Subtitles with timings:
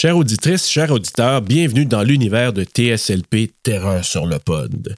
[0.00, 4.96] Chère auditrice, chers auditeurs, bienvenue dans l'univers de TSLP Terreur sur le pod.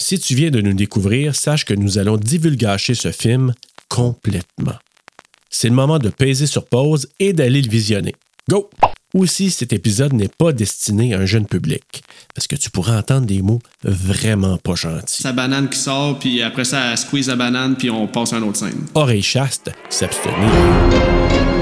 [0.00, 3.54] Si tu viens de nous découvrir, sache que nous allons divulgacher ce film
[3.88, 4.76] complètement.
[5.50, 8.14] C'est le moment de peser sur pause et d'aller le visionner.
[8.48, 8.70] Go!
[9.14, 13.26] Aussi, cet épisode n'est pas destiné à un jeune public, parce que tu pourras entendre
[13.26, 15.24] des mots vraiment pas gentils.
[15.24, 18.36] Sa banane qui sort, puis après ça, elle squeeze la banane, puis on passe à
[18.36, 18.86] une autre scène.
[18.94, 21.59] Oreille chaste, s'abstenir.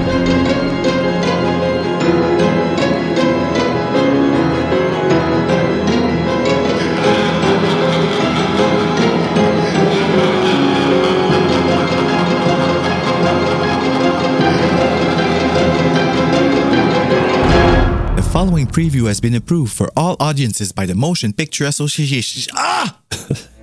[18.29, 22.53] Following preview has been approved for all audiences by the Motion Picture Association.
[22.57, 22.97] Ah!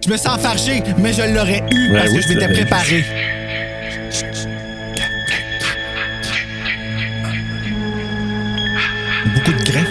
[0.04, 3.04] Je me sens fâché, mais je l'aurais eu Ouais, parce oui, que je m'étais préparé.
[9.34, 9.88] Beaucoup de grains.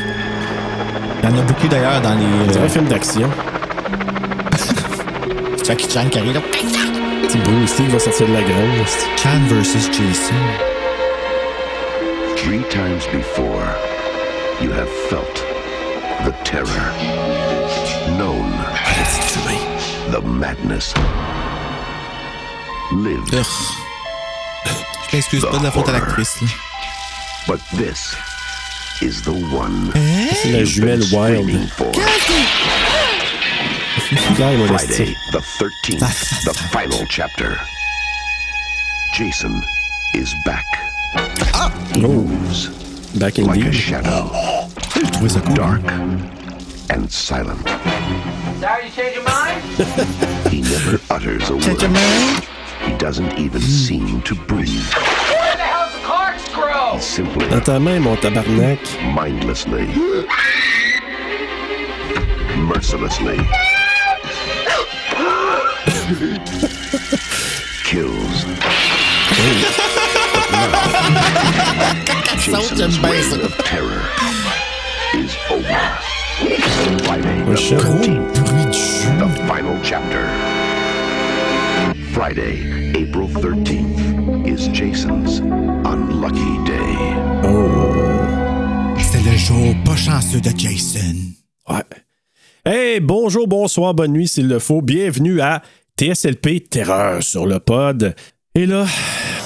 [1.22, 2.52] Il y en a beaucoup d'ailleurs dans les.
[2.52, 3.28] C'est Euh, un film d'action.
[5.66, 6.40] Jackie Chan qui arrive là.
[7.22, 8.88] Petit Bruce Lee qui va sortir de la grange.
[9.16, 10.34] Chan versus Jason.
[12.36, 13.62] Three times before,
[14.60, 15.34] you have felt
[16.24, 16.84] the terror,
[18.18, 18.50] known
[20.10, 20.94] the madness,
[22.92, 23.34] lived.
[23.34, 23.46] Ugh.
[25.10, 26.40] Je m'excuse pas de la faute à l'actrice.
[26.40, 26.48] là.
[27.46, 28.14] But this
[29.02, 29.92] is the one
[30.42, 31.44] C'est la jumelle you've been Wild.
[31.44, 31.92] screaming for.
[34.36, 34.86] Claire, mon esti.
[34.94, 37.56] Friday, the 13th, the final chapter.
[39.14, 39.62] Jason
[40.14, 40.64] is back.
[41.54, 41.70] Ah!
[41.96, 42.68] Moves
[43.18, 44.30] Back like a shadow,
[44.94, 45.54] J'ai trouvé ça cool.
[45.54, 45.80] dark
[46.90, 47.58] and silent.
[48.60, 49.62] Sorry you changed your mind?
[50.50, 52.44] He never utters a Check your word.
[52.86, 54.92] He doesn't even seem to breathe.
[54.92, 57.00] Where the hell's the corkscrew?
[57.00, 58.78] Simply, Dans ta main, mon tabarnak.
[59.14, 59.86] mindlessly,
[62.58, 63.38] mercilessly
[67.84, 68.44] kills.
[69.36, 69.90] Oh.
[72.38, 73.36] saute, Jason's j'aime bien ça.
[73.36, 74.02] reign of terror
[75.14, 75.80] is over.
[77.04, 77.78] Friday Oh, the shit.
[77.78, 79.04] 13th, Bruit de jus.
[79.18, 80.24] the final chapter.
[82.12, 86.96] Friday, April 13th, is Jason's unlucky day.
[89.02, 91.16] C'était le jour pas chanceux de Jason.
[91.68, 91.82] Ouais.
[92.64, 94.80] Hey, bonjour, bonsoir, bonne nuit s'il le faut.
[94.80, 95.62] Bienvenue à
[96.00, 98.14] TSLP Terreur sur le pod.
[98.56, 98.86] Et là,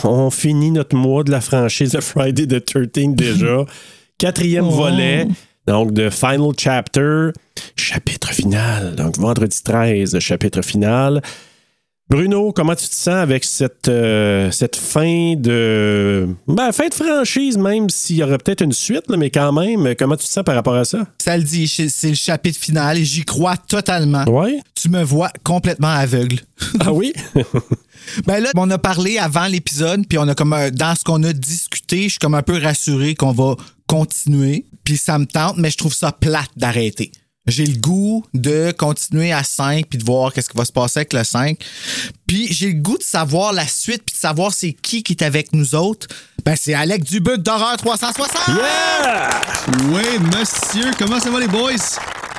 [0.04, 3.64] on finit notre mois de la franchise de Friday the 13 déjà.
[4.18, 4.70] Quatrième Oh.
[4.70, 5.26] volet.
[5.66, 7.28] Donc, de Final Chapter,
[7.76, 8.96] chapitre final.
[8.96, 11.22] Donc, vendredi 13, chapitre final.
[12.10, 16.26] Bruno, comment tu te sens avec cette, euh, cette fin de.
[16.46, 19.94] Ben, fin de franchise, même s'il y aurait peut-être une suite, là, mais quand même,
[19.94, 21.06] comment tu te sens par rapport à ça?
[21.22, 24.24] Ça le dit, c'est le chapitre final et j'y crois totalement.
[24.24, 24.58] Ouais?
[24.74, 26.38] Tu me vois complètement aveugle.
[26.80, 27.12] Ah oui?
[28.26, 31.22] Ben là, on a parlé avant l'épisode, puis on a comme un- dans ce qu'on
[31.24, 33.54] a discuté, je suis comme un peu rassuré qu'on va
[33.86, 37.10] continuer, puis ça me tente, mais je trouve ça plate d'arrêter.
[37.48, 40.98] J'ai le goût de continuer à 5 puis de voir qu'est-ce qui va se passer
[41.00, 41.58] avec le 5.
[42.26, 45.22] Puis j'ai le goût de savoir la suite puis de savoir c'est qui qui est
[45.22, 46.06] avec nous autres.
[46.44, 48.28] Ben c'est Alec Dubuc d'Horreur 360.
[48.56, 49.30] Yeah!
[49.90, 50.02] Oui,
[50.36, 51.72] monsieur, comment ça va les boys?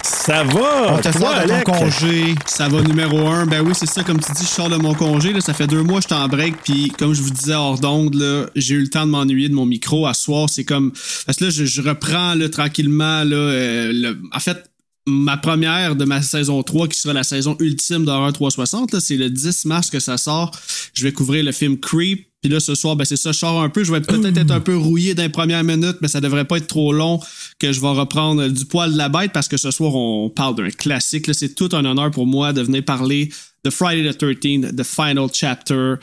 [0.02, 0.94] Ça va!
[0.94, 1.66] On te Toi, sort de Alec?
[1.66, 2.36] ton congé.
[2.46, 3.46] Ça va numéro un.
[3.46, 5.34] Ben oui, c'est ça, comme tu dis, je sors de mon congé.
[5.34, 6.56] Là, ça fait deux mois que je suis en break.
[6.64, 9.54] Puis comme je vous disais hors d'onde, là, j'ai eu le temps de m'ennuyer de
[9.56, 10.08] mon micro.
[10.08, 10.94] À soir, c'est comme.
[11.26, 13.24] Parce que là, je, je reprends là, tranquillement.
[13.24, 14.69] Là, euh, le- En fait,
[15.10, 19.18] ma première de ma saison 3, qui sera la saison ultime d'Horreur 360, là, c'est
[19.18, 20.52] le 10 mars que ça sort.
[20.94, 22.28] Je vais couvrir le film Creep.
[22.42, 23.84] Puis là, ce soir, ben c'est ça, je sors un peu.
[23.84, 26.56] Je vais peut-être être un peu rouillé dans les premières minutes, mais ça devrait pas
[26.56, 27.20] être trop long
[27.60, 30.56] que je vais reprendre du poil de la bête parce que ce soir, on parle
[30.56, 31.26] d'un classique.
[31.34, 33.30] C'est tout un honneur pour moi de venir parler
[33.66, 35.96] de Friday the 13th, The Final Chapter.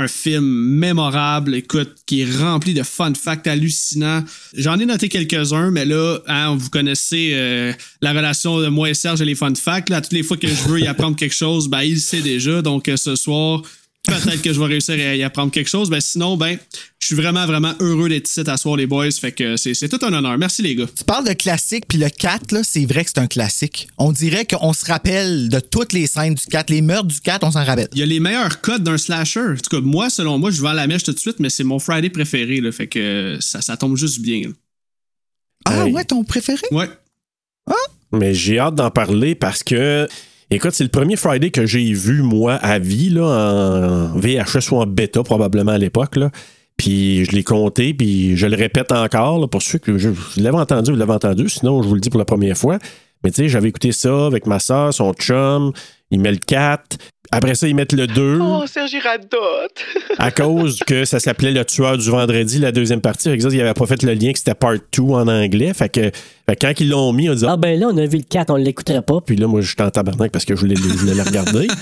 [0.00, 4.22] Un film mémorable, écoute, qui est rempli de fun facts hallucinants.
[4.56, 8.94] J'en ai noté quelques-uns, mais là, hein, vous connaissez euh, la relation de moi et
[8.94, 9.88] Serge et les fun facts.
[9.90, 12.62] Là, toutes les fois que je veux y apprendre quelque chose, ben, il sait déjà.
[12.62, 13.62] Donc, euh, ce soir,
[14.04, 15.90] peut-être que je vais réussir à y apprendre quelque chose.
[15.90, 16.58] Ben, sinon, ben,
[17.14, 19.10] suis vraiment, vraiment heureux d'être ici à soir, les boys.
[19.10, 20.36] Fait que c'est c'est tout un honneur.
[20.38, 20.86] Merci, les gars.
[20.96, 23.88] Tu parles de classique, puis le 4, là, c'est vrai que c'est un classique.
[23.98, 26.70] On dirait qu'on se rappelle de toutes les scènes du 4.
[26.70, 27.88] Les meurtres du 4, on s'en rappelle.
[27.92, 29.40] Il y a les meilleurs codes d'un slasher.
[29.40, 31.50] En tout cas, moi, selon moi, je vais à la mèche tout de suite, mais
[31.50, 32.60] c'est mon Friday préféré.
[32.60, 34.42] Là, fait que ça, ça tombe juste bien.
[34.48, 34.52] là.
[35.64, 35.92] Ah Hey.
[35.92, 36.62] ouais, ton préféré?
[36.70, 36.88] Ouais.
[38.12, 40.08] Mais j'ai hâte d'en parler parce que,
[40.50, 43.24] écoute, c'est le premier Friday que j'ai vu, moi, à vie, là,
[44.14, 46.16] en VHS ou en bêta, probablement à l'époque.
[46.78, 50.56] Puis je l'ai compté, puis je le répète encore, pour ceux que je, je l'avais
[50.56, 52.78] entendu, vous l'avez entendu, sinon je vous le dis pour la première fois.
[53.22, 55.72] Mais tu sais, j'avais écouté ça avec ma soeur, son chum,
[56.10, 56.96] il met le 4.
[57.30, 59.84] Après ça, ils mettent le 2 Oh, Serge Radote.
[60.18, 63.24] à cause que ça s'appelait Le tueur du vendredi, la deuxième partie.
[63.40, 65.72] Ça, ils n'avaient pas fait le lien que c'était part 2 en anglais.
[65.74, 68.06] Fait que, fait que quand ils l'ont mis, on dit Ah ben là, on a
[68.06, 69.20] vu le 4, on l'écouterait pas.
[69.24, 71.66] Puis là, moi, j'étais en tabarnak parce que je voulais, je voulais le regarder.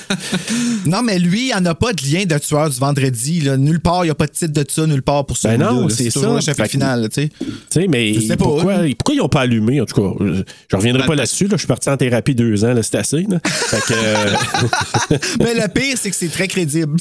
[0.87, 3.41] Non, mais lui, il n'y en a pas de lien de tueur du vendredi.
[3.41, 3.57] Là.
[3.57, 5.49] Nulle part, il n'y a pas de titre de ça, nulle part pour ça.
[5.57, 6.21] Ben non, c'est ça.
[6.21, 7.29] le que- final, tu sais.
[7.41, 8.91] Tu sais, mais Je sais pas, pourquoi, hein.
[8.97, 10.25] pourquoi ils n'ont pas allumé, en tout cas?
[10.25, 11.45] Je, je reviendrai Ben, pas là-dessus.
[11.45, 11.51] Là.
[11.53, 13.27] Je suis parti en thérapie deux ans, là, c'est assez.
[13.29, 13.41] Là.
[13.45, 16.97] Fait que, euh, Mais le pire, c'est que c'est très crédible,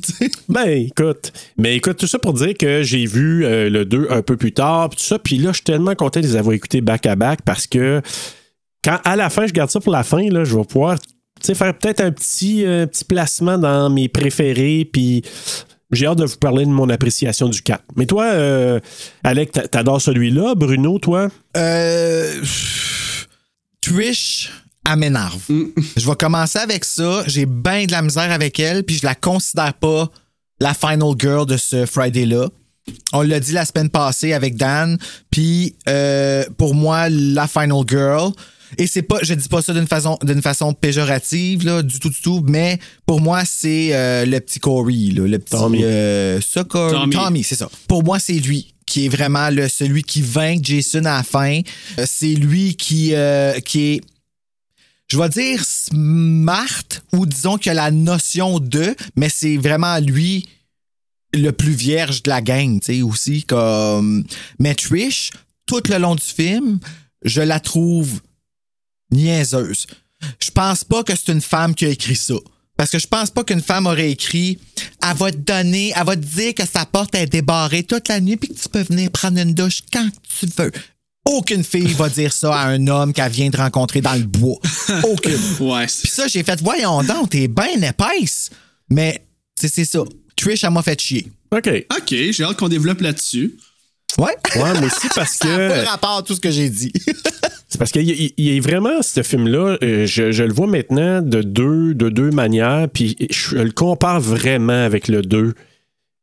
[0.50, 1.32] ben, écoute.
[1.58, 4.52] Mais écoute, tout ça pour dire que j'ai vu euh, le 2 un peu plus
[4.52, 5.20] tard, puis tout ça.
[5.20, 8.02] Puis là, je suis tellement content de les avoir écoutés back-à-back parce que
[8.84, 10.98] quand à la fin, je garde ça pour la fin, là, je vais pouvoir
[11.44, 15.22] faire peut-être un petit, euh, petit placement dans mes préférés, puis
[15.92, 17.84] j'ai hâte de vous parler de mon appréciation du 4.
[17.96, 18.80] Mais toi, euh,
[19.24, 20.56] Alec, t'a- t'adores celui-là.
[20.56, 21.30] Bruno, toi?
[21.58, 22.42] Euh.
[23.82, 24.52] Trish,
[24.86, 25.42] elle m'énerve.
[25.98, 27.24] Je vais commencer avec ça.
[27.28, 30.10] J'ai bien de la misère avec elle, puis je la considère pas
[30.60, 32.48] la final girl de ce Friday-là.
[33.14, 34.98] On l'a dit la semaine passée avec Dan,
[35.32, 38.32] puis euh, pour moi, la final girl.
[38.78, 42.10] Et c'est pas, je dis pas ça d'une façon, d'une façon péjorative, là, du tout,
[42.10, 45.52] du tout, mais pour moi, c'est euh, le petit Corey, là, le petit.
[45.56, 45.80] Tommy.
[45.84, 47.16] euh, ça, Corey- Tommy.
[47.16, 47.70] Tommy, c'est ça.
[47.88, 51.62] Pour moi, c'est lui qui est vraiment le, celui qui vainc Jason à la fin.
[52.00, 54.02] Euh, c'est lui qui, euh, qui est
[55.08, 60.48] je vais dire smart ou disons qu'il a la notion de, mais c'est vraiment lui
[61.34, 63.44] le plus vierge de la gang, tu sais, aussi.
[63.44, 64.24] Comme...
[64.60, 65.32] Mais Trish,
[65.66, 66.80] tout le long du film,
[67.24, 68.22] je la trouve
[69.12, 69.88] niaiseuse.
[70.40, 72.36] Je pense pas que c'est une femme qui a écrit ça.
[72.78, 74.60] Parce que je pense pas qu'une femme aurait écrit
[75.02, 78.20] Elle va te donner, elle va te dire que sa porte est débarrée toute la
[78.20, 80.10] nuit puis que tu peux venir prendre une douche quand
[80.40, 80.72] tu veux.
[81.26, 84.58] Aucune fille va dire ça à un homme qu'elle vient de rencontrer dans le bois.
[85.04, 85.40] Aucune.
[85.60, 85.86] Ouais.
[85.88, 88.52] Puis ça, j'ai fait, voyons donc, t'es bien épaisse.
[88.90, 89.26] Mais,
[89.56, 90.04] c'est c'est ça.
[90.36, 91.28] Trish, elle m'a fait chier.
[91.52, 91.66] OK.
[91.66, 93.58] Ouais, OK, j'ai hâte qu'on développe là-dessus.
[94.18, 94.36] Ouais.
[94.56, 95.88] moi aussi, parce Ça n'a pas que.
[95.88, 96.92] rapport à tout ce que j'ai dit.
[97.68, 101.94] C'est parce qu'il a vraiment, ce film-là, euh, je, je le vois maintenant de deux,
[101.94, 105.54] de deux manières, puis je le compare vraiment avec le 2.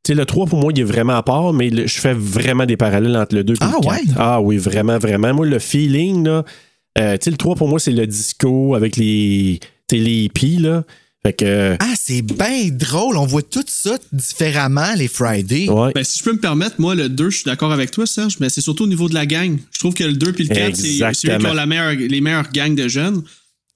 [0.07, 2.67] Sais, le 3, pour moi, il est vraiment à part, mais le- je fais vraiment
[2.67, 3.91] des parallèles entre le 2 et Ah, le 4.
[3.93, 4.03] ouais?
[4.17, 5.33] Ah oui, vraiment, vraiment.
[5.33, 6.45] Moi, le feeling, là,
[6.99, 9.61] euh, tu sais, le 3, pour moi, c'est le disco avec les,
[9.93, 10.83] les hippies, là.
[11.25, 13.17] Fait que, ah, c'est bien drôle.
[13.17, 15.69] On voit tout ça différemment, les Fridays.
[15.71, 15.93] ouais.
[15.95, 18.39] Ben, si je peux me permettre, moi, le 2, je suis d'accord avec toi, Serge,
[18.41, 19.57] mais c'est surtout au niveau de la gang.
[19.71, 21.93] Je trouve que le 2 puis le 4, c'est c'est eux qui ont la meilleure,
[21.93, 23.23] les meilleures gangs de jeunes.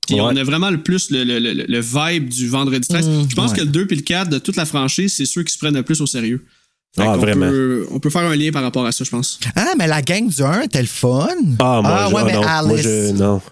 [0.07, 0.21] Puis Ouais.
[0.23, 3.09] on a vraiment le plus le, le- le- le vibe du vendredi 13.
[3.29, 3.57] je pense ouais.
[3.59, 5.75] que le 2 puis le 4 de toute la franchise, c'est ceux qui se prennent
[5.75, 6.45] le plus au sérieux.
[6.99, 7.49] Ah, qu'on vraiment.
[7.51, 9.39] Peut, on peut faire un lien par rapport à ça, je pense.
[9.55, 11.29] Ah, mais la gang du 1 était le fun.
[11.59, 12.43] Ah, moi, je- ouais, ah, mais non.
[12.43, 12.69] Alice.
[12.69, 13.43] Moi, je, non.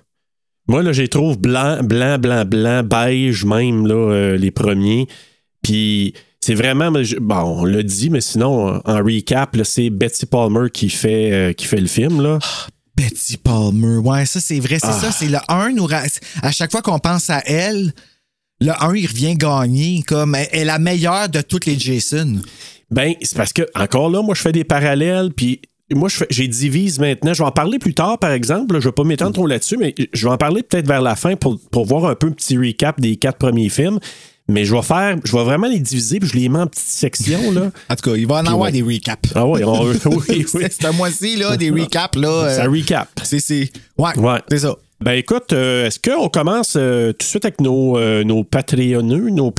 [0.67, 5.07] Moi, là, j'ai trouve blanc, blanc, blanc, blanc, beige même, là, euh, les premiers.
[5.63, 10.71] Puis, c'est vraiment, bon, on l'a dit, mais sinon, en recap, là, c'est Betsy Palmer
[10.73, 12.39] qui fait, euh, qui fait le film, là.
[12.97, 13.97] Betty Palmer.
[13.99, 14.79] Ouais, ça, c'est vrai.
[14.81, 14.93] C'est Ah.
[15.01, 15.13] ça.
[15.13, 15.71] C'est le 1.
[15.73, 15.89] Nous,
[16.43, 17.93] à chaque fois qu'on pense à elle,
[18.61, 20.03] le 1, il revient gagner.
[20.07, 22.41] Comme, elle est la meilleure de toutes les Jason.
[22.91, 25.61] Ben, c'est parce que, encore là, moi, je fais des parallèles, puis
[25.93, 27.35] moi, je fais- j'ai divise maintenant.
[27.35, 28.75] Je vais en parler plus tard, par exemple.
[28.75, 31.17] là, je vais pas m'étendre trop là-dessus, mais je vais en parler peut-être vers la
[31.17, 33.99] fin pour, pour voir un peu un petit recap des quatre premiers films.
[34.49, 36.85] Mais je vais faire, je vais vraiment les diviser, puis je les mets en petites
[36.85, 37.71] sections, là.
[37.89, 38.73] En tout cas, il va en Puis avoir ouais.
[38.73, 39.31] des recaps.
[39.35, 40.65] Ah oui, on, oui, oui.
[40.71, 42.29] C'est un mois-ci, là, des recaps, là.
[42.29, 43.09] euh, Ça recap.
[43.23, 44.41] c'est, c'est, ouais, Ouais.
[44.51, 44.77] c'est ça.
[45.01, 49.29] Ben écoute, euh, est-ce qu'on commence euh, tout de suite avec nos, euh, nos Patreonneux,
[49.29, 49.53] nos?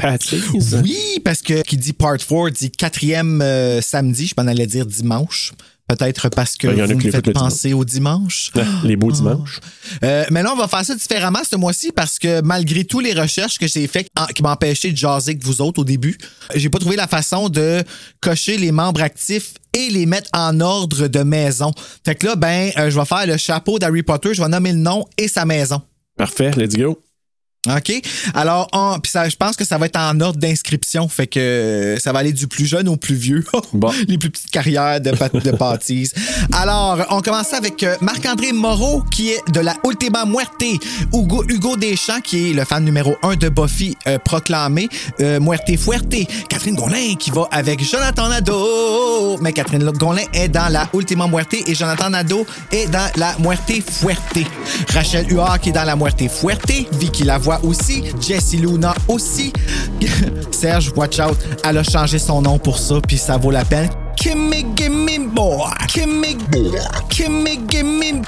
[0.84, 4.86] Oui, parce que qui dit part 4 dit quatrième euh, samedi, je m'en allais dire
[4.86, 5.52] dimanche.
[5.88, 8.52] Peut-être parce que Ben, vous me faites penser au dimanche.
[8.84, 9.60] Les beaux dimanches.
[10.04, 13.14] Euh, mais là, on va faire ça différemment ce mois-ci parce que malgré toutes les
[13.14, 16.18] recherches que j'ai faites qui m'empêchaient de jaser avec vous autres au début,
[16.56, 17.84] j'ai pas trouvé la façon de
[18.20, 21.72] cocher les membres actifs et les mettre en ordre de maison.
[22.04, 24.72] Fait que là, ben, euh, je vais faire le chapeau d'Harry Potter, je vais nommer
[24.72, 25.82] le nom et sa maison.
[26.18, 27.00] Parfait, let's go.
[27.68, 28.02] OK?
[28.34, 31.08] Alors, on- puis ça, je pense que ça va être en ordre d'inscription.
[31.08, 33.44] Fait que euh, ça va aller du plus jeune au plus vieux.
[33.74, 33.92] Bon.
[34.08, 35.52] Les plus petites carrières de, de.
[36.54, 40.64] Alors, on commence avec euh, Marc-André Moreau, qui est de la Ultima Muerte.
[41.14, 44.88] Hugo, Hugo Deschamps, qui est le fan numéro un de Buffy euh, proclamé.
[45.20, 46.16] Euh, Muerte Fuerte.
[46.50, 49.38] Catherine Gonlin, qui va avec Jonathan Nadeau.
[49.42, 53.72] Mais Catherine Gonlin est dans la Ultima Muerte et Jonathan Nadeau est dans la Muerte
[53.90, 54.38] Fuerte.
[54.94, 56.72] Rachel Huard, qui est dans la Muerte Fuerte.
[56.94, 58.04] Vicky Lavoie aussi.
[58.20, 59.52] Jessie Luna aussi.
[60.52, 61.38] Serge, watch out.
[61.64, 63.90] Elle a changé son nom pour ça, puis ça vaut la peine.
[65.46, 65.74] More.
[65.88, 66.26] Gimme,
[67.10, 68.24] gimme, gimme.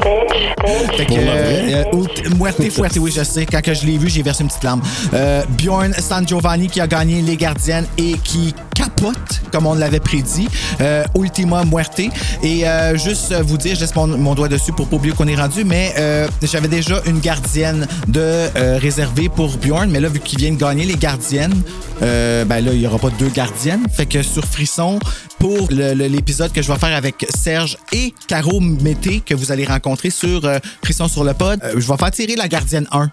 [0.96, 3.46] Fait que, euh, Ult- Muerte Fuerte, oui, je sais.
[3.46, 4.82] Quand que je l'ai vu, j'ai versé une petite larme.
[5.14, 10.00] Euh, Bjorn San Giovanni qui a gagné les gardiennes et qui capote, comme on l'avait
[10.00, 10.48] prédit.
[10.82, 12.02] Euh, Ultima Muerte.
[12.44, 15.36] Et euh, juste vous dire, je laisse mon, doigt dessus pour pas oublier qu'on est
[15.36, 20.20] rendu, mais euh, j'avais déjà une gardienne de euh, réservée pour Bjorn, mais là, vu
[20.20, 21.60] qu'il vient de gagner les gardiennes,
[22.04, 23.86] euh, ben là, il n'y aura pas deux gardiennes.
[23.92, 25.00] Fait que sur Frisson,
[25.40, 30.10] pour l'épisode que je vais faire avec Serge et Caro Mété, que vous allez rencontrer
[30.10, 30.60] sur euh,
[31.08, 33.12] sur le pod, euh, je vais faire tirer la gardienne 1.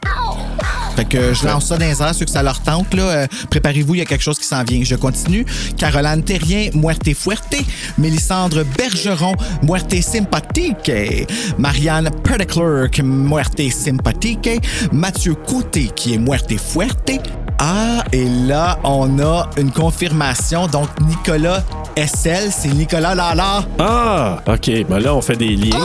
[0.97, 2.95] Fait que je lance ça dans les airs, ceux que ça leur tente.
[2.95, 4.83] Là, euh, préparez-vous, il y a quelque chose qui s'en vient.
[4.85, 5.45] Je continue.
[5.77, 7.57] Caroline Terrien, Muerte Fuerte.
[7.99, 10.93] Mélissandre Bergeron, Muerte Sympathique.
[11.59, 14.49] Marianne Petitclerc, Muerte Sympathique.
[14.93, 17.44] Mathieu Côté, qui est Muerte Fuerte.
[17.59, 20.67] Ah, et là, on a une confirmation.
[20.67, 21.63] Donc, Nicolas
[21.97, 23.65] SL, c'est Nicolas Lala.
[23.79, 24.71] Ah, OK.
[24.89, 25.79] Ben là, on fait des liens.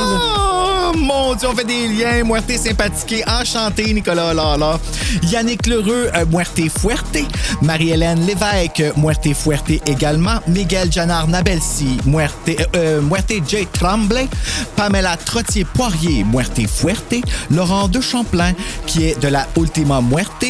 [0.92, 2.24] Oh mon Dieu, on fait des liens.
[2.24, 3.24] Muerte sympathique.
[3.28, 4.80] Enchanté, Nicolas Lala.
[5.24, 7.20] Yannick Lheureux, euh, Muerte Fuerte.
[7.62, 10.40] Marie-Hélène Lévesque, Muerte Fuerte également.
[10.48, 13.68] Miguel Janard Nabelsi, Muerte, euh, euh, J.
[13.72, 14.28] Tremblay.
[14.76, 17.16] Pamela Trottier-Poirier, Muerte Fuerte.
[17.52, 18.54] Laurent De Champlain,
[18.88, 20.46] qui est de la Ultima Muerte.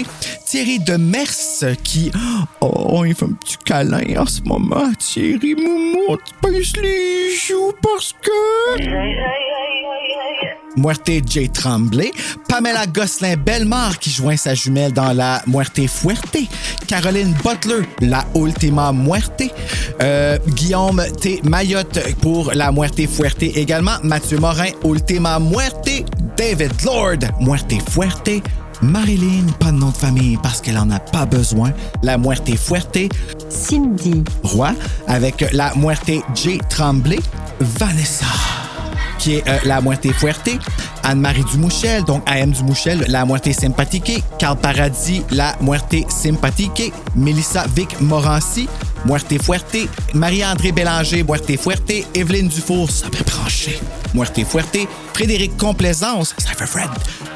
[0.46, 2.12] Thierry de Mers, qui.
[2.62, 4.92] Oh, il fait un petit câlin en ce moment.
[4.98, 8.80] Thierry Moumou, tu pèses les joues parce que.
[10.76, 11.50] Muerte J.
[11.50, 12.12] Tremblay,
[12.48, 16.38] Pamela Gosselin-Bellemare qui joint sa jumelle dans la Muerte Fuerte,
[16.88, 19.44] Caroline Butler, la Ultima Muerte,
[20.02, 21.42] euh, Guillaume T.
[21.44, 26.06] Mayotte pour la Muerte Fuerte également, Mathieu Morin, Ultima Muerte,
[26.38, 28.42] David Lord, Muerte Fuerte,
[28.82, 31.72] Marilyn, pas de nom de famille parce qu'elle en a pas besoin,
[32.02, 33.00] la Muerte Fuerte,
[33.50, 34.24] Cindy.
[34.44, 34.74] Roy
[35.08, 36.60] avec la Muerte J.
[36.70, 37.20] Tremblay,
[37.60, 38.26] Vanessa
[39.20, 40.50] qui est euh, la Muerte Fuerte,
[41.10, 48.00] Anne-Marie Dumouchel, donc AM Dumouchel, la Muerte Sympathique, Carl Paradis, la Muerte Sympathique, Mélissa Vic
[48.00, 48.70] Morancy,
[49.06, 53.80] Muerte Fuerte, Marie-André Bélanger, Muerte Fuerte, Evelyne Dufour, Sabré Branché,
[54.14, 54.78] Muerte Fuerte,
[55.14, 56.90] Frédéric Complaisance, ça fait Fred,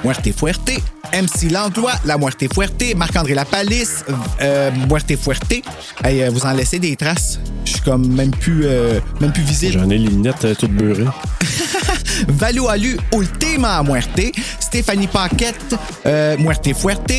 [0.03, 0.71] Muerte Fuerte,
[1.11, 4.05] MC Landois, la Muerte Fuerte, Marc-André Lapalisse,
[4.41, 5.63] euh, Muerte Fuerte.
[6.03, 7.39] Hey, euh, vous en laissez des traces?
[7.65, 9.73] Je suis comme même plus, euh, même plus visible.
[9.73, 11.05] J'en ai les lunettes euh, toutes beurrées.
[12.27, 15.75] Valu Alu Ultima Muerte, Stéphanie Paquette,
[16.05, 17.11] euh, Muerte Fuerte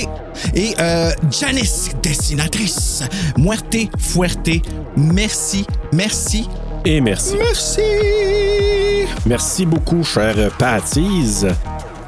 [0.54, 3.02] et euh, Janice Dessinatrice,
[3.38, 4.50] Muerte Fuerte.
[4.96, 6.48] Merci, merci,
[6.84, 7.34] Et merci.
[7.38, 7.80] merci.
[9.26, 11.46] Merci beaucoup, cher Patties.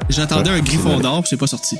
[0.09, 1.77] J'attendais un griffon d'or, puis c'est pas sorti.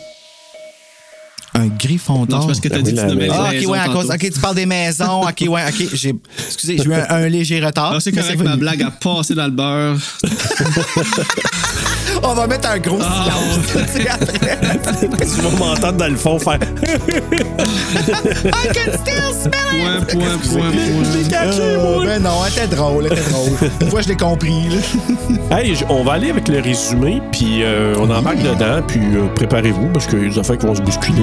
[1.58, 2.42] Un griffon Non, d'or.
[2.42, 3.32] c'est parce que t'as Ben dit que tu nommais les.
[3.34, 4.10] Ah, ok, ouais, à cause.
[4.10, 5.22] Ok, tu parles des maisons.
[5.22, 5.88] Ok, ouais, ok.
[5.94, 6.14] J'ai,
[6.46, 7.94] excusez, j'ai eu un, un léger retard.
[7.96, 9.98] Ah, c'est correct, ma blague a passé dans le beurre.
[12.24, 13.26] On va mettre un gros Ah.
[13.26, 13.86] silence.
[15.36, 16.58] tu vas m'entendre dans le fond faire.
[17.78, 20.08] I can still smell it.
[20.08, 21.52] Point, point, point, point.
[21.60, 23.50] Euh, ben non, elle était drôle, elle était drôle.
[23.82, 24.64] Une fois, je l'ai compris.
[25.50, 25.58] Là.
[25.60, 29.88] Hey, on va aller avec le résumé, puis euh, on embarque dedans, puis euh, préparez-vous,
[29.94, 31.18] parce qu'il y a des affaires qui vont se bousculer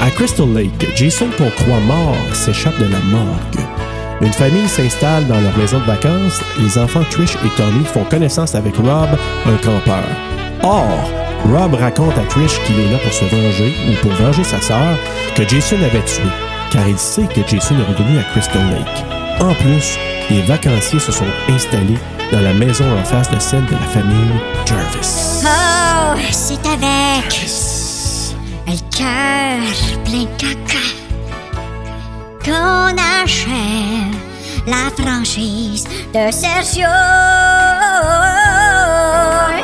[0.00, 3.64] À Crystal Lake, Jason qu'on croit mort s'échappe de la morgue.
[4.20, 6.40] Une famille s'installe dans leur maison de vacances.
[6.58, 9.08] Les enfants Trish et Tommy font connaissance avec Rob,
[9.46, 10.04] un campeur.
[10.62, 11.10] Or,
[11.50, 14.96] Rob raconte à Trish qu'il est là pour se venger ou pour venger sa sœur
[15.34, 16.22] que Jason avait tué,
[16.70, 19.04] car il sait que Jason est revenu à Crystal Lake.
[19.40, 19.98] En plus,
[20.30, 21.98] les vacanciers se sont installés
[22.32, 25.44] dans la maison en face de celle de la famille Jarvis.
[26.16, 27.26] Oh, c'est avec
[28.66, 29.60] le cœur
[30.04, 30.86] plein de caca
[32.44, 34.14] qu'on achève
[34.66, 36.94] la franchise de Sergio.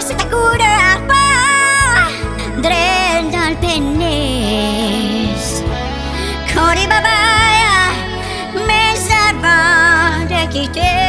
[0.00, 1.30] C'est à coup de harpon,
[2.62, 5.44] draine dans le pénis.
[6.52, 10.99] Qu'on dit bye bye, mais avant de quitter.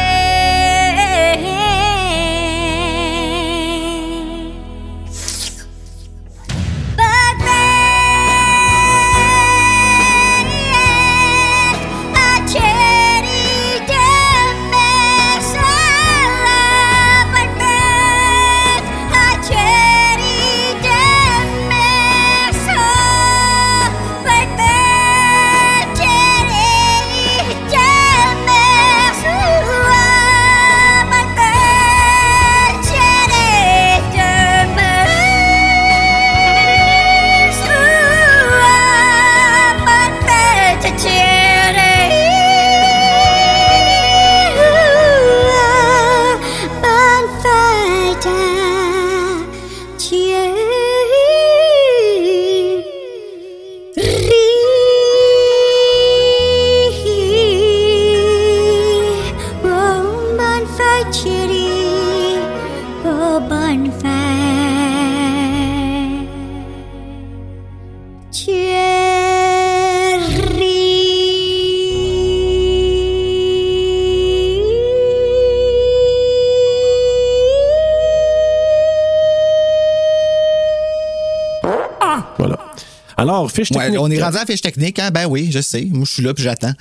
[83.76, 85.10] Ouais, on est rendu à la fiche technique, hein?
[85.10, 85.86] Ben oui, je sais.
[85.90, 86.72] Moi, je suis là puis j'attends.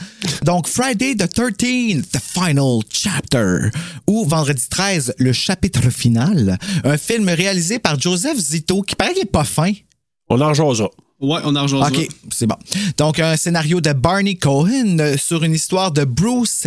[0.43, 3.69] Donc, Friday the 13th, the final chapter.
[4.07, 6.57] Ou vendredi 13, le chapitre final.
[6.83, 9.71] Un film réalisé par Joseph Zito, qui paraît qu'il est pas fin.
[10.29, 10.89] On en jasera.
[11.19, 12.55] Ouais, on en rejoint OK, c'est bon.
[12.97, 16.65] Donc, un scénario de Barney Cohen euh, sur une histoire de Bruce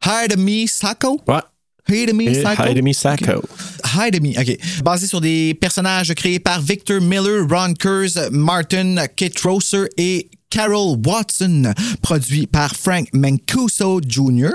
[0.00, 1.20] Hardemy Sacco.
[1.28, 1.40] Ouais.
[1.88, 2.64] Hardemy Et Sacco.
[2.64, 3.42] Hidemi Sacco.
[3.94, 4.06] OK.
[4.06, 4.58] Hidemi, OK.
[4.82, 11.72] Basé sur des personnages créés par Victor Miller, Ron Kurz, Martin Kitrosser et Carol Watson.
[12.02, 14.52] Produit par Frank Mancuso Jr.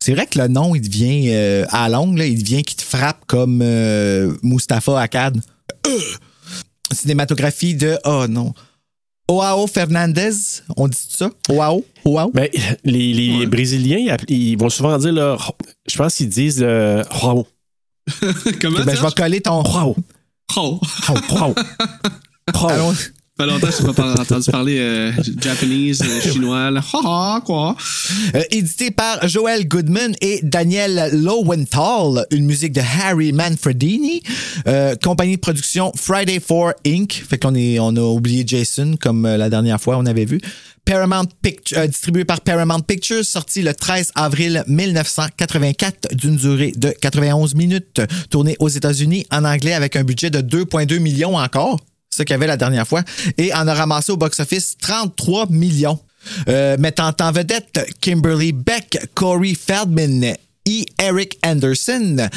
[0.00, 2.82] C'est vrai que le nom, il devient, euh, à longue, là, il devient qui te
[2.82, 5.40] frappe comme euh, Mustapha Akkad.
[5.86, 5.98] Euh!
[6.92, 8.52] Cinématographie de, oh non,
[9.30, 11.30] Oao Fernandez, on dit ça?
[11.48, 11.82] Oao?
[12.04, 12.30] Oao?
[12.32, 12.48] Ben,
[12.84, 15.56] les, les Brésiliens, ils vont souvent dire leur.
[15.90, 17.02] Je pense qu'ils disent euh,
[18.60, 19.62] Comment Ben, je vais coller ton...
[19.62, 19.96] Rao.
[20.54, 20.80] Rao.
[22.68, 25.10] Allons- Ça fait longtemps que je n'ai pas entendu parler euh,
[25.42, 26.70] japonese, euh, chinois.
[26.70, 26.80] Là.
[26.92, 27.74] Ha ha, quoi.
[28.36, 34.22] Euh, édité par Joel Goodman et Daniel Lowenthal, une musique de Harry Manfredini,
[34.68, 37.12] Euh, compagnie de production Friday 4 Inc.
[37.28, 40.40] Fait qu'on est, on a oublié Jason comme euh, la dernière fois on avait vu.
[40.84, 46.90] Paramount Pictures, euh, distribué par Paramount Pictures, sorti le 13 avril 1984 d'une durée de
[46.90, 52.22] 91 minutes, tourné aux États-Unis en anglais avec un budget de 2,2 millions encore, ce
[52.22, 53.02] qu'il y avait la dernière fois,
[53.38, 55.98] et en a ramassé au box-office 33 millions.
[56.48, 60.34] Euh, mettant en vedette Kimberly Beck, Corey Feldman,
[60.66, 60.84] E.
[60.98, 62.28] Eric Anderson,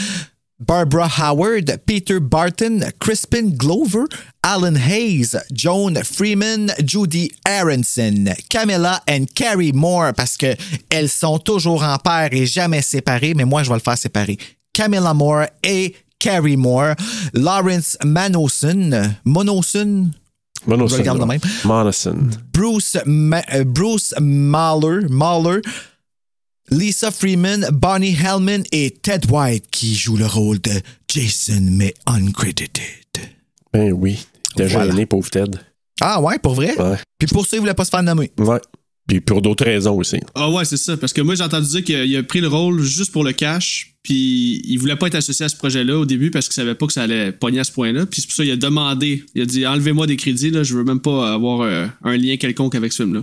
[0.59, 4.05] Barbara Howard, Peter Barton, Crispin Glover,
[4.43, 10.55] Alan Hayes, Joan Freeman, Judy Aronson, Camilla and Carrie Moore, parce que
[10.89, 14.37] elles sont toujours en paire et jamais séparées, mais moi je vais le faire séparer.
[14.73, 16.95] Camilla Moore et Carrie Moore,
[17.33, 20.11] Lawrence Manoson, Monoson,
[21.63, 22.29] Monoson.
[22.51, 25.61] Bruce, Ma- euh, Bruce Mahler, Mahler,
[26.69, 30.71] Lisa Freeman, Bonnie Hellman et Ted White qui jouent le rôle de
[31.07, 32.81] Jason, mais uncredited.
[33.73, 34.19] Ben oui.
[34.55, 35.05] T'es Voilà.
[35.05, 35.57] pauvre Ted.
[36.01, 36.77] Ah ouais, pour vrai?
[36.79, 36.97] Ouais.
[37.17, 38.31] Puis pour ça, il voulait pas se faire nommer.
[38.37, 38.59] Ouais.
[39.07, 40.17] Puis pour d'autres raisons aussi.
[40.35, 40.97] Ah ouais, c'est ça.
[40.97, 43.93] Parce que moi, j'ai entendu dire qu'il a pris le rôle juste pour le cash.
[44.03, 46.85] Puis il voulait pas être associé à ce projet-là au début parce qu'il savait pas
[46.87, 48.05] que ça allait pogner à ce point-là.
[48.05, 49.23] Puis c'est pour ça qu'il a demandé.
[49.33, 52.35] Il a dit enlevez-moi des crédits, là, je veux même pas avoir euh, un lien
[52.35, 53.21] quelconque avec ce film-là.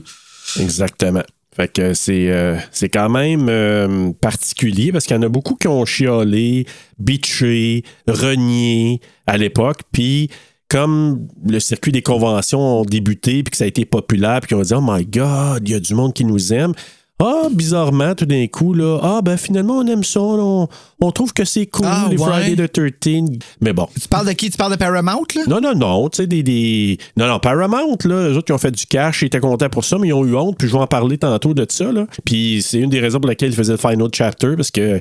[0.59, 1.22] Exactement.
[1.55, 5.55] Fait que c'est euh, c'est quand même euh, particulier parce qu'il y en a beaucoup
[5.55, 6.67] qui ont chiolé,
[6.99, 9.83] bitché, renié à l'époque.
[9.93, 10.31] Puis
[10.69, 14.62] comme le circuit des conventions ont débuté puis que ça a été populaire puis qu'on
[14.62, 16.73] a dit Oh my God, il y a du monde qui nous aime.
[17.20, 20.18] Ah, bizarrement, tout d'un coup, là, ah, ben finalement, on aime ça.
[20.18, 20.68] là, On,
[21.00, 22.24] on trouve que c'est cool, Ah, les ouais.
[22.29, 23.22] Friday the 13.
[23.61, 23.87] Mais bon.
[24.00, 24.50] Tu parles de qui?
[24.50, 25.42] Tu parles de Paramount, là?
[25.46, 28.59] Non, non, non, tu sais, des, des- Non, non, Paramount, là, eux autres, ils ont
[28.59, 30.72] fait du cash, ils étaient contents pour ça, mais ils ont eu honte, puis je
[30.72, 32.07] vais en parler tantôt de ça, là.
[32.24, 35.00] Puis c'est une des raisons pour lesquelles ils faisaient le final chapter, parce que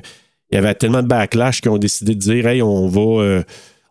[0.52, 3.00] il y avait tellement de backlash qu'ils ont décidé de dire, hey, on va.
[3.22, 3.42] euh,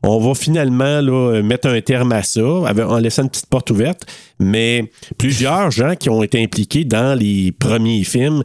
[0.04, 4.06] on va finalement là, mettre un terme à ça en laissant une petite porte ouverte.
[4.40, 8.44] Mais plusieurs gens qui ont été impliqués dans les premiers films,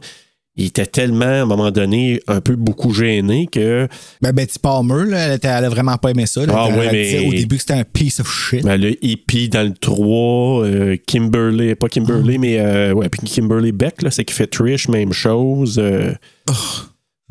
[0.55, 3.87] ils étaient tellement, à un moment donné, un peu beaucoup gênés que
[4.21, 6.45] Ben, Betty Palmer, là, elle, était- elle a vraiment pas aimé ça.
[6.45, 6.53] là.
[6.53, 8.63] Ah mais- au début que c'était un piece of shit.
[8.65, 13.71] Ben, le hippie dans le 3, euh, Kimberly, pas Kimberly, mais euh, ouais, puis Kimberly
[13.71, 15.79] Beck, c'est qui fait Trish, même chose.
[15.81, 16.13] euh.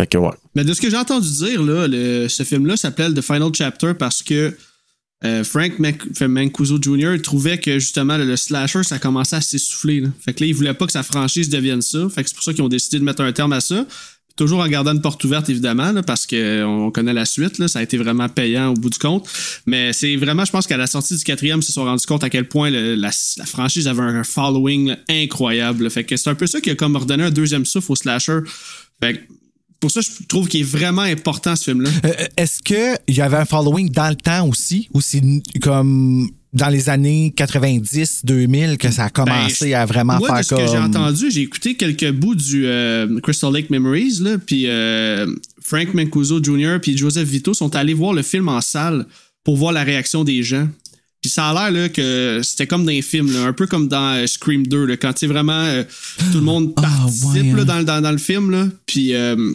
[0.01, 0.31] Fait que ouais.
[0.55, 3.95] Mais de ce que j'ai entendu dire, là, le- ce film-là s'appelle The Final Chapter
[3.99, 4.57] parce que
[5.25, 5.73] euh, Frank
[6.21, 7.21] Mancuso Jr.
[7.21, 10.05] trouvait que justement le, slasher, ça commençait à s'essouffler.
[10.25, 12.09] Fait que là, il voulait pas que sa franchise devienne ça.
[12.09, 13.85] Fait que c'est pour ça qu'ils ont décidé de mettre un terme à ça.
[14.37, 17.59] Toujours en gardant une porte ouverte, évidemment, là, parce qu'on connaît la suite.
[17.59, 19.29] Là, ça a été vraiment payant au bout du compte.
[19.67, 22.23] Mais c'est vraiment, je pense qu'à la sortie du quatrième, ils se sont rendus compte
[22.23, 23.11] à quel point la,
[23.45, 25.91] franchise avait un following là, incroyable.
[25.91, 28.39] Fait que c'est un peu ça qui a comme ordonné un deuxième souffle au slasher.
[29.03, 29.19] Fait que
[29.81, 31.91] pour ça, je trouve qu'il est vraiment important, ce film-là.
[32.05, 34.89] Euh, Est-ce qu'il y avait un following dans le temps aussi?
[34.93, 35.23] Ou c'est
[35.63, 40.43] comme dans les années 90-2000 que ça a commencé Ben, à vraiment Moi, faire de
[40.45, 40.85] ce que j'ai comme...
[40.85, 45.27] entendu, j'ai écouté quelques bouts du euh, Crystal Lake Memories, là, puis euh,
[45.63, 46.79] Frank Mancuso Jr.
[46.81, 49.07] puis Joseph Vito sont allés voir le film en salle
[49.45, 50.69] pour voir la réaction des gens.
[51.21, 54.15] Puis ça a l'air que c'était comme dans les films, là, un peu comme dans
[54.17, 55.83] euh, Scream 2, là, quand tu sais, vraiment euh,
[56.33, 57.65] tout le monde Ah, participe ouais, là, hein.
[57.65, 58.51] dans, le- dans, dans le film.
[58.53, 58.69] Là.
[58.87, 59.53] Puis euh,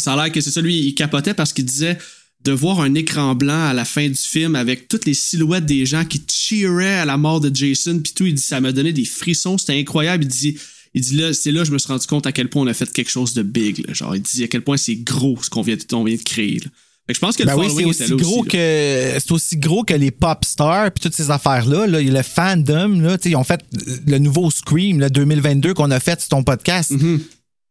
[0.00, 1.98] ça a l'air que c'est ça, lui, il capotait parce qu'il disait
[2.44, 5.86] de voir un écran blanc à la fin du film avec toutes les silhouettes des
[5.86, 8.92] gens qui cheeraient à la mort de Jason, puis tout, il dit ça m'a donné
[8.92, 10.24] des frissons, c'était incroyable.
[10.24, 10.56] Il dit,
[10.94, 12.66] il dit là, c'est là que je me suis rendu compte à quel point on
[12.68, 13.86] a fait quelque chose de big.
[13.86, 13.92] là.
[13.92, 16.60] Genre, il dit à quel point c'est gros ce qu'on vient, on vient de créer.
[16.60, 16.70] là.
[17.08, 19.56] Fait que je pense que Ben le oui, c'est aussi gros aussi, que c'est aussi
[19.56, 23.44] gros que les pop stars puis toutes ces affaires là, le fandom là, ils ont
[23.44, 23.64] fait
[24.06, 26.90] le nouveau Scream là, 2022 qu'on a fait sur ton podcast.
[26.90, 27.20] Mhm.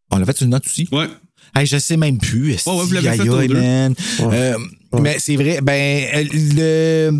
[0.09, 0.87] On l'a fait sur une note aussi.
[0.91, 1.07] Ouais.
[1.57, 2.51] Hey, je sais même plus.
[2.67, 3.55] Ouais, ouais, vous l'avez aïe, fait aux aïe, deux.
[3.55, 3.95] man?
[4.21, 4.53] Euh,
[5.01, 6.23] Mais c'est vrai, ben euh,
[6.55, 7.11] le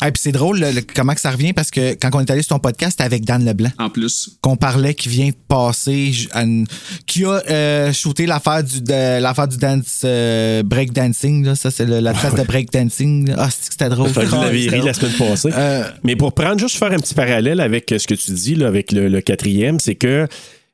[0.00, 2.30] Hey, puis c'est drôle le- le- comment que ça revient parce que quand on est
[2.30, 4.38] allé sur ton podcast, c'était avec Dan Leblanc En plus.
[4.40, 6.68] qu'on parlait qui vient de passer une-
[7.04, 11.72] qui a euh, shooté l'affaire du de- l'affaire du dance euh, break dancing là, ça
[11.72, 13.32] c'est le- la trace de break dancing.
[13.36, 14.08] Ah, c'est que c'était drôle?
[14.10, 15.50] Vous Ah, l'avez ri la semaine passée.
[15.52, 18.68] Euh, Mais pour prendre, juste faire un petit parallèle avec ce que tu dis, là,
[18.68, 20.28] avec le, le quatrième, c'est que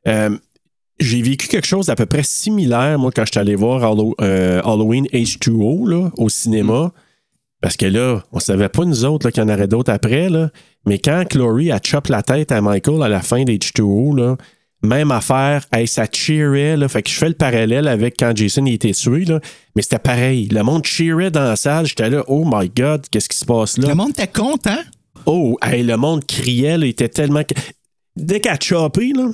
[0.06, 0.36] euh,
[1.00, 4.14] j'ai vécu quelque chose d'à peu près similaire, moi, quand je suis allé voir Hallow-
[4.20, 6.92] euh, Halloween H2O là, au cinéma.
[7.60, 10.28] Parce que là, on savait pas, nous autres, qu'il y en aurait d'autres après.
[10.28, 10.50] Là.
[10.86, 14.36] Mais quand Chloe a chop la tête à Michael à la fin d'H2O, là,
[14.82, 16.76] même affaire, hey, ça cheerait.
[16.76, 19.24] Là, fait que je fais le parallèle avec quand Jason il était tué.
[19.24, 19.40] Là,
[19.74, 20.46] mais c'était pareil.
[20.48, 21.86] Le monde cheerait dans la salle.
[21.86, 23.88] J'étais là, oh my God, qu'est-ce qui se passe là?
[23.88, 24.76] le monde était content.
[25.24, 27.40] Oh, hey, le monde criait, là, il était tellement.
[28.14, 29.30] Dès qu'elle a chopé, là.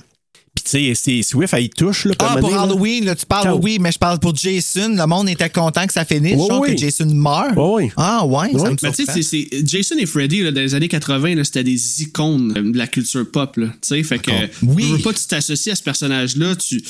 [0.62, 2.14] Puis, tu sais, c'est Swift, elle y touche, là.
[2.18, 2.62] Ah, pour là.
[2.62, 4.94] Halloween, là, tu parles, oui, mais je parle pour Jason.
[4.94, 7.53] Le monde était content que ça finisse, Oui, que Jason meurt.
[7.57, 7.90] Oui, oui.
[7.96, 8.70] Ah, ouais, ça Oui.
[8.70, 12.03] me Mais tu sais, Jason et Freddy, là, dans les années 80, là, c'était des
[12.03, 13.55] icônes de la culture pop.
[13.55, 14.31] Tu sais, fait que,
[14.62, 14.83] Oui.
[14.85, 16.83] tu veux pas que tu t'associes à ce personnage-là, tu.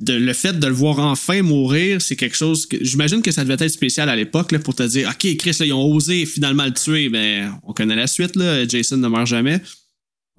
[0.00, 2.76] De, le fait de le voir enfin mourir, c'est quelque chose que.
[2.80, 5.72] J'imagine que ça devait être spécial à l'époque pour te dire OK, Chris, là, ils
[5.72, 8.66] ont osé finalement le tuer, mais on connaît la suite, là.
[8.66, 9.60] Jason ne meurt jamais.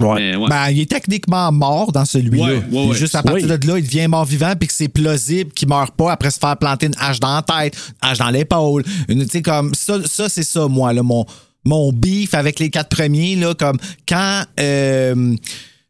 [0.04, 0.38] Ouais.
[0.50, 2.44] Ben, il est techniquement mort dans celui-là.
[2.46, 2.96] Ouais, ouais, Puis ouais.
[2.96, 3.58] Juste à partir Oui.
[3.58, 6.58] de là, il devient mort-vivant puis que c'est plausible qu'il meurt pas après se faire
[6.58, 8.84] planter une hache dans la tête, une hache dans l'épaule.
[9.08, 11.26] Une- Tu sais, comme ça, ça c'est ça, moi, là, mon,
[11.66, 14.44] mon beef avec les quatre premiers, là, comme quand.
[14.60, 15.36] euh,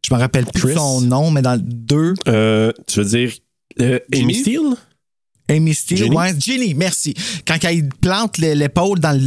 [0.06, 0.74] je me rappelle plus Chris?
[0.76, 3.32] son nom, mais dans le 2, Euh, tu veux dire
[3.80, 4.36] euh, Amy?
[4.36, 4.76] Steele?
[5.50, 7.14] Amy Steele, ouais, Ginny, merci.
[7.48, 9.18] Quand elle plante le- l'épaule dans,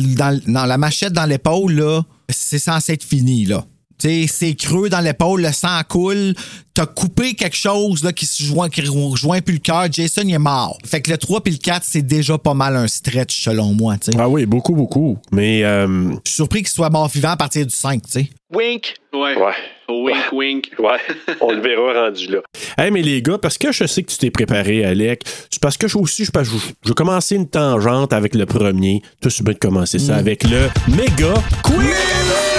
[0.47, 3.65] dans la machette dans l'épaule, là, c'est censé être fini, là.
[3.99, 6.35] Tu sais, c'est creux dans l'épaule, le sang coule.
[6.75, 9.87] T'as coupé quelque chose là, qui se joint, qui rejoint plus le cœur.
[9.91, 10.77] Jason, il est mort.
[10.85, 13.97] Fait que le 3 puis le 4, c'est déjà pas mal un stretch, selon moi.
[13.97, 14.19] tu sais.
[14.21, 15.17] Ah oui, beaucoup, beaucoup.
[15.33, 15.65] Mais.
[15.65, 18.29] euh, Je suis surpris qu'il soit mort vivant à partir du 5, tu sais.
[18.55, 18.95] Wink.
[19.15, 19.35] Ouais.
[19.37, 19.53] Ouais.
[19.89, 20.71] Wink, wink.
[20.79, 20.99] Ouais,
[21.41, 22.39] on le verra rendu là.
[22.77, 25.79] Hey, mais les gars, parce que je sais que tu t'es préparé, Alec, c'est parce
[25.79, 26.51] que je aussi, je, je,
[26.83, 29.01] je vais commencer une tangente avec le premier.
[29.23, 31.33] Toi, c'est bien de commencer ça avec le méga
[31.63, 32.56] quiz!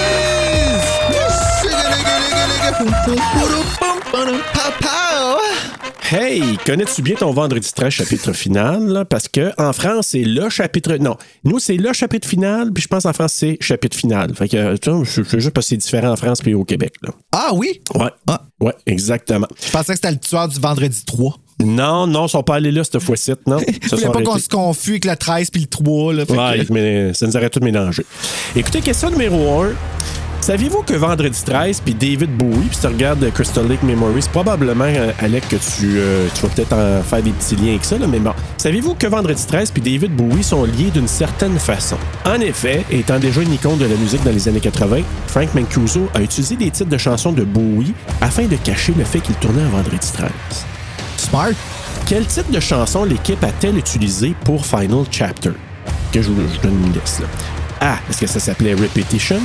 [6.12, 8.88] Hey, connais-tu bien ton vendredi 13 chapitre final?
[8.88, 9.04] là?
[9.06, 10.96] Parce que en France, c'est le chapitre.
[10.98, 14.34] Non, nous, c'est le chapitre final, puis je pense en France, c'est chapitre final.
[14.36, 16.94] Fait que, tu vois, je juste parce que c'est différent en France puis au Québec.
[17.02, 17.10] Là.
[17.32, 17.82] Ah oui?
[17.96, 18.12] Ouais.
[18.28, 18.44] Ah.
[18.60, 19.48] Ouais, exactement.
[19.66, 21.36] Je pensais que c'était le tueur du vendredi 3.
[21.64, 23.58] Non, non, ils sont pas allés là cette fois-ci, non.
[23.82, 26.14] Je voulais pas qu'on se confie avec le 13 puis le 3.
[26.14, 28.06] Là, fait que- Ouais, mais ça nous aurait tout mélangé.
[28.56, 29.70] Écoutez, question numéro 1.
[30.48, 35.12] Saviez-vous que Vendredi 13 puis David Bowie, puis tu regardes Crystal Lake Memories, probablement, euh,
[35.20, 38.08] Alec, que tu, euh, tu vas peut-être en faire des petits liens avec ça, là,
[38.08, 38.32] mais bon.
[38.56, 41.98] Saviez-vous que Vendredi 13 puis David Bowie sont liés d'une certaine façon?
[42.24, 46.08] En effet, étant déjà une icône de la musique dans les années 80, Frank Mancuso
[46.14, 49.64] a utilisé des titres de chansons de Bowie afin de cacher le fait qu'il tournait
[49.64, 50.32] un Vendredi 13.
[51.18, 51.52] Smart.
[52.08, 55.52] Quel type de chanson l'équipe a-t-elle utilisé pour Final Chapter?
[56.14, 57.20] Que je, je donne une liste.
[57.20, 57.28] Là.
[57.82, 57.98] A.
[58.10, 59.40] Est-ce que ça s'appelait Repetition?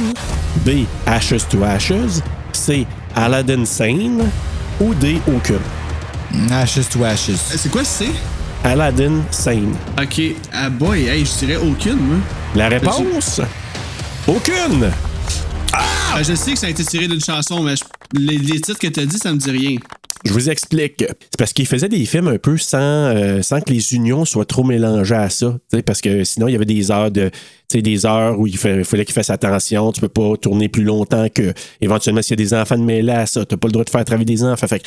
[0.65, 0.85] B.
[1.07, 2.21] Ashes to Ashes?
[2.53, 2.87] C.
[3.15, 4.29] Aladdin Sane?
[4.81, 5.21] Ou D.
[5.29, 5.59] Aucune?
[6.51, 7.37] Ashes to ashes.
[7.57, 8.09] C'est quoi c'est?
[8.65, 9.75] Aladdin Sane.
[10.01, 10.21] Ok.
[10.53, 12.17] Ah boy, hey, je dirais aucune, moi.
[12.55, 13.41] La réponse?
[14.27, 14.91] Aucune!
[15.73, 17.83] Ah, je sais que ça a été tiré d'une chanson, mais je-
[18.19, 19.77] les, les titres que t'as dit, ça me dit rien.
[20.25, 21.05] Je vous explique.
[21.09, 24.45] C'est parce qu'il faisait des films un peu sans, euh, sans que les unions soient
[24.45, 25.59] trop mélangées à ça.
[25.85, 27.31] Parce que sinon, il y avait des heures de.
[27.75, 29.91] des heures où il, fa- il fallait qu'il fasse attention.
[29.93, 31.53] Tu peux pas tourner plus longtemps que.
[31.81, 33.91] Éventuellement, s'il y a des enfants de mêler à ça, tu pas le droit de
[33.91, 34.67] faire travailler des enfants.
[34.67, 34.87] Fait que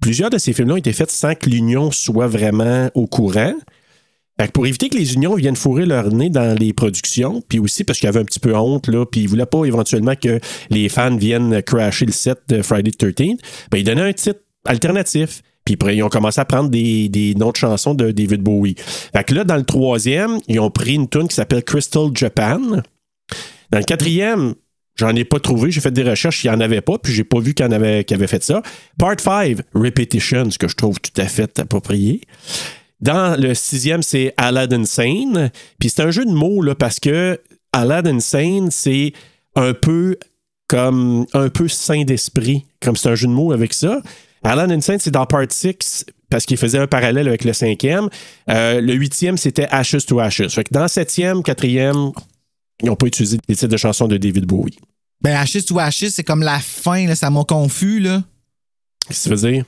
[0.00, 3.54] plusieurs de ces films-là ont été faits sans que l'union soit vraiment au courant.
[4.38, 7.58] Fait que pour éviter que les unions viennent fourrer leur nez dans les productions, puis
[7.58, 10.14] aussi parce qu'il y avait un petit peu honte, là, puis ils voulaient pas éventuellement
[10.14, 13.38] que les fans viennent crasher le set de Friday the 13th,
[13.70, 15.42] ben, ils un titre alternatif.
[15.64, 18.76] Puis ils ont commencé à prendre des, des noms de chansons de David Bowie.
[18.76, 22.60] Fait que là, dans le troisième, ils ont pris une tune qui s'appelle Crystal Japan.
[23.72, 24.54] Dans le quatrième,
[24.94, 25.72] j'en ai pas trouvé.
[25.72, 27.68] J'ai fait des recherches, il n'y en avait pas, puis j'ai pas vu qu'il y
[27.68, 28.62] en avait, qu'il avait fait ça.
[28.96, 32.20] Part 5, Repetition, ce que je trouve tout à fait approprié.
[33.00, 35.50] Dans le sixième, c'est Aladdin Sane.
[35.78, 37.40] Puis c'est un jeu de mots, là, parce que
[37.72, 39.12] Aladdin Sane, c'est
[39.54, 40.16] un peu
[40.68, 44.00] comme un peu saint d'esprit, comme c'est un jeu de mots avec ça.
[44.42, 48.08] Aladdin Sane, c'est dans Part 6 parce qu'il faisait un parallèle avec le cinquième.
[48.50, 50.48] Euh, le huitième, c'était Ashes to Ashes.
[50.50, 52.10] Fait que dans le septième, quatrième,
[52.82, 54.78] ils n'ont pas utilisé les titres de chansons de David Bowie.
[55.22, 58.22] Ben, Ashes to Ashes, c'est comme la fin, là, ça m'a confus, là.
[59.08, 59.64] Qu'est-ce que ça veut dire?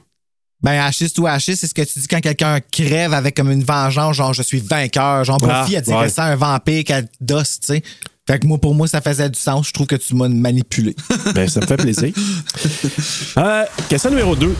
[0.61, 3.63] Ben, Ashes to Ashes, c'est ce que tu dis quand quelqu'un crève avec comme une
[3.63, 5.25] vengeance, genre je suis vainqueur.
[5.25, 6.09] Genre, Ah, elle dirait ouais.
[6.09, 7.83] ça un vampire qu'elle dosse, tu sais.
[8.29, 9.69] Fait que moi, pour moi, ça faisait du sens.
[9.69, 10.95] Je trouve que tu m'as manipulé.
[11.35, 12.13] Ben, ça me fait plaisir.
[13.39, 14.55] Euh, question numéro 2.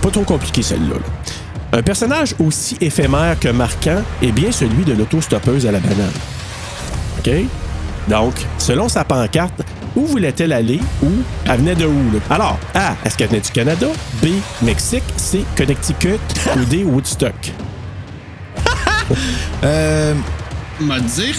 [0.00, 0.94] pas trop compliqué celle-là.
[0.96, 1.78] là.
[1.78, 6.10] Un personnage aussi éphémère que marquant est bien celui de l'autostoppeuse à la banane.
[7.18, 7.30] OK?
[8.08, 9.62] Donc, selon sa pancarte,
[9.94, 11.08] où voulait-elle aller ou
[11.44, 12.10] elle venait de où?
[12.12, 12.18] là?
[12.28, 12.96] Alors, A.
[13.04, 13.86] Est-ce qu'elle venait du Canada?
[14.22, 14.26] B.
[14.62, 15.04] Mexique?
[15.16, 15.44] C.
[15.56, 16.18] Connecticut?
[16.56, 16.82] ou D.
[16.82, 17.34] Woodstock?
[19.64, 20.14] Euh,
[20.80, 21.34] On va dire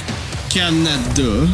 [0.53, 1.47] Canada.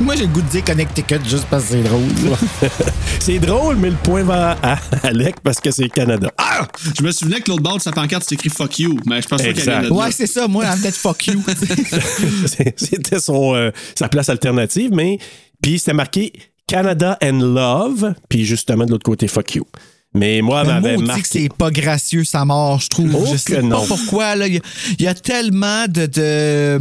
[0.00, 2.02] moi, j'ai le goût de dire Connecticut juste parce que c'est drôle.
[3.20, 6.28] C'est drôle, mais le point va à Alec parce que c'est Canada.
[6.38, 6.66] Ah!
[6.98, 9.28] Je me souvenais que l'autre bord de sa pancarte, c'était écrit fuck you, mais je
[9.28, 9.92] pense pas Canada.
[9.92, 10.48] ouais, c'est ça.
[10.48, 11.40] Moi, elle peut-être fuck you.
[12.46, 15.18] C'est- C'était son, euh, sa place alternative, mais
[15.62, 16.32] puis c'était marqué
[16.66, 19.66] Canada and Love, puis justement de l'autre côté Fuck You.
[20.14, 21.22] Mais moi, Mais m'avait marqué.
[21.22, 23.14] que c'est pas gracieux, sa mort, je trouve.
[23.14, 23.80] Oh je que sais non.
[23.80, 24.36] pas pourquoi.
[24.36, 24.46] là.
[24.46, 24.62] Il y, a-
[24.98, 26.78] il y a tellement de, de- euh,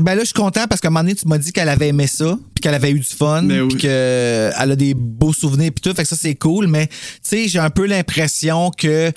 [0.00, 1.88] Ben là, je suis content parce qu'à un moment donné, tu m'as dit qu'elle avait
[1.88, 3.68] aimé ça, puis qu'elle avait eu du fun, Mais oui.
[3.68, 5.94] puis qu'elle a des beaux souvenirs, puis tout.
[5.94, 6.66] Fait que ça, c'est cool.
[6.66, 9.12] Mais, tu sais, j'ai un peu l'impression que.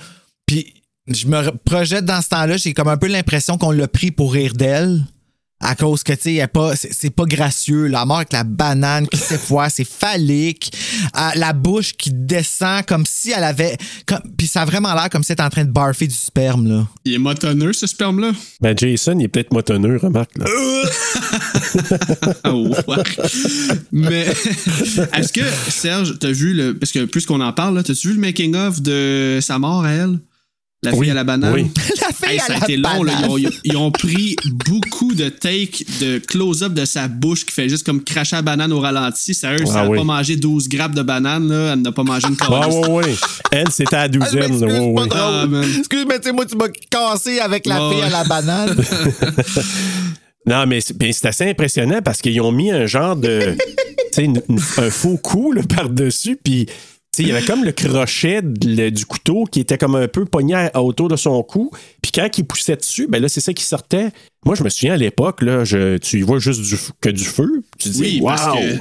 [0.45, 0.73] Puis
[1.07, 4.33] je me projette dans ce temps-là, j'ai comme un peu l'impression qu'on l'a pris pour
[4.33, 5.01] rire d'elle.
[5.65, 7.87] À cause que, tu sais, pas- c'est pas gracieux.
[7.87, 10.71] La mort avec la banane qui s'effoie, c'est phallique.
[11.13, 13.77] Ah, la bouche qui descend comme si elle avait.
[14.05, 16.13] comme- Puis ça a vraiment l'air comme si elle était en train de barfer du
[16.15, 16.87] sperme, là.
[17.05, 18.31] Il est motonneux, ce sperme-là?
[18.61, 20.37] Ben, Jason, il est peut-être motonneux, remarque.
[20.37, 20.45] Là.
[22.43, 23.03] Ah, ouais.
[23.91, 24.25] Mais
[25.17, 26.77] est-ce que, Serge, t'as vu le.
[26.77, 29.91] Parce que plus qu'on en parle, là, t'as-tu vu le making-of de sa mort à
[29.91, 30.19] elle?
[30.83, 31.53] La fille Oui, à la banane?
[31.53, 31.67] oui.
[32.01, 33.13] La fille Hey, à ça a la été long, là.
[33.19, 33.51] Ils ont, banane.
[33.63, 34.35] ils ont pris
[34.67, 38.71] beaucoup de takes, de close-up de sa bouche qui fait juste comme cracher la banane
[38.73, 39.33] au ralenti.
[39.33, 39.97] Sérieux, ça Ah a oui.
[39.97, 41.73] pas mangé 12 grappes de banane, là.
[41.73, 42.73] Elle n'a pas mangé une Ah, corde.
[42.73, 43.15] ouais, ouais.
[43.51, 44.39] Elle, c'était à la Ah, douzaine.
[44.39, 45.07] m'excuse, ouais, pas ouais.
[45.07, 45.11] drôle.
[45.21, 45.65] Ah, man.
[45.79, 48.75] Excuse, mais tu sais, moi, tu m'as cassé avec la fille à la banane.
[50.45, 53.55] Non, mais c'est assez impressionnant parce qu'ils ont mis un genre de.
[53.57, 56.67] tu sais, une- une- un faux coup là, par-dessus, puis.
[57.19, 60.25] Il y avait comme le crochet de- le- du couteau qui était comme un peu
[60.25, 61.69] pogné à- autour de son cou.
[62.01, 64.09] Puis quand il poussait dessus, ben là, c'est ça qui sortait.
[64.45, 67.23] Moi, je me souviens à l'époque, là, je, tu y vois juste du, que du
[67.23, 67.63] feu.
[67.77, 68.27] Tu dis, Oui, wow!
[68.29, 68.77] parce que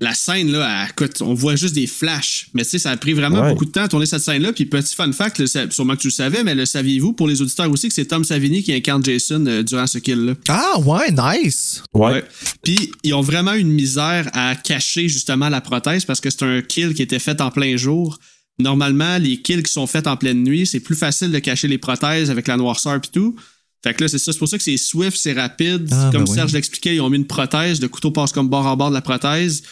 [0.00, 2.48] la scène, là, elle- écoute, on voit juste des flashs.
[2.52, 3.50] Mais tu sais, ça a pris vraiment Ouais.
[3.50, 4.52] beaucoup de temps à tourner cette scène-là.
[4.52, 7.40] Puis petit fun fact, là, sûrement que tu le savais, mais le saviez-vous pour les
[7.40, 10.34] auditeurs aussi que c'est Tom Savini qui incarne Jason euh, durant ce kill-là?
[10.48, 11.82] ah, ouais, nice.
[11.94, 12.24] Ouais.
[12.62, 16.42] Puis ils ont vraiment eu une misère à cacher justement la prothèse parce que c'est
[16.42, 18.18] un kill qui était fait en plein jour.
[18.58, 21.78] Normalement, les kills qui sont faits en pleine nuit, c'est plus facile de cacher les
[21.78, 23.34] prothèses avec la noirceur et tout.
[23.82, 24.32] Fait que là, c'est ça.
[24.32, 25.88] C'est pour ça que c'est swift, c'est rapide.
[25.92, 26.34] Ah, comme ben oui.
[26.36, 27.80] Serge l'expliquait, ils ont mis une prothèse.
[27.80, 29.62] Le couteau passe comme bord en bord de la prothèse.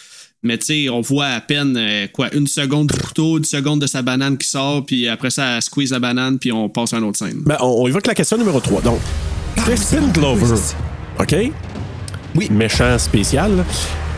[0.43, 3.79] Mais tu sais, on voit à peine euh, quoi, une seconde du couteau, une seconde
[3.79, 6.93] de sa banane qui sort, puis après ça, elle squeeze la banane, puis on passe
[6.93, 7.41] à une autre scène.
[7.45, 8.81] Ben, on, on évoque la question numéro 3.
[8.81, 8.99] Donc,
[9.55, 10.55] Kristen Glover,
[11.19, 11.35] OK?
[12.35, 12.49] Oui.
[12.51, 13.63] Méchant spécial, là,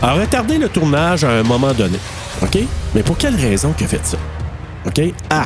[0.01, 1.97] a retardé le tournage à un moment donné.
[2.41, 2.57] OK?
[2.93, 4.17] Mais pour quelle raison qu'il a fait ça?
[4.85, 5.01] OK?
[5.29, 5.45] A.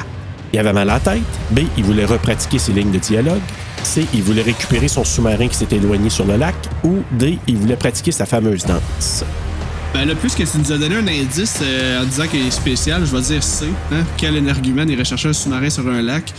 [0.51, 1.21] Il avait mal à la tête.
[1.51, 1.59] B.
[1.77, 3.41] Il voulait repratiquer ses lignes de dialogue.
[3.83, 4.05] C.
[4.13, 6.55] Il voulait récupérer son sous-marin qui s'était éloigné sur le lac.
[6.83, 7.37] Ou D.
[7.47, 9.23] Il voulait pratiquer sa fameuse danse.
[9.93, 12.51] Ben là, plus que tu nous as donné un indice euh, en disant qu'il est
[12.51, 13.65] spécial, je vais dire C.
[13.91, 14.03] Hein?
[14.17, 16.31] Quel énergumène irait chercher un sous-marin sur un lac?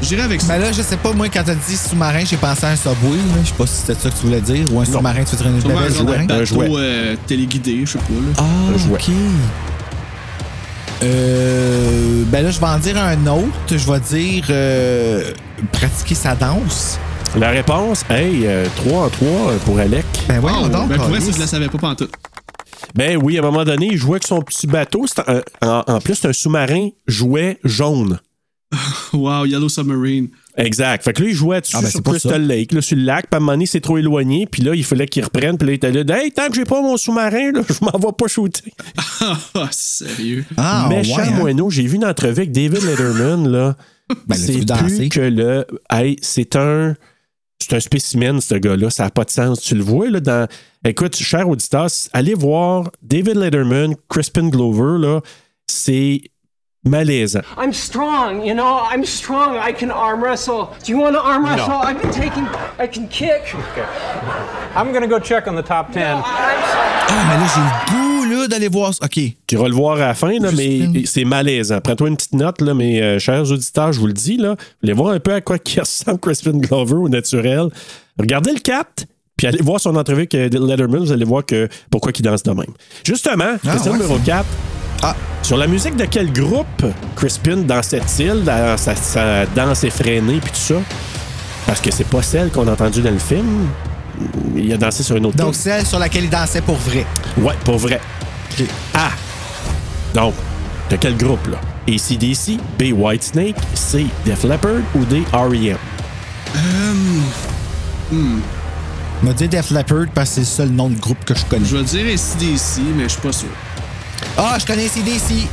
[0.00, 0.54] J'irai avec ça.
[0.54, 3.16] Ben là, je sais pas, moi, quand t'as dit sous-marin, j'ai pensé à un subway.
[3.16, 3.40] là.
[3.42, 4.72] Je sais pas si c'était ça que tu voulais dire.
[4.72, 6.26] Ou un sous-marin, tu veux une un sous-marin.
[6.30, 6.58] Un jouet.
[6.68, 8.04] bateau euh, téléguidé, je sais pas.
[8.14, 8.32] Là.
[8.38, 8.94] Ah, Un jouet.
[8.94, 9.10] OK.
[11.02, 13.46] Euh, ben là, je vais en dire un autre.
[13.70, 15.32] Je vais dire euh,
[15.72, 16.98] pratiquer sa danse.
[17.36, 19.28] La réponse, hey, 3 en 3
[19.66, 20.06] pour Alec.
[20.28, 20.88] Ben voyons Oh, donc.
[20.88, 22.10] ben, pour vrai, ça, je la savais pas pantoute.
[22.94, 25.06] Ben oui, à un moment donné, il jouait avec son petit bateau.
[25.26, 28.18] Un- en, en plus, c'est un sous-marin jouet jaune.
[29.14, 30.28] Wow, Yellow Submarine.
[30.58, 31.02] Exact.
[31.02, 32.38] Fait que là, il jouait dessus Ah, ben, sur Crystal ça.
[32.38, 33.22] Lake, là, sur le lac.
[33.30, 34.46] Puis à un moment donné, c'est trop éloigné.
[34.46, 35.56] Puis là, il fallait qu'il reprenne.
[35.56, 36.22] Puis là, il était là.
[36.22, 38.72] Hey, tant que j'ai pas mon sous-marin, là, je m'en vais pas shooter.
[39.54, 40.44] Ah, sérieux.
[40.58, 41.30] Ah, Méchant ouais, hein?
[41.36, 41.70] moineau.
[41.70, 43.76] J'ai vu une entrevue avec David Letterman, là.
[44.26, 44.96] Ben, c'est danser?
[44.96, 45.66] plus que le.
[45.90, 46.94] Hey, c'est un.
[47.68, 48.88] C'est un spécimen, ce gars-là.
[48.88, 49.60] Ça n'a pas de sens.
[49.60, 50.48] Tu le vois, là, dans.
[50.84, 55.20] Écoute, cher auditeur, allez voir David Letterman, Crispin Glover, là.
[55.66, 56.22] C'est
[56.82, 57.42] malaisant.
[57.58, 58.80] I'm strong, you know?
[58.90, 59.58] I'm strong.
[59.58, 60.68] I can arm wrestle.
[60.82, 61.74] Do you want to arm wrestle?
[61.74, 62.46] I've been taking.
[62.78, 63.54] I can kick.
[64.74, 66.00] I'm going to go check on the top 10.
[66.00, 66.24] Ah,
[67.28, 68.92] mais là, j'ai le goût, là, d'aller voir.
[69.02, 69.20] OK.
[69.46, 71.80] Tu vas le voir à la fin, là, mais c'est malaisant.
[71.80, 74.50] Prends-toi une petite note, là, mes euh, chers auditeurs, je vous le dis, là.
[74.50, 77.68] Vous voulez voir un peu à quoi qui ressemble Crispin Glover au naturel.
[78.18, 81.68] Regardez le 4, puis allez voir son entrevue avec euh, Letterman, vous allez voir que,
[81.90, 82.72] pourquoi il danse de même.
[83.04, 84.44] Justement, question ouais, numéro 4.
[85.02, 85.14] Ah.
[85.42, 90.74] Sur la musique de quel groupe Crispin dansait-il dans sa, sa danse effrénée puis tout
[90.74, 90.82] ça?
[91.66, 93.68] Parce que c'est pas celle qu'on a entendue dans le film.
[94.56, 95.60] Il a dansé sur une autre Donc, tune.
[95.62, 97.06] celle sur laquelle il dansait pour vrai.
[97.36, 98.00] Ouais, pour vrai.
[98.58, 98.66] OK.
[98.94, 99.10] A.
[100.14, 100.34] Donc,
[100.90, 101.58] de quel groupe, là?
[101.88, 102.92] ACDC, B.
[102.92, 104.06] Whitesnake, C.
[104.24, 105.22] Def Leppard ou D.
[105.32, 105.76] R.E.M.?
[109.22, 111.64] m'a dit Def Leppard parce que c'est le seul nom de groupe que je connais.
[111.64, 113.48] Je vais dire SDC, mais je suis pas sûr.
[114.36, 115.48] Ah, je connais CDC.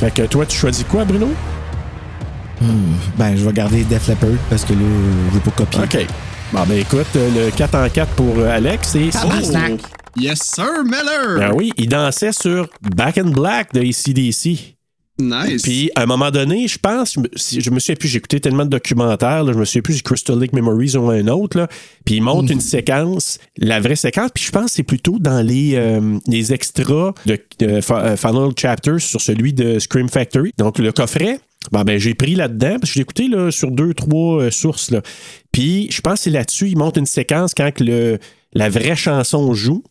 [0.00, 1.28] Fait que toi, tu choisis quoi, Bruno?
[3.16, 4.78] Ben, je vais garder Def Leppard parce que là,
[5.28, 5.80] je veux pas copier.
[5.82, 6.06] OK.
[6.52, 9.10] Bon, ben écoute, euh, le 4 en 4 pour euh, Alex, c'est...
[9.10, 9.80] Tabarnak.
[10.16, 11.38] Yes, sir, Miller!
[11.38, 14.74] Ben oui, il dansait sur Back in Black de ACDC.
[15.20, 15.62] Nice.
[15.62, 18.18] Puis, à un moment donné, je pense, je me- si- je me souviens plus, j'ai
[18.18, 21.26] écouté tellement de documentaires, là, je me souviens plus si Crystal Lake Memories ou un
[21.28, 21.68] autre, là,
[22.04, 25.44] puis il montre une séquence, la vraie séquence, puis je pense que c'est plutôt dans
[25.44, 30.52] les, euh, les extras de, euh, Final Chapters sur celui de Scream Factory.
[30.56, 31.40] Donc, le coffret,
[31.72, 34.50] bon, ben, j'ai pris là-dedans, parce que je l'ai écouté là, sur deux, trois euh,
[34.52, 35.00] sources, là.
[35.52, 38.18] Puis, je pense que là-dessus, il montre une séquence quand le,
[38.52, 39.82] la vraie chanson joue,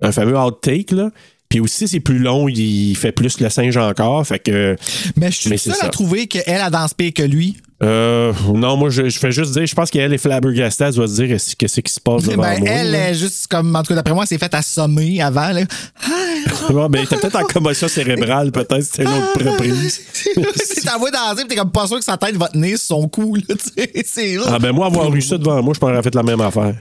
[0.00, 1.10] un fameux outtake, là.
[1.52, 4.26] Puis aussi, c'est plus long, il fait plus le singe encore.
[4.26, 4.74] Fait que.
[5.18, 5.86] Mais je suis Mais c'est seul ça.
[5.88, 7.58] à trouver qu'elle a dansé pire que lui.
[7.82, 11.06] Euh, non, moi, je, je fais juste dire, je pense qu'elle est flabbergastée, elle doit
[11.06, 12.68] se dire qu'est-ce qu'est-ce qui se passe devant Ben, moi.
[12.70, 13.10] elle là.
[13.10, 15.50] est juste comme, en tout cas, d'après moi, elle s'est faite assommer avant.
[15.50, 15.60] Là.
[16.70, 20.00] Ouais, ben, t'es peut-être en commotion cérébrale, peut-être, c'était une autre reprise.
[20.14, 23.08] si t'en vois danser, t'es comme pas sûr que sa tête va tenir sur son
[23.08, 23.36] cou.
[23.36, 23.54] Là,
[24.06, 26.74] c'est Ah, ben, moi, avoir eu ça devant moi, je m'aurais fait la même affaire.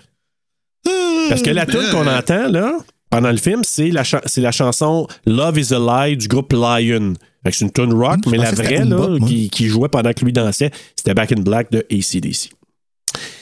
[1.29, 2.77] Parce que la tune qu'on entend, là,
[3.11, 6.51] pendant le film, c'est la, cha- c'est la chanson Love is a Lie du groupe
[6.53, 7.13] Lion.
[7.45, 10.23] C'est une tune rock, je mais la vraie, là, bop, qui, qui jouait pendant que
[10.25, 12.49] lui dansait, c'était Back in Black de ACDC.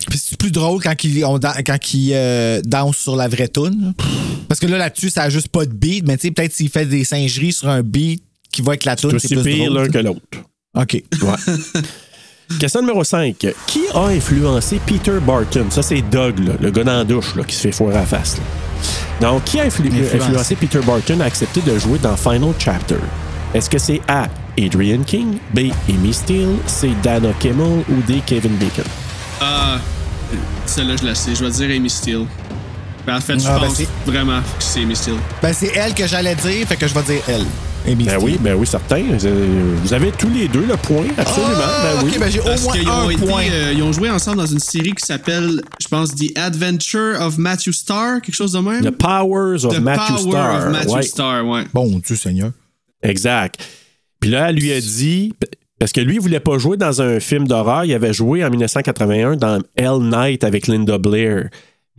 [0.10, 3.50] Puis c'est plus drôle quand il, on dan- quand il euh, danse sur la vraie
[3.50, 3.94] tune.
[4.48, 6.70] Parce que là, là-dessus, ça a juste pas de beat, mais tu sais, peut-être s'il
[6.70, 9.84] fait des singeries sur un beat qui va avec la tune, c'est plus pire drôle.
[9.84, 10.22] l'un que l'autre.
[10.76, 11.04] OK.
[12.58, 13.36] Question numéro 5.
[13.68, 15.68] Qui a influencé Peter Barton?
[15.70, 18.00] Ça, c'est Doug, là, le gars dans la douche là, qui se fait foirer à
[18.02, 18.38] la face.
[18.38, 19.30] là.
[19.30, 20.16] Donc, qui a influ- Influencé.
[20.18, 22.96] influencé Peter Barton à accepter de jouer dans Final Chapter?
[23.54, 24.28] Est-ce que c'est A.
[24.58, 25.70] Adrian King, B.
[25.90, 26.92] Amy Steele, C.
[27.04, 28.22] Dana Kimmel ou D.
[28.26, 28.84] Kevin Bacon?
[29.40, 29.78] Ah,
[30.66, 31.36] celle-là, je la sais.
[31.36, 32.26] Je vais dire Amy Steele.
[33.10, 35.16] Ben, en fait, je Ah, ben, pense c'est- vraiment que c'est Amy Steele.
[35.42, 37.46] Ben, c'est elle que j'allais dire, fait que je vais dire elle.
[37.92, 38.24] Amy Ben Steele.
[38.24, 39.02] oui, ben oui, certain.
[39.82, 41.54] Vous avez tous les deux le point, absolument.
[41.64, 42.12] Ah, ben oui.
[42.14, 43.44] OK, ben j'ai au Parce moins qu'ils ont, un été, point.
[43.52, 47.40] euh, ils ont joué ensemble dans une série qui s'appelle, je pense, The Adventure of
[47.40, 48.84] Matthew Starr, quelque chose de même?
[48.84, 50.68] The Powers of The Matthew Power Starr.
[50.68, 51.02] of Matthew Ouais.
[51.02, 51.64] Starr, ouais.
[51.74, 52.52] Bon Dieu Seigneur.
[53.02, 53.56] Exact.
[54.20, 55.34] Puis là, elle lui a dit,
[55.80, 58.50] parce que lui, il voulait pas jouer dans un film d'horreur, il avait joué en
[58.52, 61.50] 1981 dans Hell Night avec Linda Blair.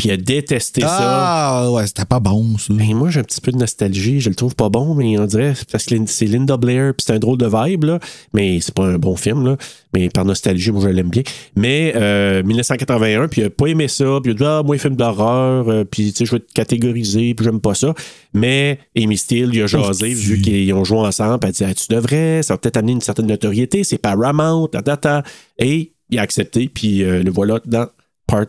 [0.01, 0.89] Puis il a détesté ça.
[0.99, 2.73] Ah, ouais, c'était pas bon, ça.
[2.73, 4.19] Ben, moi, j'ai un petit peu de nostalgie.
[4.19, 7.13] Je le trouve pas bon, mais on dirait parce que c'est Linda Blair, puis c'est
[7.13, 7.99] un drôle de vibe, là.
[8.33, 9.59] Mais c'est pas un bon film, là.
[9.93, 11.23] Mais par nostalgie, moi, je l'aime bien.
[11.55, 14.07] Mais euh, 1981, puis il a pas aimé ça.
[14.23, 16.51] Puis il a dit, ah, moi, film d'horreur, euh, puis tu sais, je vais te
[16.55, 17.93] catégoriser, puis j'aime pas ça.
[18.33, 21.65] Mais Amy Steele, il a jasé, Oh, vu qu'ils ont joué ensemble, elle a dit,
[21.65, 25.23] ah, tu devrais, ça va peut-être amener une certaine notoriété, c'est Paramount, ta, ta, ta.
[25.59, 27.87] Et il a accepté, puis euh, le voilà dans
[28.27, 28.47] Part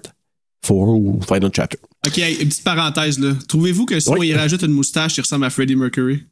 [0.61, 1.77] 4 ou Final Chapter.
[2.05, 3.33] Ok, une petite parenthèse, là.
[3.47, 4.15] Trouvez-vous que si Oui.
[4.15, 6.23] moi, il rajoute une moustache, il ressemble à Freddie Mercury?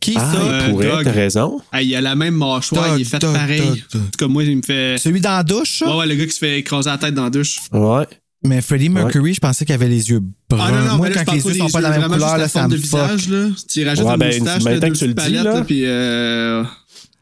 [0.00, 0.40] Qui Ah, ça?
[0.42, 1.60] il Euh, pourrait, t'as raison.
[1.72, 3.84] Hey, il a la même mâchoire, il est fait pareil.
[3.94, 4.96] En tout cas, moi, il me fait.
[4.98, 5.82] Celui dans la douche?
[5.86, 7.58] Ouais, ouais, le gars qui se fait écraser la tête dans la douche.
[7.72, 8.06] Ouais.
[8.44, 10.64] Mais Freddie Mercury, je pensais qu'il avait les yeux bruns.
[10.68, 11.82] Ah non, non, Moi, mais là, je quand parle les pas yeux sont pas de
[11.82, 12.84] la même vraiment couleur, juste là, la ça forme me fuck.
[12.84, 13.48] visage, là.
[13.68, 15.44] Tu rajoutes Ouais, une ben, moustache, maintenant là, que deux tu le petites dis, palettes,
[15.44, 15.54] là.
[15.54, 16.64] là, puis euh,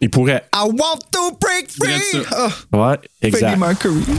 [0.01, 0.44] Il pourrait.
[0.55, 2.20] I want to break free!
[2.30, 3.59] Ah, Ouais, exact.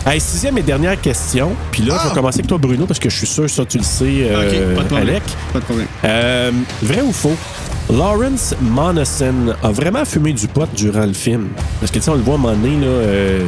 [0.07, 1.51] Hey, sixième et dernière question.
[1.71, 2.09] Puis là, je Ah!
[2.09, 4.05] vais commencer avec toi, Bruno, parce que je suis sûr que ça, tu le sais,
[4.07, 5.09] euh, pas de problème.
[5.09, 5.23] Alec.
[5.53, 5.87] Pas de problème.
[6.03, 6.51] Euh,
[6.81, 7.35] vrai ou faux?
[7.91, 11.49] Lawrence Monason a vraiment fumé du pot durant le film.
[11.79, 13.47] Parce que, tu sais, on le voit à un moment donné, là, euh,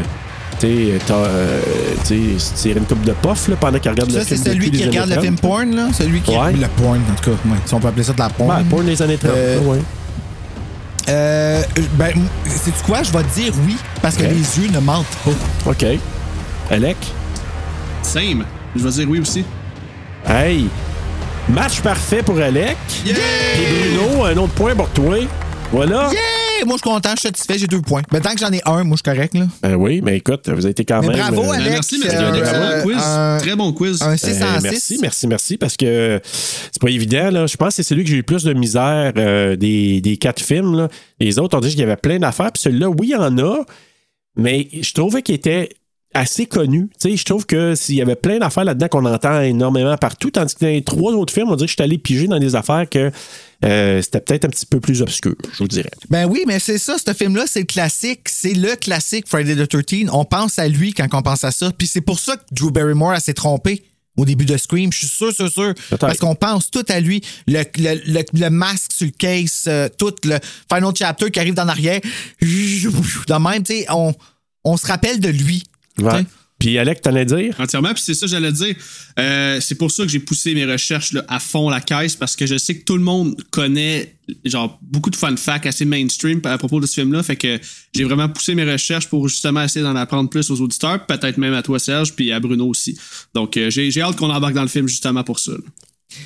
[0.59, 1.61] tu sais, t'as, euh,
[2.05, 4.45] tirer une coupe de pof là, pendant qu'il regarde le Ça, c'est film.
[4.45, 5.41] celui qui regarde le film 30.
[5.41, 5.87] porn, là?
[5.93, 6.31] Celui qui.
[6.31, 6.53] Ouais.
[6.53, 7.37] Le porn, en tout cas.
[7.49, 8.49] ouais, si on peut appeler ça de la porn.
[8.55, 9.31] Ouais, porn des années 30.
[9.35, 9.79] Euh, ouais.
[11.09, 12.13] Euh, ben,
[12.45, 13.03] c'est tu quoi?
[13.03, 15.71] Je vais te dire oui, parce que les yeux ne mentent pas.
[15.71, 15.85] OK.
[16.71, 16.97] Alec?
[18.03, 18.45] Same.
[18.75, 19.43] Je vais dire oui aussi.
[20.27, 20.67] Hey!
[21.47, 22.77] Match parfait pour Alec.
[23.05, 23.15] Yeah!
[23.53, 25.17] Puis Bruno, un autre point pour toi.
[25.71, 26.09] Voilà.
[26.11, 26.38] Yeah!
[26.65, 28.01] Moi, je suis content, je suis satisfait, j'ai deux points.
[28.11, 29.45] Mais tant que j'en ai un, moi, je suis correct, là.
[29.61, 31.17] Ben oui, mais écoute, vous avez été quand Mais même.
[31.17, 31.69] bravo, euh, Alex.
[31.71, 32.15] Merci, merci.
[32.17, 32.97] euh, un excellent quiz.
[33.03, 34.01] un- Très bon quiz.
[34.01, 34.63] Un 6 Euh, en 6.
[34.63, 36.19] merci, merci, merci, parce que
[36.71, 37.29] c'est pas évident.
[37.31, 37.47] Là.
[37.47, 40.17] Je pense que c'est celui que j'ai eu le plus de misère euh, des, des
[40.17, 40.75] quatre films.
[40.75, 40.87] là.
[41.19, 42.51] Les autres, on dit qu'il y avait plein d'affaires.
[42.51, 43.63] Puis celui-là, oui, il y en a,
[44.35, 45.69] mais je trouvais qu'il était
[46.13, 46.89] assez connu.
[46.99, 50.31] Tu sais, je trouve que s'il y avait plein d'affaires là-dedans qu'on entend énormément partout,
[50.31, 52.39] tandis que dans les trois autres films, on dirait que je suis allé piger dans
[52.39, 53.11] des affaires que
[53.65, 55.91] euh, c'était peut-être un petit peu plus obscur, je vous dirais.
[56.09, 58.21] Ben oui, mais c'est ça, ce film-là, c'est le classique.
[58.27, 60.09] C'est le classique Friday the 13.
[60.11, 61.71] On pense à lui quand on pense à ça.
[61.77, 63.83] Puis c'est pour ça que Drew Barrymore s'est trompée
[64.17, 64.91] au début de Scream.
[64.91, 65.73] Je suis sûr, sûr, sûr.
[65.99, 67.21] Parce qu'on pense tout à lui.
[67.47, 70.39] Le, le, le, le masque sur le case, euh, tout le
[70.71, 71.99] final chapter qui arrive dans l'arrière.
[72.41, 74.13] De même, tu sais, on,
[74.63, 75.63] on se rappelle de lui.
[75.97, 76.25] Ouais.
[76.59, 77.55] Puis Alec, à dire?
[77.57, 78.75] Entièrement, puis c'est ça que j'allais dire.
[79.17, 82.35] Euh, c'est pour ça que j'ai poussé mes recherches là, à fond la caisse parce
[82.35, 84.13] que je sais que tout le monde connaît
[84.43, 87.23] genre beaucoup de fun facts assez mainstream à propos de ce film-là.
[87.23, 87.59] Fait que
[87.95, 91.53] j'ai vraiment poussé mes recherches pour justement essayer d'en apprendre plus aux auditeurs, peut-être même
[91.53, 92.99] à toi Serge, puis à Bruno aussi.
[93.33, 95.53] Donc euh, j'ai, j'ai hâte qu'on embarque dans le film justement pour ça.
[95.53, 95.57] là.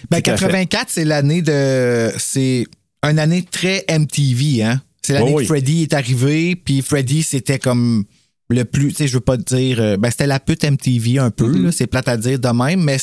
[0.09, 0.45] Ben, Tout à fait.
[0.45, 2.09] 84, c'est l'année de.
[2.17, 2.65] C'est
[3.03, 4.81] une année très MTV, hein?
[5.03, 5.43] C'est l'année Oh oui.
[5.43, 8.05] que Freddy est arrivé, puis Freddy, c'était comme
[8.53, 8.89] le plus.
[8.89, 9.79] Tu sais, je veux pas te dire.
[9.79, 11.71] euh, Ben, c'était la pute MTV un peu, Mm-hmm.
[11.71, 12.97] c'est plate à dire de même, mais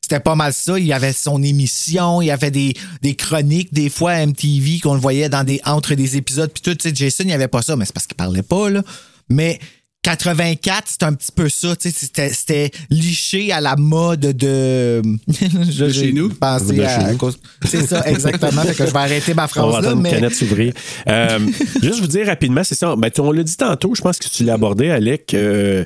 [0.00, 0.78] c'était pas mal ça.
[0.78, 4.80] Il y avait son émission, il y avait des, des chroniques, des fois à MTV,
[4.80, 6.74] qu'on le voyait dans des, entre des épisodes, puis tout.
[6.74, 8.82] Tu sais, Jason, il n'y avait pas ça, mais c'est parce qu'il parlait pas, là.
[9.28, 9.58] Mais.
[10.02, 15.00] 84, c'est un petit peu ça, tu sais, c'était, c'était liché à la mode de.
[15.28, 16.28] Je- De chez nous?
[16.28, 17.18] pensé De à- chez à nous.
[17.18, 18.62] cause- C'est ça, exactement.
[18.62, 20.10] fait que je vais arrêter ma On phrase va là, mais.
[20.10, 20.72] canette s'ouvrir.
[21.08, 21.38] Euh,
[21.82, 22.94] juste vous dire rapidement, c'est ça.
[22.96, 25.34] Ben, tu- on l'a dit tantôt, je pense que tu l'as abordé, Alec.
[25.34, 25.84] euh,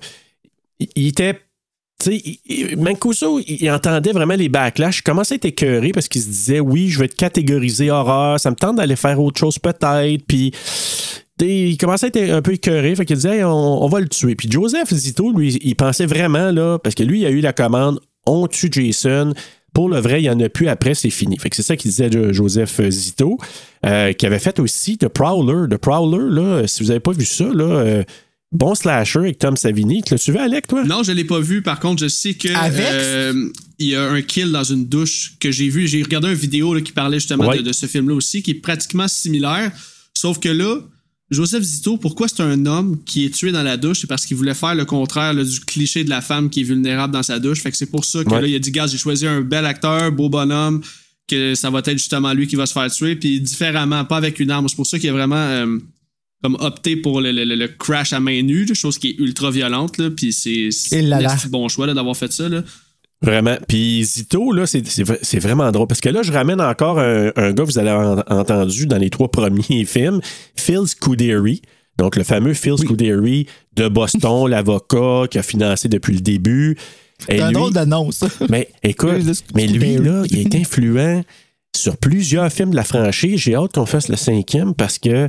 [0.80, 1.34] il- était.
[1.98, 4.98] Tu sais, il- il- Mancuso, il il entendait vraiment les backlash.
[4.98, 8.38] Il commençait à être écœuré parce qu'il se disait oui, je vais être catégorisé horreur,
[8.40, 10.22] ça me tente d'aller faire autre chose peut-être.
[10.26, 10.52] Puis
[11.41, 14.09] il commençait à être un peu écœuré, fait qu'il disait Hey, on, on va le
[14.09, 14.34] tuer.
[14.37, 17.53] Puis Joseph Zito, lui, il pensait vraiment, là, parce que lui, il a eu la
[17.53, 19.34] commande on tue Jason.
[19.72, 21.37] Pour le vrai, il n'y en a plus après, c'est fini.
[21.39, 23.39] Fait que c'est ça qu'il disait Jo- Joseph Zito,
[23.84, 25.68] euh, qui avait fait aussi The Prowler.
[25.68, 28.03] The Prowler, là, si vous n'avez pas vu ça, là, euh,
[28.53, 30.03] bon slasher avec Tom Savini.
[30.03, 30.82] Tu l'as-tu vu, Alec, toi?
[30.84, 31.61] Non, je l'ai pas vu.
[31.62, 32.84] Par contre, je sais que Avec?
[32.87, 35.87] euh, il y a un kill dans une douche que j'ai vu.
[35.87, 37.59] J'ai regardé une vidéo là, qui parlait justement Ouais.
[37.59, 39.70] de, de ce film-là aussi, qui est pratiquement similaire.
[40.14, 40.78] Sauf que là,
[41.31, 44.01] Joseph Zito, pourquoi c'est un homme qui est tué dans la douche?
[44.03, 46.64] C'est parce qu'il voulait faire le contraire là, du cliché de la femme qui est
[46.64, 47.62] vulnérable dans sa douche.
[47.62, 48.43] Fait que c'est pour ça que Ouais.
[48.43, 50.83] là, il a dit, gars, j'ai choisi un bel acteur, beau bonhomme,
[51.27, 54.39] que ça va être justement lui qui va se faire tuer, puis différemment, pas avec
[54.39, 54.68] une arme.
[54.68, 55.79] C'est pour ça qu'il a vraiment euh,
[56.45, 59.51] comme opté pour le, le- le- le crash à main nue, chose qui est ultra
[59.51, 60.70] violente, là, puis c'est
[61.47, 62.49] un bon choix d'avoir fait ça.
[62.49, 62.62] Là.
[63.22, 63.56] Vraiment.
[63.66, 65.86] Puis Zito, là, c'est- vraiment drôle.
[65.86, 68.98] Parce que là, je ramène encore un, un gars que vous avez en- entendu dans
[68.98, 70.20] les trois premiers films,
[70.54, 71.62] Phil Scuderi.
[71.98, 76.76] Donc, le fameux Phil Scuderi de Boston, l'avocat qui a financé depuis le début.
[77.26, 78.22] C'est un drôle d'annonce.
[78.50, 81.22] mais écoute, Oui, mais lui, là, il est influent
[81.74, 83.38] sur plusieurs films de la franchise.
[83.40, 85.28] J'ai hâte qu'on fasse le cinquième parce que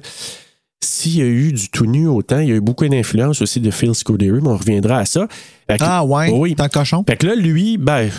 [0.83, 3.59] s'il y a eu du tout nu autant, il y a eu beaucoup d'influence aussi
[3.59, 5.27] de Phil Scuderi, mais on reviendra à ça.
[5.69, 6.55] Fait que- Ah ouais, Oui.
[6.55, 7.03] t'es un cochon.
[7.07, 8.09] fait que là, lui, ben,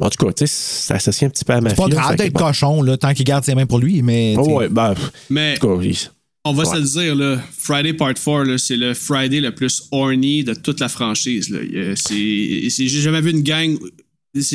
[0.00, 2.16] en tout cas, tu sais, ça s'associe un petit peu à ma C'est pas grave
[2.16, 4.34] d'être cochon, là, tant qu'il garde ses mains pour lui, mais.
[4.38, 4.94] Oh, ouais, ben,
[5.30, 5.96] Mais en tout cas, il-
[6.44, 9.84] on va se le dire, là, Friday Part 4, là, c'est le Friday le plus
[9.90, 11.48] horny de toute la franchise.
[11.48, 11.60] Là.
[11.96, 13.76] C'est- J'ai jamais vu une gang.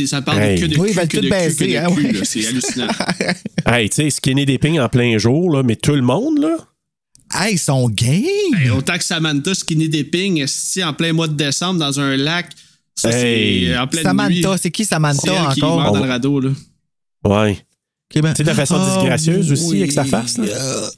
[0.06, 0.60] Ça parle Hey.
[0.60, 2.06] de que de Oui, cul, ils veulent que tout de cul, que de hein, cul,
[2.06, 2.12] ouais.
[2.12, 2.20] là.
[2.26, 2.88] C'est hallucinant.
[3.66, 6.58] hey, tu sais, skinny dipping en plein jour, là, mais tout le monde, là.
[7.34, 8.24] Hey, ils sont game!
[8.58, 12.48] Hey, autant que Samantha Skinny Dipping, si en plein mois de décembre dans un lac,
[12.96, 13.68] ça Hey.
[13.68, 14.42] c'est en pleine nuit.
[14.42, 15.80] Samantha, c'est qui C'est Samantha elle qui encore?
[15.82, 16.40] meurt dans le radeau.
[16.40, 16.50] Là.
[17.26, 17.52] Ouais.
[18.16, 20.46] Ok, ben- Tu sais, de façon Ah, disgracieuse aussi, avec sa face, là.
[20.46, 20.90] euh,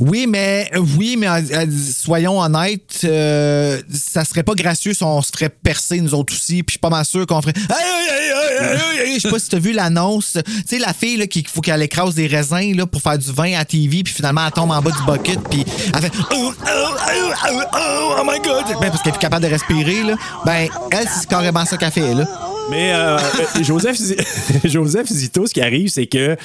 [0.00, 5.30] oui, mais oui, mais euh, soyons honnêtes, euh, ça serait pas gracieux si on se
[5.30, 6.62] ferait percer nous autres aussi.
[6.62, 7.54] Puis je suis pas mal sûr qu'on ferait.
[7.56, 10.38] Je sais pas si t'as vu l'annonce.
[10.44, 13.32] Tu sais, la fille là, qu'il faut qu'elle écrase des raisins là, pour faire du
[13.32, 15.64] vin à TV, puis finalement elle tombe en bas du bucket, puis
[15.94, 19.44] elle fait oh, oh, oh, oh, oh, oh my god, ben, parce qu'elle est capable
[19.44, 20.16] de respirer là.
[20.44, 22.26] Ben elle c'est carrément ça qu'elle fait là.
[22.70, 23.98] Mais euh, euh, Joseph,
[24.64, 26.36] Joseph Zito, ce qui arrive, c'est que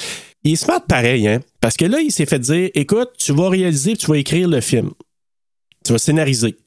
[0.43, 1.39] il se smart pareil, hein.
[1.61, 4.61] Parce que là, il s'est fait dire écoute, tu vas réaliser, tu vas écrire le
[4.61, 4.91] film.
[5.85, 6.57] Tu vas scénariser.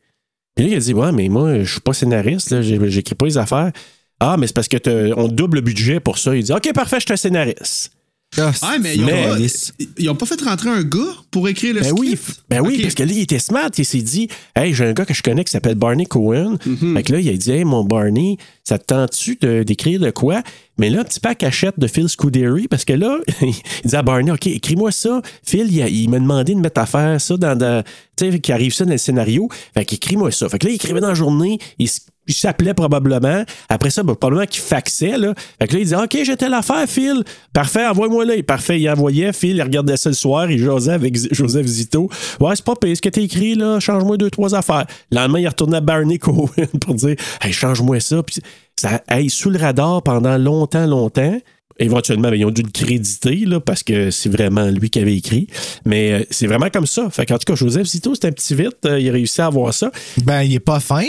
[0.55, 3.27] Puis là, il a dit Ouais, mais moi, je suis pas scénariste, là, j'écris pas
[3.27, 3.73] les affaires.
[4.21, 6.37] Ah, mais c'est parce que on double le budget pour ça.
[6.37, 7.93] Il dit OK, parfait, je suis un scénariste.
[8.39, 10.99] Ah, mais ils ont, Mais- pas, ils ont pas fait rentrer un gars
[11.31, 12.43] pour écrire le Ben oui, script?
[12.49, 13.69] ben oui, parce que là, il était smart.
[13.77, 16.57] Il s'est dit Hey, j'ai un gars que je connais qui s'appelle Barney Cohen.
[16.65, 16.95] Mhm.
[16.97, 20.43] Fait que là, il a dit Hey, mon Barney, ça te tente-tu d'écrire de quoi
[20.79, 23.53] Mais là, un petit à cachette de Phil Scuderi, parce que là, il
[23.85, 25.21] dit à Barney OK, écris-moi ça.
[25.45, 27.57] Phil, il, m'a demandé de mettre à faire ça dans.
[27.57, 27.83] dans-
[28.17, 29.49] tu sais, qu'il arrive ça dans le scénario.
[29.75, 30.49] Fait qu'écris-moi ça.
[30.49, 31.59] Fait que là, il écrivait dans la journée.
[31.79, 33.45] Il, s- il s'appelait probablement.
[33.69, 35.17] Après ça, ben, probablement qu'il faxait.
[35.19, 35.35] Là.
[35.61, 37.23] Fait que là, il disait OK, j'ai telle affaire, Phil.
[37.53, 38.35] Parfait, envoie-moi là.
[38.43, 39.33] Parfait, il envoyait.
[39.33, 40.51] Phil, il regardait ça le soir.
[40.51, 42.11] Il jasait avec Joseph Zito.
[42.41, 42.97] Ouais, c'est pas pire.
[42.97, 44.87] Ce que t'as écrit, là, change-moi deux, trois affaires.
[45.11, 46.49] Le lendemain, il retournait à Barney Cohen
[46.81, 48.23] pour dire Hey, change-moi ça.
[48.23, 48.41] Puis
[48.77, 51.39] ça aille sous le radar pendant longtemps, longtemps.
[51.79, 55.17] Éventuellement, ben, ils ont dû le créditer là, parce que c'est vraiment lui qui avait
[55.17, 55.47] écrit.
[55.87, 57.09] Mais euh, c'est vraiment comme ça.
[57.11, 58.77] Fait qu'en tout cas, Joseph Zito, c'est un petit vite.
[58.85, 59.91] euh, il a réussi à avoir ça.
[60.25, 61.07] Ben, il est pas fin.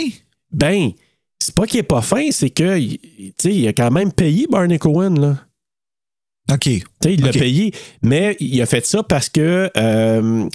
[0.52, 0.90] Ben,
[1.44, 5.14] c'est pas qu'il est pas fin, c'est que il- a quand même payé Barney Cohen.
[5.14, 5.36] Là.
[6.52, 6.60] OK.
[6.62, 7.72] Tu sais, il l'a payé,
[8.02, 10.48] mais il a fait ça parce que euh,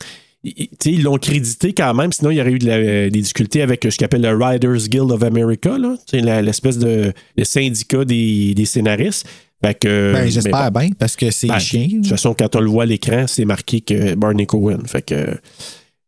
[0.44, 3.86] ils l'ont crédité quand même, sinon il y aurait eu de la- des difficultés avec
[3.90, 5.78] ce qu'on appelle le Writers Guild of America,
[6.14, 7.14] l'espèce de,
[7.44, 9.28] syndicat des, des scénaristes.
[9.64, 11.88] Fait que, Ben, j'espère bien, parce que c'est Ben, chien.
[11.88, 14.80] De toute façon, quand on le voit à l'écran, c'est marqué que Barney Cohen.
[14.88, 15.38] Fait que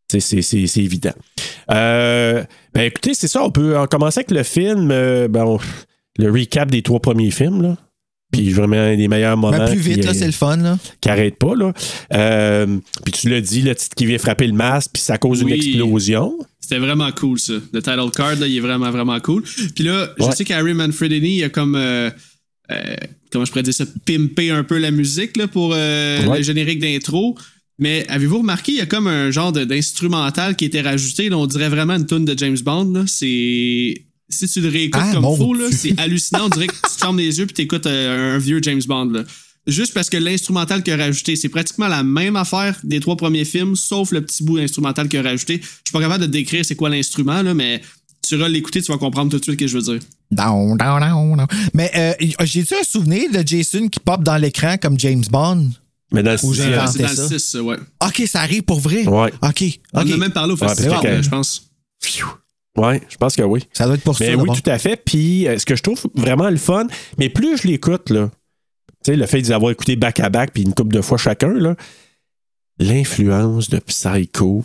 [0.07, 1.13] c'est évident.
[1.69, 3.43] Euh, ben écoutez, c'est ça.
[3.43, 4.89] On peut en commencer avec le film.
[4.91, 5.59] euh, ben, on-
[6.17, 7.61] le recap des trois premiers films.
[7.61, 7.77] Là.
[8.31, 9.57] Puis vraiment les meilleurs moments.
[9.57, 10.77] Ben, plus vite, qui, là, c'est le fun, là.
[11.01, 11.55] qui arrête pas.
[11.55, 11.73] Là.
[12.13, 15.41] Euh, puis tu l'as dit, le titre qui vient frapper le masque, puis ça cause
[15.41, 16.37] une explosion.
[16.59, 17.53] C'était vraiment cool, ça.
[17.73, 19.43] Le title card, là, il est vraiment, vraiment cool.
[19.75, 21.75] Puis là, je sais qu'Harry Manfredini, il a comme.
[21.75, 22.09] euh,
[22.71, 22.95] euh,
[23.31, 23.85] comment je pourrais dire ça?
[24.05, 26.37] Pimpé un peu la musique là, pour euh, Ouais.
[26.37, 27.37] le générique d'intro.
[27.79, 31.29] Mais avez-vous remarqué, il y a comme un genre d'instrumental qui était rajouté.
[31.29, 33.05] là, on dirait vraiment une tune de James Bond.
[33.07, 34.05] C'est.
[34.29, 35.23] Si tu le réécoutes Ah, comme
[35.59, 35.77] là, Dieu.
[35.77, 36.45] c'est hallucinant.
[36.45, 39.09] On dirait que tu te fermes les yeux puis t'écoutes euh, un vieux James Bond.
[39.09, 39.23] Là.
[39.67, 43.45] Juste parce que l'instrumental qu'il a rajouté, c'est pratiquement la même affaire des trois premiers
[43.45, 45.59] films, sauf le petit bout instrumental qu'il a rajouté.
[45.61, 47.81] Je suis pas capable de te décrire c'est quoi l'instrument, mais
[48.27, 49.99] tu vas l'écouter, tu vas comprendre tout de suite ce que je veux dire.
[51.73, 52.13] Mais euh,
[52.45, 55.69] j'ai-tu un souvenir de Jason qui pop dans l'écran comme James Bond?
[56.13, 57.33] Mais dans le Ou j'ai sixième- inventé C'est dans ça.
[57.33, 57.77] le 6, ouais.
[58.05, 59.07] OK, ça arrive pour vrai?
[59.07, 59.31] Ouais.
[59.41, 59.63] OK.
[59.93, 61.69] On en a même parlé au festival, que- je pense.
[62.77, 63.63] Ouais, je pense que oui.
[63.73, 64.37] Ça doit être pour Mais ça.
[64.37, 64.95] oui, tout à fait.
[64.97, 66.87] Puis, euh, ce que je trouve vraiment le fun,
[67.17, 68.29] mais plus je l'écoute, là,
[69.03, 71.75] tu sais, le fait d'avoir écouté back-à-back, puis une couple de fois chacun, là,
[72.79, 74.63] l'influence de Psycho,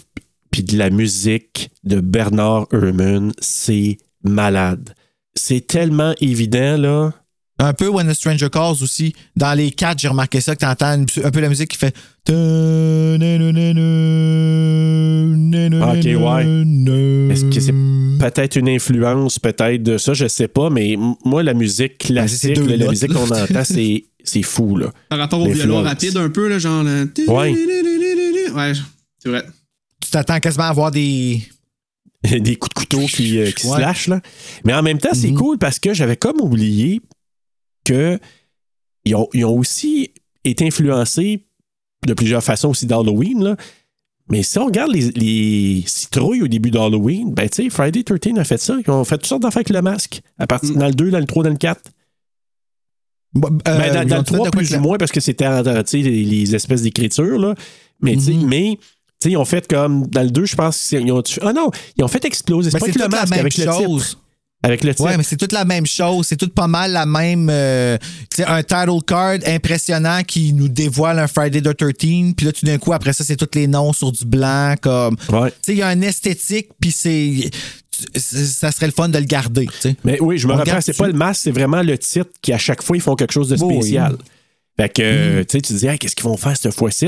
[0.50, 4.94] puis de la musique de Bernard Herrmann, c'est malade.
[5.34, 7.12] C'est tellement évident, là.
[7.58, 9.14] Un peu When a Stranger Calls aussi.
[9.34, 11.94] Dans les quatre, j'ai remarqué ça, que tu entends un peu la musique qui fait.
[12.28, 12.34] Ok,
[16.04, 17.32] ouais.
[17.32, 17.72] Est-ce que c'est
[18.18, 22.76] peut-être une influence, peut-être de ça, je sais pas, mais moi, la musique classique, là,
[22.76, 23.14] la musique là.
[23.20, 24.92] qu'on entend, c'est c'est fou, là.
[25.08, 26.82] Par rapport au violon rapide, un peu, là, genre.
[26.82, 27.54] le- Ouais.
[28.54, 28.72] Ouais,
[29.18, 29.44] c'est vrai.
[30.02, 31.42] Tu t'attends quasiment à avoir des.
[32.24, 34.08] des coups de couteau qui, qui se lâchent.
[34.08, 34.20] Là.
[34.64, 37.00] Mais en même temps, c'est cool parce que j'avais comme oublié
[37.86, 38.18] que
[39.04, 40.10] ils ont, ils ont aussi
[40.44, 41.46] été influencés
[42.06, 43.42] de plusieurs façons aussi d'Halloween.
[43.42, 43.56] là.
[44.28, 48.38] Mais si on regarde les, les citrouilles au début d'Halloween, ben tu sais, Friday 13
[48.38, 48.74] a fait ça.
[48.84, 50.20] Ils ont fait toutes sortes d'affaires avec le masque.
[50.38, 50.78] À partir, Mm.
[50.78, 51.80] Dans le 2, dans le 3, dans le 4.
[53.34, 55.48] Ben, Ben, dans, dans le 3, plus ou moins, parce que c'était
[55.92, 57.38] les, les espèces d'écritures.
[57.38, 57.54] là.
[58.00, 58.76] Mais, Mhm.
[59.22, 60.06] sais, ils ont fait comme.
[60.08, 61.22] Dans le 2, je pense qu'ils ont.
[61.42, 62.70] Ah non, ils ont fait exploser.
[62.70, 64.18] C'est pas que le toute la masque même avec le titre.
[64.62, 65.04] Avec le titre.
[65.04, 66.26] Ouais, mais c'est toute la même chose.
[66.26, 67.48] C'est tout pas mal la même.
[67.50, 67.96] euh,
[68.34, 71.94] sais, un title card impressionnant qui nous dévoile un Friday the 13.
[72.36, 74.74] Puis là, tout d'un coup, après ça, c'est tous les noms sur du blanc.
[74.80, 75.16] Comme.
[75.30, 75.50] Ouais.
[75.50, 77.50] Tu sais, il y a un esthétique, puis c'est.
[78.14, 79.68] c'est- Ça serait le fun de le garder.
[80.04, 82.52] Mais oui, je me On rappelle, c'est pas le masque, c'est vraiment le titre qui,
[82.52, 83.76] à chaque fois, ils font quelque chose de oui.
[83.76, 84.16] spécial.
[84.78, 87.06] Fait que, euh, tu sais, tu dis, Hey, qu'est-ce qu'ils vont faire cette fois-ci?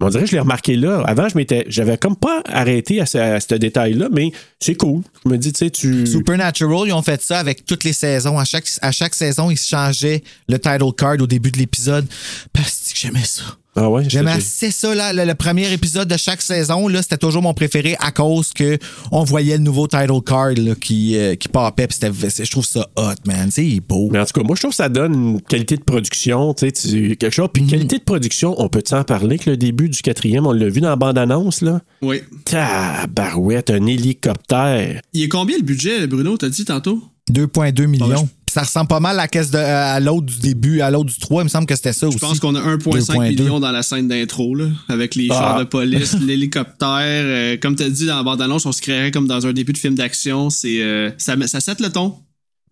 [0.00, 1.00] On dirait que je l'ai remarqué là.
[1.06, 5.02] Avant, je m'étais, j'avais comme pas arrêté à ce, détail-là, mais c'est cool.
[5.24, 6.06] Je me dis, tu sais, tu.
[6.06, 8.38] Supernatural, ils ont fait ça avec toutes les saisons.
[8.38, 12.06] À chaque, à chaque saison, ils changeaient le title card au début de l'épisode.
[12.52, 13.44] Parce que j'aimais ça.
[13.74, 16.88] Ah ouais, J'aimais j'ai- assez ça, là, le, le premier épisode de chaque saison.
[16.88, 18.76] Là, c'était toujours mon préféré à cause que
[19.10, 21.88] on voyait le nouveau title card là, qui, euh, qui popait.
[21.90, 23.50] Je trouve ça hot, man.
[23.50, 24.10] C'est il est beau.
[24.12, 26.70] Mais en tout cas, moi, je trouve que ça donne une qualité de production, tu
[26.74, 27.46] sais, quelque chose.
[27.46, 27.52] Mhm.
[27.54, 30.68] Puis, qualité de production, on peut s'en parler que le début du quatrième, on l'a
[30.68, 31.80] vu dans la bande-annonce, là.
[32.02, 32.20] Oui.
[32.44, 35.00] Tabarouette, un hélicoptère.
[35.14, 37.02] Il est combien le budget, Bruno, t'as dit tantôt?
[37.30, 38.06] 2,2 millions.
[38.08, 40.90] Ouais, Puis Ça ressemble pas mal à la caisse de, à l'autre du début, à
[40.90, 41.42] l'autre du 3.
[41.42, 42.18] Il me semble que c'était ça aussi.
[42.18, 43.28] Je pense qu'on a 1,5 2.2.
[43.28, 46.98] million dans la scène d'intro, là, avec les chars de police, l'hélicoptère.
[47.00, 49.72] euh, comme tu as dit dans la bande-annonce, on se créerait comme dans un début
[49.72, 50.50] de film d'action.
[50.50, 52.16] C'est, euh, ça, ça set le ton?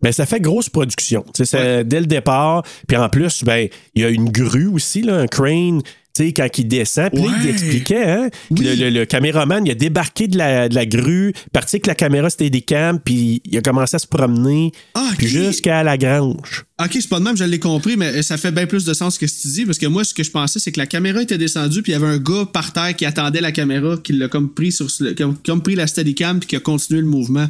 [0.01, 1.23] Ben, ça fait grosse production.
[1.33, 2.63] Tu sais, c'est dès le départ.
[2.87, 5.81] Puis en plus, ben, il y a une grue aussi, là, un crane.
[6.13, 8.29] Tu sais, quand il descend, puis là, il expliquait, hein?
[8.51, 11.95] Le, le- le caméraman, il a débarqué de la, de la grue, parti avec la
[11.95, 16.65] caméra Steadicam, puis il a commencé à se promener, Ah, jusqu'à la grange.
[16.83, 19.17] Ok, c'est pas de même, je l'ai compris, mais ça fait bien plus de sens
[19.17, 20.87] que ce que tu dis, parce que moi, ce que je pensais, c'est que la
[20.87, 23.95] caméra était descendue, puis il y avait un gars par terre qui attendait la caméra,
[24.03, 24.87] qui l'a comme pris sur
[25.17, 27.47] comme, comme pris la Steadicam, puis qui a continué le mouvement.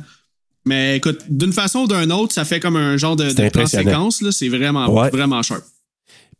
[0.65, 4.21] Mais écoute, d'une façon ou d'une autre, ça fait comme un genre de, de séquence,
[4.21, 4.31] là.
[4.31, 5.09] C'est vraiment, Ouais.
[5.09, 5.63] vraiment sharp.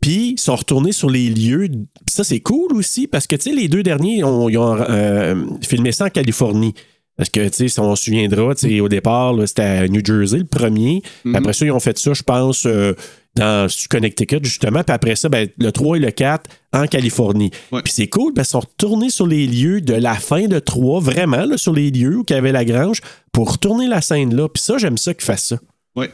[0.02, 1.68] Puis, ils sont retournés sur les lieux.
[1.70, 1.80] Puis
[2.10, 5.36] ça, c'est cool aussi, parce que, tu sais, les deux derniers, on- ils ont euh,
[5.62, 6.74] filmé ça en Californie.
[7.18, 10.02] Parce que, tu sais, si on se souviendra, tu sais, au départ, c'était à New
[10.04, 11.04] Jersey, le premier.
[11.36, 12.94] Après ça, ils ont fait ça, je pense, euh,
[13.36, 14.84] dans Connecticut, justement.
[14.84, 17.52] Puis après ça, ben, le 3 et le 4 en Californie.
[17.72, 17.82] Ouais.
[17.84, 21.00] Puis c'est cool, parce qu'ils sont retournés sur les lieux de la fin de 3,
[21.00, 24.34] vraiment, là, sur les lieux où il y avait la grange, pour retourner la scène
[24.36, 24.50] là.
[24.50, 25.58] Puis ça, j'aime ça qu'ils fassent ça.
[25.96, 26.10] Ouais.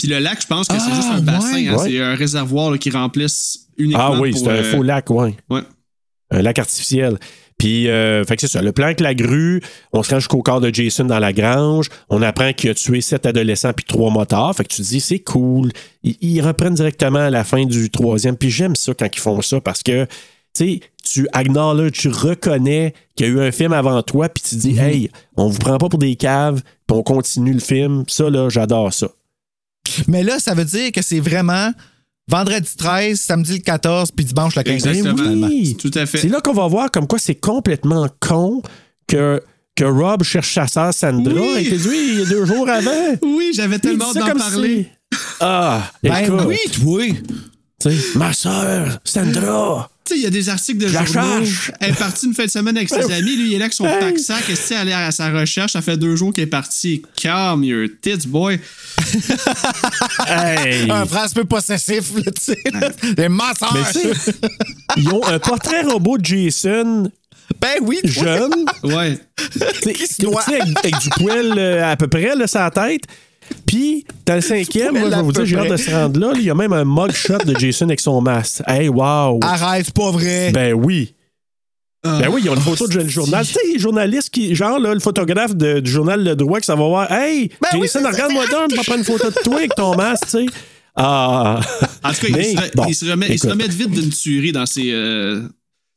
[0.00, 1.68] Puis le lac, je pense que c'est Ah, juste un bassin, ouais.
[1.68, 1.76] hein.
[1.76, 1.88] Ouais.
[1.90, 5.08] c'est un réservoir là, qui remplissent uniquement Ah oui, pour, c'est un euh, faux lac,
[5.10, 5.34] ouais.
[5.48, 5.60] Ouais.
[6.30, 7.18] Un lac artificiel.
[7.58, 8.62] Puis, euh, fait que c'est ça.
[8.62, 9.60] Le plan avec la grue,
[9.92, 11.88] on se rend jusqu'au corps de Jason dans la grange.
[12.08, 14.56] On apprend qu'il a tué sept adolescents puis trois motards.
[14.56, 15.70] Fait que tu te dis, c'est cool.
[16.02, 18.36] Ils, ils reprennent directement à la fin du troisième.
[18.38, 20.10] Puis j'aime ça quand ils font ça parce que, tu
[20.54, 24.30] sais, tu acknowledges, tu reconnais qu'il y a eu un film avant toi.
[24.30, 26.62] Puis tu te dis, hey, on vous prend pas pour des caves.
[26.86, 28.04] Puis on continue le film.
[28.08, 29.08] Ça, là, j'adore ça.
[30.08, 31.72] Mais là, ça veut dire que c'est vraiment
[32.28, 34.86] vendredi 13, samedi le 14, puis dimanche le 15.
[34.86, 35.16] Exactement.
[35.16, 35.46] finalement.
[35.48, 35.76] Oui.
[35.76, 36.18] Tout à fait.
[36.18, 38.62] C'est là qu'on va voir comme quoi c'est complètement con
[39.08, 39.42] que,
[39.74, 41.34] que Rob cherche sa sœur Sandra.
[41.34, 41.48] Oui.
[41.56, 43.16] Elle était dit il y a deux jours avant.
[43.22, 44.88] Oui, j'avais tellement d'en parler.
[45.12, 47.02] si- Ah, Ben écoute, oui, toi.
[47.80, 49.90] Tu sais, ma sœur Sandra.
[50.04, 51.46] Tu sais, il y a des articles de Je la journaux.
[51.80, 53.36] Elle est partie une fin de semaine avec ses amis.
[53.36, 54.00] Lui, il est là avec son Hey.
[54.00, 54.48] pack-sac.
[54.50, 55.72] Est-ce allait à sa recherche?
[55.72, 57.02] Ça fait deux jours qu'il est parti.
[57.16, 58.58] Calm your tits, boy.
[60.26, 60.90] Hey.
[60.90, 63.14] Un phrase peu possessif, là, tu sais.
[63.14, 63.94] Des mensonges.
[63.94, 64.32] Mais
[64.96, 67.10] ils ont un portrait robot de Jason
[67.60, 68.10] Ben oui, toi.
[68.24, 69.18] jeune, Ouais.
[69.36, 73.02] tu sais, se avec du poil euh, à peu près là, sur la tête.
[73.66, 76.32] Puis, dans le cinquième, moi, je vais vous dire, j'ai hâte de se rendre là.
[76.36, 78.62] Il y a même un mugshot de Jason avec son masque.
[78.66, 79.38] Hey, wow!
[79.42, 80.50] Arrête, c'est pas vrai.
[80.52, 81.14] Ben oui.
[82.02, 82.18] Ah.
[82.20, 83.44] Ben oui, ils ont une photo de le journal.
[83.46, 86.66] Tu sais, les journalistes qui, genre, là, le photographe de- du journal Le Droit qui
[86.66, 87.12] s'en va voir.
[87.12, 89.94] Hey, Ben Jason, ça, regarde-moi donc, on va prendre une photo de toi avec ton
[89.94, 90.46] masque, tu sais.
[90.96, 91.60] Ah.
[92.02, 93.50] En tout cas, Mais, il, se, re- bon, il se remet, il se écoute.
[93.50, 94.90] remet vite d'une tuerie dans ses.
[94.92, 95.42] euh,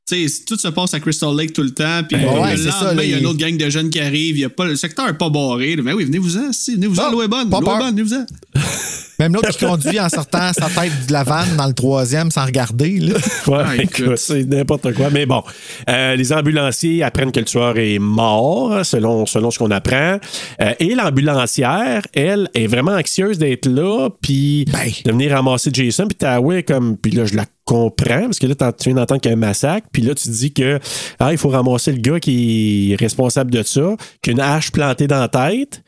[0.06, 2.04] tu sais, tout se passe à Crystal Lake tout le temps.
[2.08, 4.00] Puis Ben le ouais, c'est lendemain, il y a une autre gang de jeunes qui
[4.00, 4.36] arrivent.
[4.36, 5.76] Il y a pas, le secteur n'est pas barré.
[5.78, 6.52] Mais oui, venez-vous-en.
[6.52, 7.12] Si, venez-vous-en.
[7.12, 7.50] L'eau est bonne.
[7.50, 7.96] L'eau est bonne.
[7.96, 8.26] Venez-vous-en.
[9.20, 12.46] Même l'autre qui conduit en sortant sa tête de la vanne dans le troisième sans
[12.46, 13.00] regarder.
[13.00, 13.14] Là.
[13.48, 15.10] Ouais, Ah, écoute, c'est n'importe quoi.
[15.10, 15.44] Mais bon,
[15.90, 20.18] euh, les ambulanciers apprennent que le tueur est mort, selon, selon ce qu'on apprend.
[20.62, 24.90] Euh, et l'ambulancière, elle, est vraiment anxieuse d'être là, puis Ben.
[25.06, 26.08] de venir ramasser Jason.
[26.08, 29.22] Puis t'as, ouais, comme, puis là, je la comprends, parce que là, tu viens d'entendre
[29.22, 30.80] qu'il y a un massacre, puis là, tu te dis que,
[31.20, 34.72] ah, il faut ramasser le gars qui est responsable de ça, qui a une hache
[34.72, 35.82] plantée dans la tête,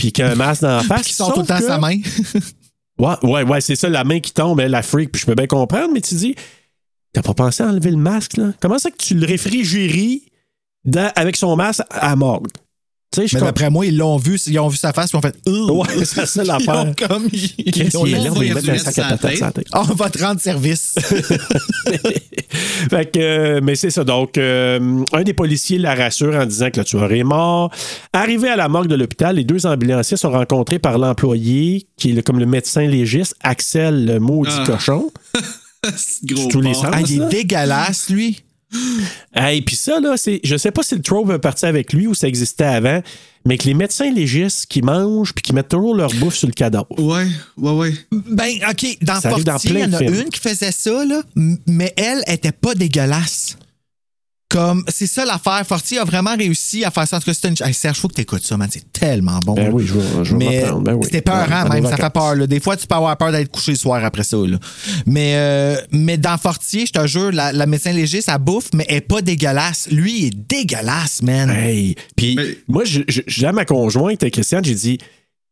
[0.00, 1.02] puis qui a un masque dans la face.
[1.02, 1.98] Qui sort tout le temps que- sa main.
[2.98, 5.34] Ouais, ouais, ouais, c'est ça, la main qui tombe, elle, la freak, puis je peux
[5.34, 6.34] bien comprendre, mais tu dis,
[7.14, 8.52] t'as pas pensé à enlever le masque, là?
[8.60, 10.22] Comment ça que tu le réfrigéries
[10.84, 12.16] dans- avec son masque à la
[13.18, 13.46] Mais comprends.
[13.46, 15.70] d'après moi, ils l'ont vu, ils ont vu sa face, puis ils ont fait.
[15.72, 16.74] Ouais, c'est ça Ils l'affaire.
[16.86, 17.28] ont comme.
[17.32, 18.30] ils- Qu'est-ce ont qu'il est là?
[18.40, 19.66] Il mettre un sac à mettre patates sa sur la tête.
[19.74, 20.94] On va te rendre service.
[22.90, 24.04] fait que, euh, mais c'est ça.
[24.04, 27.70] Donc, euh, un des policiers la rassure en disant que le tueur est mort.
[28.12, 32.22] Arrivé à la morgue de l'hôpital, les deux ambulanciers sont rencontrés par l'employé, qui est
[32.22, 34.64] comme le médecin légiste, Axel, le maudit Ah.
[34.66, 35.10] cochon.
[35.96, 36.48] C'est gros.
[36.48, 36.86] tous les sens.
[36.92, 38.42] Ah, il est dégueulasse, lui.
[39.34, 42.06] Hey, puis ça, là, c'est, je sais pas si le trope est parti avec lui
[42.06, 43.02] ou ça existait avant,
[43.44, 46.52] mais que les médecins légistes qui mangent puis qui mettent toujours leur bouffe sur le
[46.52, 46.86] cadavre.
[46.98, 47.94] Ouais, ouais, ouais.
[48.12, 50.14] Ben, OK, dans Fortier, il y en a films.
[50.14, 51.22] une qui faisait ça, là,
[51.66, 53.56] mais elle était pas dégueulasse.
[54.50, 55.64] Comme, c'est ça l'affaire.
[55.64, 57.16] Fortier a vraiment réussi à faire ça.
[57.16, 57.56] En tout cas, c'était une...
[57.64, 58.68] Hey, Serge, faut que t'écoutes ça, man.
[58.70, 59.54] C'est tellement bon.
[59.54, 59.70] Ben là.
[59.72, 60.64] oui, je vais, je Mais.
[60.80, 61.04] Ben oui.
[61.04, 61.88] c'était peurant, les même.
[61.88, 62.34] Ça fait peur.
[62.34, 62.46] Là.
[62.48, 64.36] Des fois, tu peux avoir peur d'être couché le soir après ça.
[64.36, 64.58] Là.
[65.06, 68.84] Mais, euh, mais dans Fortier, je te jure, la, la médecin léger, ça bouffe, mais
[68.88, 69.88] elle est pas dégueulasse.
[69.90, 71.48] Lui, il est dégueulasse, man.
[71.50, 74.98] Hey, puis Mais- moi, j'ai à ma conjointe, Christiane, j'ai dit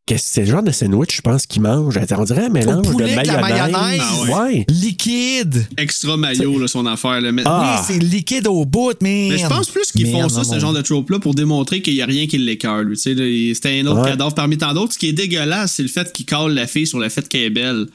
[0.08, 1.96] que c'est le genre de sandwich, je pense, qu'il mange?
[2.16, 4.00] On dirait un mélange de la mayonnaise.
[4.02, 4.64] Ah ouais.
[4.68, 5.66] Liquide.
[5.76, 7.20] Extra maillot, là, son affaire.
[7.20, 7.30] Là.
[7.32, 7.80] Mais, Ah.
[7.80, 9.28] Oui, c'est liquide au bout, mais.
[9.30, 11.94] mais je pense plus qu'ils font ça, ce non, genre de trope-là, pour démontrer qu'il
[11.94, 12.84] n'y a rien qui l'écœure.
[12.94, 14.10] C'était un autre Ouais.
[14.10, 14.94] cadavre parmi tant d'autres.
[14.94, 17.42] Ce qui est dégueulasse, c'est le fait qu'il colle la fille sur le fait qu'elle
[17.42, 17.86] est belle.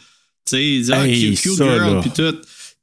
[0.45, 2.36] Tu sais, il dit, ah, Hey, cute, cute ça, girl, puis tout.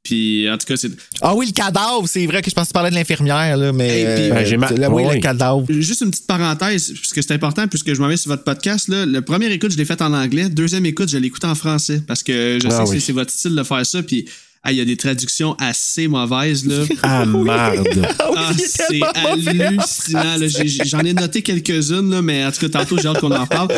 [0.03, 0.89] Puis, en tout cas, c'est.
[1.21, 3.71] Ah oui, le cadavre, c'est vrai que je pense que tu parlais de l'infirmière, là,
[3.71, 3.87] mais.
[3.87, 5.63] Hey, puis- euh, Ben, j'ai ma- là, oui, le cadavre.
[5.69, 8.87] Juste une petite parenthèse, puisque c'est important, puisque je m'en vais sur votre podcast.
[8.87, 10.49] Là, le premier écoute, je l'ai fait en anglais.
[10.49, 12.01] Deuxième écoute, je l'ai écouté en français.
[12.07, 13.01] Parce que je Ah sais que oui.
[13.01, 14.01] c'est votre style de faire ça.
[14.01, 14.25] Puis,
[14.63, 16.65] ah, il y a des traductions assez mauvaises.
[16.65, 16.83] Là.
[17.03, 18.07] Ah, merde.
[18.19, 20.37] Ah, c'est hallucinant.
[20.85, 23.69] J'en ai noté quelques-unes, là, mais en tout cas, tantôt, j'ai hâte qu'on en parle.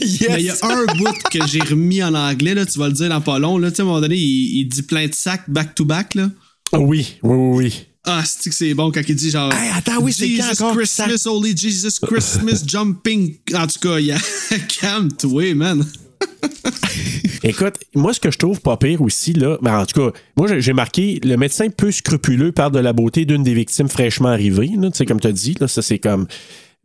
[0.00, 0.26] Yes.
[0.28, 2.94] Mais il y a un bout que j'ai remis en anglais, là, tu vas le
[2.94, 3.58] dire dans pas long.
[3.58, 6.14] Là, Tu sais, à un moment donné, il, il dit plein de sacs back-to-back.
[6.14, 6.30] là.
[6.72, 7.74] Ah oui, oui, oui, oui.
[8.08, 9.52] Ah, c'est que c'est bon quand il dit genre.
[9.52, 13.36] Hey, attends, oui, c'est Jesus quand Christmas, Holy Jesus Christmas, jumping.
[13.54, 14.18] En tout cas, il y a.
[14.80, 15.84] Calme-toi, man.
[17.42, 20.48] Écoute, moi, ce que je trouve pas pire aussi, là, ben, en tout cas, moi,
[20.58, 24.70] j'ai- marqué le médecin peu scrupuleux parle de la beauté d'une des victimes fraîchement arrivées.
[24.78, 24.90] là.
[24.90, 26.26] Tu sais, comme tu as dit, là, ça, c'est comme.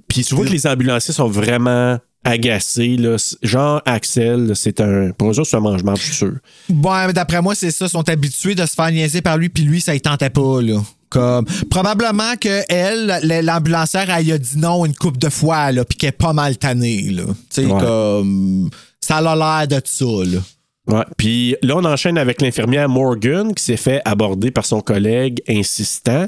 [0.08, 2.96] Puis tu vois que les ambulanciers sont vraiment agacés.
[2.98, 3.16] Là.
[3.42, 5.12] Genre, Axel, c'est un.
[5.12, 6.34] Pour eux c'est un mangement, je suis sûr.
[6.70, 7.86] Bon, mais d'après moi, c'est ça.
[7.86, 10.62] Ils sont habitués de se faire niaiser par lui, puis lui, ça ne tentait pas,
[10.62, 10.82] là.
[11.10, 15.98] Comme, probablement que elle, l'ambulancière, elle a dit non une coupe de fois, là, puis
[15.98, 17.24] qu'elle est pas mal tannée, là.
[17.28, 17.80] Tu sais, Ouais.
[17.82, 18.70] comme.
[19.04, 20.39] Ça a l'air de ça, là.
[20.88, 21.04] Ouais.
[21.18, 26.26] Puis là, on enchaîne avec l'infirmière Morgan qui s'est fait aborder par son collègue insistant.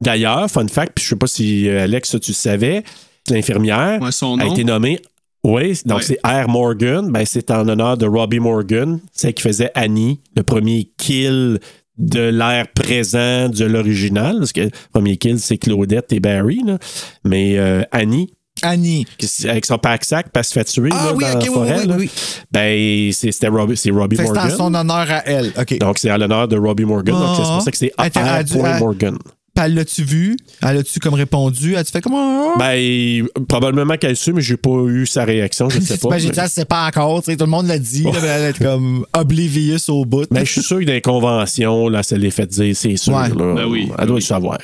[0.00, 2.84] D'ailleurs, fun fact, puis je sais pas si euh, Alex, ça, tu le savais,
[3.30, 4.10] l'infirmière Ouais,
[4.40, 5.00] a été nommée.
[5.44, 6.04] Oui, donc Ouais.
[6.04, 6.48] c'est R.
[6.48, 7.10] Morgan.
[7.10, 11.58] Ben, c'est en honneur de Robbie Morgan, celle qui faisait Annie, le premier kill
[11.98, 14.38] de l'ère présent de l'original.
[14.38, 16.60] Parce que le premier kill, c'est Claudette et Barry.
[16.64, 16.78] là.
[17.24, 18.32] Mais euh, Annie,
[18.62, 19.06] Annie.
[19.18, 21.46] qui- avec son pack-sac, parce qu'elle se fait tuer Ah là, oui, dans la oui,
[21.46, 21.86] forêt.
[21.98, 22.10] oui.
[22.50, 24.52] Ben, c'est- c'était Robbie, c'est Robbie Fait que c'est Morgan.
[24.52, 25.52] en son honneur à elle.
[25.58, 25.78] OK.
[25.78, 27.14] Donc, c'est à l'honneur de Robbie Morgan.
[27.14, 28.08] Donc, c'est pour ça que c'est Ah.
[28.14, 29.16] Elle- Morgan.
[29.54, 30.36] Puis elle l'a-tu vu?
[30.60, 31.72] Elle a-tu comme répondu?
[31.72, 32.58] Elle a-tu fait comment?
[32.58, 36.10] Ben, probablement qu'elle sait, mais j'ai pas eu sa réaction, je sais pas.
[36.10, 37.22] Ben, j'ai dit, elle sait pas encore.
[37.22, 38.02] tu sais, Tout le monde l'a dit.
[38.02, 40.26] là, mais elle est comme oblivious au bout.
[40.30, 43.14] Ben, je suis sûr que dans les conventions, là, ça l'est fait dire, c'est sûr.
[43.14, 43.28] Ouais.
[43.30, 43.54] là.
[43.54, 44.20] Ben oui, Elle ben doit oui.
[44.20, 44.58] le savoir.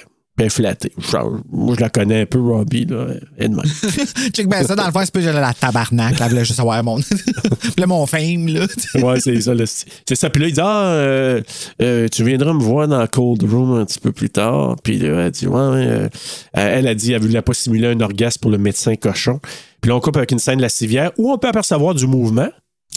[0.49, 0.93] Flattée.
[0.99, 3.07] Genre, Moi, je la connais un peu, Robbie, là.
[3.39, 3.61] Même.
[4.35, 6.19] Check ben ça, dans le fond, c'est plus la tabarnak.
[6.19, 6.97] Là, elle voulait juste savoir mon.
[7.61, 8.67] Puis là, mon fame, là.
[8.97, 9.55] ouais, c'est ça.
[9.55, 10.31] là, C'est c'est ça.
[10.31, 11.41] Puis là, il dit Ah, euh,
[11.81, 14.77] euh, tu viendras me voir dans Cold Room un petit peu plus tard.
[14.83, 16.09] Puis là, elle dit Ouais, euh,
[16.55, 19.39] elle a dit Elle voulait pas simuler un orgasme pour le médecin cochon.
[19.81, 22.07] Puis là, on coupe avec une scène de la civière où on peut apercevoir du
[22.09, 22.49] mouvement.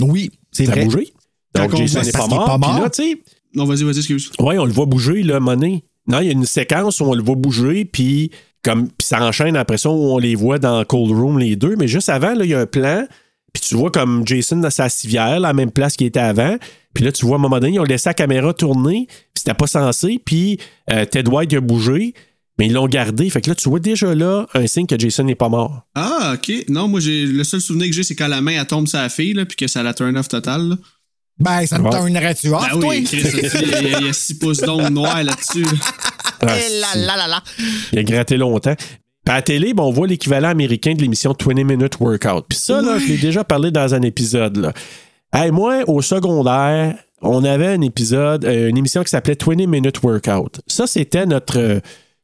[0.02, 0.86] Oui, c'est Ça a vrai.
[0.86, 1.14] bougé.
[1.54, 2.46] Donc, Jason n'est pas mort.
[2.46, 2.82] pas Puis mort.
[2.82, 3.18] là, tu sais,
[3.54, 4.32] Non, vas-y, vas-y, excuse.
[4.40, 5.84] Ouais, on le voit bouger, là, monnaie.
[6.08, 8.32] Non, il y a une séquence où on le voit bouger, puis
[8.64, 11.76] comme puis ça enchaîne après ça où on les voit dans Cold Room, les deux.
[11.78, 13.06] Mais juste avant, il y a un plan,
[13.54, 16.58] puis tu vois comme Jason dans sa civière, la même place qu'il était avant.
[16.94, 19.18] Puis là, tu vois, à un moment donné, ils ont laissé la caméra tourner, puis
[19.36, 20.60] c'était pas censé, puis
[20.92, 22.14] euh, Ted White a bougé,
[22.58, 23.30] mais ils l'ont gardé.
[23.30, 25.86] Fait que là, tu vois déjà là un signe que Jason n'est pas mort.
[25.94, 26.66] Ah, ok.
[26.70, 29.00] Non, moi, j'ai le seul souvenir que j'ai, c'est quand la main, elle tombe sur
[29.00, 30.78] la fille, là, puis que ça la turn off total.
[31.40, 31.90] Ben, ça te Ouais.
[31.90, 32.90] turnerait-tu off, Ben toi?
[32.90, 35.22] oui, Chris, il y a- il y a- il y a 6 pouces d'ombre noire
[35.24, 35.64] là-dessus.
[35.64, 35.72] là.
[36.42, 37.44] Ah, Eh là là là là.
[37.92, 38.76] Il a gratté longtemps.
[38.76, 42.46] Puis à la télé, ben, on voit l'équivalent américain de l'émission 20 Minute Workout.
[42.48, 44.58] Puis ça, là, je l'ai déjà parlé dans un épisode.
[44.58, 44.74] Là.
[45.34, 50.02] Hey, moi, au secondaire, on avait un épisode, euh, une émission qui s'appelait 20 Minute
[50.04, 50.62] Workout.
[50.68, 51.80] Ça, c'était notre, euh,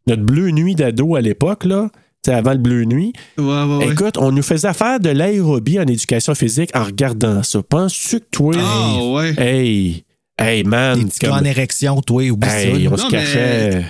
[0.07, 1.89] notre bleu nuit d'ado à l'époque, là.
[2.23, 3.13] Tu sais, avant le bleu nuit.
[3.37, 3.89] Ouais, ouais, ouais.
[3.93, 7.63] Écoute, on nous faisait faire de l'aérobie en éducation physique en regardant ça.
[7.63, 8.53] Penses-tu que toi.
[8.59, 9.33] Ah, ouais.
[9.39, 10.05] Hey,
[10.37, 10.99] hey, man.
[10.99, 13.85] Des petits comme- en érection, toi, oublie Hey, on se Non, mais- cachait.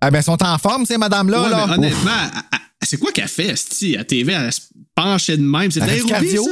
[0.00, 1.66] Ah, ben, elles sont en forme, ces madames-là, Ouais, là.
[1.68, 2.10] mais honnêtement,
[2.82, 4.32] c'est quoi qu'elle fait, Sti, à TV?
[4.32, 4.60] Elle se
[4.94, 5.70] penchait de même.
[5.70, 6.42] C'est de l'aérobie, ça?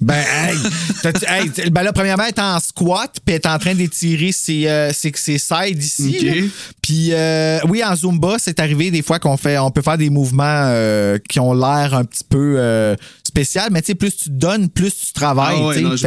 [0.00, 4.30] Ben, hey, ben là, premièrement, elle est en squat, puis elle est en train d'étirer
[4.30, 6.50] ses, euh, ses, ses sides ici.
[6.80, 10.10] Puis, euh, oui, en Zumba, c'est arrivé des fois qu'on fait, on peut faire des
[10.10, 12.94] mouvements euh, qui ont l'air un petit peu euh,
[13.26, 15.58] spécial, mais tu sais, plus tu donnes, plus tu travailles.
[15.58, 16.06] Ah ouais, non, que,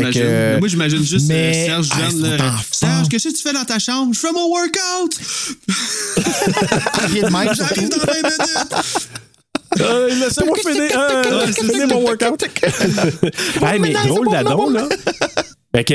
[0.54, 3.66] Mais Moi, j'imagine juste mais- euh, Serge Ah, en Serge, qu'est-ce que tu fais dans
[3.66, 4.14] ta chambre?
[4.14, 5.20] Je fais mon workout!
[7.56, 9.08] J'arrive dans 20 minutes!
[9.80, 12.44] Euh, Laissez-moi finir, euh, finir mon workout.
[12.44, 14.88] hey, mais drôle d'adon, là.
[15.74, 15.94] Fait que,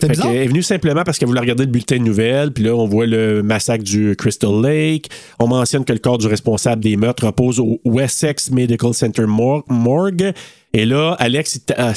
[0.00, 2.50] fait qu'elle est venue simplement parce qu'elle voulait regarder le bulletin de nouvelles.
[2.52, 5.08] Puis là, on voit le massacre du Crystal Lake.
[5.38, 9.62] On mentionne que le corps du responsable des meurtres repose au Wessex Medical Center mor-
[9.68, 10.32] Morgue.
[10.74, 11.92] Et là, Alex, il, ta- ah,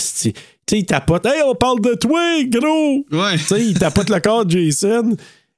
[0.72, 1.26] il tapote.
[1.26, 3.04] Hey, on parle de toi, gros!
[3.12, 3.36] Ouais.
[3.58, 5.16] Il tapote le corps de Jason.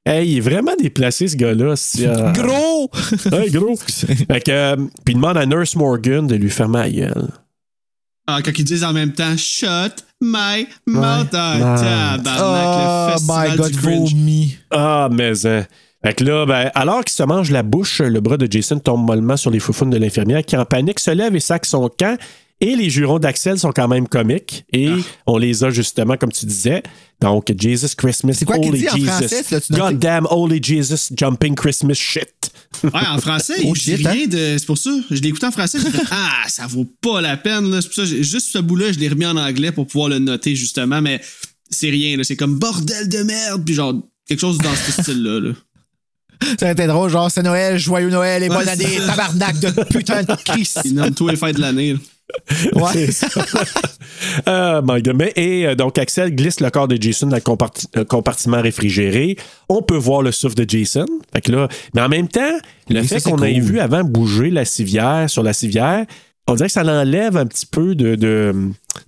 [0.08, 1.74] Hey, il est vraiment déplacé, ce gars-là.
[2.00, 2.90] Euh, Gros!
[3.32, 3.76] Hey, gros!
[3.76, 7.28] fait que, euh, puis il demande à Nurse Morgan de lui fermer la gueule.
[8.26, 11.28] Ah, quand ils disent en même temps Shut my mouth.
[11.34, 14.14] Ah, tabarnak, le Oh festival my god, du cringe.
[14.14, 14.56] vomi.
[14.70, 15.66] Ah, mais hein.
[16.02, 19.04] Fait que là, ben, alors qu'il se mange la bouche, le bras de Jason tombe
[19.06, 22.16] mollement sur les foufounes de l'infirmière qui, en panique, se lève et sac son camp.
[22.60, 24.64] Et les jurons d'Axel sont quand même comiques.
[24.72, 24.90] Et
[25.26, 26.82] on les a justement, comme tu disais.
[27.20, 29.44] Donc, Jesus Christmas, quoi Holy dit en Jesus.
[29.66, 29.72] tu?
[29.74, 32.28] God damn Holy Jesus, jumping Christmas shit.
[32.82, 34.56] Ouais, en français, Oh, il dit shit, rien de.
[34.58, 34.90] C'est pour ça.
[35.10, 35.78] Je l'ai écouté en français.
[35.78, 37.70] fait, ah, ça vaut pas la peine.
[37.70, 37.80] là.
[37.80, 38.04] C'est pour ça.
[38.04, 41.00] Juste ce bout-là, je l'ai remis en anglais pour pouvoir le noter, justement.
[41.00, 41.20] Mais
[41.70, 42.16] c'est rien.
[42.16, 42.24] là.
[42.24, 43.64] C'est comme bordel de merde.
[43.64, 43.94] Puis genre,
[44.28, 45.40] quelque chose dans ce style-là.
[45.40, 45.52] là.
[46.60, 50.22] Ça a été drôle, genre, c'est Noël, joyeux Noël et bonne année, tabarnak de putain
[50.22, 50.80] de Christ.
[50.84, 51.94] Il nomme tous les fêtes de l'année.
[51.94, 51.98] là.
[52.74, 53.08] Ouais.
[54.46, 55.16] Ah, my God.
[55.16, 58.60] Mais, et euh, donc, Axel glisse le corps de Jason dans le comparti- euh, compartiment
[58.60, 59.36] réfrigéré.
[59.68, 61.06] On peut voir le souffle de Jason.
[61.32, 62.58] Fait que là, mais en même temps,
[62.88, 63.62] le Oui, fait qu'on ait cool.
[63.62, 66.04] vu avant bouger la civière sur la civière,
[66.46, 68.54] on dirait que ça l'enlève un petit peu de, de,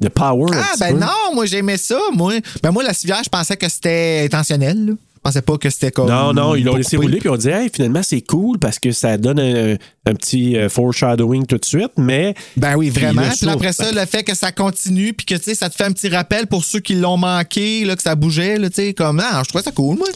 [0.01, 0.51] de power.
[0.55, 1.01] Ah, ben peu.
[1.01, 2.35] non, moi j'aimais ça, moi.
[2.63, 4.87] Ben moi, la civière, je pensais que c'était intentionnel.
[4.87, 4.93] là.
[5.21, 6.09] Je pensais pas que c'était comme.
[6.09, 8.91] Non, non, ils l'ont laissé rouler, puis on dit, hey, finalement, c'est cool parce que
[8.91, 9.75] ça donne un,
[10.07, 12.35] un petit euh, foreshadowing tout de suite, mais.
[12.57, 13.29] Ben oui, vraiment.
[13.39, 15.85] Puis après ça, le fait que ça continue, puis que tu sais, ça te fait
[15.85, 19.21] un petit rappel pour ceux qui l'ont manqué, là, que ça bougeait, tu sais, comme.
[19.23, 20.09] Ah, je trouvais ça cool, moi.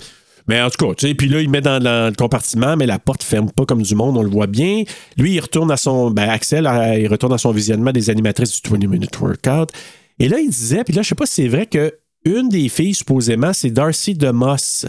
[0.48, 2.86] Mais en tout cas, tu sais, puis là, il met dans, dans le compartiment, mais
[2.86, 4.84] la porte ferme pas comme du monde, on le voit bien.
[5.18, 6.12] Lui, il retourne à son.
[6.12, 9.70] Ben, Axel, euh, il retourne à son visionnement des animatrices du 20 Minute Workout.
[10.18, 11.92] Et là, il disait, puis là, je sais pas si c'est vrai que
[12.24, 14.86] une des filles, supposément, c'est Darcy DeMoss,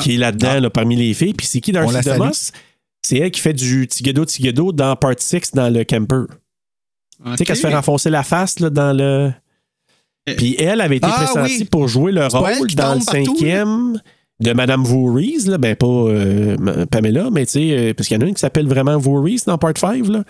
[0.00, 1.34] qui est là-dedans, là, parmi les filles.
[1.34, 2.00] Puis c'est qui Darcy.
[2.08, 2.52] DeMoss?
[3.02, 6.24] C'est elle qui fait du Tigedo Tigedo dans Part 6 dans le camper.
[7.24, 9.32] Tu sais, qu'elle se fait renfoncer la face là, dans le.
[10.36, 11.64] Puis elle avait été Ah, pressentie oui.
[11.66, 14.00] pour jouer le rôle dans le partout, cinquième
[14.40, 15.58] de Madame Voorhees, là.
[15.58, 18.40] Ben, pas euh, Pamela, mais tu sais, euh, parce qu'il y en a une qui
[18.40, 20.24] s'appelle vraiment Voorhees dans Part 5, là.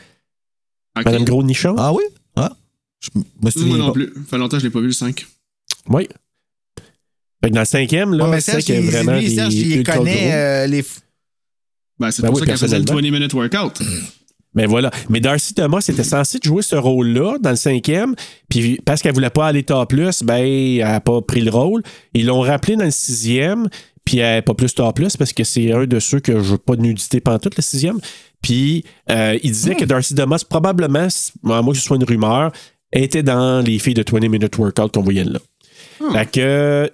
[0.97, 1.75] Madame Gros Nichon.
[1.79, 2.03] Ah oui?
[2.37, 2.53] Ah.
[3.01, 3.93] Je me Moi souviens non pas.
[3.93, 4.07] plus.
[4.15, 5.27] Ça fait longtemps que je l'ai pas vu le 5.
[5.89, 6.09] Oui.
[7.43, 9.35] Fait que dans le cinquième, là, Ouais, c'est qu'il y a il- vraiment lui, des
[9.35, 10.83] Serge, il connaît euh, les.
[11.99, 13.09] Ben, c'est Ben pour oui, ça qu'elle faisait le personnellement.
[13.11, 13.83] 20 minute workout.
[14.57, 14.91] Mais voilà.
[15.11, 18.15] Mais Darcy Thomas était censée jouer ce rôle-là dans le cinquième.
[18.49, 21.83] Puis parce qu'elle voulait pas aller top plus, ben, elle n'a pas pris le rôle.
[22.15, 23.69] Ils l'ont rappelé dans le sixième.
[24.05, 26.53] Puis elle n'est pas plus top plus parce que c'est un de ceux que je
[26.53, 27.99] veux pas de nudité pantoute, le sixième.
[28.43, 31.09] Puis euh, il disait que Darcy Thomas, probablement,
[31.51, 32.53] à moins que ce soit une rumeur,
[32.93, 35.41] était dans les filles de 20 Minute Workout qu'on voyait là.
[36.13, 36.91] Fait que,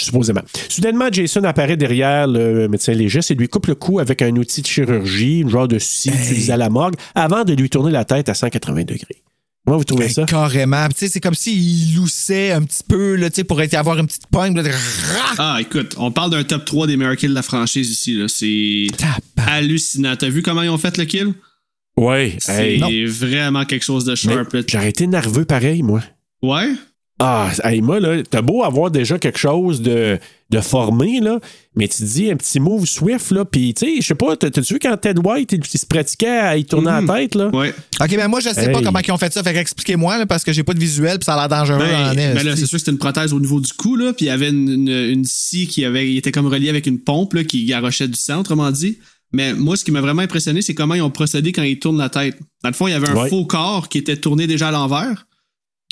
[0.00, 0.42] supposément.
[0.68, 4.62] Soudainement, Jason apparaît derrière le médecin légiste et lui coupe le cou avec un outil
[4.62, 8.04] de chirurgie, une genre de scie utilisé à la morgue, avant de lui tourner la
[8.04, 9.22] tête à 180 degrés.
[9.66, 10.24] Comment vous trouvez Ben, ça?
[10.24, 10.84] Carrément.
[10.88, 13.72] Puis, Tu sais, c'est comme s'il loussait un petit peu, là, tu sais, pour être-
[13.72, 14.62] avoir une petite pogne.
[15.38, 18.14] Ah, écoute, on parle d'un top 3 des meilleurs kills de la franchise ici.
[18.14, 18.26] là.
[18.28, 18.88] C'est
[19.38, 20.16] hallucinant.
[20.16, 21.32] T'as vu comment ils ont fait le kill?
[21.96, 22.36] Ouais.
[22.40, 24.54] C'est hey, vraiment quelque chose de sharp.
[24.68, 26.02] J'aurais été nerveux pareil, moi.
[26.42, 26.72] Ouais?
[27.26, 30.18] Ah, hey, moi, là, t'as beau avoir déjà quelque chose de,
[30.50, 31.38] de formé, là,
[31.74, 34.36] mais tu te dis un petit move swift, là, puis, tu sais, je sais pas,
[34.36, 37.34] t'as- t'as-tu vu quand Ted White, il, il se pratiquait à y tourner la tête,
[37.34, 37.48] là?
[37.54, 37.72] Ouais.
[38.00, 39.42] OK, ben moi, je sais pas comment ils ont fait ça.
[39.42, 42.08] Fait qu'expliquez-moi, là, parce que j'ai pas de visuel, puis ça a l'air dangereux Ben,
[42.10, 42.34] en est.
[42.34, 44.28] ben là, c'est sûr que c'était une prothèse au niveau du cou, là, puis il
[44.28, 47.32] y avait une, une, une scie qui avait, il était comme reliée avec une pompe
[47.34, 48.98] là, qui garochait du sang, autrement dit.
[49.32, 51.98] Mais moi, ce qui m'a vraiment impressionné, c'est comment ils ont procédé quand ils tournent
[51.98, 52.38] la tête.
[52.62, 53.28] Dans le fond, il y avait un Ouais.
[53.28, 55.26] faux corps qui était tourné déjà à l'envers.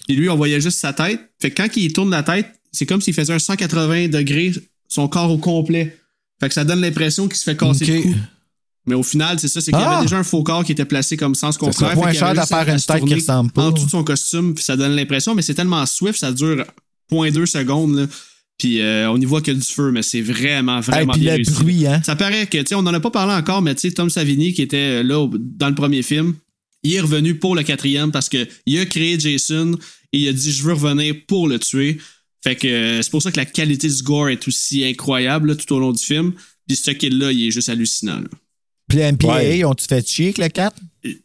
[0.08, 1.20] Et lui, on voyait juste sa tête.
[1.40, 4.52] Fait que quand il tourne la tête, c'est comme s'il faisait un 180 degrés,
[4.88, 5.96] son corps au complet.
[6.40, 7.90] Fait que ça donne l'impression qu'il se fait casser Ok.
[7.90, 8.14] le cou.
[8.86, 9.98] Mais au final, c'est ça, c'est qu'il y Ah!
[9.98, 11.92] avait déjà un faux corps qui était placé comme sens contraire.
[11.92, 13.66] y cher avait de juste faire à- à une tête qui ressemble pas.
[13.66, 16.64] En dessous de son costume, puis ça donne l'impression, mais c'est tellement swift, ça dure
[17.10, 17.94] 0.2 secondes.
[17.96, 18.06] Là.
[18.58, 21.30] Puis euh, on y voit que du feu, mais c'est vraiment, Hey, vraiment puis bien
[21.32, 21.52] le réussi.
[21.52, 22.02] bruit, hein.
[22.04, 24.10] Ça paraît que, tu sais, on n'en a pas parlé encore, mais tu sais, Tom
[24.10, 26.34] Savini, qui était là au- dans le premier film,
[26.82, 29.72] il est revenu pour le quatrième parce que il a créé Jason
[30.12, 31.98] et il a dit je veux revenir pour le tuer.
[32.42, 35.54] Fait que euh, c'est pour ça que la qualité du gore est aussi incroyable là,
[35.54, 36.32] tout au long du film.
[36.66, 38.16] Puis ce kill-là, il est juste hallucinant.
[38.20, 38.28] là.
[38.88, 39.64] Puis le MPA, Ouais.
[39.64, 40.76] ont-tu fait chier avec le 4?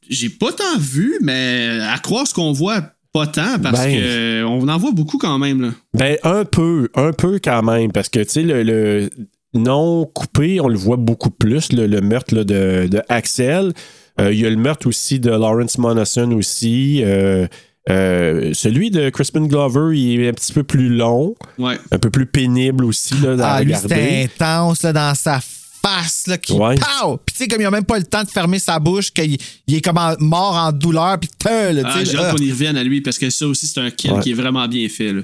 [0.10, 2.82] J'ai pas tant vu, mais à croire ce qu'on voit,
[3.14, 3.95] pas tant, parce Ben.
[3.95, 5.62] que euh, on en voit beaucoup quand même.
[5.62, 5.74] Là.
[5.93, 9.10] Ben, un peu, un peu quand même, parce que, tu sais, le, le
[9.53, 13.74] non coupé, on le voit beaucoup plus, le, le meurtre là, de, de Axel.
[14.20, 17.01] Euh, Il y a le meurtre aussi de Lawrence Monason aussi.
[17.03, 17.47] Euh,
[17.89, 21.78] euh, celui de Crispin Glover, il est un petit peu plus long, Ouais.
[21.91, 23.88] un peu plus pénible aussi là, à Ah, lui, regarder.
[23.95, 25.39] c'était intense, là, dans sa
[25.82, 26.76] face, là, qui Ouais.
[26.76, 27.18] pow!
[27.26, 29.38] Puis tu sais, comme il a même pas le temps de fermer sa bouche, qu'il
[29.68, 32.18] il est comme en- mort en douleur, puis te, là, Ah, tu J'ai sais.
[32.18, 34.20] hâte qu'on y revienne à lui, parce que ça aussi, c'est un kill Ouais.
[34.20, 35.13] qui est vraiment bien fait.
[35.13, 35.22] Là.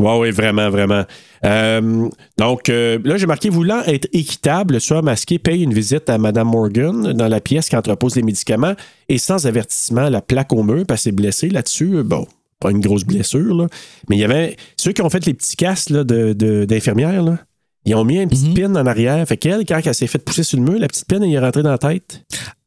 [0.00, 1.04] Oui, oui, vraiment, vraiment.
[1.44, 6.08] Euh, donc, euh, là, j'ai marqué voulant être équitable, le soir masqué paye une visite
[6.08, 8.72] à Mme Morgan dans la pièce qui entrepose les médicaments
[9.10, 12.02] et sans avertissement, la plaque au mur, parce qu'elle est blessée là-dessus.
[12.02, 12.26] Bon,
[12.60, 13.66] pas une grosse blessure, là.
[14.08, 17.38] Mais il y avait ceux qui ont fait les petits casques d'infirmières, là.
[17.86, 19.26] Ils ont mis une petite pine en arrière.
[19.26, 21.38] Fait qu'elle, quand elle s'est fait pousser sur le mur, la petite pine, elle est
[21.38, 22.22] rentrée dans la tête.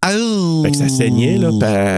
[0.06, 0.62] Oh!
[0.66, 1.50] Fait que ça saignait, là.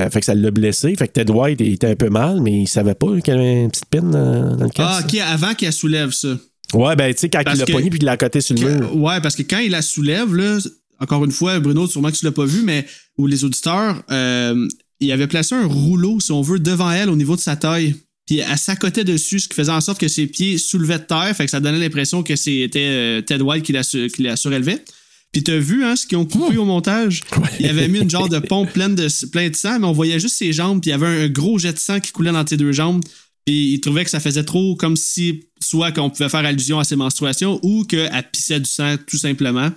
[0.06, 0.94] elle- fait que ça l'a blessé.
[0.96, 3.38] Fait que Ted White il était un peu mal, mais il savait pas qu'il y
[3.38, 5.14] avait une petite pine dans, dans le Ah, casque.
[5.14, 6.30] ok, avant qu'elle soulève ça.
[6.74, 8.62] Ouais, ben, tu sais, quand Parce il l'a pogné puis il l'a coté sur le
[8.62, 8.96] Que- mur.
[8.98, 10.58] ouais, parce que quand il la soulève, là,
[11.00, 12.86] encore une fois, Bruno, sûrement que tu l'as pas vu, mais
[13.18, 14.68] ou les auditeurs, euh,
[15.00, 17.96] il avait placé un rouleau, si on veut, devant elle au niveau de sa taille.
[18.26, 21.32] Puis elle s'accotait dessus, ce qui faisait en sorte que ses pieds soulevaient de terre,
[21.36, 24.36] fait que ça donnait l'impression que c'était euh, Ted White qui la, su- qui la
[24.36, 24.84] surélevait.
[25.32, 27.22] Puis t'as vu hein, ce qu'ils ont coupé au montage?
[27.60, 30.20] Il avait mis une genre de pompe pleine de, plein de sang, mais on voyait
[30.20, 32.32] juste ses jambes, puis il y avait un, un gros jet de sang qui coulait
[32.32, 33.04] dans ses deux jambes.
[33.46, 36.84] Puis il trouvait que ça faisait trop comme si, soit qu'on pouvait faire allusion à
[36.84, 39.70] ses menstruations ou qu'elle pissait du sang tout simplement.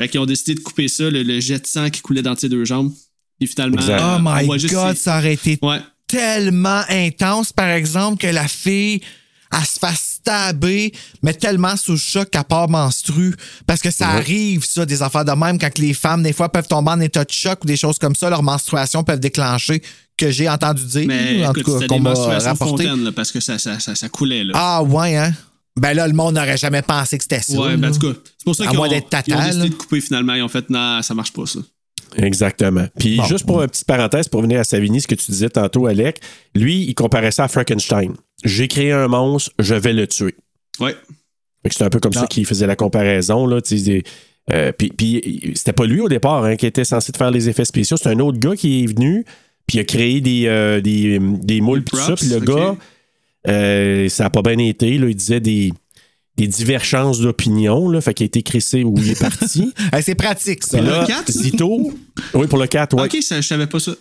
[0.00, 2.36] Fait qu'ils ont décidé de couper ça, le, le jet de sang qui coulait dans
[2.36, 2.92] ses deux jambes.
[3.40, 5.78] Et finalement, euh, Oh my God, ses- ça aurait été Ouais.
[6.06, 9.00] Tellement intense, par exemple, que la fille,
[9.52, 10.92] elle se fasse stabber,
[11.22, 13.34] mais tellement sous le choc qu'elle part menstrue.
[13.66, 16.66] Parce que ça arrive, ça, des affaires de même, quand les femmes, des fois, peuvent
[16.66, 19.82] tomber en état de choc ou des choses comme ça, leur menstruation peuvent déclencher,
[20.16, 22.54] que j'ai entendu dire, Mais en écoute, tout cas, qu'on m'a rapporté.
[22.86, 24.44] fontaines, là, parce que ça, ça, ça, ça coulait.
[24.44, 24.52] Là.
[24.56, 25.32] Ah, ouais, hein?
[25.76, 27.52] Ben là, le monde n'aurait jamais pensé que c'était ça.
[27.60, 30.00] ouais, ben, en tout cas, c'est pour ça qu'ils ont, ils ont décidé de couper
[30.00, 30.32] finalement.
[30.34, 31.60] Ils ont fait, non, ça marche pas, ça.
[32.16, 32.86] Exactement.
[32.98, 33.24] Puis Bon.
[33.24, 36.20] juste pour une petite parenthèse, pour venir à Savigny, ce que tu disais tantôt, Alec,
[36.54, 38.14] lui, il comparait ça à Frankenstein.
[38.44, 40.34] J'ai créé un monstre, je vais le tuer.
[41.64, 43.46] Que C'est un peu comme ça qu'il faisait la comparaison.
[43.46, 43.60] Là,
[44.52, 47.64] euh, puis, puis c'était pas lui au départ hein, qui était censé faire les effets
[47.64, 47.96] spéciaux.
[47.96, 49.24] C'est un autre gars qui est venu,
[49.66, 52.14] puis il a créé des, euh, des, des moules, puis tout ça.
[52.14, 52.76] Puis le gars,
[53.48, 54.98] euh, ça n'a pas bien été.
[54.98, 55.72] Là, il disait des,
[56.36, 57.88] des divergences d'opinion.
[57.88, 59.72] là, Fait qu'il a été crissé où il est parti.
[59.92, 60.80] Hey, c'est pratique, ça.
[60.80, 61.42] Le là, quatre, ça?
[61.42, 61.92] Zito.
[62.34, 63.04] Oui, pour le 4, ouais.
[63.04, 63.92] Ok, ça, je savais pas ça.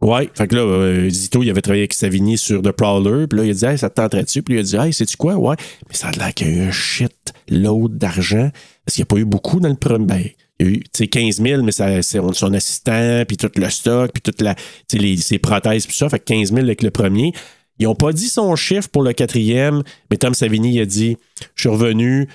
[0.00, 3.38] Ouais, fait que là, euh, Zito, il avait travaillé avec Savigny sur The Prowler, puis
[3.38, 4.42] là, il a dit, hey, ça te tenterait-tu?
[4.42, 5.36] Puis il a dit, hey, sais-tu quoi?
[5.36, 5.56] Ouais.
[5.88, 8.50] Mais ça a l'air qu'il y a eu un shit load d'argent,
[8.84, 10.04] parce qu'il n'y a pas eu beaucoup dans le premier.
[10.04, 10.24] Ben,
[10.60, 13.50] il y a eu, tu sais, 15 000, mais ça, c'est son assistant, puis tout
[13.56, 16.52] le stock, puis toute la, tu sais, les, ses prothèses, puis ça, fait que 15
[16.52, 17.32] 000 avec le premier.
[17.78, 21.16] Ils n'ont pas dit son chiffre pour le quatrième, mais Tom Savigny il a dit,
[21.56, 22.28] je suis revenu,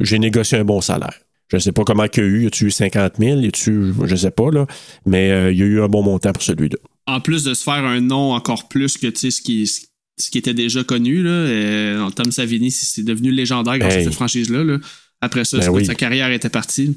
[0.00, 1.14] j'ai négocié un bon salaire.
[1.48, 2.42] Je ne sais pas comment il y a eu.
[2.44, 3.40] Y a-tu eu 50 000?
[3.40, 4.66] Y a-tu, je sais pas, là.
[5.04, 6.78] Mais euh, il y a eu un bon montant pour celui-là.
[7.06, 10.54] En plus de se faire un nom encore plus que ce qui, ce qui était
[10.54, 14.04] déjà connu, là, euh, Tom Savini, c'est devenu légendaire grâce à Hey.
[14.04, 14.64] cette franchise-là.
[14.64, 14.78] là.
[15.20, 15.84] Après ça, Ben oui.
[15.84, 16.96] sa carrière était partie.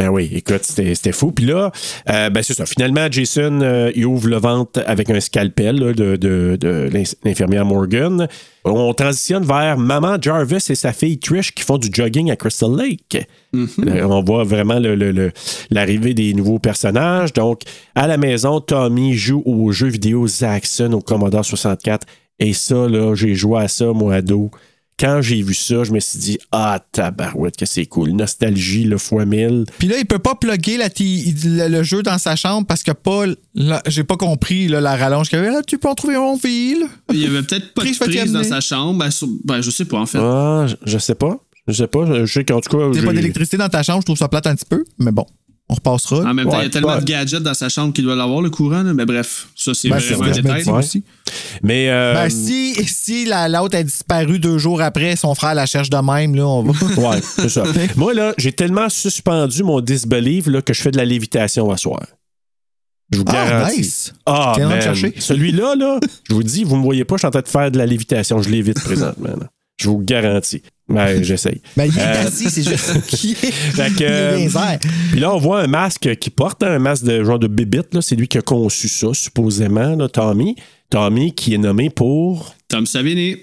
[0.00, 1.30] Ben oui, écoute, c'était fou.
[1.30, 1.70] Puis là,
[2.08, 2.64] euh, ben c'est ça.
[2.64, 7.02] Finalement, Jason, euh, il ouvre le ventre avec un scalpel là, de, de, de l'in-
[7.22, 8.26] l'infirmière Morgan.
[8.64, 12.70] On transitionne vers maman Jarvis et sa fille Trish qui font du jogging à Crystal
[12.74, 13.28] Lake.
[13.54, 14.78] Euh, on voit vraiment
[15.70, 17.34] l'arrivée des nouveaux personnages.
[17.34, 17.60] Donc,
[17.94, 22.06] à la maison, Tommy joue au jeu vidéo Zaxxon au Commodore 64.
[22.38, 24.50] Et ça, là, j'ai joué à ça, moi, ado.
[25.00, 28.10] Quand j'ai vu ça, je me suis dit, ah, tabarouette, que c'est cool.
[28.10, 29.64] Nostalgie, le fois mille.
[29.78, 32.92] Puis là, il peut pas plugger la le, le jeu dans sa chambre parce que
[32.92, 35.50] Paul, là, j'ai pas compris là, la rallonge qu'il y avait.
[35.50, 36.84] Là, tu peux en trouver un en ville.
[37.12, 38.98] Il y avait peut-être pas Prise de prise dans sa chambre.
[38.98, 40.18] Ben, sur- ben, je sais pas, en fait.
[40.20, 41.38] Ah, je, je sais pas.
[41.66, 42.04] Je sais pas.
[42.24, 42.84] Je sais qu'en tout cas.
[42.92, 45.24] J'ai- pas d'électricité dans ta chambre, je trouve ça plate un petit peu, mais bon,
[45.70, 46.28] on repassera.
[46.28, 47.00] En même temps, il y a tellement ouais.
[47.00, 48.82] de gadgets dans sa chambre qu'il doit l'avoir, le courant.
[48.82, 48.92] là.
[48.92, 50.68] Mais bref, ça, c'est Ben, vraiment un détail.
[50.68, 51.04] aussi.
[51.62, 51.88] Mais.
[51.88, 55.88] euh, Ben, si, si la- l'autre a disparu deux jours après, son frère la cherche
[55.90, 56.72] de même, là, on va.
[57.10, 57.62] Ouais, c'est ça.
[57.96, 61.76] Moi, là, j'ai tellement suspendu mon disbelief là, que je fais de la lévitation à
[61.76, 62.02] soir.
[63.12, 63.78] Je vous Ah, garantis.
[63.78, 64.12] nice.
[64.26, 64.82] Ah, va me man.
[64.82, 65.14] chercher?
[65.18, 65.98] Celui-là, là,
[66.28, 67.86] je vous dis, vous me voyez pas, je suis en train de faire de la
[67.86, 68.40] lévitation.
[68.42, 69.30] Je l'évite présentement.
[69.40, 69.46] là.
[69.80, 70.62] Je vous garantis.
[70.90, 71.60] Ben, j'essaye.
[71.76, 73.34] Ben, il est Euh, assis, c'est juste est.
[73.52, 74.78] Fait que, il est euh.
[75.12, 77.94] Puis là, on voit un masque qui porte, hein, un masque de genre de bébite.
[77.94, 78.02] là.
[78.02, 80.56] C'est lui qui a conçu ça, supposément, là, Tommy.
[80.90, 82.54] Tommy qui est nommé pour.
[82.68, 83.36] Tom Savini.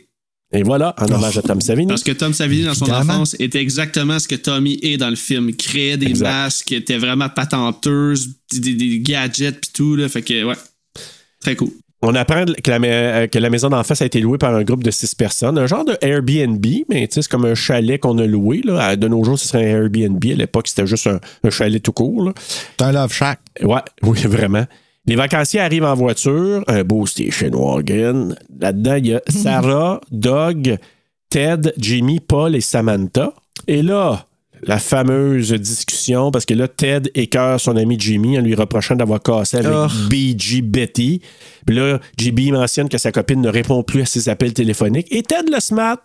[0.53, 1.87] Et voilà, en hommage à Tom Savini.
[1.87, 5.17] Parce que Tom Savini, dans son enfance, était exactement ce que Tommy est dans le
[5.17, 5.49] film.
[5.49, 6.23] Il créait des Exact.
[6.29, 9.95] masques, était vraiment patenteuse, des, des- des gadgets pis tout.
[9.97, 10.07] Là.
[10.07, 10.55] Fait que, ouais.
[11.41, 11.71] Très cool.
[12.03, 14.53] On apprend que la, ma- euh, que la maison d'en face a été louée par
[14.53, 15.57] un groupe de six personnes.
[15.57, 18.61] Un genre de Airbnb, mais c'est comme un chalet qu'on a loué.
[18.63, 18.95] Là.
[18.95, 20.23] De nos jours, ce serait un Airbnb.
[20.23, 22.31] À l'époque, c'était juste un, un chalet tout court.
[22.77, 23.39] C'est un love shack.
[23.63, 24.65] Ouais, oui, vraiment.
[25.07, 28.35] Les vacanciers arrivent en voiture, un beau station wagon.
[28.59, 30.77] Là-dedans, il y a Sarah, Doug,
[31.29, 33.33] Ted, Jimmy, Paul et Samantha.
[33.67, 34.26] Et là,
[34.63, 39.21] la fameuse discussion, parce que là, Ted écœure son ami Jimmy en lui reprochant d'avoir
[39.21, 39.87] cassé avec Oh.
[40.09, 41.21] BG Betty.
[41.65, 45.07] Puis là, JB mentionne que sa copine ne répond plus à ses appels téléphoniques.
[45.11, 45.97] Et Ted le smart.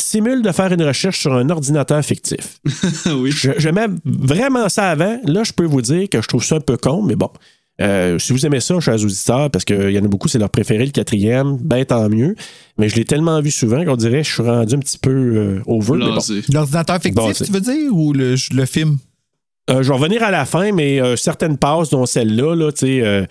[0.00, 2.58] simule de faire une recherche sur un ordinateur fictif.
[3.06, 3.30] oui.
[3.30, 5.20] Je- J'aimais vraiment ça avant.
[5.24, 7.28] Là, je peux vous dire que je trouve ça un peu con, mais bon.
[7.82, 10.50] Euh, si vous aimez ça, chers auditeurs, parce qu'il y en a beaucoup, c'est leur
[10.50, 12.36] préféré, le quatrième, ben tant mieux.
[12.78, 15.10] Mais je l'ai tellement vu souvent qu'on dirait que je suis rendu un petit peu
[15.10, 15.98] euh, over.
[15.98, 16.18] bon.
[16.52, 18.98] L'ordinateur fictif, Bon, tu veux dire, ou le, le film?
[19.70, 22.78] Euh, je vais revenir à la fin, mais euh, certaines passes, dont celle-là, là, tu
[22.86, 23.00] sais.
[23.02, 23.24] euh,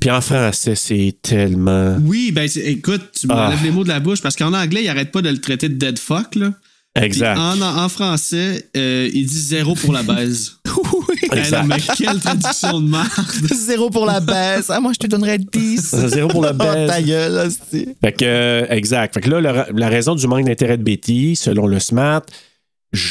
[0.00, 1.96] puis en français, c'est tellement.
[2.04, 3.34] Oui, ben écoute, tu Ah.
[3.34, 5.68] m'enlèves les mots de la bouche parce qu'en anglais, il arrête pas de le traiter
[5.68, 6.52] de dead fuck, là.
[6.94, 7.38] Exact.
[7.38, 10.58] En, en français, euh, il dit zéro pour la baise.
[11.08, 11.16] oui.
[11.32, 11.64] Eh Exact.
[11.66, 13.08] mais quelle traduction de merde.
[13.54, 14.68] Zéro pour la baisse.
[14.68, 15.94] Ah, moi, je te donnerais 10.
[16.08, 16.90] Zéro pour la Oh, baisse.
[16.90, 17.88] ta gueule, hostie.
[18.02, 19.14] Fait que, euh, exact.
[19.14, 22.34] Fait que là, la, la raison du manque d'intérêt de Betty, selon le SMAT, je-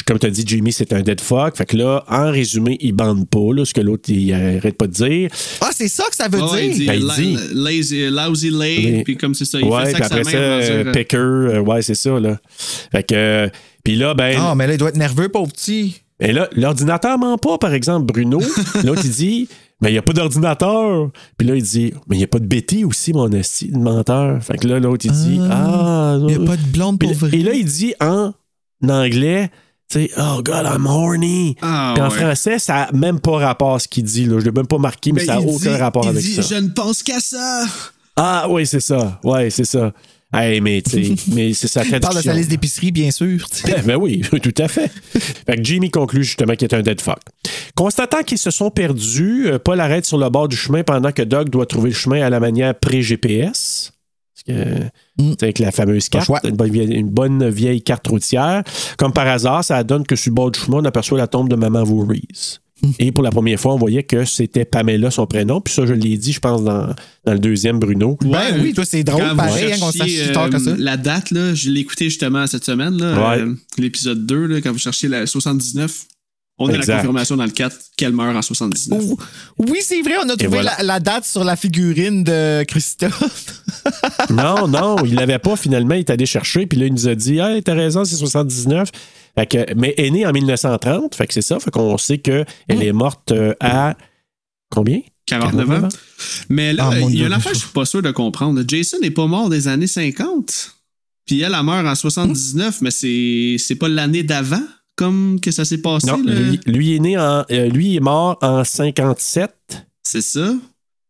[0.06, 1.56] comme tu as dit, Jimmy, c'est un dead fuck.
[1.56, 4.86] Fait que là, en résumé, il bande pas, là, ce que l'autre, il arrête pas
[4.86, 5.28] de dire.
[5.60, 6.76] Ah, c'est ça que ça veut Ah, il dire?
[6.78, 7.38] dit, Ben, il la- dit.
[7.52, 10.42] lazy, lousy lay, puis comme c'est ça, il ouais, fait ça après ça, sa main.
[10.42, 12.38] euh, Picker, euh, ouais, c'est ça, là.
[12.92, 13.48] Fait que, euh,
[13.82, 14.36] puis là, ben.
[14.38, 16.00] Ah, mais là, il doit être nerveux, pauvre petit.
[16.20, 18.40] Et là, l'ordinateur ment pas, par exemple, Bruno.
[18.84, 19.48] L'autre, il dit,
[19.80, 21.10] mais il n'y a pas d'ordinateur.
[21.36, 23.78] Puis là, il dit, mais il n'y a pas de Betty aussi, mon esti de
[23.78, 24.40] menteur.
[24.44, 26.16] Fait que là, l'autre, il dit, ah.
[26.20, 27.30] Il n'y a pas de blonde pour vrai.
[27.36, 28.32] Et là, il dit en
[28.88, 29.50] anglais,
[30.00, 31.56] sais, oh God, I'm horny.
[31.62, 32.16] Ah, Puis en ouais.
[32.16, 34.24] français, ça n'a même pas rapport à ce qu'il dit.
[34.26, 34.38] Là.
[34.40, 36.34] Je l'ai même pas marqué, mais Ben, ça n'a aucun dit- rapport il avec dit,
[36.34, 36.42] ça.
[36.42, 37.64] Je ne pense qu'à ça.
[38.16, 39.18] Ah oui, c'est ça.
[39.24, 39.92] Ouais, c'est ça.
[40.34, 43.46] Hey, mais tu sais, mais c'est sa Il parle de sa liste d'épicerie, bien sûr.
[43.50, 43.82] sais.
[43.84, 44.90] ben oui, tout à fait.
[45.46, 47.18] Fait que Jimmy conclut justement qu'il est un dead fuck.
[47.74, 51.20] Constatant qu'ils se sont perdus, euh, Paul arrête sur le bord du chemin pendant que
[51.22, 53.92] Doug doit trouver le chemin à la manière pré-GPS.
[54.48, 55.32] Mm.
[55.40, 56.40] avec la fameuse carte, choix.
[56.44, 58.62] une bonne, vieille, une bonne vieille carte routière.
[58.98, 61.48] Comme par hasard, ça donne que sur le bord du chemin, on aperçoit la tombe
[61.48, 62.58] de Maman Voorhees.
[62.82, 62.90] Mm.
[62.98, 65.60] Et pour la première fois, on voyait que c'était Pamela, son prénom.
[65.60, 66.88] Puis ça, je l'ai dit, je pense, dans,
[67.24, 68.18] dans le deuxième, Bruno.
[68.22, 70.70] Ben oui, toi, c'est drôle, pareil, hein, qu'on cherchiez, sache si tard que ça.
[70.70, 73.40] euh, La date, là, je l'ai écouté justement cette semaine, là, Ouais.
[73.42, 76.06] euh, l'épisode 2, là, quand vous cherchiez la 79.
[76.62, 79.00] On a la confirmation dans le 4 qu'elle meurt en 79.
[79.02, 79.16] Ouh,
[79.58, 80.74] Oui, c'est vrai, on a trouvé voilà.
[80.78, 83.62] la, la date sur la figurine de Christophe.
[84.30, 85.94] Non, non, il l'avait pas finalement.
[85.94, 88.88] Il est allé chercher, puis là, il nous a dit Hey, t'as raison, c'est 79.
[89.36, 91.58] Fait que, mais elle est née en 1930, fait que c'est ça.
[91.58, 93.96] Fait qu'on sait qu'elle est morte euh, à
[94.70, 95.00] combien?
[95.26, 95.88] 49 ans.
[96.48, 98.62] Mais là, Ah, il y a une affaire que je suis pas sûr de comprendre.
[98.66, 100.74] Jason n'est pas mort des années 50.
[101.26, 104.62] Puis elle, a meurt en 79, mais c'est c'est pas l'année d'avant,
[104.96, 106.06] comme que ça s'est passé.
[106.06, 106.34] Non, là.
[106.34, 107.44] lui, lui est né en.
[107.50, 109.50] euh, lui est mort en 57.
[110.02, 110.54] C'est ça?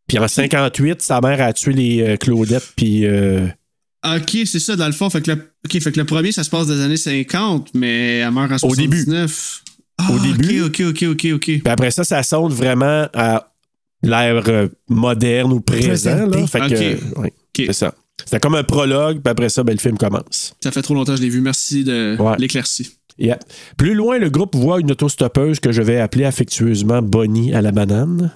[0.07, 3.07] Puis en 58, sa mère a tué les euh, Claudettes, puis.
[3.07, 3.47] euh,
[4.05, 5.09] Ok, c'est ça, dans le fond.
[5.11, 8.33] Fait que, le, fait que le premier, ça se passe des années 50, mais elle
[8.33, 8.97] meurt en Au début.
[9.05, 9.63] 79.
[9.99, 10.63] Ah, Au début.
[10.63, 11.41] Ok, ok, ok, ok, ok.
[11.45, 13.53] Puis après ça, ça sonne vraiment à
[14.03, 16.27] l'ère euh, moderne ou présent.
[16.27, 16.47] Là.
[16.49, 17.95] Fait que, ouais, c'est ça.
[18.25, 20.55] C'était comme un prologue, puis après ça, ben, le film commence.
[20.63, 21.41] Ça fait trop longtemps que je l'ai vu.
[21.41, 22.37] Merci de Ouais.
[23.19, 23.39] Yeah.
[23.77, 27.71] Plus loin, le groupe voit une autostoppeuse que je vais appeler affectueusement Bonnie à la
[27.73, 28.33] banane.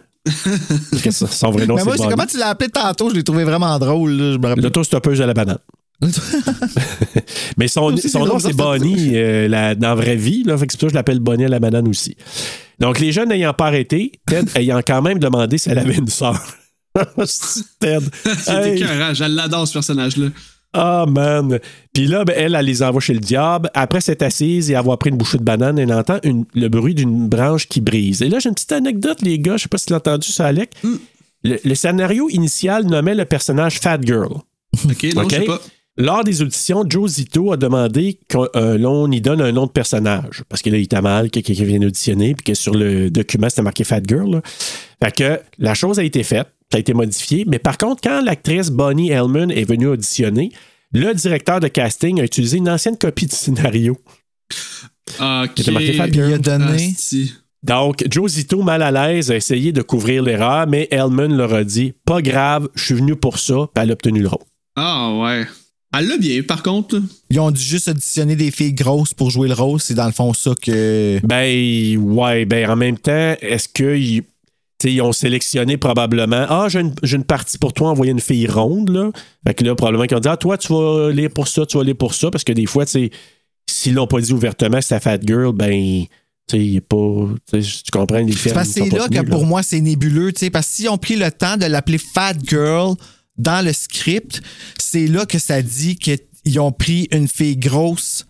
[1.10, 3.78] Son vrai nom, Mais moi, c'est comment tu l'as appelé tantôt, je l'ai trouvé vraiment
[3.78, 4.38] drôle.
[4.56, 5.58] L'autostoppeuse à la banane.
[7.56, 10.42] Mais son, Aussi, son c'est nom, c'est Bonnie euh, la- dans la vraie vie.
[10.44, 12.16] Là, fait que c'est pour ça que je l'appelle Bonnie à la banane aussi.
[12.78, 16.08] Donc, les jeunes n'ayant pas arrêté, Ted ayant quand même demandé si elle avait une
[16.08, 16.38] sœur.
[17.80, 18.06] Ted.
[18.38, 18.76] C'est Hey.
[18.82, 19.14] écœurant.
[19.14, 20.26] Je l'adore, ce personnage-là.
[20.72, 21.58] Ah, man.
[21.92, 23.70] Puis là, ben, elle, elle les envoie chez le diable.
[23.74, 26.94] Après s'être assise et avoir pris une bouchée de banane, elle entend une- le bruit
[26.94, 28.20] d'une branche qui brise.
[28.22, 29.56] Et là, j'ai une petite anecdote, les gars.
[29.56, 30.72] Je sais pas si tu l'as entendu, ça, Alec.
[31.44, 34.34] Le, le scénario initial nommait le personnage Fat Girl.
[34.84, 35.30] Ok, non, Ok.
[35.30, 35.60] je sais pas.
[35.98, 40.42] Lors des auditions, Joe Zito a demandé qu'on euh, y donne un nom de personnage.
[40.50, 43.48] Parce que là, il était mal que quelqu'un vienne auditionner, puis que sur le document,
[43.48, 44.30] c'était marqué Fat Girl.
[44.30, 44.42] là.
[45.02, 47.44] Fait que la chose a été faite, ça a été modifié.
[47.46, 50.52] Mais par contre, quand l'actrice Bonnie Hellman est venue auditionner,
[50.92, 53.96] le directeur de casting a utilisé une ancienne copie du scénario.
[55.20, 55.54] Ok.
[55.54, 56.94] Qui était marqué Fat Il a donné.
[56.96, 57.34] Asti.
[57.62, 61.64] Donc, Joe Zito, mal à l'aise, a essayé de couvrir l'erreur, mais Hellman leur a
[61.64, 64.44] dit Pas grave, je suis venu pour ça, puis elle a obtenu le rôle.
[64.76, 65.46] Ah, ouais.
[65.98, 67.00] Elle l'a bien, par contre.
[67.30, 69.80] Ils ont dû juste auditionner des filles grosses pour jouer le rôle.
[69.80, 71.18] C'est dans le fond ça que.
[71.24, 73.68] Ben, ouais, ben, en même temps, est-ce
[74.78, 78.90] qu'ils ils ont sélectionné probablement Ah, j'ai une, partie pour toi, envoyer une fille ronde,
[78.90, 79.10] là.
[79.46, 81.78] Fait que là, probablement qu'ils ont dit Ah, toi, tu vas lire pour ça, tu
[81.78, 85.00] vas lire pour ça, parce que des fois, s'ils l'ont pas dit ouvertement, c'est ta
[85.00, 86.04] fat girl, ben,
[86.48, 87.26] tu sais, il est pas.
[87.50, 90.32] tu sais, Tu comprends, les C'est que sont c'est là que pour moi, c'est nébuleux.
[90.52, 92.94] Parce que s'ils ont pris le temps de l'appeler Fat Girl
[93.36, 94.40] dans le script,
[94.78, 98.26] c'est là que ça dit qu'ils ont pris une fille grosse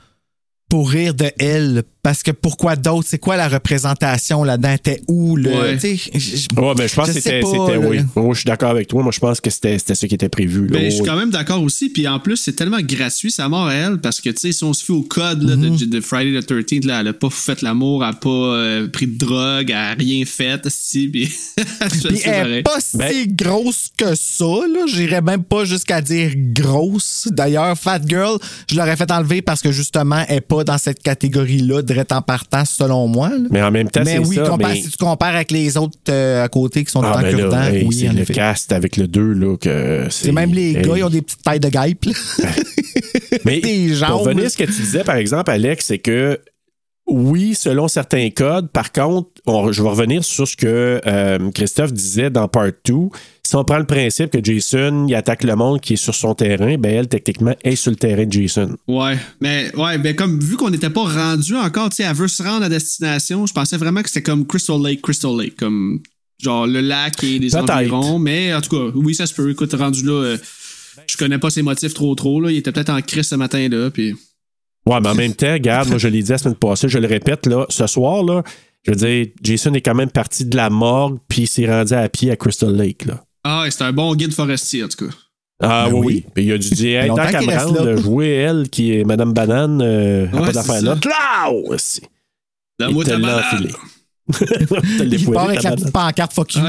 [0.70, 1.82] pour rire de elle.
[2.06, 3.08] Parce que pourquoi d'autres?
[3.08, 4.76] C'est quoi la représentation là-dedans?
[4.80, 5.34] T'es où?
[5.34, 5.74] Le, Ouais.
[5.76, 7.40] tu sais, j- Ouais, mais je pense Je que c'était.
[7.40, 7.88] pas, c'était- là.
[7.88, 7.98] oui.
[8.14, 9.02] Oui, je suis d'accord avec toi.
[9.02, 10.68] Moi, je pense que c'était c'était ce qui était prévu.
[10.68, 10.78] là.
[10.78, 11.08] Ben, je suis Oui.
[11.08, 11.88] quand même d'accord aussi.
[11.88, 14.62] Puis en plus, c'est tellement gratuit, sa mort à elle, parce que, tu sais, si
[14.62, 17.28] on se fait au code là, de, de Friday the 13th, là, elle a pas
[17.28, 21.28] fait l'amour, elle a pas euh, pris de drogue, elle a rien fait, si, puis
[21.56, 22.54] elle pareil.
[22.58, 24.84] est pas si Ben- grosse que ça, là.
[24.86, 27.26] J'irais même pas jusqu'à dire grosse.
[27.32, 28.38] D'ailleurs, Fat Girl,
[28.70, 32.64] je l'aurais fait enlever parce que justement, elle est pas dans cette catégorie-là, en partant,
[32.64, 33.28] selon moi.
[33.30, 33.48] là.
[33.50, 34.42] Mais en même temps, Mais c'est oui, ça.
[34.48, 37.22] compare- mais- si tu compares avec les autres euh, à côté qui sont Ah, ben
[37.22, 38.34] là, cure-dents, hey, oui, c'est en le effet.
[38.34, 40.32] cast avec le 2, là, que c'est.
[40.32, 40.82] Même les hey.
[40.82, 42.06] gars, ils ont des petites tailles de guêpes.
[43.44, 44.10] Mais des jambes.
[44.10, 46.40] pour revenir à ce que tu disais, par exemple, Alex, c'est que
[47.06, 51.92] oui, selon certains codes, par contre, on- je vais revenir sur ce que euh, Christophe
[51.92, 52.94] disait dans Part 2.
[53.44, 56.34] Si on prend le principe que Jason il attaque le monde qui est sur son
[56.34, 58.76] terrain, ben elle, techniquement, est sur le terrain de Jason.
[58.88, 62.26] Ouais, mais ouais, ben comme vu qu'on n'était pas rendu encore, tu sais, elle veut
[62.26, 66.00] se rendre à destination, je pensais vraiment que c'était comme Crystal Lake, Crystal Lake, comme
[66.42, 69.48] genre le lac et les environs, mais en tout cas, oui, ça se peut.
[69.50, 70.36] Écoute, rendu là, euh,
[71.06, 72.50] je connais pas ses motifs trop trop, là.
[72.50, 74.16] Il était peut-être en crise ce matin-là, puis.
[74.86, 77.06] Ouais, mais en même temps, regarde, moi je l'ai dit la semaine passée, je le
[77.08, 78.42] répète, là, ce soir, là,
[78.84, 81.92] je veux dire, Jason est quand même parti de la morgue, puis il s'est rendu
[81.92, 83.04] à pied à Crystal Lake.
[83.06, 83.24] Là.
[83.42, 85.12] Ah, c'est un bon guide forestier, en tout cas.
[85.60, 86.24] Ah Ben oui, oui.
[86.34, 89.32] Puis il a dû dire, hey, tant qu'à me rendre, jouer elle, qui est Madame
[89.32, 91.50] Banane, euh, a Ouais, pas d'affaire c'est là.
[91.66, 92.02] aussi.
[92.78, 93.68] La Il banane.
[94.28, 96.62] Il part avec la petite pancarte fuck you.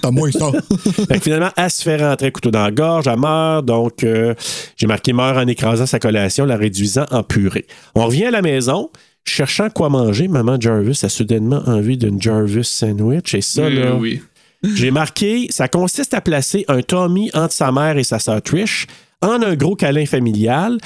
[0.00, 0.50] T'as moins ça.
[1.08, 4.02] Fait que finalement, elle se fait rentrer un couteau dans la gorge, elle meurt, donc
[4.04, 4.34] euh,
[4.76, 7.66] j'ai marqué meurt en écrasant sa collation, la réduisant en purée.
[7.94, 8.90] On revient à la maison,
[9.24, 13.94] cherchant quoi manger, maman Jarvis a soudainement envie d'une Jarvis sandwich, et ça, Oui, là,
[13.96, 14.22] oui.
[14.62, 18.86] j'ai marqué, ça consiste à placer un Tommy entre sa mère et sa sœur Trish
[19.20, 20.78] en un gros câlin familial,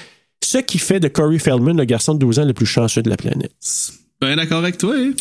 [0.44, 3.10] ce qui fait de Corey Feldman le garçon de 12 ans le plus chanceux de
[3.10, 3.52] la planète.
[4.20, 5.12] Ben d'accord avec toi, hein?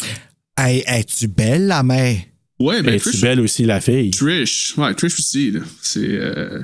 [0.58, 2.18] Hey, es-tu belle, la mère?
[2.60, 3.22] Ouais, ben Es-tu Trish.
[3.22, 4.12] belle aussi, la fille?
[4.12, 4.74] Trish.
[4.78, 5.60] Ouais, Trish aussi, là.
[5.82, 6.00] C'est.
[6.02, 6.64] Euh...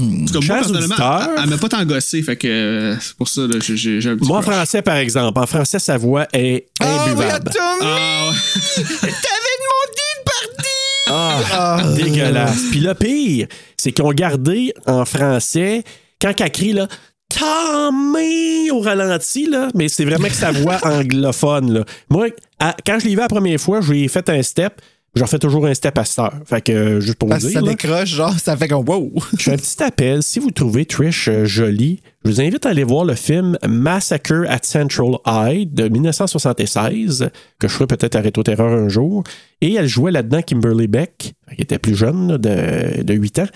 [0.00, 3.16] En tout cas, moi, personnellement, elle, elle m'a pas tant gossé, fait que euh, c'est
[3.16, 4.28] pour ça, là, j'ai- j'ai j'ai un petit.
[4.28, 7.50] Moi, en français, par exemple, en français, sa voix est Oh, imbuvable.
[7.50, 7.50] ouais.
[8.76, 11.08] T'avais demandé une partie!
[11.10, 12.62] Ah, dégueulasse.
[12.70, 15.82] Puis le pire, c'est qu'ils ont gardé en français,
[16.22, 16.86] quand elle crie, là,
[17.28, 21.72] Tommy au ralenti, là, mais c'est vraiment que sa voix anglophone.
[21.72, 21.84] Là.
[22.10, 22.28] Moi,
[22.58, 24.80] à- quand je l'ai vu la première fois, je lui ai fait un step.
[25.14, 26.34] J'en fais toujours un step à cette heure.
[26.44, 27.60] Fait que, euh, juste pour vous Parce que dire.
[27.60, 29.10] ça là, décroche, genre, ça fait comme wow!
[29.38, 30.22] je fais un petit appel.
[30.22, 34.44] Si vous trouvez Trish euh, jolie, je vous invite à aller voir le film Massacre
[34.48, 39.24] at Central High de 1976, que je ferai peut-être à Rétro Terreur un jour.
[39.60, 43.46] Et elle jouait là-dedans Kimberly Beck, qui était plus jeune, là, de, de 8 ans.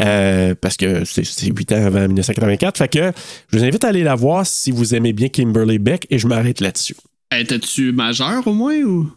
[0.00, 2.78] Euh, parce que c'est c'est 8 ans avant 1984.
[2.78, 3.12] Fait que
[3.52, 6.26] je vous invite à aller la voir si vous aimez bien Kimberly Beck et je
[6.26, 6.96] m'arrête là-dessus.
[7.36, 9.10] Étais-tu majeur au moins ou?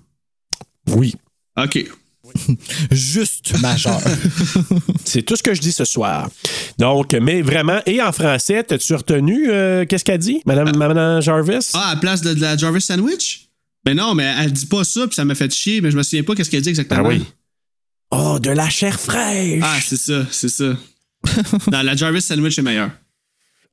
[0.88, 1.16] Oui.
[1.58, 1.86] Ok.
[2.92, 4.00] Juste majeur.
[5.06, 6.30] C'est tout ce que je dis ce soir.
[6.78, 11.72] Donc, mais vraiment, et en français, t'as-tu retenu euh, qu'est-ce qu'elle dit, Madame, Madame Jarvis?
[11.74, 13.50] Ah, à la place de, de la Jarvis Sandwich?
[13.86, 16.04] Ben non, mais elle dit pas ça, puis ça m'a fait chier, mais je me
[16.04, 17.04] souviens pas qu'est-ce qu'elle dit exactement.
[17.06, 17.24] Ah oui.
[18.12, 19.62] Oh, de la chair fraîche!
[19.64, 20.66] Ah, c'est ça, c'est ça.
[21.72, 22.92] non, la Jarvis Sandwich est meilleure.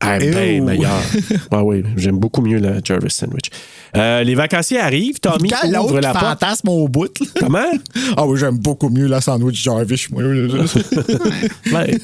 [0.01, 1.01] Ah, ben meilleur.
[1.53, 3.51] Ah oui, j'aime beaucoup mieux la Jarvis Sandwich.
[3.97, 6.25] Euh, les vacanciers arrivent, Tommy Quand ouvre la porte.
[6.25, 7.27] fantasme au bout, là.
[7.39, 7.71] Comment?
[8.17, 10.23] Ah oui, j'aime beaucoup mieux la sandwich Jarvis, moi.
[11.71, 11.99] Ben, tu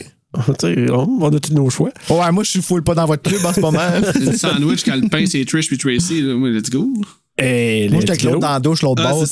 [0.60, 1.90] sais, on, on a tous nos choix.
[2.10, 3.80] ouais, moi, je suis full pas dans votre club en ce moment.
[4.14, 6.86] Le sandwich, quand le pain, c'est Trish puis Tracy, là, moi, let's go.
[7.38, 9.24] Et moi, let's j'étais avec l'autre dans la douche, l'autre Ah, bord.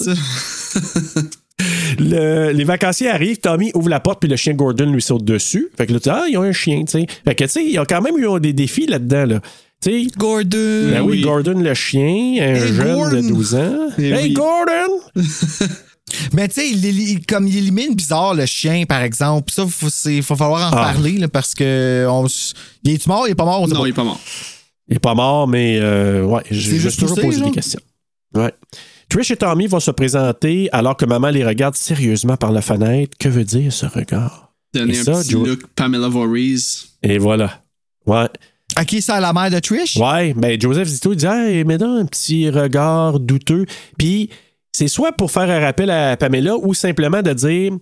[1.98, 5.68] Le- les vacanciers arrivent, Tommy ouvre la porte, puis le chien Gordon lui saute dessus.
[5.77, 7.06] Fait que là, tu ah, ils ont un chien, tu sais.
[7.24, 9.40] Fait que, tu sais, il y a quand même eu des défis là-dedans, là.
[9.82, 10.48] Tu sais, Gordon.
[10.90, 11.20] ben oui, oui.
[11.20, 13.16] Gordon le chien, un Hey, jeune Gordon.
[13.16, 13.77] de 12 ans.
[13.98, 14.32] Eh hey, oui.
[14.32, 15.01] Gordon!
[16.32, 19.52] Mais tu sais, il éli- comme il élimine bizarre le chien, par exemple.
[19.52, 20.93] Ça, faut, c'est- faut falloir en Ah.
[20.93, 22.06] parler là, parce que.
[22.09, 22.27] On,
[22.85, 23.66] il est mort, il est pas mort?
[23.68, 23.86] Non, pas.
[23.86, 24.20] il est pas mort.
[24.89, 27.81] Il est pas mort, mais euh, ouais, je je juste suis toujours posé des questions.
[28.35, 28.52] Ouais.
[29.09, 33.16] Trish et Tommy vont se présenter alors que maman les regarde sérieusement par la fenêtre.
[33.19, 34.53] Que veut dire ce regard?
[34.74, 36.89] Donner Et un ça, petit Joe- look Pamela Voorhees.
[37.03, 37.62] Et voilà.
[38.07, 38.27] Ouais.
[38.74, 39.97] À qui ça, la mère de Trish?
[39.97, 43.65] Ouais, ben Joseph Zito il dit hey, mets donc un petit regard douteux.
[43.97, 44.28] Puis
[44.73, 47.73] c'est soit pour faire un rappel à Pamela ou simplement de dire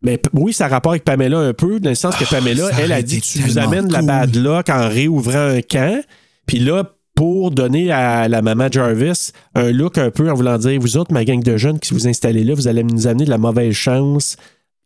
[0.00, 2.70] ben, p- oui, ça a rapport avec Pamela un peu, dans le sens que Pamela,
[2.70, 6.00] ça elle a dit tu nous amènes la bad luck en réouvrant un camp.
[6.46, 6.84] Puis là,
[7.18, 11.12] pour donner à la maman Jarvis un look un peu en voulant dire vous autres,
[11.12, 13.74] ma gang de jeunes qui vous installez là, vous allez nous amener de la mauvaise
[13.74, 14.36] chance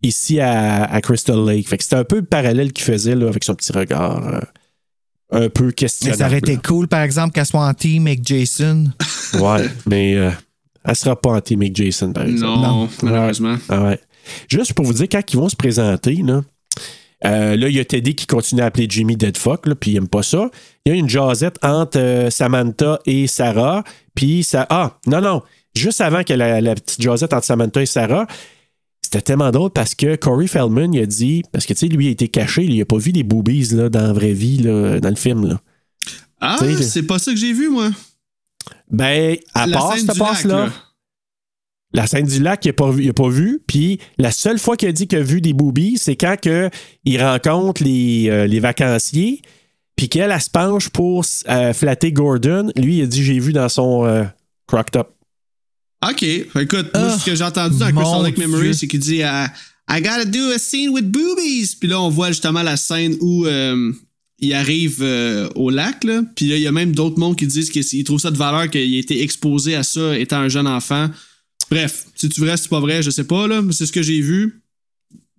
[0.03, 1.69] ici à, à Crystal Lake.
[1.69, 4.27] Fait que c'était un peu le parallèle qu'il faisait là, avec son petit regard.
[4.27, 4.41] euh,
[5.45, 6.19] un peu Mais questionnable.
[6.21, 8.87] ça aurait été cool, par exemple, qu'elle soit en team avec Jason.
[9.39, 10.31] Ouais, mais euh,
[10.85, 12.61] elle sera pas en team avec Jason, par exemple.
[12.61, 13.57] Non, malheureusement.
[13.69, 14.01] Ah ouais.
[14.49, 16.41] Juste pour vous dire, quand ils vont se présenter, là,
[17.25, 19.97] euh, là, il y a Teddy qui continue à appeler Jimmy Deadfuck, là, puis il
[19.97, 20.51] aime pas ça.
[20.85, 23.85] Il y a une jasette entre euh, Samantha et Sarah,
[24.15, 24.67] puis ça.
[24.71, 25.43] Ah, non, non.
[25.75, 28.27] Juste avant que la, la petite jasette entre Samantha et Sarah,
[29.01, 31.43] c'était tellement drôle parce que Corey Feldman, il a dit.
[31.53, 33.75] Parce que, tu sais, lui, il a été caché, il a pas vu des boobies
[33.75, 35.47] là, dans la vraie vie, là, dans le film.
[35.47, 35.61] Là.
[36.41, 37.91] Ah, c'est pas ça que j'ai vu, moi.
[38.91, 40.71] Ben, à La part cette passe-là.
[41.95, 43.61] La scène du lac, il n'a pas, vu- il a pas vu.
[43.67, 46.71] Puis la seule fois qu'il a dit qu'il a vu des boobies, c'est quand que
[47.05, 49.43] il rencontre les, euh, les vacanciers.
[49.95, 52.71] Puis qu'elle, elle se penche pour euh, flatter Gordon.
[52.77, 54.25] Lui, il a dit J'ai vu dans son euh,
[54.67, 55.09] crocked up.
[56.11, 56.23] OK.
[56.23, 57.95] Écoute, moi, ce que j'ai entendu dans Dieu.
[58.39, 59.19] Memory, c'est qu'il dit
[59.91, 61.77] I gotta do a scene with boobies.
[61.79, 63.93] Puis là, on voit justement la scène où euh,
[64.39, 66.03] il arrive euh, au lac.
[66.05, 66.23] Là.
[66.35, 68.71] Puis là, il y a même d'autres mondes qui disent qu'ils trouvent ça de valeur
[68.71, 71.09] qu'il ait été exposé à ça étant un jeune enfant.
[71.75, 73.93] Bref, si tu vrai, si c'est pas vrai, je sais pas, là, mais c'est ce
[73.93, 74.59] que j'ai vu.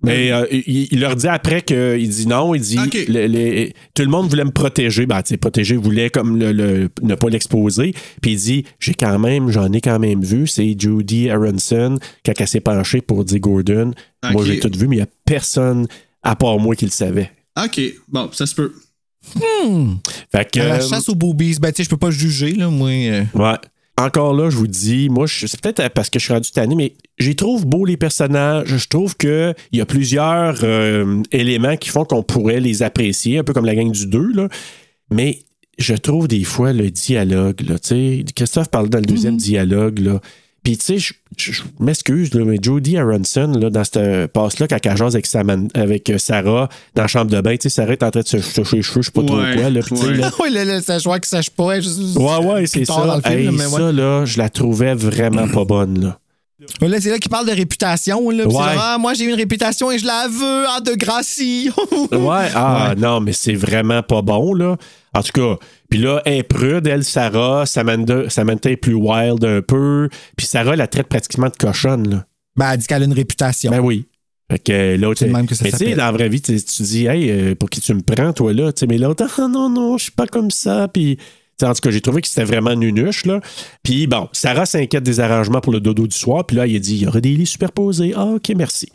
[0.05, 2.53] Mais euh, il, il leur dit après qu'il dit non.
[2.53, 2.77] Il dit
[3.07, 5.05] le- Tout le monde voulait me protéger.
[5.05, 7.93] Ben, tu sais, protéger, voulait comme le, le- ne pas l'exposer.
[8.21, 10.45] Puis il dit J'ai quand même, j'en ai quand même vu.
[10.45, 13.93] C'est Judy Aronson, quand elle s'est penchée pour dire Gordon.
[14.33, 15.87] Moi, j'ai tout vu, mais il n'y a personne
[16.21, 17.31] à part moi qui le savait.
[17.63, 17.79] OK.
[18.09, 18.73] Bon, ça se peut.
[20.31, 20.59] Fait que.
[20.59, 22.89] À la chasse aux boobies, ben, tu sais, je peux pas juger, là, moi.
[22.89, 23.23] euh.
[23.35, 23.57] Ouais.
[23.97, 26.95] Encore là, je vous dis, moi, c'est peut-être parce que je suis rendu tanné, mais
[27.19, 28.75] j'y trouve beau les personnages.
[28.75, 33.43] Je trouve qu'il y a plusieurs euh, éléments qui font qu'on pourrait les apprécier, un
[33.43, 34.49] peu comme la gang du 2, là.
[35.11, 35.43] Mais
[35.77, 39.99] je trouve des fois le dialogue, là, tu sais, Christophe parlait dans le deuxième dialogue,
[39.99, 40.21] là.
[40.63, 44.77] Puis, tu sais, je, je- je m'excuse, mais Jodie Aronson, là, dans cette passe-là, quand
[44.85, 47.91] elle jase avec, Saman- avec euh, Sarah dans la chambre de bain, tu sais, Sarah
[47.91, 49.81] est en train de se toucher les cheveux, je sais pas trop quoi, là.
[49.81, 50.13] Sais, ouais.
[50.15, 51.79] là, oui, le, le séchoir qui sèche pas.
[51.81, 53.19] juste- Ouais, ouais, c'est ça.
[53.25, 53.71] film, Hey, mais ouais.
[53.79, 56.19] ça, là, je la trouvais vraiment pas bonne, là.
[56.79, 58.29] C'est là qu'il parle de réputation.
[58.29, 58.51] Là, Ouais.
[58.53, 61.69] genre, ah, moi, j'ai une réputation et je la veux en de Gracie.
[62.13, 64.77] Ouais, ah non, mais c'est vraiment pas bon, là.
[65.13, 65.57] En tout cas,
[65.93, 70.47] puis là, elle est prude, elle, Sarah, Samantha, Samantha est plus wild un peu, puis
[70.47, 72.25] Sarah la traite pratiquement de cochonne, là.
[72.55, 73.69] Ben, elle dit qu'elle a une réputation.
[73.69, 74.07] Ben oui.
[74.49, 76.41] Fait que euh, l'autre, C'est même que ça mais tu sais, dans la vraie vie,
[76.41, 78.73] tu dis, hey, euh, pour qui tu me prends, toi, là?
[78.73, 81.19] Tu sais, mais l'autre, ah non, non, je suis pas comme ça, puis.
[81.61, 83.39] En tout cas, j'ai trouvé que c'était vraiment nunuche, là.
[83.83, 86.79] Puis bon, Sarah s'inquiète des arrangements pour le dodo du soir, puis là, il a
[86.79, 88.13] dit, il y aurait des lits superposés.
[88.17, 88.89] Ah, OK, merci.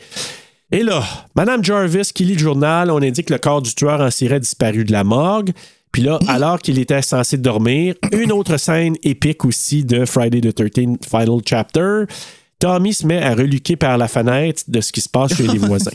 [0.72, 1.04] Et là,
[1.36, 4.38] Madame Jarvis qui lit le journal, on indique que le corps du tueur en a
[4.40, 5.52] disparu de la morgue.
[5.92, 10.54] Puis là, alors qu'il était censé dormir, une autre scène épique aussi de Friday the
[10.58, 12.04] 13th Final Chapter.
[12.58, 15.58] Tommy se met à reluquer par la fenêtre de ce qui se passe chez les
[15.58, 15.90] voisins.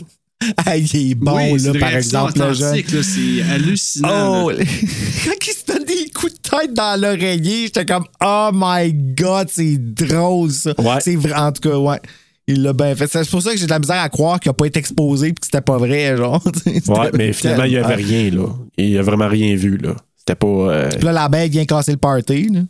[0.66, 2.68] Ah, il est bon, Oui, là, par exemple, le jeune.
[2.68, 4.44] authentique, là, C'est hallucinant.
[4.44, 4.58] Oh, là.
[5.24, 9.48] quand il se donne des coups de tête dans l'oreiller, j'étais comme, oh my god,
[9.50, 10.74] c'est drôle, ça.
[10.78, 10.98] Ouais.
[11.00, 12.00] C'est vrai, en tout cas, ouais.
[12.46, 13.06] Il l'a bien fait.
[13.06, 15.28] C'est pour ça que j'ai de la misère à croire qu'il n'a pas été exposé
[15.28, 16.42] et que c'était pas vrai, genre.
[16.88, 18.46] Ouais, mais finalement, il n'y avait rien, là.
[18.76, 19.94] Il n'y a vraiment rien vu, là.
[20.18, 20.46] C'était pas.
[20.46, 22.60] euh, Puis là, la bête vient casser le party, là.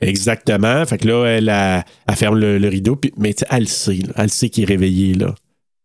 [0.00, 0.84] exactement.
[0.86, 3.60] Fait que là, elle, elle, elle ferme le, le rideau, puis, mais tu sais, elle
[3.64, 4.12] le sait, là.
[4.16, 5.34] Elle sait qu'il est réveillé, là.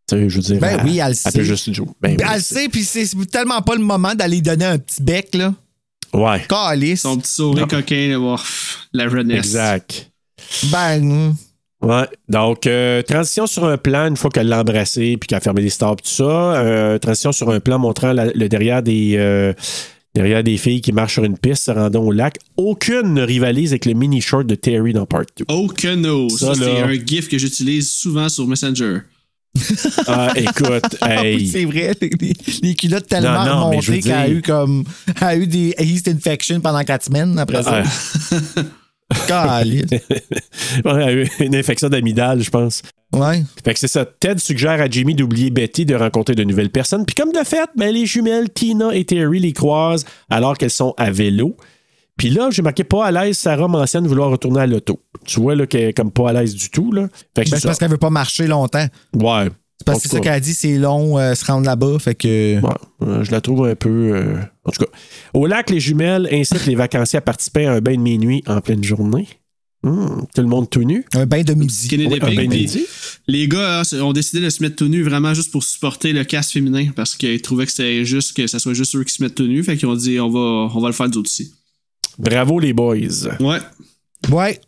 [0.07, 0.59] Tu sais, je veux dire.
[0.59, 1.31] Ben oui, elle le Elle sait.
[1.31, 1.87] peut juste jouer.
[2.01, 5.35] Ben oui, elle sait, puis c'est tellement pas le moment d'aller donner un petit bec,
[5.35, 5.53] là.
[6.13, 7.01] Ouais, Calice.
[7.01, 9.37] Son petit sourire coquin, là, oh, pff, la jeunesse.
[9.45, 10.09] exact.
[10.71, 11.35] Ben,
[11.81, 12.05] Ouais.
[12.27, 15.61] Donc, euh, transition sur un plan, une fois qu'elle l'a embrassé puis qu'elle a fermé
[15.61, 16.23] les stores tout ça.
[16.23, 19.53] euh, transition sur un plan montrant la- le derrière des, euh,
[20.13, 22.35] derrière des filles qui marchent sur une piste se rendant au lac.
[22.57, 25.45] Aucune ne rivalise avec le mini-short de Terry dans Part 2.
[25.47, 26.27] Oh que no!
[26.29, 28.97] Ça, Ça, c'est un gif que j'utilise souvent sur Messenger.
[30.05, 31.47] Ah, écoute, hey.
[31.47, 31.93] c'est vrai,
[32.61, 34.83] les, culottes tellement Non, remontées qu'elle a eu comme.
[35.21, 37.83] Elle a eu des yeast infection pendant quatre semaines après ça.
[37.83, 38.61] Ah,
[41.39, 42.81] Une infection d'amidale, je pense.
[43.13, 43.43] Ouais.
[43.63, 44.05] Fait que c'est ça.
[44.05, 47.05] Ted suggère à Jimmy d'oublier Betty de rencontrer de nouvelles personnes.
[47.05, 50.93] Puis comme de fait, ben, les jumelles Tina et Terry les croisent alors qu'elles sont
[50.97, 51.57] à vélo.
[52.17, 55.01] Puis là, j'ai marqué pas à l'aise, Sarah mentionne vouloir retourner à l'auto.
[55.25, 56.91] Tu vois là qu'elle est comme pas à l'aise du tout.
[56.91, 57.07] Là.
[57.33, 58.85] Fait que Ben, parce qu'elle veut pas marcher longtemps.
[59.13, 59.47] Ouais.
[59.79, 61.99] C'est parce que c'est ça qu'elle a dit, c'est long euh, se rendre là-bas.
[61.99, 62.59] Fait que.
[62.59, 62.69] ouais,
[63.03, 63.89] euh, je la trouve un peu.
[64.13, 64.35] euh,
[64.65, 64.91] en tout cas.
[65.33, 68.59] Au lac, les jumelles incitent les vacanciers à participer à un bain de minuit en
[68.61, 69.27] pleine journée.
[69.81, 71.05] Hmm, tout le monde tout nu?
[71.13, 71.87] Un bain de midi.
[71.93, 72.85] Un bain de midi.
[73.27, 76.25] Les gars hein, ont décidé de se mettre tout nus vraiment juste pour supporter le
[76.25, 79.23] cast féminin parce qu'ils trouvaient que c'était juste que ça soit juste eux qui se
[79.23, 79.63] mettent tout nus.
[79.63, 81.53] Fait qu'ils ont dit on va, on va le faire d'autres aussi.
[82.17, 82.97] Bravo les boys.
[83.39, 83.59] Ouais.
[84.29, 84.59] Ouais.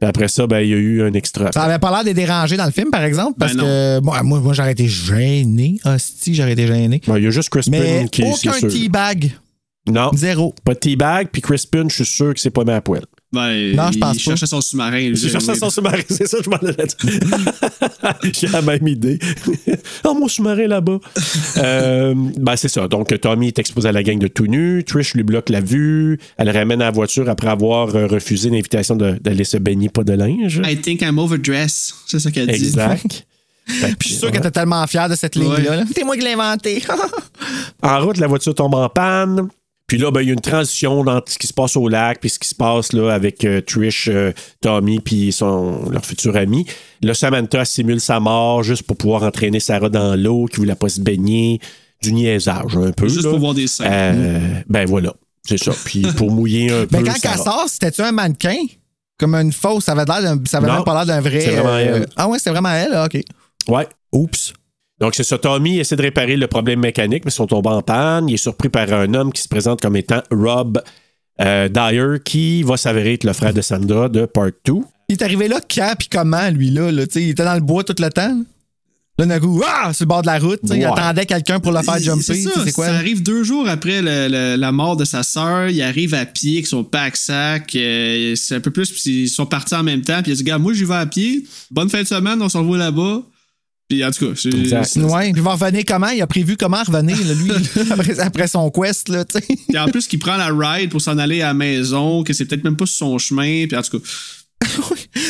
[0.00, 1.52] Puis après ça, ben, il y a eu un extra.
[1.52, 4.22] Ça avait pas l'air de déranger dans le film, par exemple, parce Ben que moi,
[4.22, 5.78] moi, moi, j'aurais été gêné.
[5.84, 7.02] Hostie, j'aurais été gêné.
[7.06, 8.68] Ben, il y a juste Chris Mais qui aucun c'est sûr.
[8.72, 9.32] teabag.
[9.86, 10.10] Non.
[10.14, 10.54] Zéro.
[10.64, 13.02] Pas de teabag, puis Crispin, je suis sûr que c'est pas mis à poil.
[13.32, 14.30] Ben, Non, je pense il pas.
[14.30, 15.14] cherchait son sous-marin.
[15.14, 15.58] cherchais oui.
[15.58, 18.32] son sous-marin, c'est ça, je m'en allais dire.
[18.32, 19.18] J'ai la même idée.
[20.04, 20.98] oh, mon sous-marin là-bas.
[21.58, 22.88] Euh, ben, c'est ça.
[22.88, 24.82] Donc, Tommy est exposé à la gang de tout nu.
[24.84, 26.18] Trish lui bloque la vue.
[26.38, 30.02] Elle le ramène à la voiture après avoir euh, refusé l'invitation d'aller se baigner pas
[30.02, 30.60] de linge.
[30.66, 31.94] I think I'm overdressed.
[32.06, 32.54] C'est ça qu'elle dit.
[32.54, 33.26] Exact.
[33.66, 35.76] Que, Puis je suis sûr qu'elle était tellement fière de cette ligne-là.
[35.76, 35.84] là.
[35.94, 36.82] C'est moi qui l'ai inventé.
[37.82, 39.48] En route, la voiture tombe en panne.
[39.90, 42.20] Puis là, ben, il y a une transition dans ce qui se passe au lac,
[42.20, 44.30] puis ce qui se passe là, avec euh, Trish, euh,
[44.60, 46.64] Tommy, puis son, leur futur ami.
[47.02, 50.88] Là, Samantha simule sa mort juste pour pouvoir entraîner Sarah dans l'eau, qui voulait pas
[50.88, 51.58] se baigner.
[52.00, 53.08] Du niaisage, un peu.
[53.08, 53.30] Juste là.
[53.30, 53.84] pour voir des seins.
[53.84, 54.38] Euh,
[54.68, 55.12] Ben voilà,
[55.44, 55.72] c'est ça.
[55.84, 56.98] Puis pour mouiller un peu.
[56.98, 58.58] Mais Ben, quand elle sort, c'était-tu un mannequin?
[59.18, 61.40] Comme une fausse, ça avait, l'air d'un- ça avait Non, même pas l'air d'un vrai.
[61.40, 62.06] c'est vraiment euh, elle.
[62.14, 63.20] Ah ouais, c'est vraiment elle, ah, ok.
[63.66, 63.88] Ouais.
[64.12, 64.52] Oups.
[65.00, 65.38] Donc, c'est ça.
[65.38, 68.28] Tommy essaie de réparer le problème mécanique, mais ils sont tombés en panne.
[68.28, 70.82] Il est surpris par un homme qui se présente comme étant Rob
[71.40, 74.74] euh, Dyer, qui va s'avérer être le frère de Sandra de Part 2.
[75.08, 76.92] Il est arrivé là quand puis comment, lui, là?
[76.92, 77.04] là?
[77.14, 78.42] Il était dans le bois tout le temps?
[79.18, 80.60] Là, d'un coup, ah, sur le bord de la route.
[80.64, 82.22] Il attendait quelqu'un pour le faire jumper.
[82.22, 82.86] C'est tu sais, ça, C'est quoi?
[82.86, 85.68] ça arrive deux jours après le- le- la mort de sa sœur.
[85.68, 87.74] Il arrive à pied avec son pack-sac.
[87.76, 90.22] euh, c'est un peu plus, puis ils sont partis en même temps.
[90.22, 91.44] Puis il a dit, gars, moi, j'y vais à pied.
[91.70, 93.22] Bonne fin de semaine, on se revoit là-bas.
[93.90, 96.08] Puis en tout cas, c'est- Ouais, puis il va revenir comment?
[96.10, 97.50] Il a prévu comment revenir, là, lui,
[97.90, 99.46] après, après son quest, là, tu sais.
[99.68, 102.44] Puis en plus, qu'il prend la ride pour s'en aller à la maison, que c'est
[102.46, 103.66] peut-être même pas sur son chemin.
[103.66, 104.06] Puis en tout cas,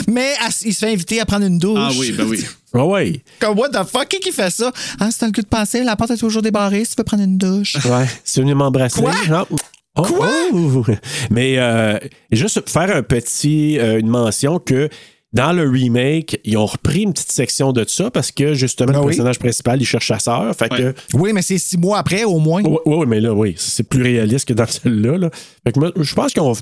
[0.08, 1.78] Mais à- il se fait inviter à prendre une douche.
[1.80, 2.44] ah oui, ben oui.
[2.72, 3.20] Ah ouais.
[3.40, 4.70] Comme, what the fuck, qui qui fait ça?
[5.00, 7.24] Ah, c'est le coup de penser, la porte est toujours débarrée si tu veux prendre
[7.24, 7.74] une douche.
[7.84, 8.06] Ouais.
[8.22, 9.00] C'est venu m'embrasser.
[9.00, 9.12] Quoi?
[9.28, 9.44] Non.
[9.96, 10.30] Oh, Quoi?
[10.52, 10.84] oh.
[11.30, 11.98] Mais euh,
[12.30, 14.88] juste faire un petit, euh, une mention que
[15.32, 18.98] dans le remake, ils ont repris une petite section de ça parce que justement, Ben
[18.98, 19.06] le oui.
[19.08, 20.54] personnage principal, il cherche sa sœur.
[20.56, 20.94] Fait que.
[21.14, 22.62] Oui, mais c'est six mois après, au moins.
[22.64, 25.18] Oui, oui, mais là, oui, c'est plus réaliste que dans celle-là.
[25.18, 25.30] là.
[25.64, 26.54] Fait que moi, je pense qu'ils ont,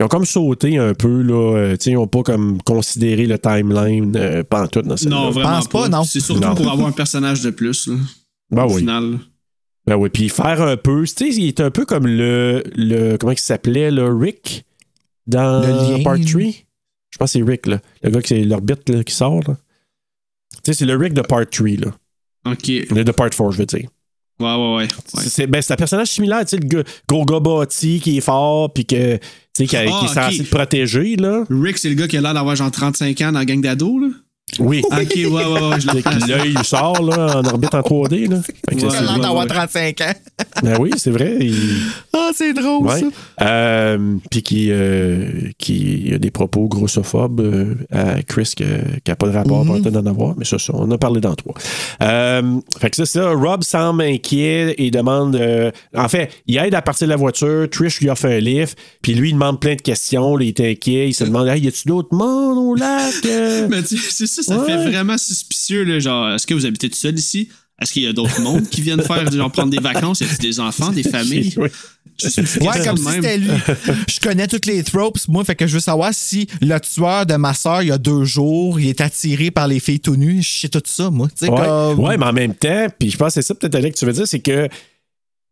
[0.00, 1.56] ils ont comme sauté un peu, là.
[1.56, 5.16] euh, tu sais, ils n'ont pas comme considéré le timeline euh, pantoute dans celle-là.
[5.16, 6.04] Non, vraiment pense pas, non.
[6.04, 6.54] C'est surtout Non.
[6.54, 7.94] pour avoir un personnage de plus, là,
[8.50, 8.78] Ben au oui.
[8.80, 9.18] final.
[9.86, 11.04] Ben oui, puis faire un peu.
[11.04, 12.62] Tu sais, il est un peu comme le.
[12.74, 14.64] le comment il s'appelait, le Rick
[15.26, 16.02] dans Le lien.
[16.02, 16.42] Part 3.
[17.16, 17.80] Je pense que c'est Rick, là.
[18.02, 19.56] Le gars qui c'est l'orbite là, qui sort, là.
[20.52, 21.92] Tu sais, c'est le Rick de Part 3, là.
[22.52, 22.68] OK.
[22.68, 23.88] Le de Part 4, je veux dire.
[24.38, 24.74] ouais, ouais.
[24.84, 24.88] ouais.
[25.26, 28.20] C'est ben, c'est un personnage similaire, tu sais, le gars- gros gars bâti qui est
[28.20, 29.18] fort, puis que.
[29.54, 31.44] Qui, a- Ah, qui est censé protéger, là.
[31.48, 34.02] Rick, c'est le gars qui a l'air d'avoir genre 35 ans dans la gang d'ados,
[34.02, 34.08] là.
[34.60, 34.80] Oui.
[34.86, 36.28] Ok, ouais, je.
[36.28, 38.40] L'œil sort, là, en orbite en 3D, là.
[38.42, 39.46] Fait que Ouais, c'est- d'avoir ouais.
[39.48, 40.12] 35 ans.
[40.62, 41.36] ben oui, c'est vrai.
[41.40, 41.52] il-
[42.12, 43.00] Ah, c'est drôle, Ouais.
[43.00, 43.06] ça.
[43.44, 49.26] Euh, puis qui, euh, qui a des propos grossophobes euh, à Chris qui n'a pas
[49.26, 51.54] de rapport mm d'en avoir, mais ça, ça, on a parlé dans trois.
[52.02, 52.42] Euh,
[52.78, 55.38] fait que c'est ça, Rob semble inquiet et demande.
[55.94, 59.14] en fait, il aide à partir de la voiture, Trish lui offre un lift, puis
[59.14, 61.68] lui, il demande plein de questions, là, il est inquiet, il se demande hey, y
[61.68, 63.12] a-tu d'autres monde au lac
[63.70, 63.96] Mais tu
[64.36, 64.66] ça, ça Ouais.
[64.66, 65.98] fait vraiment suspicieux, là.
[65.98, 67.48] Genre, est-ce que vous habitez tout seul ici?
[67.80, 70.20] Est-ce qu'il y a d'autres mondes qui viennent faire, genre, prendre des vacances?
[70.20, 71.52] Y a des enfants, des familles?
[71.58, 71.68] Oui.
[72.62, 73.50] Ouais, comme si c'était lui.
[74.08, 77.34] Je connais toutes les tropes, moi, fait que je veux savoir si le tueur de
[77.34, 80.42] ma soeur, il y a deux jours, il est attiré par les filles tout nues.
[80.42, 81.28] Je sais tout ça, moi.
[81.28, 83.54] Tu sais, Ouais, comme- ouais, mais en même temps, puis je pense que c'est ça
[83.54, 84.66] peut-être Alex, que tu veux dire, c'est que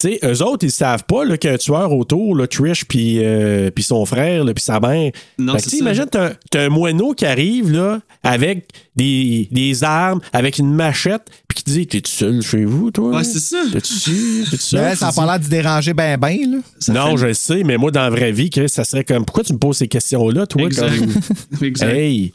[0.08, 3.18] sais, eux autres, ils savent pas qu'il y a un tueur autour, là, Trish, puis
[3.22, 5.12] euh, puis son frère, puis sa mère.
[5.38, 10.58] Non, c'est imagine, t'as t'as un moineau qui arrive là, avec des, des armes, avec
[10.58, 13.16] une machette, puis qui dit T'es-tu seul chez vous, toi?
[13.16, 13.62] Ouais, c'est ça.
[13.72, 14.80] T'es-tu T'es-tu seul?
[14.80, 16.58] Mais ça a pas l'air de déranger ben ben, là.
[16.92, 19.44] Non, je le sais, mais moi, dans la vraie vie, Chris, ça serait comme Pourquoi
[19.44, 20.90] tu me poses ces questions-là, toi Exact.
[20.98, 21.90] comme exact.
[21.94, 22.32] Hey!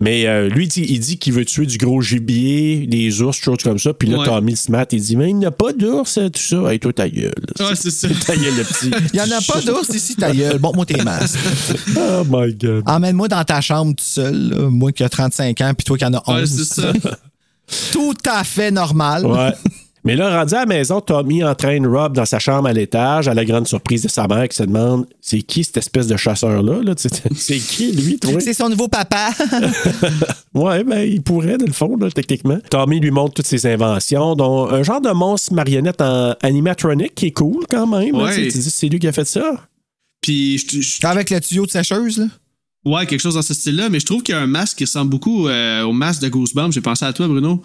[0.00, 3.36] Mais euh, lui, il dit- il dit qu'il veut tuer du gros gibier, des ours,
[3.36, 3.92] choses comme ça.
[3.92, 4.24] Puis là, Ouais.
[4.26, 6.72] Tommy se mat, il dit Mais il n'y a pas d'ours, euh, tout ça.
[6.72, 7.32] Hey, toi, ta gueule.
[7.58, 8.06] Ouais, c'est ça.
[8.26, 8.90] Ta gueule, le petit.
[9.12, 10.58] Il y en a pas d'ours ici, ta gueule.
[10.58, 11.38] Bon, moi, tes masques.
[11.96, 12.84] Oh my God.
[12.86, 14.68] Emmène-moi dans ta chambre tout seul, là.
[14.70, 16.36] moi qui a 35 ans, puis toi qui en as 11.
[16.40, 16.92] Ouais, c'est ça.
[17.92, 19.26] Tout à fait normal.
[19.26, 19.52] Ouais.
[20.04, 23.34] Mais là, rendu à la maison, Tommy entraîne Rob dans sa chambre à l'étage, à
[23.34, 26.82] la grande surprise de sa mère qui se demande c'est qui cette espèce de chasseur-là
[26.82, 26.94] là?
[27.36, 28.40] C'est qui, lui, toi?
[28.40, 29.30] C'est son nouveau papa.
[30.54, 32.58] Ouais, ben, il pourrait, dans le fond, là, techniquement.
[32.70, 37.26] Tommy lui montre toutes ses inventions, dont un genre de monstre marionnette en animatronic qui
[37.26, 38.12] est cool quand même.
[38.16, 38.48] là, Ouais.
[38.48, 39.68] tu dis, c'est lui qui a fait ça.
[40.20, 42.26] Puis, je- je- Avec le tuyau de sécheuse, là?
[42.84, 44.84] ouais, quelque chose dans ce style-là, mais je trouve qu'il y a un masque qui
[44.84, 46.72] ressemble beaucoup euh, au masque de Goosebumps.
[46.72, 47.62] J'ai pensé à toi, Bruno.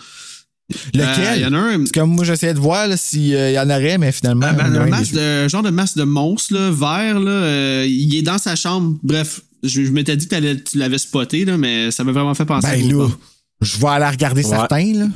[0.94, 1.04] Lequel?
[1.28, 1.78] Euh, Il y en a un.
[1.80, 4.52] Parce que moi, j'essayais de voir s'il y en aurait, mais finalement.
[4.54, 7.20] Ben, il y en a un masque de, genre de masque de monstre, là, vert,
[7.20, 8.98] là, euh, il est dans sa chambre.
[9.04, 12.46] Bref, je, je m'étais dit que tu l'avais spoté, là, mais ça m'a vraiment fait
[12.46, 13.18] penser à Ben là, Goosebumps.
[13.62, 15.08] je vais aller regarder certains, là.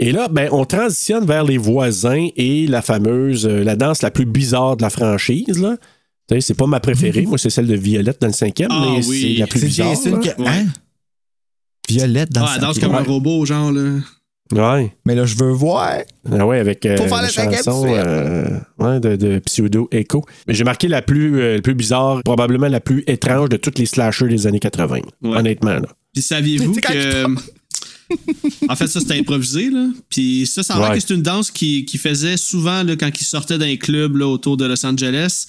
[0.00, 4.10] Et là, ben, on transitionne vers les voisins et la fameuse, euh, la danse la
[4.10, 5.60] plus bizarre de la franchise.
[5.60, 5.76] Là.
[6.40, 7.26] C'est pas ma préférée.
[7.26, 9.20] Moi, c'est celle de Violette dans le cinquième, Ah mais oui.
[9.36, 9.92] c'est la plus C'est bizarre.
[10.46, 10.64] Hein?
[11.88, 12.90] Violette dans Ah, elle le danse cinquième.
[12.92, 14.00] comme un robot, genre, là.
[14.52, 14.94] Ouais.
[15.06, 15.90] Mais là, je veux voir.
[16.30, 18.46] Ah ouais, avec euh, Faut faire la chanson euh,
[18.78, 20.24] ouais, de, de Pseudo Echo.
[20.46, 23.78] Mais j'ai marqué la plus, euh, la plus bizarre, probablement la plus étrange de toutes
[23.78, 24.96] les slashers des années 80.
[25.22, 25.36] Ouais.
[25.36, 25.86] Honnêtement, là.
[26.12, 27.24] Puis saviez-vous que.
[28.68, 29.86] en fait, ça, c'était improvisé, là.
[30.10, 30.94] Puis ça, ça Ouais.
[30.94, 34.26] que c'est une danse qui, qui faisait souvent là, quand ils sortaient d'un club là,
[34.26, 35.46] autour de Los Angeles.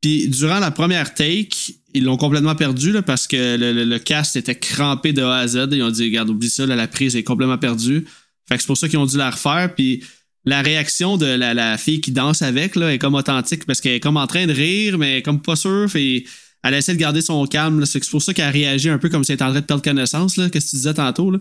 [0.00, 1.50] Puis durant la première take,
[1.92, 5.36] ils l'ont complètement perdu là, parce que le, le- le cast était crampé de A
[5.36, 5.68] à Z.
[5.72, 8.06] Ils ont dit, regarde, oublie ça, là, la prise est complètement perdue.
[8.50, 9.72] Fait que c'est pour ça qu'ils ont dû la refaire.
[9.74, 10.02] Puis
[10.44, 13.94] la réaction de la, la fille qui danse avec là, est comme authentique parce qu'elle
[13.94, 15.88] est comme en train de rire, mais elle est comme pas sûre.
[15.90, 16.24] Fait
[16.62, 17.84] elle essaie de garder son calme.
[17.86, 19.82] C'est pour ça qu'elle réagit un peu comme si elle était en train de perdre
[19.82, 21.30] connaissance, là, qu'est-ce que tu disais tantôt.
[21.30, 21.38] Là.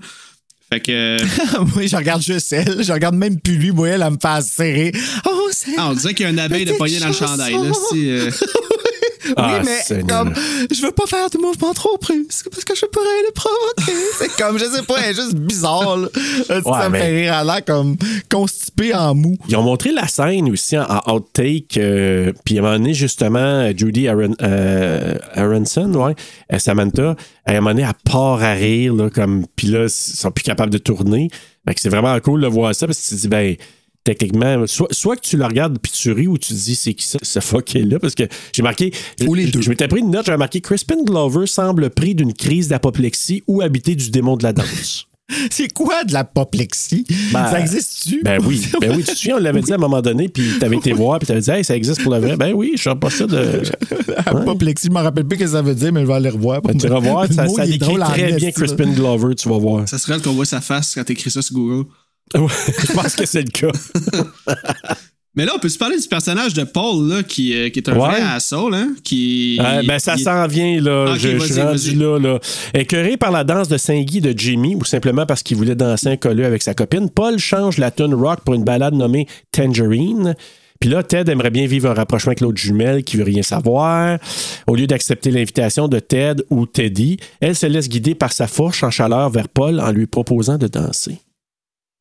[0.72, 1.18] Fait que.
[1.76, 2.84] moi, je regarde juste elle.
[2.84, 3.72] Je regarde même plus lui.
[3.72, 4.92] Moi, elle, elle me fait serrer.
[5.26, 5.72] Oh, c'est.
[5.78, 7.54] Ah, on dirait qu'il y a un abeille de poignée dans le chandail.
[7.54, 8.32] Là, euh,
[9.38, 10.24] Ah, oui, mais Seigneur.
[10.24, 10.34] comme,
[10.72, 13.98] je veux pas faire de mouvements trop brusques parce que je pourrais le provoquer.
[14.18, 15.98] c'est comme, je sais pas, elle est juste bizarre.
[15.98, 16.08] Là.
[16.50, 17.96] Ouais, ça me fait rire à l'air comme
[18.30, 19.36] constipé en mou.
[19.48, 21.78] Ils ont montré la scène aussi en, en outtake.
[21.78, 26.16] euh, puis à un moment donné, justement, Judy Aaron, euh, Aronson, ouais,
[26.54, 27.16] euh, Samantha,
[27.46, 30.44] à un moment donné, elle part à rire, là, comme, puis là, ils sont plus
[30.44, 31.30] capables de tourner.
[31.68, 33.56] Fait que c'est vraiment cool de voir ça parce que tu te dis, ben,
[34.04, 36.94] techniquement, soit, soit que tu le regardes puis tu ris ou tu te dis, c'est
[36.94, 38.00] qui ça, ce fucké-là?
[38.00, 38.24] Parce que
[38.54, 38.92] j'ai marqué.
[39.28, 39.62] Ou les je- deux.
[39.62, 43.62] Je m'étais pris une note, j'avais marqué Crispin Glover semble pris d'une crise d'apoplexie ou
[43.62, 45.06] habité du démon de la danse.
[45.52, 47.06] C'est quoi de l'apoplexie?
[47.32, 48.22] Ben, ça existe-tu?
[48.24, 50.44] Ben oui, ben oui, tu te souviens, on l'avait dit à un moment donné, puis
[50.60, 52.36] t'avais été voir, puis t'avais dit, hey, ça existe pour le vrai.
[52.36, 53.62] Ben oui, je sais pas ça de.
[54.26, 56.62] Apoplexie, je me rappelle plus ce que ça veut dire, mais je vais aller revoir.
[56.64, 58.52] Ben, tu vas voir, ça, ça décrit très bien.
[58.52, 59.88] Crispin Glover, tu vas voir.
[59.88, 61.88] ça serait qu'on voit sa face quand t'écris ça sur Google.
[62.36, 62.48] Ouais,
[62.88, 63.72] je pense que c'est le cas.
[65.36, 67.88] Mais là, on peut se parler du personnage de Paul, là, qui, euh, qui est
[67.88, 68.10] un Ouais.
[68.10, 68.94] vrai asshole, hein?
[69.04, 71.12] Qui, Euh, ben, ça il- s'en vient, là.
[71.14, 72.40] Ok, je, suis rendu là, là.
[72.74, 76.18] Écœuré par la danse de Saint-Guy de Jimmy, ou simplement parce qu'il voulait danser un
[76.18, 80.36] colleux avec sa copine, Paul change la tune rock pour une balade nommée Tangerine.
[80.80, 84.18] Puis là, Ted aimerait bien vivre un rapprochement avec l'autre jumelle qui veut rien savoir.
[84.66, 88.84] Au lieu d'accepter l'invitation de Ted ou Teddy, elle se laisse guider par sa fourche
[88.84, 91.20] en chaleur vers Paul en lui proposant de danser.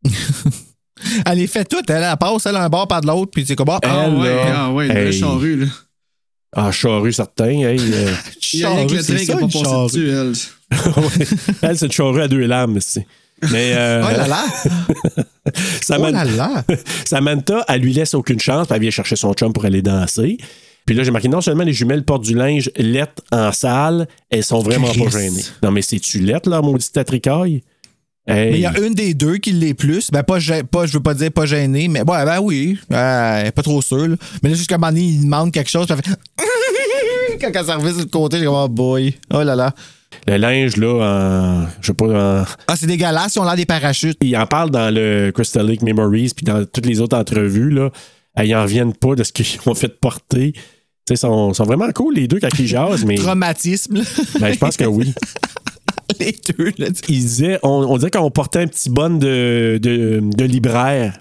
[1.26, 1.88] Elle les fait toutes.
[1.90, 4.14] Elle, elle passe, elle, un bord par de l'autre, puis c'est comme, ah, Ah Elle,
[4.14, 5.12] ouais, là, ah ouais, hey.
[5.12, 5.66] charrue, là.
[6.56, 7.44] Ah, charrue, certain.
[7.50, 9.86] Hey, euh, que le train qui pas passé charrue.
[9.86, 10.32] dessus, elle.
[11.02, 11.26] ouais.
[11.62, 13.06] elle, c'est une charrue à deux lames, c'est.
[13.52, 14.44] Mais euh, Oh là là!
[15.90, 16.64] Oh là là!
[17.04, 20.38] Samantha, elle lui laisse aucune chance, puis elle vient chercher son chum pour aller danser.
[20.84, 24.42] Puis là, j'ai marqué non seulement les jumelles portent du linge lettre en salle, elles
[24.42, 25.18] sont vraiment pas Christ.
[25.18, 25.44] gênées.
[25.62, 27.62] Non, mais c'est-tu lettre, là, maudite tatricaille?
[28.28, 28.50] Hey.
[28.52, 30.10] Mais il y a une des deux qui l'est plus.
[30.10, 30.36] Ben, pas,
[30.70, 32.78] pas, je veux pas dire pas gênée, mais ouais, ben oui.
[32.92, 34.06] Euh, pas trop sûre.
[34.08, 34.16] là.
[34.42, 36.18] Mais là, jusqu'à un moment donné, il demande quelque chose, puis elle fait.
[37.40, 39.14] Quand elle sur le côté, j'ai comme, oh boy.
[39.32, 39.72] Oh là là.
[40.26, 40.94] Le linge, là,
[41.64, 44.18] en, je sais pas, en- Ah, c'est dégueulasse, ils ont l'air des parachutes.
[44.22, 47.90] il en parle dans le Crystal Lake Memories, puis dans toutes les autres entrevues, là,
[48.42, 50.52] ils en reviennent pas de ce qu'ils ont fait porter.
[50.52, 50.60] Tu
[51.08, 54.02] sais, ils sont, sont vraiment cool, les deux, quand ils jasent, mais Traumatisme, là.
[54.40, 55.14] ben, je pense que oui.
[56.20, 56.86] les deux, là.
[57.08, 61.18] Il disait, on, on dirait qu'on portait un petit bonne de, de, de libraire.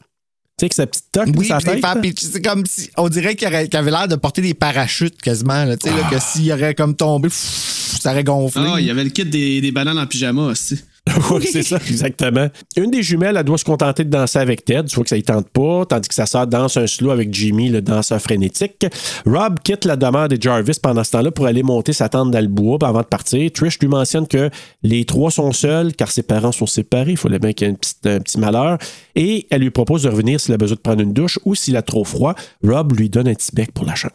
[0.59, 1.83] Tu sais, avec sa petite toque, Oui, sa tête.
[2.19, 2.89] c'est comme si.
[2.97, 5.77] On dirait qu'il avait l'air de porter des parachutes quasiment, là.
[5.77, 6.09] Tu sais, là, Ah.
[6.15, 8.63] que s'il aurait comme tombé, pff, ça aurait gonflé.
[8.65, 10.79] Ah, il y avait le kit des, des bananes en pyjama aussi.
[11.31, 12.47] oui, c'est ça, exactement.
[12.75, 14.85] Une des jumelles, elle doit se contenter de danser avec Ted.
[14.87, 17.33] Tu vois que ça ne tente pas, tandis que sa sœur danse un slow avec
[17.33, 18.85] Jimmy, le danseur frénétique.
[19.25, 22.41] Rob quitte la demeure de Jarvis pendant ce temps-là pour aller monter sa tente dans
[22.41, 23.49] le bois avant de partir.
[23.51, 24.49] Trish lui mentionne que
[24.83, 27.11] les trois sont seuls car ses parents sont séparés.
[27.11, 28.77] Il fallait bien qu'il y ait une petite- un petit malheur.
[29.15, 31.75] Et elle lui propose de revenir s'il a besoin de prendre une douche ou s'il
[31.77, 32.35] a trop froid.
[32.63, 34.11] Rob lui donne un petit bec pour la chance.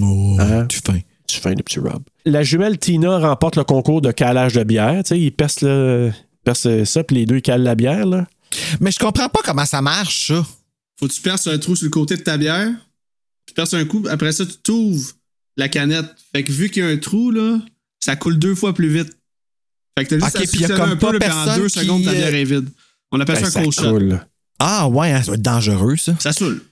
[0.00, 0.66] Oh, Hein?
[0.68, 0.98] tu fin.
[1.30, 2.02] Tu fais un petit Rob.
[2.24, 5.02] La jumelle Tina remporte le concours de calage de bière.
[5.04, 6.12] Tu sais, il perce, le,
[6.44, 8.06] perce ça, puis les deux ils calent la bière.
[8.06, 8.26] Là.
[8.80, 10.44] Mais je comprends pas comment ça marche, ça.
[10.98, 12.68] Faut que tu perces un trou sur le côté de ta bière.
[13.46, 15.12] Tu perces un coup, après ça, tu t'ouvres
[15.56, 16.06] la canette.
[16.34, 17.58] Fait que vu qu'il y a un trou, là,
[18.00, 19.16] ça coule deux fois plus vite.
[19.98, 21.30] Fait que t'as juste Ok, à puis y a comme un peu, pas là, puis
[21.30, 22.68] en personne deux qui, secondes, ta bière est vide.
[23.12, 23.90] On appelle Ben, ça un cold shot.
[23.90, 24.20] coule.
[24.58, 26.14] Ah, ouais, hein, ça doit être dangereux, ça.
[26.18, 26.62] Ça saoule.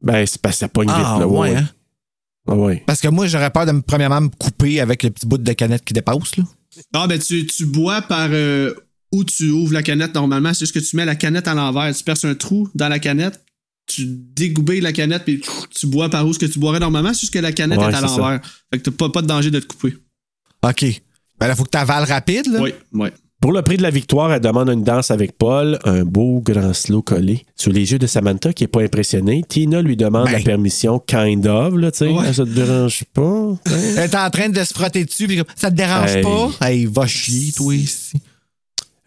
[0.00, 1.20] Ben, c'est parce que ça pogne Ah, vite.
[1.20, 1.68] Là, ouais, hein.
[2.48, 2.54] Ah.
[2.86, 5.52] Parce que moi, j'aurais peur de me, premièrement, me couper avec le petit bout de
[5.52, 6.44] canette qui dépasse, là.
[6.94, 8.72] Non, ben tu, tu bois par euh,
[9.12, 10.54] où tu ouvres la canette normalement.
[10.54, 11.94] C'est juste que tu mets la canette à l'envers.
[11.94, 13.44] Tu perces un trou dans la canette,
[13.86, 17.12] tu dégoubilles la canette, puis tu bois par où ce que tu boirais normalement.
[17.12, 18.40] C'est juste que la canette Ouais, est à l'envers.
[18.72, 19.96] Fait que t'as pas, pas de danger de te couper.
[20.62, 21.02] OK.
[21.38, 22.62] Ben là, faut que tu avales rapide, là.
[22.62, 23.08] Oui, oui.
[23.42, 26.72] Pour le prix de la victoire, elle demande une danse avec Paul, un beau grand
[26.72, 29.42] slow collé sur les yeux de Samantha qui est pas impressionnée.
[29.48, 30.34] Tina lui demande Ben.
[30.34, 32.08] la permission, kind of, là, tu sais.
[32.08, 32.32] Ouais.
[32.32, 33.22] Ça te dérange pas?
[33.22, 33.58] hein?
[33.66, 35.26] Elle est en train de se frotter dessus.
[35.26, 36.22] puis comme, ça te dérange Hey.
[36.22, 36.50] pas?
[36.68, 38.12] Hey, va chier, toi, ici.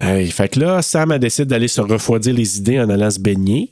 [0.02, 3.20] Hey, fait que là, Sam elle décide d'aller se refroidir les idées en allant se
[3.22, 3.70] baigner.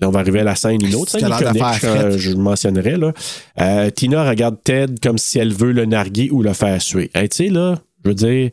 [0.00, 2.32] Là, on va arriver à la scène, une autre C'est scène l'air iconique, d'affaire je,
[2.32, 2.96] mentionnerai.
[2.96, 3.12] Là.
[3.60, 7.12] Euh, Tina regarde Ted comme si elle veut le narguer ou le faire suer.
[7.14, 8.50] Hey, tu sais, là, je veux dire,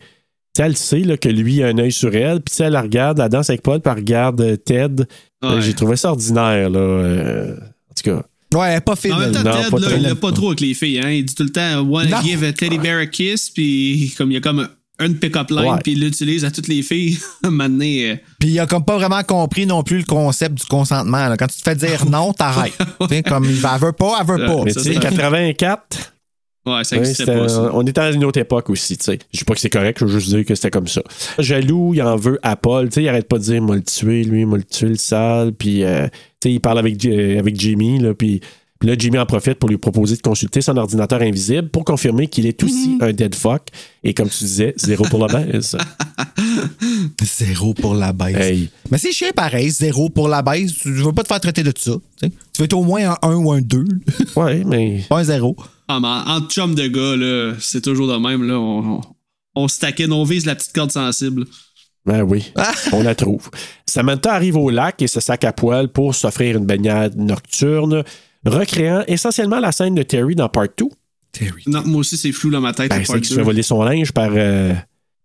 [0.61, 3.29] elle sait là, que lui a un œil sur elle, puis elle la regarde, elle
[3.29, 5.03] danse avec Paul, puis elle regarde euh, Ted.
[5.43, 5.61] Euh, Ouais.
[5.61, 6.79] J'ai trouvé ça ordinaire, là.
[6.79, 8.23] euh, en tout cas.
[8.57, 9.13] Ouais, elle est pas fine.
[9.13, 9.45] En même temps, elle.
[9.45, 10.99] Non, Ted, pas là, il l'a pas trop avec les filles.
[10.99, 11.11] Hein?
[11.11, 12.21] Il dit tout le temps Wanna Non.
[12.23, 14.67] give a teddy bear a kiss, puis comme il y a comme
[14.99, 17.19] un pick-up line, puis il l'utilise à toutes les filles.
[17.43, 21.29] Maintenant, euh, Puis il a comme pas vraiment compris non plus le concept du consentement.
[21.29, 21.37] là.
[21.37, 22.73] Quand tu te fais dire non, t'arrêtes.
[23.01, 24.63] Tu sais, comme il va, elle veut pas, elle veut pas.
[24.65, 26.13] Mais ça, tu sais, ça- 84,
[26.67, 27.71] ouais, ça existait pas, ça.
[27.73, 29.19] on était dans une autre époque aussi, tu sais.
[29.33, 31.01] Je dis pas que c'est correct, je veux juste dire que c'était comme ça.
[31.39, 33.83] Jaloux, il en veut à Paul, tu sais, il arrête pas de dire, moi le
[33.83, 36.07] tuer, lui, moi le tuer, le sale, puis, euh,
[36.39, 38.41] tu sais, il parle avec, euh, avec Jimmy, là, puis
[38.79, 42.27] puis là, Jimmy en profite pour lui proposer de consulter son ordinateur invisible pour confirmer
[42.27, 43.01] qu'il est aussi Mhm.
[43.01, 43.63] un dead fuck.
[44.03, 45.75] Et comme tu disais, zéro pour la baisse.
[47.21, 48.35] Zéro pour la baisse.
[48.37, 48.69] Hey.
[48.91, 50.73] Mais c'est chiant pareil, zéro pour la baisse.
[50.75, 51.93] Tu veux pas te faire traiter de ça.
[52.21, 52.29] tu
[52.59, 53.85] veux être au moins un 1 ou un 2.
[54.35, 55.03] Ouais, mais.
[55.09, 55.55] pas un zéro.
[55.87, 58.43] Ah, mais en chum de gars, là, c'est toujours de même.
[58.43, 59.01] Là, on, on,
[59.55, 61.45] on se taquine, on vise la petite corde sensible.
[62.05, 62.51] Ben oui,
[62.93, 63.49] on la trouve.
[63.85, 68.03] Samantha arrive au lac et se sac à poil pour s'offrir une baignade nocturne,
[68.45, 70.85] recréant essentiellement la scène de Terry dans Part 2.
[71.31, 71.63] Terry.
[71.67, 72.89] Non, moi aussi, c'est flou dans ma tête.
[72.89, 74.73] Ben, le c'est qui se fait voler son linge par, euh,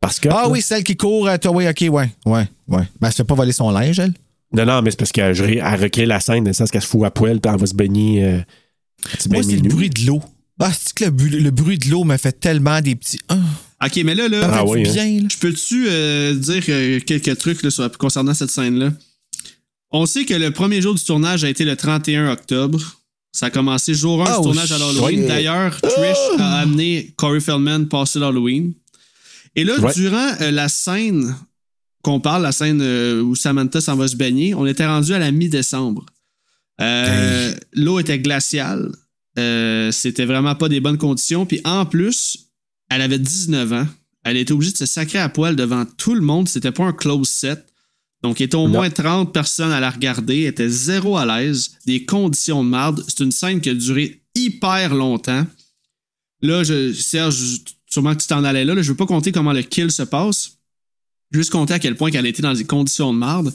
[0.01, 0.33] par Scott.
[0.35, 0.49] Ah là.
[0.51, 1.29] oui, celle qui court.
[1.29, 2.11] euh, toi, oui, ok, ouais.
[2.27, 2.83] Ouais, ouais.
[3.01, 4.13] Mais elle se fait pas voler son linge, elle?
[4.55, 6.87] Non, non, mais c'est parce qu'elle elle recrée la scène dans le sens qu'elle se
[6.89, 8.25] fout à poil puis elle va se baigner.
[8.25, 8.39] Euh,
[9.31, 9.69] Moi, c'est le minuit.
[9.69, 10.21] bruit de l'eau.
[10.61, 13.19] Ah, c'est que le, le bruit de l'eau me fait tellement des petits.
[13.29, 13.37] Ah,
[13.87, 14.93] Ok, mais là, là, Ah oui, hein.
[14.93, 15.29] bien, là.
[15.33, 18.91] Je peux-tu euh, dire euh, quelques trucs là, sur- concernant cette scène-là?
[19.91, 22.81] On sait que le premier jour du tournage a été le 31 octobre.
[23.33, 25.27] Ça a commencé jour 1 Oh, du tournage à l'Halloween.
[25.27, 28.73] D'ailleurs, Trish a amené Corey Feldman passer l'Halloween.
[29.57, 29.93] Et là, Ouais.
[29.95, 31.35] durant euh, la scène
[32.03, 35.19] qu'on parle, la scène euh, où Samantha s'en va se baigner, on était rendu à
[35.19, 36.05] la mi-décembre.
[36.81, 38.91] Euh, L'eau était glaciale.
[39.37, 41.47] C'était vraiment pas des bonnes conditions.
[41.47, 42.51] Puis en plus,
[42.91, 43.87] elle avait 19 ans.
[44.25, 46.49] Elle était obligée de se sacrer à poil devant tout le monde.
[46.49, 47.65] C'était pas un close set.
[48.23, 48.75] Donc, il était au Non.
[48.75, 50.43] moins 30 personnes à la regarder.
[50.43, 51.73] Elle était zéro à l'aise.
[51.87, 53.05] Des conditions de marde.
[53.09, 55.45] C'est une scène qui a duré hyper longtemps.
[56.41, 58.83] Là, je, Serge, sûrement que tu t'en allais là, là.
[58.83, 60.53] Je veux pas compter comment le kill se passe.
[61.33, 63.53] Juste compter à quel point qu'elle était dans des conditions de marde.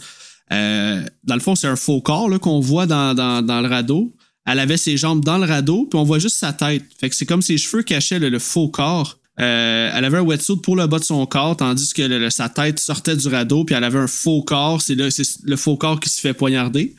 [0.52, 4.16] Euh, dans le fond, c'est un faux corps qu'on voit dans, dans, dans le radeau.
[4.46, 6.84] Elle avait ses jambes dans le radeau, puis on voit juste sa tête.
[7.00, 9.17] Fait que c'est comme ses cheveux cachaient le, le faux corps.
[9.40, 12.80] Euh, elle avait un wetsuit pour le bas de son corps, tandis que sa tête
[12.80, 14.82] sortait du radeau, puis elle avait un faux corps.
[14.82, 15.10] C'est le,
[15.44, 16.96] le faux corps qui se fait poignarder.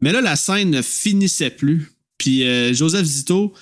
[0.00, 1.92] Mais là, la scène ne finissait plus.
[2.16, 3.52] Puis euh, Joseph Zito,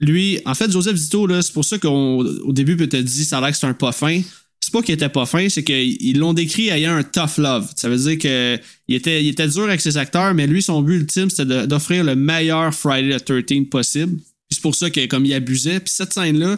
[0.00, 3.38] lui, en fait, Joseph Zito, c'est pour ça qu'au au début, peut te dit ça
[3.38, 4.20] a l'air que c'est un pas fin.
[4.60, 7.70] C'est pas qu'il était pas fin, c'est qu'ils l'ont décrit ayant un tough love.
[7.76, 8.58] Ça veut dire que
[8.88, 12.02] il était, il était dur avec ses acteurs, mais lui, son but ultime, c'était d'offrir
[12.04, 14.18] le meilleur Friday the 13 possible.
[14.50, 15.80] C'est pour ça que comme il abusait.
[15.80, 16.56] Puis cette scène-là,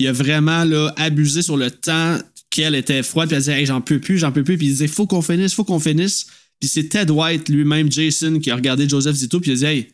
[0.00, 2.18] il a vraiment là, abusé sur le temps
[2.48, 4.70] qu'elle était froide, puis elle disait hey, j'en peux plus, j'en peux plus, puis il
[4.70, 6.26] disait faut qu'on finisse, faut qu'on finisse.
[6.58, 9.64] Puis c'est Ted White lui-même, Jason, qui a regardé Joseph Zito, puis il a dit
[9.66, 9.88] hey,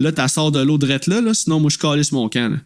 [0.00, 2.48] là, t'as sort de l'eau drette là, là, sinon moi je calisse mon camp.
[2.50, 2.58] Là.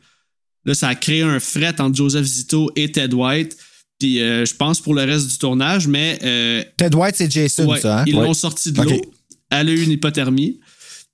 [0.67, 3.57] Là, ça a créé un fret entre Joseph Zito et Ted White.
[3.99, 7.67] Puis euh, je pense pour le reste du tournage, mais euh, Ted White, c'est Jason,
[7.69, 8.05] ouais, ça, hein?
[8.07, 8.25] ils Ouais.
[8.25, 9.01] l'ont sorti de l'eau.
[9.51, 10.59] Elle a eu une hypothermie.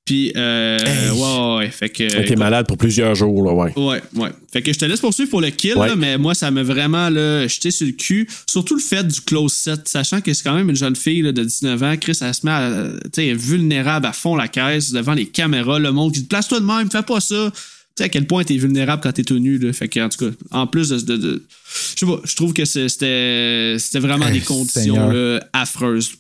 [0.07, 1.11] Puis, euh, Hey.
[1.11, 1.71] ouais, ouais.
[1.71, 2.03] Fait que.
[2.03, 3.73] Était écoute, malade pour plusieurs jours, là, ouais.
[3.79, 4.31] Ouais, ouais.
[4.53, 5.89] Fait que je te laisse poursuivre pour le kill, Ouais.
[5.89, 8.29] là, mais moi, ça m'a vraiment là, jeté sur le cul.
[8.49, 11.31] Surtout le fait du close set, sachant que c'est quand même une jeune fille là,
[11.33, 11.97] de 19 ans.
[12.01, 12.73] Chris, elle se met à,
[13.05, 16.21] tu sais, elle est vulnérable à fond la caisse, devant les caméras, le monde qui
[16.21, 17.53] dit Place-toi de même, fais pas ça.
[17.55, 17.61] Tu
[17.99, 19.73] sais à quel point t'es vulnérable quand t'es tout nu, là.
[19.73, 20.99] Fait que, en tout cas, en plus de.
[21.01, 21.47] de, de-
[21.95, 26.13] je sais pas, je trouve que c'était c'était vraiment Eh, des conditions là, affreuses.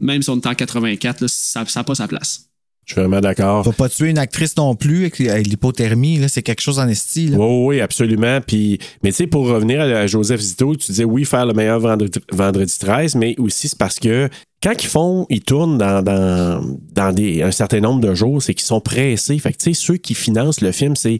[0.00, 2.42] Même si on est en 84, là, ça n'a pas sa place.
[2.86, 3.64] Je suis vraiment d'accord.
[3.64, 6.28] Faut pas tuer une actrice non plus avec, avec l'hypothermie, là.
[6.28, 7.36] C'est quelque chose en esti, là.
[7.36, 8.40] Oui, oui, absolument.
[8.40, 11.80] Puis, mais tu sais, pour revenir à, Joseph Zito, tu disais oui, faire le meilleur
[11.80, 14.28] vendredi, vendredi 13, mais aussi c'est parce que
[14.62, 18.54] quand ils font, ils tournent dans, dans, dans des, un certain nombre de jours, c'est
[18.54, 19.38] qu'ils sont pressés.
[19.38, 21.18] Fait que tu sais, ceux qui financent le film, c'est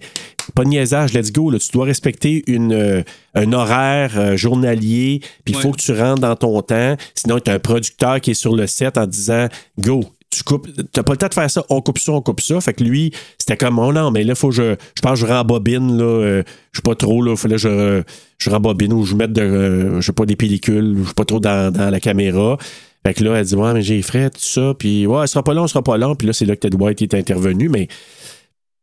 [0.54, 1.50] pas de niaisage, let's go.
[1.50, 3.02] Là, tu dois respecter une, euh,
[3.34, 6.96] un horaire euh, journalier, puis il faut que tu rentres dans ton temps.
[7.14, 9.48] Sinon, tu as un producteur qui est sur le set en disant
[9.78, 10.04] go.
[10.36, 12.60] Tu coupes, t'as pas le temps de faire ça, on coupe ça, on coupe ça.
[12.60, 15.26] Fait que lui, c'était comme, oh non, mais là, faut que je, je pense que
[15.26, 16.42] je rembobine, là, euh,
[16.72, 18.02] je sais pas trop, là, fallait que je,
[18.36, 21.24] je rembobine ou je mette de, euh, je sais pas, des pellicules, je sais pas
[21.24, 22.58] trop dans, dans la caméra.
[23.06, 25.42] Fait que là, elle dit, ouais, mais j'ai frais, tout ça, puis ouais, elle sera
[25.42, 26.14] pas long, elle sera pas long.
[26.16, 27.86] Puis là, c'est là que Ted White est intervenu, mais,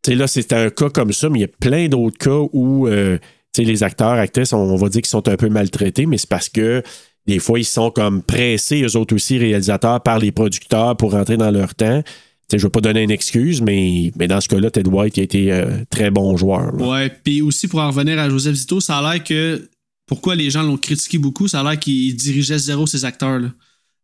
[0.02, 2.40] tu sais, là, c'était un cas comme ça, mais il y a plein d'autres cas
[2.52, 3.20] où, euh,
[3.54, 6.18] tu sais, les acteurs, actrices, on, on va dire qu'ils sont un peu maltraités, mais
[6.18, 6.82] c'est parce que
[7.28, 11.38] des fois, ils sont comme pressés, eux autres aussi, réalisateurs, par les producteurs pour rentrer
[11.38, 12.02] dans leur temps.
[12.04, 12.10] Tu
[12.52, 15.18] sais, je ne veux pas donner une excuse, mais, mais dans ce cas-là, Ted White
[15.18, 16.76] a été euh, très bon joueur.
[16.76, 16.86] là.
[16.86, 19.70] Ouais, puis aussi pour en revenir à Joseph Zito, ça a l'air que
[20.06, 23.40] pourquoi les gens l'ont critiqué beaucoup, ça a l'air qu'il dirigeait zéro ses acteurs.
[23.40, 23.48] Là.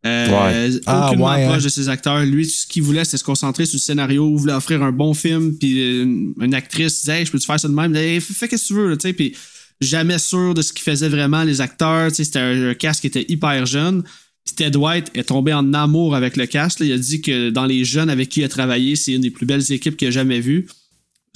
[0.06, 0.80] Euh, Ouais.
[0.86, 1.64] Ah, aucunement ouais, proche hein.
[1.64, 2.24] de ses acteurs.
[2.24, 4.92] Lui, tout ce qu'il voulait, c'était se concentrer sur le scénario, il voulait offrir un
[4.92, 7.94] bon film, puis une, une actrice disait hey, je peux-tu faire ça de même?
[7.94, 9.36] Hey, fais fais ce que tu veux, là, tu sais, puis
[9.80, 12.08] jamais sûr de ce qu'ils faisaient vraiment les acteurs.
[12.10, 14.02] tu sais, C'était un, un cast qui était hyper jeune.
[14.44, 16.80] Puis Ted White est tombé en amour avec le cast.
[16.80, 16.86] là.
[16.86, 19.30] Il a dit que dans les jeunes avec qui il a travaillé, c'est une des
[19.30, 20.66] plus belles équipes qu'il a jamais vues.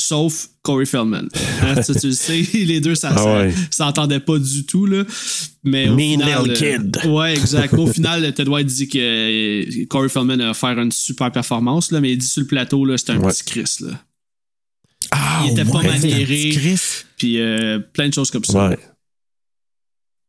[0.01, 1.29] Sauf Corey Feldman.
[1.63, 3.55] Hein, tu le sais, les deux, ça, Ah ouais.
[3.71, 4.87] s'entendaient pas du tout.
[4.87, 5.05] Là.
[5.63, 7.07] Mais au Mean final, little euh, kid.
[7.07, 7.73] Ouais, exact.
[7.75, 12.01] Au final, Ted White dit que euh, Corey Feldman a fait une super performance, là,
[12.01, 13.31] mais il dit sur le plateau, là, c'était un Ouais.
[13.33, 13.77] petit Chris.
[13.81, 14.03] Là.
[15.17, 16.51] Ah, il était pas ouais, maniéré.
[16.53, 16.81] Chris.
[17.17, 18.69] Puis euh, plein de choses comme ça.
[18.71, 18.79] Ouais.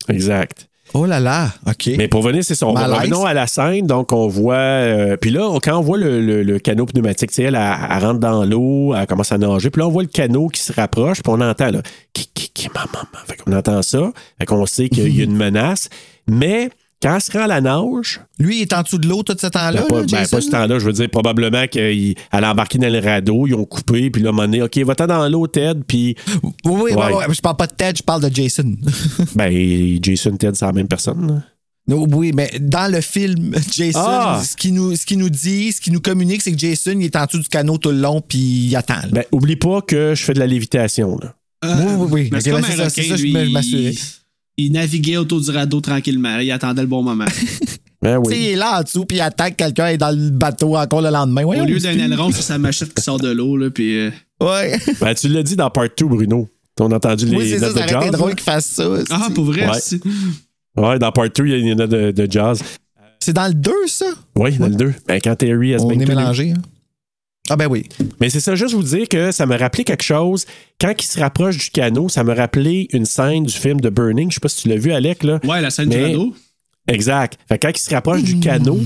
[0.10, 0.68] Exact.
[0.94, 1.90] Oh là là, OK.
[1.98, 2.68] Mais pour venir, c'est ça.
[2.68, 2.99] On Malaise.
[2.99, 3.86] revenons à la scène.
[3.88, 4.56] Donc, on voit.
[4.56, 7.76] euh, puis là, quand on voit le, le- le canot pneumatique, tu sais, elle, elle,
[7.90, 9.70] elle rentre dans l'eau, elle commence à nager.
[9.72, 11.82] Puis là, on voit le canot qui se rapproche, puis on entend, là,
[12.14, 13.26] qui, qui, qui, maman, maman.
[13.28, 14.12] Fait qu'on entend ça.
[14.40, 15.90] Fait qu'on sait qu'il y a une menace.
[16.28, 16.70] Mais
[17.01, 19.35] quand elle se rend à la nage, Lui, il est en dessous de l'eau tout
[19.39, 19.81] ce temps-là.
[19.81, 20.38] ben, pas, là, ben, Jason?
[20.38, 23.65] pas ce temps-là, je veux dire, probablement qu'elle a embarqué dans le radeau, ils ont
[23.65, 26.15] coupé, puis là, moment donné, OK, va-t'en dans l'eau, Ted, puis.
[26.43, 26.95] Oui, oui, Ouais.
[26.95, 28.76] ouais, ouais, Je parle pas de Ted, je parle de Jason.
[29.35, 31.27] Ben, Jason, Ted, c'est la même personne.
[31.27, 31.43] là.
[31.88, 34.41] Non, oui, mais dans le film, Jason, Ah!
[34.43, 37.15] ce qu'il nous, ce nous dit, ce qu'il nous communique, c'est que Jason, il est
[37.15, 38.95] en dessous du canot tout le long, puis il attend.
[38.95, 39.07] là.
[39.11, 41.35] Ben, oublie pas que je fais de la lévitation, là.
[41.63, 42.30] Euh, oui, oui, oui.
[42.31, 43.93] mais Ok, c'est ben, ça, ça, lui, me- je m'assurais.
[44.57, 46.40] Il, naviguait autour du radeau tranquillement.
[46.40, 47.26] Il attendait le bon moment.
[48.02, 48.48] Ben Tu sais, il oui.
[48.52, 51.10] est là en dessous, puis il attend que quelqu'un est dans le bateau encore le
[51.10, 51.41] lendemain.
[51.41, 53.57] Au Voyons, lieu d'un aileron, c'est sa machette qui sort de l'eau.
[53.57, 54.77] Là, puis, euh, Ouais.
[55.02, 56.48] Ben, tu l'as dit dans Part 2, Bruno.
[56.80, 58.11] On a entendu les oui, ça, notes ça de été jazz.
[58.11, 58.84] drôle qu'il fasse ça.
[59.10, 59.68] Ah, c'est- pour vrai?
[59.68, 60.84] Ouais.
[60.84, 62.61] Ouais, dans Part 2, il y a une note de, de jazz.
[63.22, 64.06] C'est dans le 2, ça?
[64.36, 64.94] Oui, dans le 2.
[65.07, 66.52] Ben, quand Terry has On est mélangé.
[66.52, 66.61] hein.
[67.49, 67.84] Ah ben oui.
[68.19, 70.45] Mais c'est ça, juste vous dire que ça me rappelait quelque chose.
[70.81, 74.31] Quand il se rapproche du canot, ça me rappelait une scène du film de Burning.
[74.31, 75.39] Je sais pas si tu l'as vu, Alec, là.
[75.43, 76.34] Ouais, la scène du radeau.
[76.88, 77.38] Exact.
[77.47, 78.80] Fait que quand il se rapproche du canot,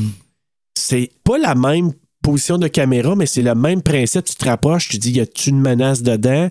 [0.76, 4.26] c'est pas la même position de caméra, mais c'est le même principe.
[4.26, 6.50] Tu te rapproches, tu dis, y a-tu une menace dedans?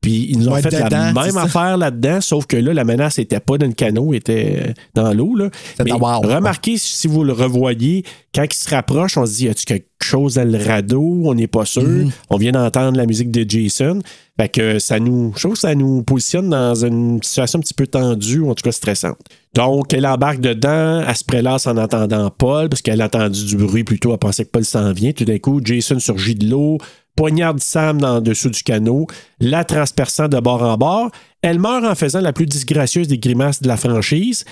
[0.00, 2.84] Puis ils nous ont Ouais, fait la dedans, même affaire là-dedans, sauf que là, la
[2.84, 5.36] menace était pas dans le canot, était dans l'eau.
[5.84, 6.20] Mais Wow.
[6.20, 8.04] remarquez, si vous le revoyez,
[8.34, 11.22] quand il se rapproche, on se dit, y a-tu quelque chose dans le radeau?
[11.24, 11.82] On n'est pas sûr.
[11.82, 12.10] Mm-hmm.
[12.30, 14.00] On vient d'entendre la musique de Jason.
[14.38, 17.74] Fait que ça nous, je trouve que ça nous positionne dans une situation un petit
[17.74, 19.18] peu tendue, ou en tout cas stressante.
[19.54, 23.56] Donc, elle embarque dedans, elle se prélasse en entendant Paul, parce qu'elle a entendu du
[23.56, 25.12] bruit plutôt, elle pensait que Paul s'en vient.
[25.12, 26.78] Tout d'un coup, Jason surgit de l'eau,
[27.16, 29.06] poignarde Sam dans dessous du canot,
[29.40, 31.10] la transperçant de bord en bord.
[31.42, 34.44] Elle meurt en faisant la plus disgracieuse des grimaces de la franchise.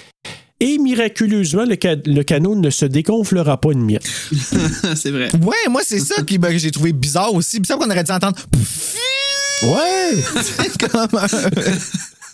[0.61, 4.07] Et miraculeusement, le, ca- le canot ne se dégonflera pas une miette.
[4.97, 5.31] c'est vrai.
[5.37, 7.61] Ouais, moi, c'est ça ben, que j'ai trouvé bizarre aussi.
[7.61, 8.37] Bizarre qu'on aurait dû entendre.
[9.63, 10.17] Ouais!
[10.43, 11.27] C'est comme un-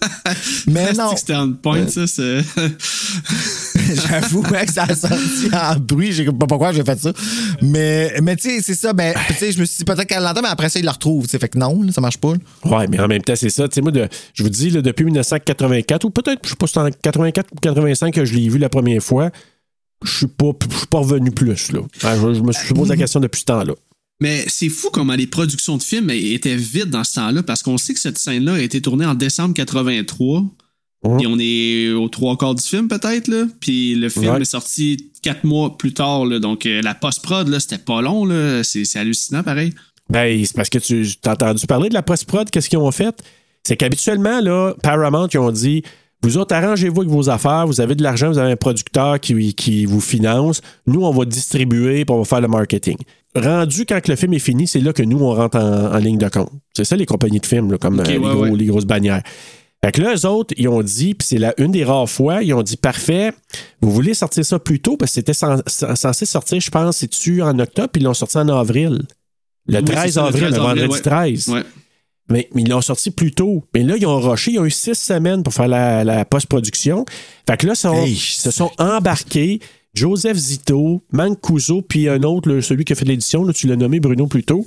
[0.67, 2.07] Mais non, C'était on point, ça.
[2.07, 2.41] c'est-
[4.09, 6.13] j'avoue ouais, que ça a sorti en bruit.
[6.13, 7.13] Je sais pas pourquoi j'ai fait ça.
[7.63, 8.93] Mais, mais tu sais, c'est ça.
[8.93, 10.93] Ben, tu sais, je me suis dit peut-être qu'elle l'entend, mais après ça, il la
[10.93, 11.27] retrouve.
[11.29, 12.33] Fait que non, là, ça marche pas.
[12.35, 12.77] là.
[12.79, 13.69] Ouais, mais en même temps, c'est ça.
[13.69, 16.67] Tu sais, moi, de- je vous dis, là, depuis 1984, ou peut-être, je sais pas
[16.67, 19.31] si c'est en 84 ou 85 que je l'ai vu la première fois,
[20.05, 21.81] je suis pas, je suis pas revenu plus, là.
[22.03, 23.75] Ah, Je, je me suis posé la question depuis ce temps-là.
[24.21, 27.79] Mais c'est fou comment les productions de films étaient vides dans ce temps-là, parce qu'on
[27.79, 30.41] sait que cette scène-là a été tournée en décembre 83.
[31.05, 31.19] Mhm.
[31.19, 33.45] Puis on est aux trois quarts du film, peut-être, là.
[33.61, 34.41] Puis le film Ouais.
[34.41, 36.39] est sorti quatre mois plus tard, là.
[36.39, 38.63] Donc euh, la post-prod, là, c'était pas long, là.
[38.65, 39.75] C'est c'est hallucinant, pareil.
[40.09, 43.15] Ben, c'est parce que tu as entendu parler de la post-prod, qu'est-ce qu'ils ont fait?
[43.67, 45.83] C'est qu'habituellement, là, Paramount, ils ont dit
[46.25, 49.55] Vous autres, arrangez-vous avec vos affaires, vous avez de l'argent, vous avez un producteur qui,
[49.55, 52.97] qui vous finance, nous, on va distribuer puis on va faire le marketing.
[53.37, 56.17] Rendu quand le film est fini, c'est là que nous, on rentre en, en ligne
[56.19, 56.51] de compte.
[56.75, 58.57] C'est ça, les compagnies de films, là, comme euh, les, ouais, gros- ouais.
[58.57, 59.23] les grosses bannières.
[59.85, 62.43] Fait que là, eux autres, ils ont dit, puis c'est la une des rares fois,
[62.43, 63.33] ils ont dit parfait,
[63.83, 66.97] vous voulez sortir ça plus tôt, parce que c'était cen- cen- censé sortir, je pense,
[66.97, 69.03] c'est-tu en octobre, puis ils l'ont sorti en avril.
[69.67, 71.01] Le Oui, 13 c'est ça, le avril, le 13 avril, vendredi ouais.
[71.03, 71.49] 13.
[72.31, 73.65] Mais, mais ils l'ont sorti plus tôt.
[73.75, 74.53] Mais là, ils ont rushé.
[74.53, 77.05] Ils ont eu six semaines pour faire la, la post-production.
[77.49, 79.61] Fait que là, ils sont- Hey, ils se sont embarqués.
[79.95, 84.27] Joseph Zito, Mancuso, puis un autre, celui qui a fait l'édition, tu l'as nommé Bruno
[84.27, 84.65] plus tôt,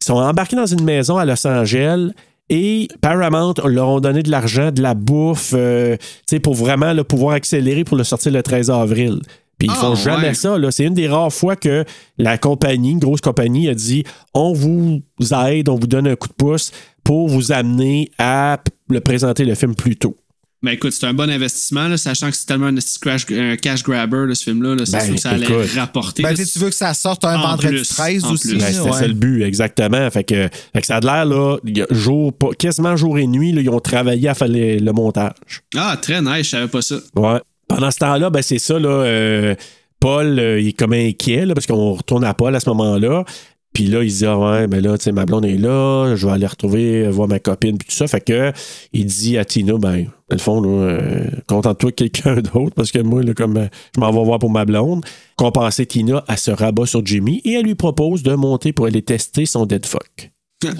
[0.00, 2.12] ils sont embarqués dans une maison à Los Angeles.
[2.50, 5.96] Et Paramount leur ont donné de l'argent, de la bouffe, euh,
[6.42, 9.20] pour vraiment là, pouvoir accélérer pour le sortir le 13 avril.
[9.58, 10.34] Puis ils Ah, font jamais ouais.
[10.34, 10.58] ça.
[10.58, 10.70] là.
[10.70, 11.84] C'est une des rares fois que
[12.18, 14.04] la compagnie, une grosse compagnie, a dit
[14.34, 15.02] on vous
[15.46, 16.72] aide, on vous donne un coup de pouce
[17.04, 18.58] pour vous amener à
[18.88, 20.16] le présenter le film plus tôt.
[20.62, 23.54] Ben écoute, c'est un bon investissement, là, sachant que c'est tellement un, esti crash- un
[23.56, 24.74] cash grabber, là, ce film-là.
[24.76, 25.70] Là, c'est Ben, sûr que ça allait écoute.
[25.76, 26.22] rapporter.
[26.22, 28.48] Ben, tu veux que ça sorte un En vendredi plus, 13 en aussi.
[28.48, 28.56] plus.
[28.56, 28.98] Ben, là, c'était ouais.
[28.98, 30.10] ça le but, exactement.
[30.10, 31.58] Fait que, fait que ça a l'air, là,
[31.90, 35.34] jour, pas- quasiment jour et nuit, là, ils ont travaillé à faire les- le montage.
[35.76, 36.96] Ah, très nice, je savais pas ça.
[37.14, 37.40] Ouais.
[37.74, 38.88] Pendant ce temps-là, ben, c'est ça, là.
[38.88, 39.54] euh,
[39.98, 43.24] Paul, euh, il est comme inquiet, là, parce qu'on retourne à Paul à ce moment-là.
[43.72, 46.14] Puis là, il se dit, ah ouais, ben là, tu sais, ma blonde est là,
[46.14, 48.06] je vais aller retrouver, voir ma copine, puis tout ça.
[48.06, 48.52] Fait que,
[48.92, 53.00] il dit à Tina, ben, dans le fond, euh, contente-toi de quelqu'un d'autre, parce que
[53.00, 55.04] moi, là, comme, euh, je m'en vais voir pour ma blonde.
[55.34, 59.02] Compenser Tina, elle se rabat sur Jimmy et elle lui propose de monter pour aller
[59.02, 60.30] tester son dead fuck.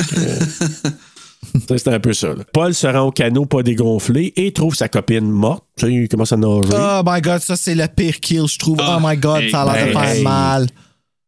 [1.68, 2.28] C'est un peu ça.
[2.28, 2.44] là.
[2.52, 5.64] Paul se rend au canot pas dégonflé et trouve sa copine morte.
[5.76, 6.72] Tu sais, il commence à nager.
[6.72, 8.78] Oh my god, ça c'est le pire kill, je trouve.
[8.80, 10.22] Ah, oh my god, hey, ça a l'air de faire hey.
[10.22, 10.66] mal.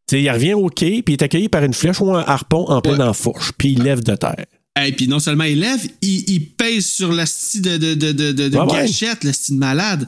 [0.09, 2.25] Tu sais, il revient au quai, puis il est accueilli par une flèche ou un
[2.27, 4.47] harpon en plein dans la fourche, puis il lève de terre.
[4.85, 8.13] Et puis non seulement il lève, il, il pèse sur la style de, de, de,
[8.13, 9.17] de, de, ouais.
[9.23, 10.07] la style malade.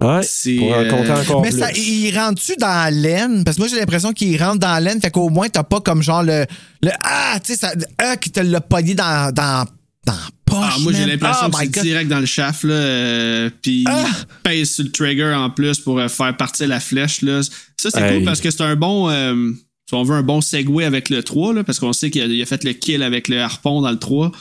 [0.00, 1.58] Ouais, C'est, pour en euh, compter encore Mais plus.
[1.58, 3.42] ça, il rentre-tu dans la laine?
[3.44, 5.80] Parce que moi, j'ai l'impression qu'il rentre dans la laine, fait qu'au moins, t'as pas
[5.80, 6.44] comme genre le.
[6.82, 7.72] le ah, tu sais, ça.
[7.98, 9.64] Ah, qui te l'a pogné dans, dans,
[10.06, 10.58] dans la poche.
[10.62, 14.06] Ah, moi j'ai l'impression Oh que c'est direct dans le shaft là, euh, puis Ah!
[14.08, 17.42] il pèse sur le trigger en plus pour euh, faire partir la flèche là.
[17.76, 18.14] Ça c'est Hey.
[18.18, 19.50] cool parce que c'est un bon euh,
[19.88, 22.42] si on veut un bon segue avec le 3 là, parce qu'on sait qu'il a,
[22.42, 24.32] a fait le kill avec le harpon dans le 3.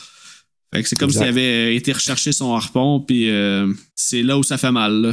[0.74, 4.44] Fait que c'est comme s'il avait été rechercher son harpon puis euh, c'est là où
[4.44, 5.12] ça fait mal là.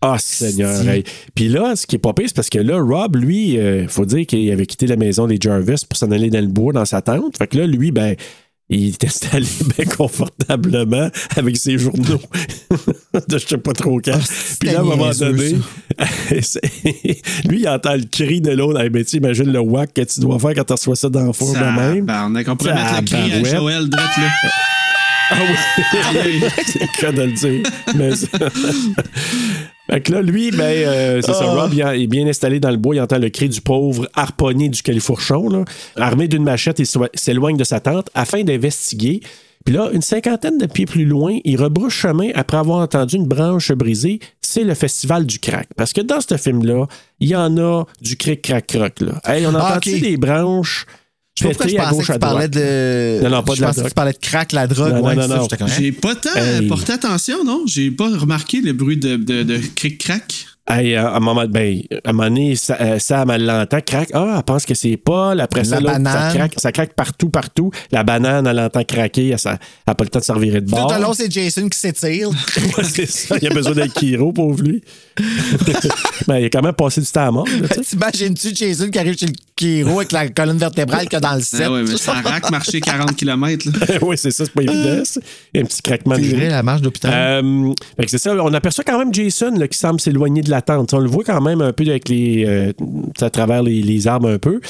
[0.00, 0.80] Ah, Seigneur.
[0.80, 0.88] Si.
[0.88, 1.04] hey.
[1.34, 4.04] Puis là, ce qui est pas pire, c'est parce que là, Rob, lui, il faut
[4.06, 6.84] dire qu'il avait quitté la maison des Jarvis pour s'en aller dans le bois, dans
[6.84, 7.36] sa tente.
[7.36, 8.14] Fait que là, lui, ben,
[8.70, 9.46] il est installé
[9.76, 12.20] bien confortablement avec ses journaux
[13.28, 14.18] de je sais pas trop quand.
[14.60, 15.54] Puis là, à un moment donné,
[17.48, 18.80] lui, il entend le cri de l'autre.
[18.80, 21.24] Hey, ben, tu imagines le whack que tu dois faire quand tu reçois ça dans
[21.26, 22.06] le four de même.
[22.06, 23.56] Tabarnak, on pourrait mettre le cri à.
[23.56, 24.28] Joël drette là.
[25.30, 27.62] Ah oui, c'est le cas de le dire.
[27.96, 28.28] Mais ça-
[29.90, 31.62] fait que là, lui, ben, euh, c'est ça, Ah.
[31.62, 34.68] Rob, il est bien installé dans le bois, il entend le cri du pauvre harponnier
[34.68, 35.48] du califourchon.
[35.48, 35.64] Là.
[35.96, 39.20] Armé d'une machette, il s'éloigne de sa tente afin d'investiguer.
[39.64, 43.26] Puis là, une cinquantaine de pieds plus loin, il rebrousse chemin après avoir entendu une
[43.26, 44.20] branche brisée.
[44.40, 45.68] C'est le festival du crack.
[45.76, 46.86] Parce que dans ce film-là,
[47.20, 49.20] il y en a du cric crack croc là.
[49.26, 50.86] Hey, on a Ah, des branches
[51.38, 53.20] Je sais pas pourquoi je pensais que tu parlais de.
[53.22, 53.90] Non, non, pas de je la pensais que drogue.
[53.90, 54.92] tu parlais de crack, la drogue.
[54.94, 55.66] Non, ouais, non, ça, non.
[55.78, 56.66] J'ai pas tant Hey.
[56.68, 57.62] porté attention, non?
[57.66, 60.46] J'ai pas remarqué le bruit de, de, de cric-crac.
[60.70, 64.10] Hey, à un moment, ben, à un moment donné, ça- euh, Sam, elle l'entend, craque.
[64.12, 65.40] Ah, elle pense que c'est Paul.
[65.40, 66.34] Après ça, La l'autre, ça banane.
[66.36, 67.70] craque, ça craque partout, partout.
[67.90, 69.28] La banane, elle l'entend craquer.
[69.28, 69.38] Elle
[69.86, 70.92] n'a pas le temps de servir de Tout bord.
[70.92, 72.28] à l'heure, c'est Jason qui s'étire.
[72.76, 73.36] Ouais, c'est ça.
[73.40, 74.82] Il a besoin d'un Kiro, pauvre lui.
[76.26, 77.46] ben, il a quand même passé du temps à mort.
[77.88, 81.34] T'imagines-tu Jason qui arrive chez le Kiro avec la colonne vertébrale qu'il y a dans
[81.34, 81.62] le set?
[81.64, 83.66] Ah ouais, mais ça rack marcher 40 km.
[84.02, 85.04] oui, c'est ça, c'est pas évident.
[85.04, 85.20] ça.
[85.52, 87.12] Il y a un petit craquement de C'est vrai, la marche d'hôpital.
[87.12, 90.50] Euh, fait que c'est ça, on aperçoit quand même Jason là, qui semble s'éloigner de
[90.50, 90.94] la tente.
[90.94, 92.72] On le voit quand même un peu avec les, euh,
[93.20, 94.60] à travers les, les arbres un peu.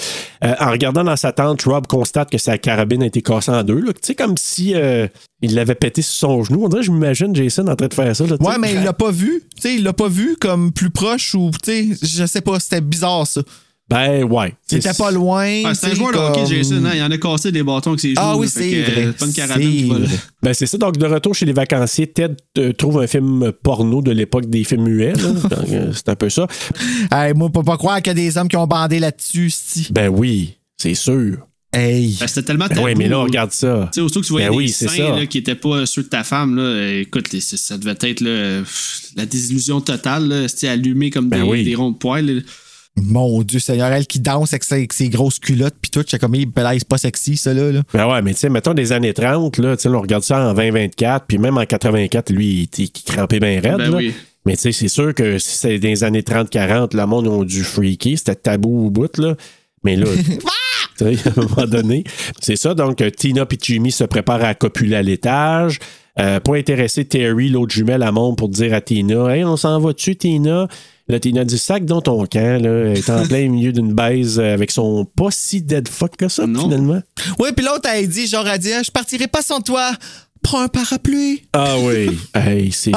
[0.44, 3.62] Euh, en regardant dans sa tente, Rob constate que sa carabine a été cassée en
[3.62, 3.82] deux.
[3.84, 5.06] Tu sais, comme si euh,
[5.42, 6.64] il l'avait pété sur son genou.
[6.64, 8.24] On dirait, je m'imagine Jason en train de faire ça.
[8.26, 8.36] là.
[8.40, 9.42] Ouais, mais il l'a pas vu.
[9.56, 12.58] Tu sais, il l'a pas vu comme plus proche ou, tu sais, je sais pas,
[12.58, 13.42] c'était bizarre ça.
[13.88, 14.54] Ben ouais.
[14.70, 15.62] Il était pas loin.
[15.64, 16.84] Ah, c'est un joueur de hockey, Jason.
[16.84, 18.12] hein, Il en a cassé des bâtons avec ses.
[18.16, 19.12] Ah oui, c'est vrai.
[19.18, 19.32] Pas une
[19.88, 20.06] vrai.
[20.42, 20.76] Ben c'est ça.
[20.76, 24.64] Donc, de retour chez les vacanciers, Ted euh, trouve un film porno de l'époque des
[24.64, 25.14] films muets.
[25.72, 26.46] euh, c'est un peu ça.
[27.10, 29.88] Hey, moi, peux pas croire qu'il y a des hommes qui ont bandé là-dessus, si.
[29.90, 31.38] Ben oui, c'est sûr.
[31.72, 32.16] Hey.
[32.20, 32.86] Ben, C'était tellement Ben tabou.
[32.86, 33.88] oui, mais là, regarde ça.
[33.92, 35.16] Tu sais, aussitôt que tu voyais Ben des oui, c'est seins ça.
[35.16, 38.62] là, qui n'étaient pas ceux de ta femme, là, écoute, les- ça devait être là,
[39.16, 41.64] la désillusion totale, c'était allumé comme Ben des, oui.
[41.64, 42.42] des ronds de poils.
[43.02, 46.18] Mon Dieu Seigneur, elle qui danse avec ses, avec ses grosses culottes, puis tout, j'étais
[46.18, 47.72] comme, il c'est pas sexy, ça, là.
[47.72, 47.82] là.
[47.92, 50.50] Ben ouais, mais tu sais, mettons des années 30, là, tu sais, on regarde ça
[50.50, 53.78] en 2024, puis même en 84, lui, il, il, il crampait bien raide.
[53.78, 53.96] Ben là.
[53.96, 54.14] oui.
[54.46, 57.62] Mais tu sais, c'est sûr que si c'est des années 30-40, le monde ont dû
[57.62, 59.34] freaker, c'était tabou au bout, là.
[59.84, 60.06] Mais là,
[60.98, 62.04] tu sais, à un moment donné,
[62.40, 62.74] c'est ça.
[62.74, 65.78] Donc, euh, Tina et Jimmy se préparent à copuler à l'étage.
[66.18, 69.78] Euh, pour intéresser Terry, l'autre jumelle, à monte pour dire à Tina Hey, on s'en
[69.78, 70.66] va-tu, Tina
[71.08, 72.90] Là, Tina dit Sac dans ton camp, là.
[72.90, 76.46] Elle est en plein milieu d'une baise avec son pas si dead fuck que ça,
[76.46, 76.62] Non.
[76.64, 77.00] finalement.
[77.38, 79.90] Ouais, puis l'autre, elle dit, genre, elle dit, Ah, je partirai pas sans toi.
[80.40, 81.42] Prends un parapluie.
[81.52, 82.16] Ah oui.
[82.34, 82.92] Hey, c'est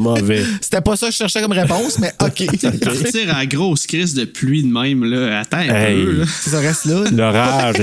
[0.00, 0.42] mauvais.
[0.60, 2.46] C'était pas ça que je cherchais comme réponse, mais OK.
[2.80, 5.40] Partir à la grosse crise de pluie de même, là.
[5.40, 6.04] Attends un Hey.
[6.04, 6.24] peu, là.
[6.26, 7.04] ça reste là.
[7.10, 7.76] L'orage.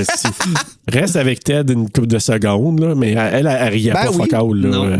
[0.88, 4.10] Reste avec Ted une couple de secondes, là, mais elle, elle, elle riait Ben pas
[4.10, 4.16] oui.
[4.16, 4.68] fuck all, là.
[4.70, 4.98] Non.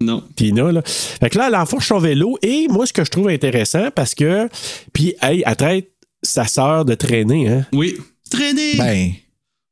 [0.00, 0.22] Non.
[0.34, 0.82] Tina, là.
[0.84, 4.14] Fait que là, elle enfourche son vélo et moi, ce que je trouve intéressant, parce
[4.14, 4.48] que.
[4.92, 5.90] Puis, hey, elle traite
[6.22, 7.66] sa sœur de traîner, hein.
[7.72, 7.96] Oui.
[8.30, 8.76] Traîner!
[8.76, 9.12] Ben,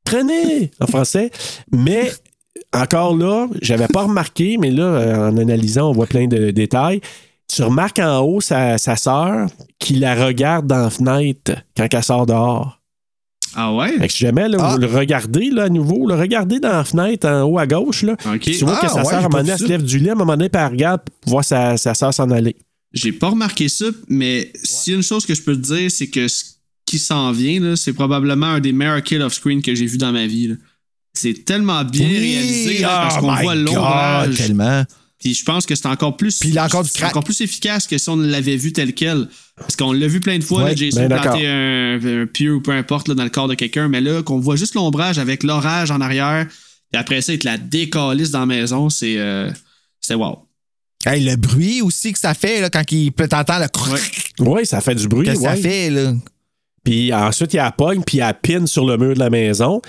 [0.05, 1.31] Traîner en français.
[1.71, 2.11] Mais
[2.73, 7.01] encore là, j'avais pas remarqué, mais là, en analysant, on voit plein de détails.
[7.47, 9.47] Tu remarques en haut sa, sa sœur
[9.79, 12.78] qui la regarde dans la fenêtre quand elle sort dehors.
[13.55, 13.99] Ah ouais?
[13.99, 14.73] Fait que si jamais là, Ah.
[14.75, 18.03] vous le regardez là, à nouveau, le regardez dans la fenêtre en haut à gauche,
[18.03, 18.41] là, Ok.
[18.41, 20.09] tu vois Ah, que sa ouais, sœur, à un moment donné, se lève du lit,
[20.11, 22.57] à un moment donné, puis elle regarde pour voir sa, sa sœur s'en aller.
[22.93, 25.91] J'ai pas remarqué ça, mais s'il y a une chose que je peux te dire,
[25.91, 26.45] c'est que ce
[26.87, 30.13] qui s'en vient, là, c'est probablement un des meilleurs kills off-screen que j'ai vu dans
[30.13, 30.55] ma vie.
[31.13, 32.19] C'est tellement bien oui.
[32.19, 34.37] réalisé là, parce Oh qu'on voit l'ombrage.
[34.37, 34.85] tellement.
[35.21, 36.39] Puis je pense que c'est encore plus.
[36.39, 37.11] Puis il a encore du c'est crack.
[37.11, 39.29] encore plus efficace que si on l'avait vu tel quel.
[39.57, 42.55] Parce qu'on l'a vu plein de fois, Ouais, là, Jason ben planter un, un pieu
[42.55, 45.19] ou peu importe là, dans le corps de quelqu'un, mais là, qu'on voit juste l'ombrage
[45.19, 46.47] avec l'orage en arrière,
[46.93, 49.17] et après ça, il te la décalisse dans la maison, c'est.
[49.19, 49.51] euh,
[50.01, 50.39] c'est wow.
[51.05, 54.81] Hey, le bruit aussi que ça fait là, quand il peut t'entendre le Oui, ça
[54.81, 55.27] fait du bruit.
[55.27, 55.91] que ça fait.
[55.91, 56.13] Là.
[56.85, 58.97] Puis ensuite, il y a la pogne, puis il y a la pine sur le
[58.97, 59.83] mur de la maison.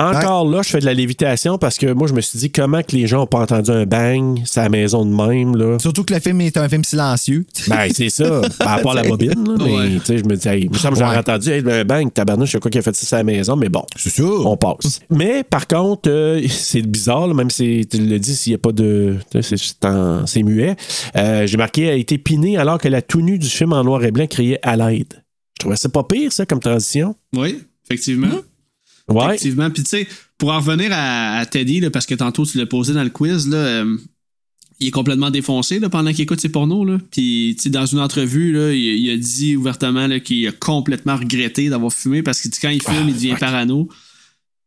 [0.00, 2.82] Encore là, je fais de la lévitation parce que moi, je me suis dit comment
[2.82, 5.78] que les gens n'ont pas entendu un bang, c'est la maison de même, là?
[5.78, 7.44] Surtout que le film est un film silencieux.
[7.68, 8.40] Ben, c'est ça.
[8.58, 9.54] Par rapport à la bobine, là.
[9.58, 9.88] Mais, Ouais.
[10.00, 12.48] tu sais, je me dis, hey, il me semble que entendu, hey, ben, bang, tabarnouche,
[12.48, 13.84] je sais quoi qui a fait ça à la maison, mais bon.
[13.96, 14.22] C'est ça.
[14.24, 15.00] On passe.
[15.10, 18.58] Mais par contre, euh, c'est bizarre, là, même si tu le dis, s'il n'y a
[18.58, 19.16] pas de.
[19.30, 20.76] tu sais, C'est juste en- c'est muet.
[21.16, 24.04] Euh, J'ai marqué elle a été pinée alors que la tenue du film en noir
[24.04, 25.22] et blanc criait à l'aide.
[25.58, 27.14] Je trouvais ça pas pire, ça, comme transition.
[27.36, 28.28] Oui, effectivement.
[29.10, 29.26] Ouais.
[29.26, 29.70] Effectivement.
[29.70, 30.08] Puis tu sais,
[30.38, 33.10] pour en revenir à, à Teddy, là, parce que tantôt tu l'as posé dans le
[33.10, 33.96] quiz, là, euh,
[34.78, 36.86] il est complètement défoncé là, pendant qu'il écoute ses pornos.
[36.86, 36.98] Là.
[37.10, 40.52] Puis tu sais, dans une entrevue, là, il, il a dit ouvertement là, qu'il a
[40.52, 43.88] complètement regretté d'avoir fumé parce que quand il fume, il devient parano.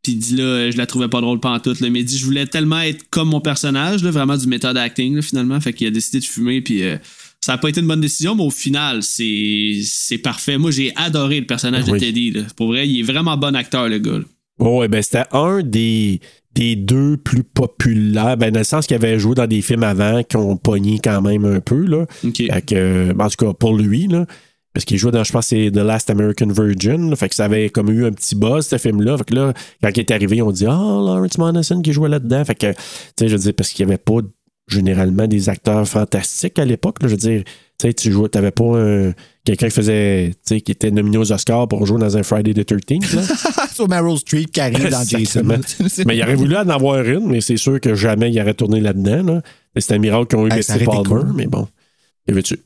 [0.03, 1.79] Puis il dit là, je la trouvais pas drôle pantoute.
[1.79, 4.75] Là, mais il dit, je voulais tellement être comme mon personnage, là, vraiment du méthode
[4.77, 5.59] acting là, finalement.
[5.61, 6.59] Fait qu'il a décidé de fumer.
[6.61, 6.97] Puis euh,
[7.39, 10.57] ça a pas été une bonne décision, mais au final, c'est c'est parfait.
[10.57, 11.93] Moi, j'ai adoré le personnage Oui.
[11.93, 12.31] de Teddy.
[12.31, 12.41] Là.
[12.57, 14.19] Pour vrai, il est vraiment bon acteur, le gars.
[14.19, 14.25] là.
[14.59, 16.21] Ouais, ben c'était un des,
[16.53, 20.23] des deux plus populaires, ben dans le sens qu'il avait joué dans des films avant
[20.23, 22.05] qui ont pogné quand même un peu, là.
[22.21, 24.25] Fait que, en tout cas, pour lui, là.
[24.73, 27.11] Parce qu'il jouait dans, je pense, c'est The Last American Virgin.
[27.11, 27.15] là.
[27.15, 29.17] fait que ça avait comme eu un petit buzz, ce film-là.
[29.19, 29.53] Fait que là,
[29.83, 32.43] quand il est arrivé, on dit Ah, Lawrence Monason qui jouait là-dedans.
[32.43, 32.77] Fait que, tu
[33.19, 34.21] sais, je veux dire, parce qu'il n'y avait pas
[34.67, 36.97] généralement des acteurs fantastiques à l'époque.
[37.01, 37.43] Je veux dire,
[37.79, 39.13] tu sais, tu jouais, t'avais pas un-
[39.43, 42.53] quelqu'un qui faisait, tu sais, qui était nominé aux Oscars pour jouer dans un Friday
[42.53, 43.21] the 13th, là.
[43.73, 45.43] Sur Meryl Streep qui arrive dans Jason.
[46.05, 48.79] Mais il aurait voulu en avoir une, mais c'est sûr que jamais il aurait tourné
[48.79, 49.23] là-dedans.
[49.33, 49.41] Là.
[49.77, 51.33] C'est un miracle qu'ils ont eu Hey, été Palmer, cool.
[51.35, 51.67] mais bon.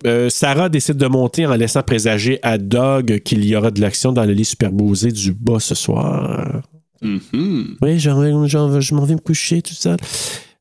[0.06, 4.11] Euh, Sarah décide de monter en laissant présager à Doug qu'il y aura de l'action
[4.11, 6.61] dans le lit superposé du bas ce soir.
[7.02, 7.78] Mhm.
[7.82, 9.95] Oui, j'en- j'en- je m'en vais me coucher, tout ça.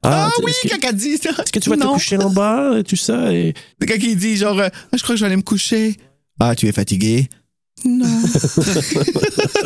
[0.03, 1.31] Ah tu- oui, que, quand elle dit ça.
[1.31, 1.95] est-ce que tu vas te Non.
[1.95, 3.33] coucher en bas, et tout ça?
[3.33, 3.55] Et...
[3.81, 5.97] C'est quand il dit genre, euh, Ah, je crois que je vais aller me coucher.
[6.39, 7.29] Ah, tu es fatigué?
[7.85, 8.07] Non.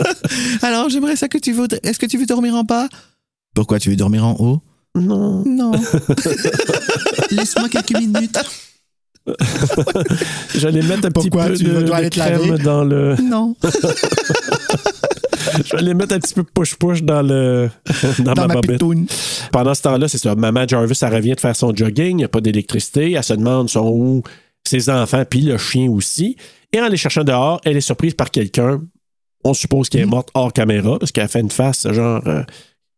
[0.62, 1.66] Alors, j'aimerais ça que tu veux.
[1.82, 2.88] Est-ce que tu veux dormir en bas?
[3.54, 4.60] Pourquoi tu veux dormir en haut?
[4.94, 5.42] Non.
[5.46, 5.72] Non.
[7.30, 8.38] Laisse-moi quelques minutes.
[10.54, 12.62] J'allais mettre un petit Pourquoi peu tu de, dois de te crème laver?
[12.62, 13.14] dans le.
[13.22, 13.54] non.
[15.64, 17.70] Je vais aller mettre un petit peu push-push dans le.
[18.18, 18.72] dans, Dans ma, ma bobette.
[18.72, 19.06] pitoune.
[19.52, 20.34] Pendant ce temps-là, c'est ça.
[20.34, 22.10] Maman Jarvis, elle revient de faire son jogging.
[22.10, 23.12] Il n'y a pas d'électricité.
[23.12, 24.22] Elle se demande sont où
[24.66, 26.36] ses enfants, puis le chien aussi.
[26.72, 28.80] Et en les cherchant dehors, elle est surprise par quelqu'un.
[29.42, 32.42] On suppose qu'elle est morte hors caméra, parce qu'elle a fait une face, genre, euh,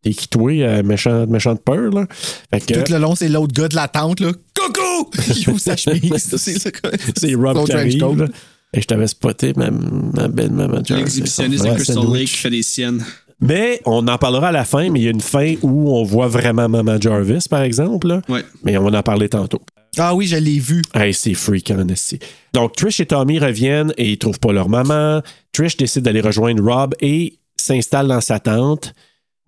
[0.02, 2.06] t'es quitoué, euh, méchante, méchante peur, là.
[2.52, 4.32] Fait que, Tout le long, c'est l'autre gars de la tente, là.
[4.58, 5.10] Coucou!
[5.36, 6.36] Il ouvre sa chemise.
[6.36, 8.28] c'est Rob qui arrive.
[8.74, 11.02] Et je t'avais spoté, ma, ma belle maman Jarvis.
[11.04, 12.04] L'exhibitionniste de Crystal.
[12.12, 13.04] Lake qui fait des siennes.
[13.40, 16.04] Mais on en parlera à la fin, mais il y a une fin où on
[16.04, 18.06] voit vraiment Maman Jarvis, par exemple.
[18.06, 18.22] là.
[18.28, 18.44] Ouais.
[18.64, 19.60] Mais on va en parler tantôt.
[19.98, 20.80] Ah oui, je l'ai vu.
[20.94, 22.18] Hey, c'est freakant, esti.
[22.54, 25.20] Donc, Trish et Tommy reviennent et ils trouvent pas leur maman.
[25.52, 28.94] Trish décide d'aller rejoindre Rob et s'installe dans sa tente.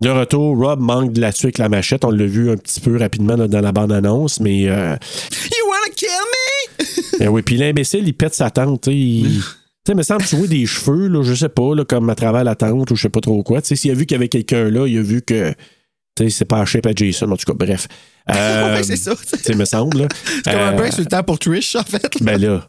[0.01, 2.03] De retour, Rob manque de la tuer avec la machette.
[2.05, 4.67] On l'a vu un petit peu rapidement là, dans la bande-annonce, mais...
[4.67, 4.95] euh,
[5.31, 5.71] You?
[7.19, 8.87] ben oui, puis l'imbécile, il pète sa tente.
[8.87, 9.23] Il...
[9.25, 9.41] Tu
[9.87, 12.43] sais, me semble tu vois des cheveux, là, je sais pas, là, comme à travers
[12.43, 13.61] la tente ou je sais pas trop quoi.
[13.61, 15.53] Tu sais, s'il a vu qu'il y avait quelqu'un là, il a vu que...
[16.17, 17.87] Tu sais, c'est pas à shape à Jason, en tout cas, bref.
[18.27, 19.13] Euh, ouais, c'est ça.
[19.45, 20.07] Tu me semble.
[20.43, 22.11] C'est comme un peu Euh, insultant pour Trish, en fait.
[22.21, 22.67] ben là...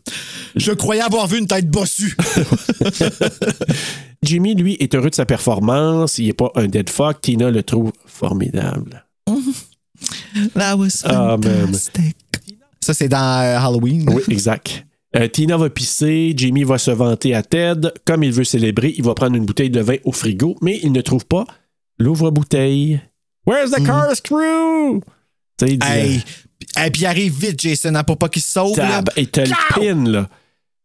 [0.54, 2.14] Je croyais avoir vu une tête bossue.
[4.22, 6.18] Jimmy, lui, est heureux de sa performance.
[6.18, 7.22] Il n'est pas un dead fuck.
[7.22, 9.06] Tina le trouve formidable.
[10.54, 12.16] That was Ah, fantastic.
[12.86, 14.08] Ça, c'est dans euh, Halloween.
[14.08, 14.86] Oui, exact.
[15.16, 17.90] Euh, Tina va pisser, Jamie va se vanter à Ted.
[18.04, 20.92] Comme il veut célébrer, il va prendre une bouteille de vin au frigo, mais il
[20.92, 21.46] ne trouve pas
[21.98, 23.00] l'ouvre-bouteille.
[23.44, 23.82] Where's the?
[23.82, 26.22] Tu sais, il dit, Hey.
[26.86, 28.78] Et puis il arrive vite, Jason, hein, pour pas qu'il se sauve.
[28.78, 29.02] là.
[29.02, 30.28] Tab, et te le pin, là.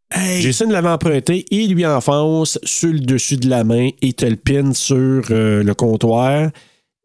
[0.10, 0.42] Hey.
[0.42, 4.38] Jason l'avait emprunté, il lui enfonce sur le dessus de la main et te le
[4.38, 6.50] pin sur euh, le comptoir.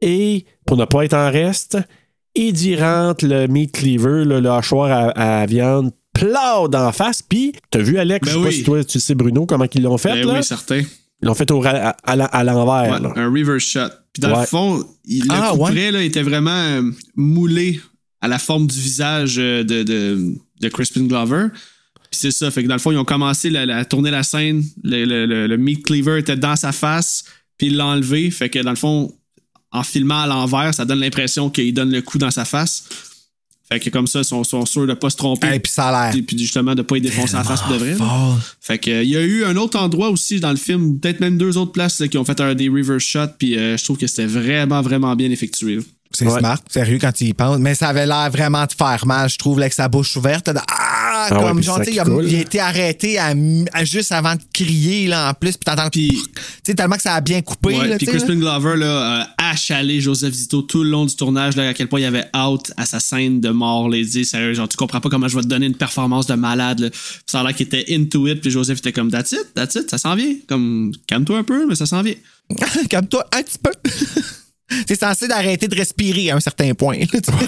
[0.00, 1.76] Et pour ne pas être en reste,
[2.52, 7.22] dit rentre le meat cleaver, là, le hachoir à, à viande, plat d'en face.
[7.22, 9.82] Puis, t'as vu, Alex, Ben je sais pas si toi, tu sais, Bruno, comment ils
[9.82, 10.34] l'ont fait, Ben là?
[10.38, 10.82] oui, certain.
[11.22, 13.80] Ils l'ont fait au, à, à la- à l'envers, Ouais, un reverse shot.
[14.12, 14.40] Puis dans Ouais.
[14.40, 16.82] le fond, il, le Ah, couperet là, était vraiment euh,
[17.16, 17.80] moulé
[18.20, 21.46] à la forme du visage euh, de, de, de Crispin Glover.
[22.10, 22.50] Puis c'est ça.
[22.50, 24.62] Fait que dans le fond, ils ont commencé à tourner la scène.
[24.84, 27.24] Le, le- le- le meat cleaver était dans sa face.
[27.58, 28.30] Puis il l'a enlevé.
[28.30, 29.12] Fait que dans le fond,
[29.72, 32.84] en filmant à l'envers, ça donne l'impression qu'il donne le coup dans sa face.
[33.68, 35.48] Fait que comme ça, ils sont, sont sûrs de pas se tromper.
[35.48, 36.22] Hey, puis ça a l'air.
[36.24, 37.94] puis justement, de pas y défoncer la face pour de vrai.
[37.94, 38.38] fort.
[38.60, 41.36] Fait que, il y a eu un autre endroit aussi dans le film, peut-être même
[41.36, 43.98] deux autres places là, qui ont fait un, des reverse shots, puis euh, je trouve
[43.98, 45.76] que c'était vraiment, vraiment bien effectué.
[45.76, 45.82] là.
[46.12, 46.38] C'est Ouais.
[46.38, 47.58] smart, sérieux, quand tu y penses.
[47.58, 50.46] Mais ça avait l'air vraiment de faire mal, je trouve, là, avec sa bouche ouverte.
[50.48, 50.60] de-
[51.18, 53.32] Ah, Ah comme genre, tu il a, il a été arrêté à,
[53.72, 55.52] à juste avant de crier, là, en plus.
[55.52, 55.88] Puis t'entends.
[55.88, 56.22] Tu Puis-
[56.62, 58.58] sais, tellement que ça a bien coupé, Ouais, là, puis tu Crispin là.
[58.58, 62.00] Glover là, a achalé Joseph Zito tout le long du tournage, là, à quel point
[62.00, 63.88] il avait out à sa scène de mort.
[63.88, 66.26] Là, il dit, sérieux, genre, tu comprends pas comment je vais te donner une performance
[66.26, 66.80] de malade.
[66.80, 66.90] Là.
[66.90, 69.74] Puis ça a l'air qu'il était into it, puis Joseph était comme, that's it, that's
[69.74, 70.34] it, ça s'en vient.
[70.48, 72.14] Comme, calme-toi un peu, mais ça s'en vient.
[72.90, 73.72] Comme toi, un petit peu.
[74.86, 76.98] T'es censé d'arrêter de respirer à un certain point.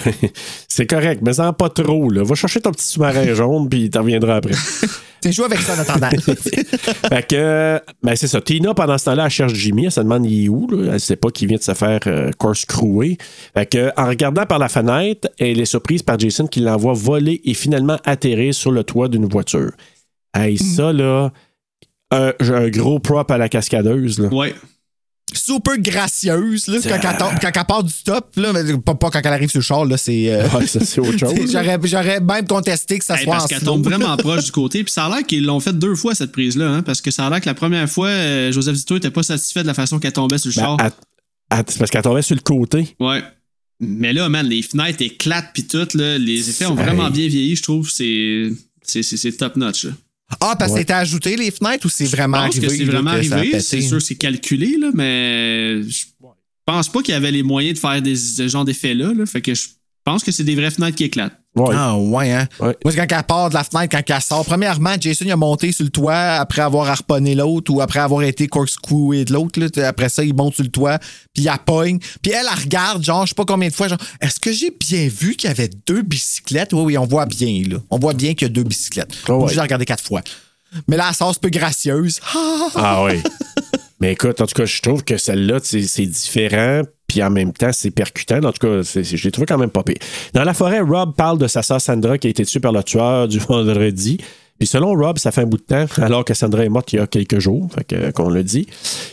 [0.67, 2.23] C'est correct, mais en pas trop, là.
[2.23, 4.55] Va chercher ton petit sous-marin jaune, puis t'en reviendras après.
[5.21, 6.09] T'es joué avec ça en attendant.
[7.09, 8.39] fait que, ben c'est ça.
[8.39, 9.85] Tina, pendant ce temps-là, elle cherche Jimmy.
[9.85, 10.69] Elle se demande il est où.
[10.69, 10.93] Là?
[10.93, 13.17] Elle sait pas qu'il vient de se faire euh, corkscrewer.
[13.53, 17.41] Fait que, en regardant par la fenêtre, elle est surprise par Jason qui l'envoie voler
[17.43, 19.71] et finalement atterrir sur le toit d'une voiture.
[20.33, 21.33] Hey, ça, là,
[22.11, 24.19] un, un gros prop à la cascadeuse.
[24.19, 24.29] Là.
[24.29, 24.55] Ouais.
[25.33, 29.33] Super gracieuse, là, quand, quand elle part du top, là, mais pas, pas quand elle
[29.33, 30.31] arrive sur le char, là, c'est.
[30.31, 31.33] euh, Ouais, ça, c'est autre chose.
[31.51, 33.73] J'aurais, j'aurais même contesté que ça Hey, soit parce en qu'elle slow.
[33.73, 34.83] tombe vraiment proche du côté.
[34.83, 36.69] Puis ça a l'air qu'ils l'ont fait deux fois, cette prise-là.
[36.69, 39.23] Hein, parce que ça a l'air que la première fois, euh, Joseph Zito était pas
[39.23, 40.77] satisfait de la façon qu'elle tombait sur le Ben, char.
[40.79, 40.91] elle-
[41.51, 42.95] elle- c'est parce qu'elle tombait sur le côté.
[42.99, 43.21] Ouais.
[43.79, 46.83] Mais là, man, les fenêtres éclatent puis tout, là, les effets ont Hey.
[46.85, 47.89] vraiment bien vieilli, je trouve.
[47.89, 48.49] C'est,
[48.83, 49.85] c'est, c'est, c'est top notch.
[49.85, 49.91] là.
[50.41, 50.79] Ah, parce que Ouais.
[50.81, 52.67] c'était ajouté les fenêtres ou c'est vraiment je pense arrivé?
[52.67, 53.59] que c'est vraiment que arrivé.
[53.61, 56.05] C'est sûr c'est calculé, là, mais je
[56.65, 59.13] pense pas qu'il y avait les moyens de faire des, ce genre d'effets-là.
[59.13, 59.67] Là, fait que je
[60.03, 61.39] pense que c'est des vraies fenêtres qui éclatent.
[61.59, 61.75] Ouais.
[61.77, 62.47] Ah, ouais, hein?
[62.59, 62.75] Ouais.
[62.83, 64.45] Moi, c'est quand elle part de la fenêtre, quand elle sort.
[64.45, 68.23] Premièrement, Jason, il a monté sur le toit après avoir harponné l'autre ou après avoir
[68.23, 69.59] été corkscrewé de l'autre.
[69.83, 70.99] Après ça, il monte sur le toit,
[71.33, 71.99] puis il pogne.
[72.21, 74.71] Puis elle, elle regarde, genre, je sais pas combien de fois, genre, est-ce que j'ai
[74.71, 76.73] bien vu qu'il y avait deux bicyclettes?
[76.73, 77.77] Oui, oui, on voit bien, là.
[77.89, 79.11] On voit bien qu'il y a deux bicyclettes.
[79.27, 79.53] Ah ouais.
[79.53, 80.21] J'ai regardé quatre fois.
[80.87, 82.19] Mais sort un peu gracieuse.
[82.75, 83.21] Ah oui.
[83.99, 87.71] Mais écoute, en tout cas, je trouve que celle-là, c'est différent, puis en même temps,
[87.73, 88.41] c'est percutant.
[88.43, 89.97] En tout cas, je l'ai trouvé quand même pas pire.
[90.33, 92.83] Dans la forêt, Rob parle de sa sœur Sandra qui a été tuée par le
[92.83, 94.17] tueur du vendredi.
[94.57, 96.97] Puis selon Rob, ça fait un bout de temps, alors que Sandra est morte il
[96.97, 98.67] y a quelques jours, que, qu'on le dit.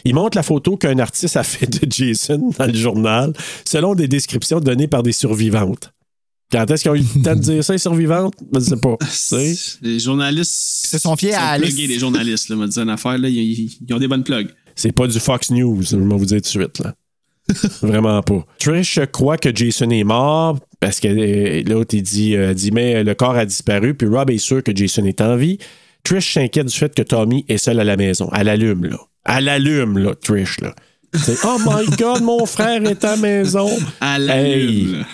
[0.05, 3.33] Il montre la photo qu'un artiste a fait de Jason dans le journal,
[3.65, 5.93] selon des descriptions données par des survivantes.
[6.52, 8.35] Quand est-ce qu'ils ont eu le temps de dire ça, les survivantes?
[8.55, 8.97] Je sais pas.
[9.82, 10.85] Les journalistes.
[10.85, 11.74] Ils se sont fiés à Alice.
[11.74, 14.51] plugués, les journalistes, là, m'a dit une affaire, là, ils, ont des bonnes plugs.
[14.77, 16.78] C'est pas du Fox News, je vais vous dire tout de suite.
[16.78, 16.94] Là.
[17.82, 18.44] Vraiment pas.
[18.59, 23.02] Trish croit que Jason est mort parce que euh, l'autre, il dit, euh, dit Mais
[23.02, 25.59] le corps a disparu, puis Rob est sûr que Jason est en vie.
[26.05, 28.31] Trish s'inquiète du fait que Tommy est seul à la maison.
[28.36, 28.98] Elle allume, là.
[29.24, 30.74] Elle allume, là, Trish, là.
[31.14, 33.68] C'est, oh my God, mon frère est à la maison.
[34.01, 35.05] À la Hey.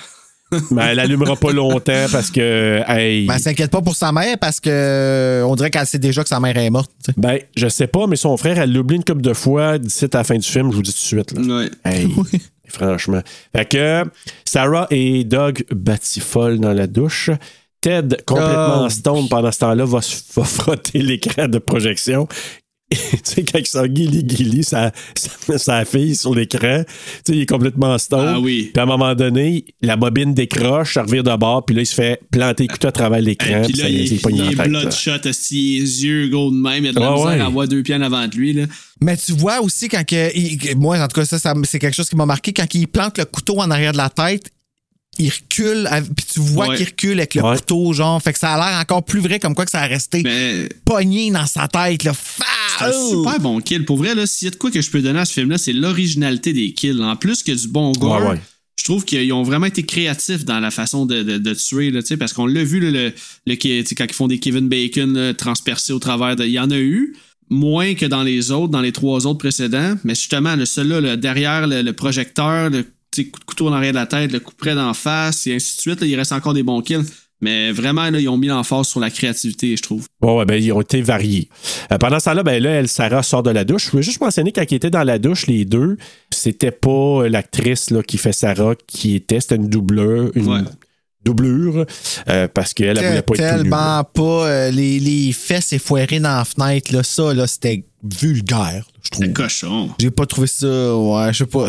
[0.71, 4.37] Mais elle allumera pas longtemps parce que, hey, Ben, elle s'inquiète pas pour sa mère
[4.39, 6.91] parce que euh, on dirait qu'elle sait déjà que sa mère est morte.
[7.03, 7.13] t'sais.
[7.17, 10.09] ben, je sais pas, mais son frère, elle l'oublie une couple de fois d'ici à
[10.19, 11.33] la fin du film, je vous dis tout de suite.
[11.39, 11.57] Là.
[11.57, 11.71] Ouais.
[11.85, 12.09] Hey,
[12.69, 13.21] franchement.
[13.55, 14.05] Fait que
[14.45, 17.31] Sarah et Doug batifolent dans la douche.
[17.81, 18.89] Ted, complètement Oh.
[18.89, 22.29] stone pendant ce temps-là, va, se- va frotter l'écran de projection.
[23.13, 26.93] Tu sais, quand il Gilly Gilly, sa, sa, sa fille sur l'écran, tu
[27.33, 28.33] sais, il est complètement stone.
[28.37, 28.71] Ah oui.
[28.73, 31.87] Puis à un moment donné, la bobine décroche, ça revire de bord, puis là, il
[31.87, 33.63] se fait planter le couteau à travers l'écran.
[33.65, 34.13] Puis puis là, ça, il, il,
[34.47, 36.85] il est bloodshot, esti, les yeux gros de même.
[36.85, 37.41] Il a de la Ouais, misère ouais.
[37.41, 38.53] à avoir deux pieds en avant de lui.
[38.53, 38.65] Là.
[39.01, 41.95] Mais tu vois aussi quand que, il- moi en tout cas ça, ça c'est quelque
[41.95, 44.51] chose qui m'a marqué quand il plante le couteau en arrière de la tête.
[45.19, 46.77] Il recule, puis tu vois Ouais.
[46.77, 47.57] qu'il recule avec le Ouais.
[47.57, 48.21] couteau, genre.
[48.23, 50.69] Fait que ça a l'air encore plus vrai, comme quoi que ça a resté Mais
[50.87, 52.13] pogné dans sa tête, là.
[52.79, 53.23] C'est un Oh!
[53.25, 53.85] super bon kill.
[53.85, 55.59] Pour vrai, là, s'il y a de quoi que je peux donner à ce film-là,
[55.59, 57.03] c'est l'originalité des kills.
[57.03, 58.41] En plus que du bon gore, Ouais, ouais.
[58.79, 62.01] je trouve qu'ils ont vraiment été créatifs dans la façon de, de, de tuer, là,
[62.01, 63.55] tu sais, parce qu'on l'a vu, là, le,
[63.95, 66.45] quand ils font des Kevin Bacon là, transpercés au travers de.
[66.45, 67.15] Il y en a eu,
[67.51, 71.17] moins que dans les autres, dans les trois autres précédents, mais justement, le seul là,
[71.19, 72.87] derrière le, le projecteur, le
[73.17, 75.77] coup de couteau en arrière de la tête, le coup près d'en face, et ainsi
[75.77, 77.05] de suite, là, il reste encore des bons kills.
[77.43, 80.07] Mais vraiment, là, ils ont mis l'emphase sur la créativité, je trouve.
[80.23, 81.49] Ouais, ouais, ben, ils ont été variés.
[81.91, 83.91] Euh, pendant ce temps-là, ben là, elle, Sarah sort de la douche.
[83.91, 85.97] Je veux juste mentionner quand ils étaient dans la douche, les deux,
[86.31, 90.61] c'était pas euh, l'actrice là, qui fait Sarah qui était, c'était une doubleur, une Ouais.
[91.25, 91.87] Doublure,
[92.29, 93.63] euh, parce qu'elle, elle voulait pas être tout.
[93.63, 98.85] Tellement pas euh, les, les fesses effoirées dans la fenêtre, là, ça, là, c'était vulgaire,
[99.05, 99.33] je trouve.
[99.33, 99.91] Cochon.
[99.99, 101.69] J'ai pas trouvé ça, ouais, je sais pas.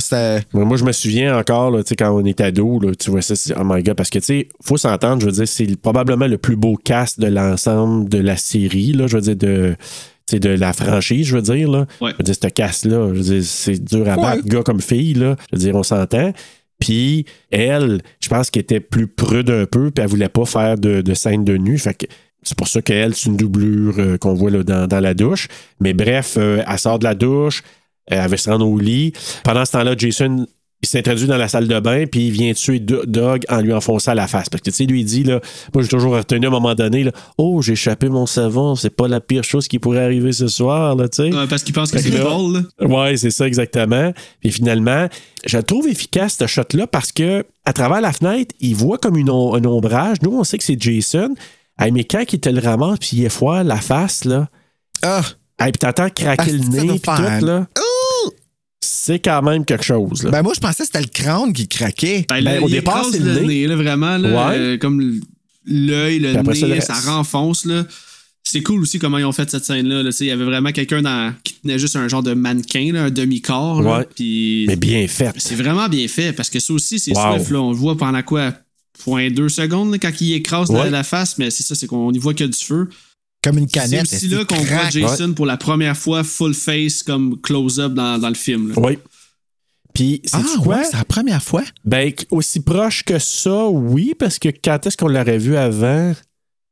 [0.66, 3.22] Moi, je me souviens encore, là, tu sais, quand on est ado, là, tu vois
[3.22, 5.80] ça, c'est- oh my god, parce que, tu sais, faut s'entendre, je veux dire, c'est
[5.80, 9.76] probablement le plus beau cast de l'ensemble de la série, là, je veux dire, de,
[10.26, 11.86] sais, de la franchise, je veux dire, là.
[12.02, 12.12] Ouais.
[12.14, 14.22] Je veux dire, ce cast-là, je veux dire, c'est dur à Ouais.
[14.22, 15.36] battre, gars comme fille, là.
[15.52, 16.34] Je veux dire, on s'entend.
[16.84, 20.78] Puis, elle, je pense qu'elle était plus prude un peu, puis elle voulait pas faire
[20.78, 21.80] de, scène de nu.
[21.80, 25.48] C'est pour ça qu'elle, c'est une doublure euh, qu'on voit dans, la douche.
[25.80, 27.64] Mais bref, euh, elle sort de la douche,
[28.06, 29.14] elle va se rendre au lit.
[29.46, 30.46] Pendant ce temps-là, Jason,
[30.84, 33.74] il s'introduit dans la salle de bain, puis il vient tuer Do- Doug en lui
[33.74, 34.50] enfonçant la face.
[34.50, 35.40] Parce que, tu sais, lui, il dit, là,
[35.74, 38.90] moi, j'ai toujours retenu à un moment donné, là, oh, j'ai échappé mon savon, c'est
[38.90, 41.34] pas la pire chose qui pourrait arriver ce soir, là, tu sais.
[41.36, 42.88] Ouais, parce qu'ils pensent que c'est que là- drôle, là.
[42.88, 44.14] Ouais, c'est ça exactement.
[44.42, 45.08] Puis finalement,
[45.46, 49.18] je le trouve efficace ce shot-là parce que à travers la fenêtre, il voit comme
[49.18, 50.18] une om- un ombrage.
[50.22, 51.34] Nous, on sait que c'est Jason.
[51.80, 54.48] Hey, mais quand il te le ramasse puis il effoire la face, là,
[55.02, 55.22] Ah!
[55.60, 57.00] hey, puis t'entends craquer Ah, le nez puis
[57.40, 57.68] tout, là.
[58.86, 60.32] C'est quand même quelque chose, là.
[60.32, 62.26] Ben, moi, je pensais que c'était le crâne qui craquait.
[62.28, 63.66] Ben, Ben, au départ, c'est le nez.
[63.68, 64.58] là, vraiment, là, Ouais.
[64.58, 65.20] euh, comme
[65.66, 67.06] l'œil, le nez, ça, le ça, reste.
[67.08, 67.86] renfonce, là.
[68.44, 70.04] C'est cool aussi comment ils ont fait cette scène-là.
[70.04, 70.12] là.
[70.12, 72.92] Tu sais, Il y avait vraiment quelqu'un dans- qui tenait juste un genre de mannequin,
[72.92, 73.82] là, un demi-corps.
[73.82, 74.00] là.
[74.00, 74.08] Ouais.
[74.16, 75.32] Puis Mais bien fait.
[75.38, 77.38] c'est vraiment bien fait parce que ça aussi, c'est Wow.
[77.38, 77.52] Swift.
[77.52, 77.62] Là.
[77.62, 78.54] On le voit pendant quoi?
[79.06, 82.12] Point deux secondes là, quand il écrase la- la, face, mais c'est ça, c'est qu'on
[82.12, 82.90] y voit que du feu.
[83.44, 84.02] Comme une C'est canette.
[84.04, 84.90] aussi est-ce là qu'on voit?
[84.90, 88.70] Jason pour la première fois full face comme close-up dans, dans le film.
[88.70, 88.76] là.
[88.78, 88.98] Oui.
[89.94, 90.78] Puis, c'est Ah, quoi?
[90.78, 91.64] ouais, c'est la première fois?
[91.86, 96.14] Ben, aussi proche que ça, oui, parce que quand est-ce qu'on l'aurait vu avant?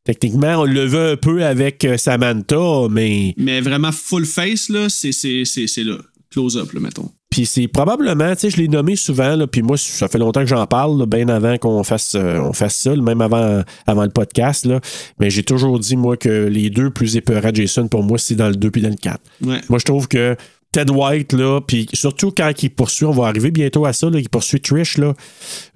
[0.03, 4.89] Techniquement, on l'a vu un peu avec euh, Samantha, mais Mais vraiment full face, là,
[4.89, 5.97] c'est, c'est, c'est, c'est là.
[6.31, 7.11] Close-up, là, mettons.
[7.31, 10.41] Puis c'est probablement, tu sais, je l'ai nommé souvent, là, puis moi, ça fait longtemps
[10.41, 14.09] que j'en parle, bien avant qu'on fasse, euh, on fasse ça, même avant, avant le
[14.09, 14.65] podcast.
[14.65, 14.81] Là.
[15.17, 18.49] Mais j'ai toujours dit, moi, que les deux plus épeurants Jason, pour moi, c'est dans
[18.49, 19.19] le 2 puis dans le 4.
[19.43, 19.61] Ouais.
[19.69, 20.35] Moi, je trouve que
[20.73, 24.19] Ted White, là, puis surtout quand il poursuit, on va arriver bientôt à ça, là,
[24.19, 25.13] il poursuit Trish, là,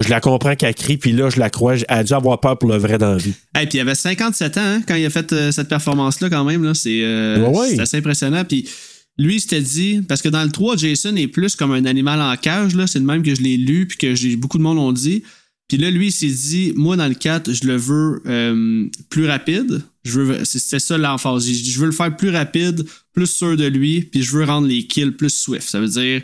[0.02, 2.58] je la comprends qu'elle crie, puis là, je la crois, elle a dû avoir peur
[2.58, 3.34] pour le vrai dans la vie.
[3.54, 6.44] Hey, puis il avait 57 ans hein, quand il a fait euh, cette performance-là, quand
[6.44, 6.64] même.
[6.64, 6.74] Là.
[6.74, 7.68] C'est, euh, Ouais, ouais.
[7.70, 8.44] c'est assez impressionnant.
[8.44, 8.70] Puis
[9.18, 12.22] lui, il s'était dit, parce que dans le 3, Jason est plus comme un animal
[12.22, 12.76] en cage.
[12.76, 12.86] Là.
[12.88, 15.24] C'est le même que je l'ai lu, puis que j'ai, beaucoup de monde l'ont dit.
[15.68, 19.26] Puis là, lui, il s'est dit, moi, dans le 4, je le veux euh, plus
[19.26, 19.82] rapide.
[20.04, 21.48] Je veux, ça l'emphase.
[21.48, 24.86] Je veux le faire plus rapide, plus sûr de lui, puis je veux rendre les
[24.86, 25.68] kills plus swift.
[25.68, 26.22] Ça veut dire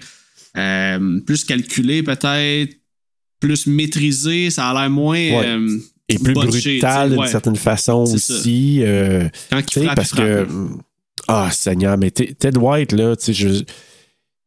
[0.58, 2.76] euh, plus calculé, peut-être,
[3.40, 4.50] plus maîtrisé.
[4.52, 5.16] Ça a l'air moins.
[5.16, 5.48] Ouais.
[5.48, 7.28] euh, Et plus botché, brutal d'une ouais.
[7.28, 8.82] certaine façon aussi.
[9.50, 10.48] Quand il frappe, parce il frappe, que.
[11.34, 13.48] Ah, Seigneur, mais Ted White, là, tu sais, je.
[13.60, 13.66] Tu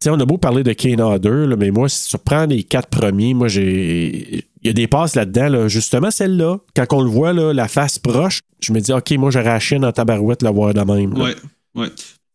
[0.02, 2.62] sais, on a beau parler de Kane Hodder, là, mais moi, si tu prends les
[2.62, 4.44] quatre premiers, moi, j'ai.
[4.62, 6.58] Il y a des passes là-dedans, là, justement celle-là.
[6.76, 9.60] Quand on le voit, là, la face proche, je me dis, OK, moi, j'aurais la
[9.60, 11.14] chienne en tabarouette le voir de même.
[11.14, 11.24] là.
[11.24, 11.34] Ouais,
[11.76, 11.88] ouais.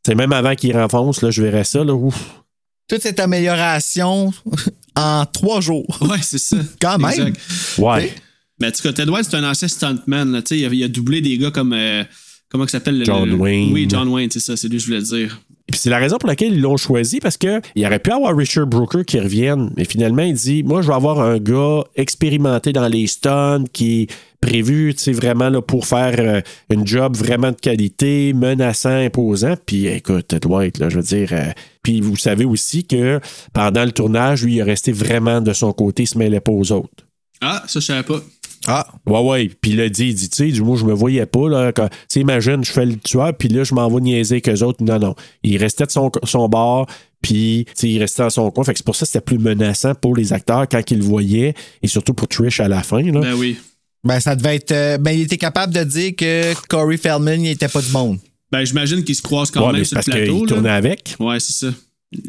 [0.06, 1.84] C'est même avant qu'il renfonce, là, je verrais ça.
[1.84, 2.42] Là, ouf.
[2.88, 4.32] Toute cette amélioration
[4.96, 5.98] en trois jours.
[6.02, 6.58] Ouais, c'est ça.
[6.82, 7.12] Quand même.
[7.12, 7.40] Exact.
[7.78, 8.14] Ouais.
[8.60, 10.32] Mais en tout cas, Ted White, c'est un ancien stuntman.
[10.32, 11.74] Là, tu sais, il, a, il a doublé des gars comme.
[11.74, 12.04] euh,
[12.50, 13.72] comment il s'appelle le- John le- Wayne.
[13.72, 15.42] Oui, John Wayne, c'est ça, c'est lui que je voulais dire.
[15.68, 18.10] Et puis c'est la raison pour laquelle ils l'ont choisi parce que il aurait pu
[18.12, 21.84] avoir Richard Brooker qui revienne, mais finalement il dit moi je vais avoir un gars
[21.96, 24.08] expérimenté dans les stunts qui est
[24.42, 29.56] prévu, tu sais vraiment là pour faire euh, une job vraiment de qualité, menaçant, imposant.
[29.64, 31.52] Puis écoute, White là, je veux dire euh,
[31.84, 33.20] puis vous savez aussi que
[33.54, 36.52] pendant le tournage, lui il est resté vraiment de son côté, il se mêlait pas
[36.52, 37.06] aux autres.
[37.42, 38.22] Ah, ça, je savais pas.
[38.70, 39.52] Ah, Ouais, ouais.
[39.62, 41.72] Puis il a dit, il dit, tu sais, du moi, je me voyais pas, là.
[41.72, 44.62] quand- Tu sais, imagine, je fais le tueur, puis là, je m'en vais niaiser qu'eux
[44.64, 44.84] autres.
[44.84, 45.16] Non, non.
[45.44, 46.86] Il restait de son, son bord,
[47.22, 48.64] puis, tu sais, il restait dans son coin.
[48.64, 51.04] Fait que c'est pour ça que c'était plus menaçant pour les acteurs quand ils le
[51.04, 53.20] voyaient, et surtout pour Trish à la fin, là.
[53.22, 53.58] Ben oui.
[54.04, 54.72] ben ça devait être.
[54.72, 58.20] euh, ben, il était capable de dire que Corey Feldman, il était pas du monde.
[58.52, 60.34] Ben, j'imagine qu'ils se croisent quand Ouais, même mais sur le parce plateau.
[60.34, 60.48] qu'il là.
[60.48, 61.16] tournait avec.
[61.20, 61.74] Ouais, c'est ça.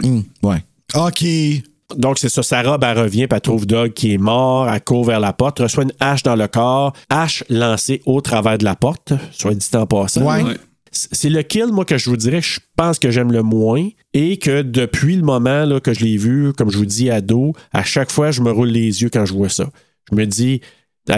[0.02, 0.58] Hum, ouais.
[0.94, 1.24] OK.
[1.96, 2.42] Donc, c'est ça.
[2.42, 4.68] Sarah, ben, elle revient, puis elle trouve Doug qui est mort.
[4.68, 6.92] Elle court vers la porte, reçoit une hache dans le corps.
[7.08, 10.22] Hache lancée au travers de la porte, soit dit en passant.
[10.22, 10.42] Ouais.
[10.42, 10.56] Ouais.
[10.92, 13.88] C'est le kill, moi, que je vous dirais que je pense que j'aime le moins.
[14.12, 17.52] Et que depuis le moment là, que je l'ai vu, comme je vous dis, ado,
[17.72, 19.70] à chaque fois, je me roule les yeux quand je vois ça.
[20.10, 20.60] Je me dis,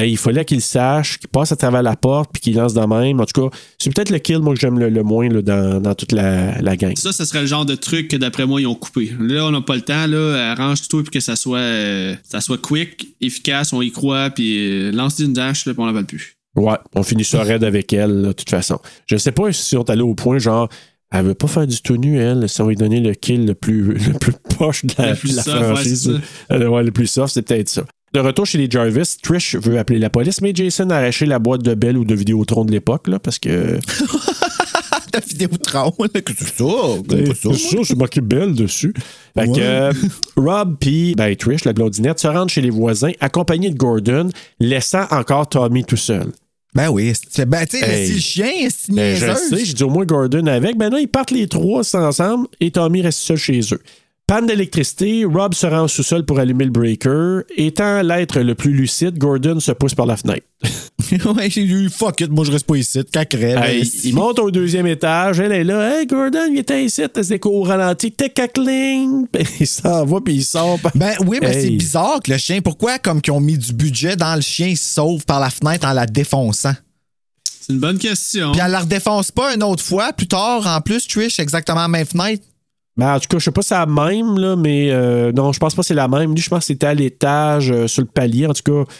[0.01, 3.21] il fallait qu'il sache, qu'il passe à travers la porte puis qu'il lance de même.
[3.21, 5.81] En tout cas, c'est peut-être le kill, moi, que j'aime le, le moins là, dans,
[5.81, 6.97] dans toute la, la gang.
[6.97, 9.13] Ça, ce serait le genre de truc que d'après moi, ils ont coupé.
[9.21, 10.53] Là, on n'a pas le temps, là.
[10.53, 14.59] Arrange tout pour que ça soit, euh, ça soit quick, efficace, on y croit, puis
[14.59, 16.37] euh, lance une dash, là, puis on la plus.
[16.55, 18.79] Ouais, on finit ça raide avec elle, de toute façon.
[19.07, 20.69] Je sais pas si on est allé au point, genre,
[21.11, 23.55] elle veut pas faire du tout nu, elle, si on lui donnait le kill le
[23.55, 26.21] plus, le plus proche de la, Le plus la soft, franchise.
[26.51, 27.85] Euh, ouais, le plus soft, c'est peut-être ça.
[28.13, 31.39] De retour chez les Jarvis, Trish veut appeler la police, mais Jason a arraché la
[31.39, 33.79] boîte de Belle ou de Vidéotron de l'époque, là, parce que.
[35.15, 36.65] La Vidéotron, là, que c'est ça?
[37.35, 38.95] C'est ça, c'est marqué Belle dessus.
[39.37, 39.93] Fait que euh,
[40.37, 45.05] Rob puis ben, Trish, la blondinette, se rendent chez les voisins, accompagnés de Gordon, laissant
[45.11, 46.33] encore Tommy tout seul.
[46.75, 48.11] Ben oui, c'est ben, tu sais, Hey.
[48.11, 50.79] le chien, c'est Ben, je sais, j'ai dit au moins Gordon avec.
[50.79, 53.83] Ben non, ils partent les trois ensemble et Tommy reste seul chez eux.
[54.33, 57.43] Panne d'électricité, Rob se rend au sous-sol pour allumer le breaker.
[57.55, 60.47] Étant l'être le plus lucide, Gordon se pousse par la fenêtre.
[61.37, 62.99] ouais, j'ai eu fuck it, moi je reste pas ici.
[63.43, 66.01] Hey, il monte au deuxième étage, elle est là.
[66.01, 69.27] Hey Gordon, il était ici, t'as des au ralenti, tic cling.
[69.31, 70.79] Puis il s'en va, puis il sort.
[70.95, 71.77] Ben oui, mais c'est Hey.
[71.77, 74.79] bizarre que le chien, pourquoi comme qu'ils ont mis du budget dans le chien, il
[74.79, 76.73] se sauve par la fenêtre en la défonçant?
[77.61, 78.53] C'est une bonne question.
[78.53, 81.89] Puis elle la redéfonce pas une autre fois, plus tard, en plus, Trish, exactement la
[81.89, 82.43] même fenêtre.
[82.97, 85.53] Ben, en tout cas, je sais pas si c'est la même, là, mais euh, non,
[85.53, 86.35] je pense pas que c'est la même.
[86.35, 88.47] Lui, je pense que c'était à l'étage, euh, sur le palier.
[88.47, 88.93] En tout cas,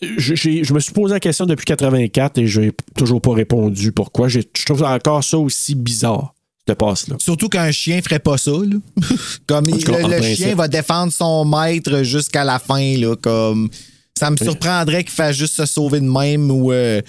[0.00, 4.28] je, me suis posé la question depuis 84 et je n'ai toujours pas répondu pourquoi.
[4.28, 6.34] Je trouve encore ça aussi bizarre,
[6.66, 7.16] cette passe-là.
[7.18, 8.76] Surtout qu'un chien ferait pas ça, là.
[9.46, 13.16] comme il- tout cas, le, chien va défendre son maître jusqu'à la fin, là.
[13.16, 13.68] Comme
[14.16, 17.02] ça me surprendrait qu'il fasse juste se sauver de même ou euh,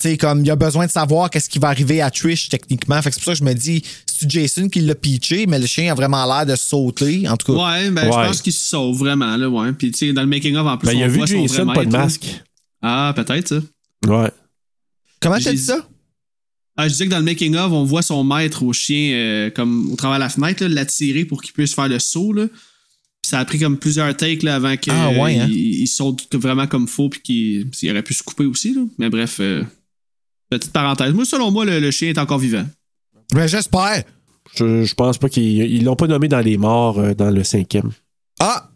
[0.00, 3.00] tu sais, comme il a besoin de savoir qu'est-ce qui va arriver à Trish techniquement.
[3.00, 3.82] Fait que c'est pour ça que je me dis,
[4.24, 7.28] c'est Jason qui l'a pitché, mais le chien a vraiment l'air de sauter.
[7.28, 9.72] En tout cas, Ouais, ben, je pense qu'il se sauve vraiment, là, ouais.
[9.72, 11.84] Puis, tu sais, dans le making-of, en plus, Ben, il on a vu Jason, pas
[11.84, 11.98] de là.
[12.00, 12.26] masque.
[12.82, 13.56] Ah, peut-être, ça.
[14.06, 14.30] Ouais.
[15.20, 15.86] comment t'as dit ça?
[16.76, 19.92] Ah, je disais que dans le making-of, on voit son maître au chien, euh, comme
[19.92, 22.46] au travers de la fenêtre, l'attirer pour qu'il puisse faire le saut, là.
[22.48, 25.48] Puis ça a pris comme plusieurs takes, là, avant qu'il Ah, ouais, hein?
[25.86, 28.82] saute vraiment comme faux, puis qu'il il aurait pu se couper aussi, là.
[28.98, 29.62] Mais bref, euh,
[30.50, 31.12] petite parenthèse.
[31.14, 32.66] Moi, selon moi, le, le chien est encore vivant.
[33.32, 34.02] Ben, j'espère.
[34.54, 37.42] Je, je pense pas qu'ils ils l'ont pas nommé dans les morts euh, dans le
[37.44, 37.90] cinquième.
[38.40, 38.68] Ah!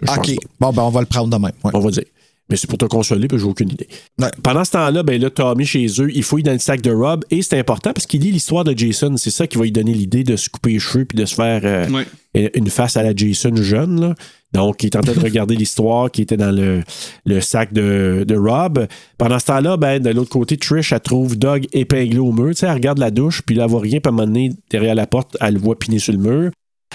[0.00, 0.30] Je OK.
[0.60, 1.52] Bon, ben, on va le prendre de même.
[1.64, 1.70] ouais.
[1.74, 2.04] On va dire.
[2.48, 3.88] Mais c'est pour te consoler, parce que j'ai aucune idée.
[4.20, 4.30] Ouais.
[4.42, 7.24] Pendant ce temps-là, ben là, Tommy chez eux, il fouille dans le sac de Rob
[7.30, 9.16] et c'est important parce qu'il lit l'histoire de Jason.
[9.16, 11.34] C'est ça qui va lui donner l'idée de se couper les cheveux puis de se
[11.34, 12.50] faire euh, Ouais.
[12.54, 14.00] une face à la Jason jeune.
[14.00, 14.14] là.
[14.52, 16.82] Donc, il est en train de regarder l'histoire qui était dans le,
[17.26, 18.86] le sac de, de Rob.
[19.18, 22.50] Pendant ce temps-là, ben, de l'autre côté, Trish, elle trouve Doug épinglé au mur.
[22.50, 24.26] Tu sais, elle regarde la douche, puis là, elle voit rien, puis à un moment
[24.26, 26.50] donné, derrière la porte, elle le voit piné sur le mur.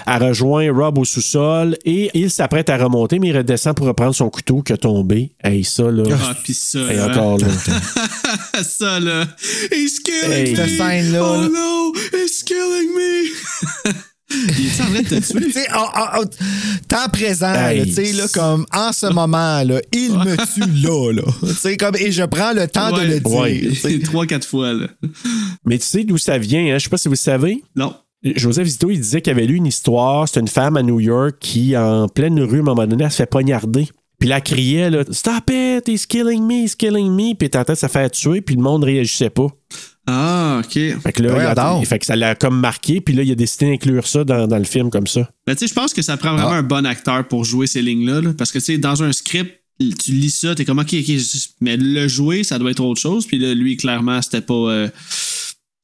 [0.06, 4.14] Elle rejoint Rob au sous-sol et il s'apprête à remonter, mais il redescend pour reprendre
[4.14, 5.32] son couteau qui a tombé.
[5.44, 6.02] Hey, ça, là.
[6.10, 6.78] Ah, pis ça.
[6.80, 7.08] Là.
[7.10, 7.46] encore, là.
[8.62, 9.26] ça, là.
[9.70, 10.50] He's killing Hey.
[10.52, 10.56] me.
[10.56, 11.48] Cette scène-là, Oh là.
[11.48, 13.92] no, he's killing me.
[14.58, 15.66] il est en train de te tuer?
[15.74, 16.24] Oh, oh, oh,
[16.88, 21.12] temps présent, là, tu sais, là, comme en ce moment, là, il me tue là,
[21.12, 21.76] là.
[21.78, 23.32] Comme, et je prends le temps de le dire.
[23.32, 23.74] Ouais.
[23.74, 23.98] sais.
[24.04, 24.88] Trois, quatre fois, là.
[25.64, 26.78] Mais tu sais d'où ça vient, hein?
[26.78, 27.62] Je sais pas si vous le savez.
[27.76, 27.94] Non.
[28.24, 30.28] Joseph Zito, il disait qu'il avait lu une histoire.
[30.28, 33.10] C'est une femme à New York qui, en pleine rue, à un moment donné, elle
[33.10, 33.88] se fait poignarder.
[34.18, 37.34] Puis elle criait, là, Stop it, he's killing me, he's killing me.
[37.34, 39.48] Puis elle était en train de se faire tuer, puis le monde réagissait pas.
[40.14, 40.72] Ah, OK.
[40.72, 43.30] Fait que là, Ouais, il a- fait que ça l'a comme marqué, puis là, il
[43.30, 45.28] a décidé d'inclure ça dans, dans le film comme ça.
[45.46, 47.80] Ben, tu sais, je pense que ça prend vraiment un bon acteur pour jouer ces
[47.82, 48.20] lignes-là.
[48.20, 51.14] là, parce que, tu sais, dans un script, tu lis ça, t'es comme, OK, OK,
[51.60, 53.26] mais le jouer, ça doit être autre chose.
[53.26, 54.54] Puis là, lui, clairement, c'était pas.
[54.54, 54.88] euh,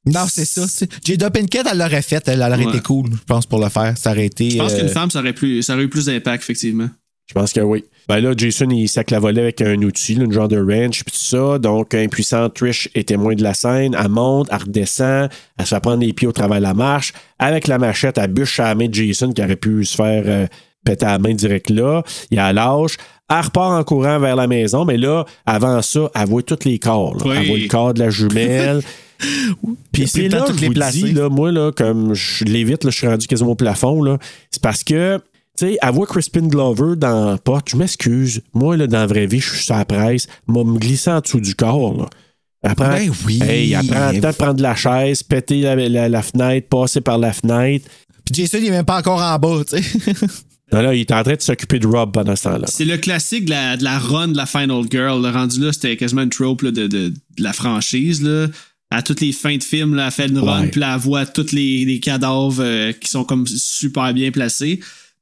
[0.05, 0.65] Non, c'est ça.
[1.05, 2.25] Jada Pinkett, elle l'aurait fait.
[2.27, 2.71] Elle, elle aurait Ouais.
[2.71, 3.97] été cool, je pense, pour le faire.
[3.97, 4.49] Ça aurait été.
[4.51, 6.89] Je pense euh, qu'une femme, ça aurait, plus, ça aurait eu plus d'impact, effectivement.
[7.29, 7.85] Je pense que oui.
[8.07, 11.03] Ben là, Jason, il sac la volée avec un outil, là, une genre de wrench,
[11.03, 11.59] puis tout ça.
[11.59, 13.95] Donc, impuissante, Trish est témoin de la scène.
[13.97, 15.29] Elle monte, elle redescend,
[15.59, 17.13] elle se fait prendre les pieds au travers de la marche.
[17.37, 20.23] Avec la machette, elle bûche à la main de Jason qui aurait pu se faire
[20.25, 20.47] euh,
[20.83, 22.01] péter à la main direct là.
[22.31, 22.97] Il a lâche.
[23.29, 26.79] Elle repart en courant vers la maison, mais là, avant ça, elle voit tous les
[26.79, 27.15] corps.
[27.23, 27.35] Oui.
[27.37, 28.81] Elle voit le corps de la jumelle.
[29.91, 32.89] Puis c'est là que je les vous dis, là, moi, là, comme je l'évite, je
[32.89, 34.17] suis rendu quasiment au plafond,
[34.49, 35.19] c'est parce que,
[35.59, 38.41] tu sais, elle voit Crispin Glover dans la porte, je m'excuse.
[38.53, 41.19] Moi, là, dans la vraie vie, je suis sur la presse, m'a me glisser en
[41.19, 42.73] dessous du corps, là.
[42.75, 43.39] Prend, Ben oui.
[43.41, 47.31] Hey, le temps de prendre la chaise, péter la, la- la fenêtre, passer par la
[47.31, 47.87] fenêtre.
[48.25, 50.13] Puis Jason, il est même pas encore en bas, tu sais.
[50.71, 52.67] Non, là, il est en train de s'occuper de Rob pendant ce temps-là.
[52.67, 55.19] C'est le classique de la, de la run de la Final Girl.
[55.19, 58.21] Le rendu là, c'était quasiment une trope là, de, de- de la franchise.
[58.21, 58.45] Là.
[58.91, 61.53] à toutes les fins de film, là, elle fait une run, puis elle voit tous
[61.53, 64.79] les, les cadavres euh, qui sont comme super bien placés.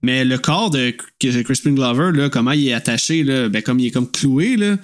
[0.07, 0.95] Mais le corps de
[1.43, 4.77] Crispin Glover, là, comment il est attaché, là, ben, comme il est comme cloué, là,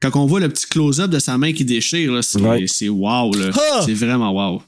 [0.00, 2.64] quand on voit le petit close-up de sa main qui déchire, c'est Ouais.
[2.88, 3.50] wow, là.
[3.54, 3.82] Ah!
[3.84, 4.62] C'est vraiment wow.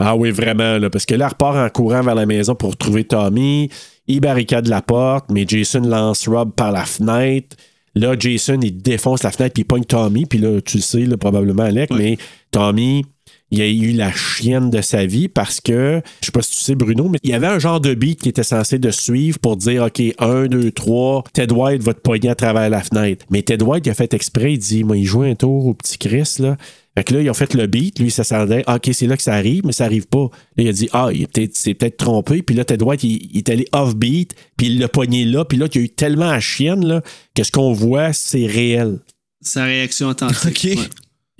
[0.00, 2.76] Ah oui, vraiment, là, parce que là, elle repart en courant vers la maison pour
[2.76, 3.68] trouver Tommy.
[4.08, 7.56] Il barricade la porte, mais Jason lance Rob par la fenêtre.
[7.94, 10.26] Là, Jason, il défonce la fenêtre, puis il pogne Tommy.
[10.26, 11.98] Puis là, tu le sais, là, probablement, Alec, Ouais.
[11.98, 12.18] mais
[12.50, 13.04] Tommy,
[13.52, 16.64] il a eu la chienne de sa vie parce que, je sais pas si tu
[16.64, 19.38] sais, Bruno, mais il y avait un genre de beat qui était censé de suivre
[19.38, 23.26] pour dire, OK, un, deux, trois, Ted White va te pogner à travers la fenêtre.
[23.30, 25.74] Mais Ted White, il a fait exprès, il dit, moi, il joue un tour au
[25.74, 26.56] petit Chris, là.
[26.96, 29.22] Fait que là, ils ont fait le beat, lui, ça s'attendait, OK, c'est là que
[29.22, 30.30] ça arrive, mais ça arrive pas.
[30.56, 33.04] Là, il a dit, ah, il est peut-être, c'est peut-être trompé, puis là, Ted White,
[33.04, 35.84] il, il est allé off-beat, puis il l'a pogné là, puis là, il y a
[35.84, 37.02] eu tellement à chienne, là,
[37.34, 38.98] que ce qu'on voit, c'est réel.
[39.42, 40.46] Sa réaction authentique.
[40.46, 40.78] OK.
[40.78, 40.88] Ouais.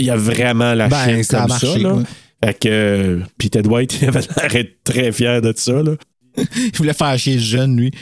[0.03, 1.95] Il y a vraiment la Ben, chienne ça a comme ça, marché, là.
[1.95, 2.03] ouais.
[2.45, 5.93] Fait que, puis Ted White, il avait l'air très fier de ça, là.
[6.37, 7.91] Il voulait faire chier le jeune, lui.
[7.93, 7.99] Tu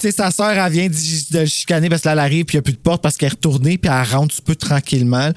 [0.00, 2.60] sais, sa sœur, elle vient de chicaner parce que là, elle arrive, puis il n'y
[2.60, 5.30] a plus de porte parce qu'elle est retournée, puis elle rentre un peu tranquillement.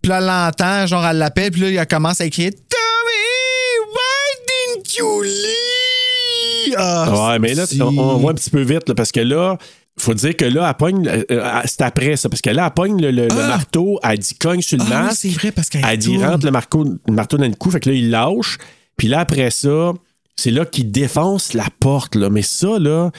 [0.00, 4.76] Puis là, elle l'entend, genre, elle l'appelle, puis là, il commence à écrire Tommy, why
[4.76, 6.74] didn't you leave?
[6.78, 9.58] Ah, Ouais, mais là, on, on voit un petit peu vite, là, parce que là,
[9.98, 13.00] faut dire que là, elle pogne, euh, c'est après ça, parce que là, elle pogne
[13.00, 15.18] le, le- le marteau, elle dit cogne sur le Ah oui, masque.
[15.22, 17.80] c'est vrai, parce qu'elle Elle dit rentre le marteau, le marteau dans le cou, fait
[17.80, 18.58] que là, il lâche.
[18.96, 19.92] Puis là, après ça,
[20.36, 22.30] c'est là qu'il défonce la porte, là.
[22.30, 23.10] Mais ça, là,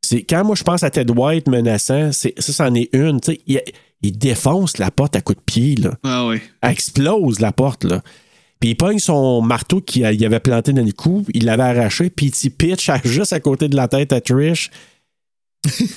[0.00, 3.20] c'est quand moi je pense à Ted White menaçant, ça, c'en est une.
[3.20, 3.60] tu sais, Il,
[4.02, 5.92] il défonce la porte à coups de pied, là.
[6.02, 6.42] Ah ouais.
[6.62, 8.02] Elle explose la porte, là.
[8.58, 12.26] Puis il pogne son marteau qu'il avait planté dans le cou, il l'avait arraché, puis
[12.26, 14.70] il s'y pitch juste à côté de la tête à Trish.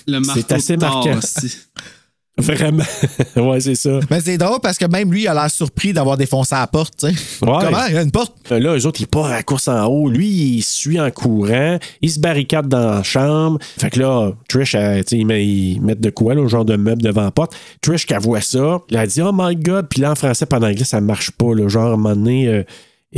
[0.08, 1.20] Le marteau assez de marquant.
[1.22, 1.68] c'est-
[2.38, 2.84] Vraiment.
[3.38, 3.98] ouais, c'est ça.
[4.12, 7.04] Mais c'est drôle parce que même lui, il a l'air surpris d'avoir défoncé la porte.
[7.04, 7.14] Ouais.
[7.42, 7.86] Comment?
[7.88, 8.34] Il y a une porte.
[8.52, 10.10] Euh, Là, eux autres, ils partent à la course en haut.
[10.10, 11.80] Lui, il suit en courant.
[12.02, 13.58] Il se barricade dans la chambre.
[13.80, 16.48] Fait que là, Trish, elle, tu sais, ils met- ils mettent de quoi, là, un
[16.50, 17.56] genre de meuble devant la porte.
[17.80, 19.88] Trish, qui voit ça, elle a dit Oh my God.
[19.90, 21.56] Puis là, en français, pendant anglais, ça marche pas.
[21.56, 22.64] Là, genre, à un moment donné, euh,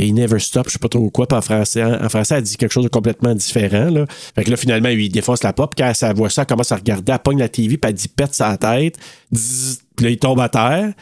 [0.06, 1.26] il never stop, je sais pas trop quoi.
[1.26, 3.90] Puis en français, en, français, elle dit quelque chose de complètement différent.
[3.90, 4.04] Là.
[4.34, 5.74] Fait que là, finalement, il défonce la porte.
[5.76, 7.94] Puis quand elle voit ça, elle commence à regarder, elle pogne la TV, puis elle
[7.94, 8.96] dit pète sa tête.
[9.34, 9.78] Zzz.
[9.96, 10.92] Puis là, il tombe à terre.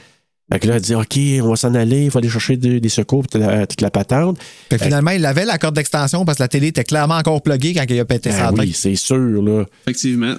[0.51, 2.78] Fait que là, elle dit OK, on va s'en aller, il faut aller chercher de-
[2.78, 4.39] des secours, toute la, toute la patente.
[4.70, 7.43] Fait que finalement, il avait la corde d'extension parce que la télé était clairement encore
[7.43, 8.59] pluguée quand il a pété Ben sa tête.
[8.60, 9.64] oui, c'est sûr, là.
[9.86, 10.36] Effectivement.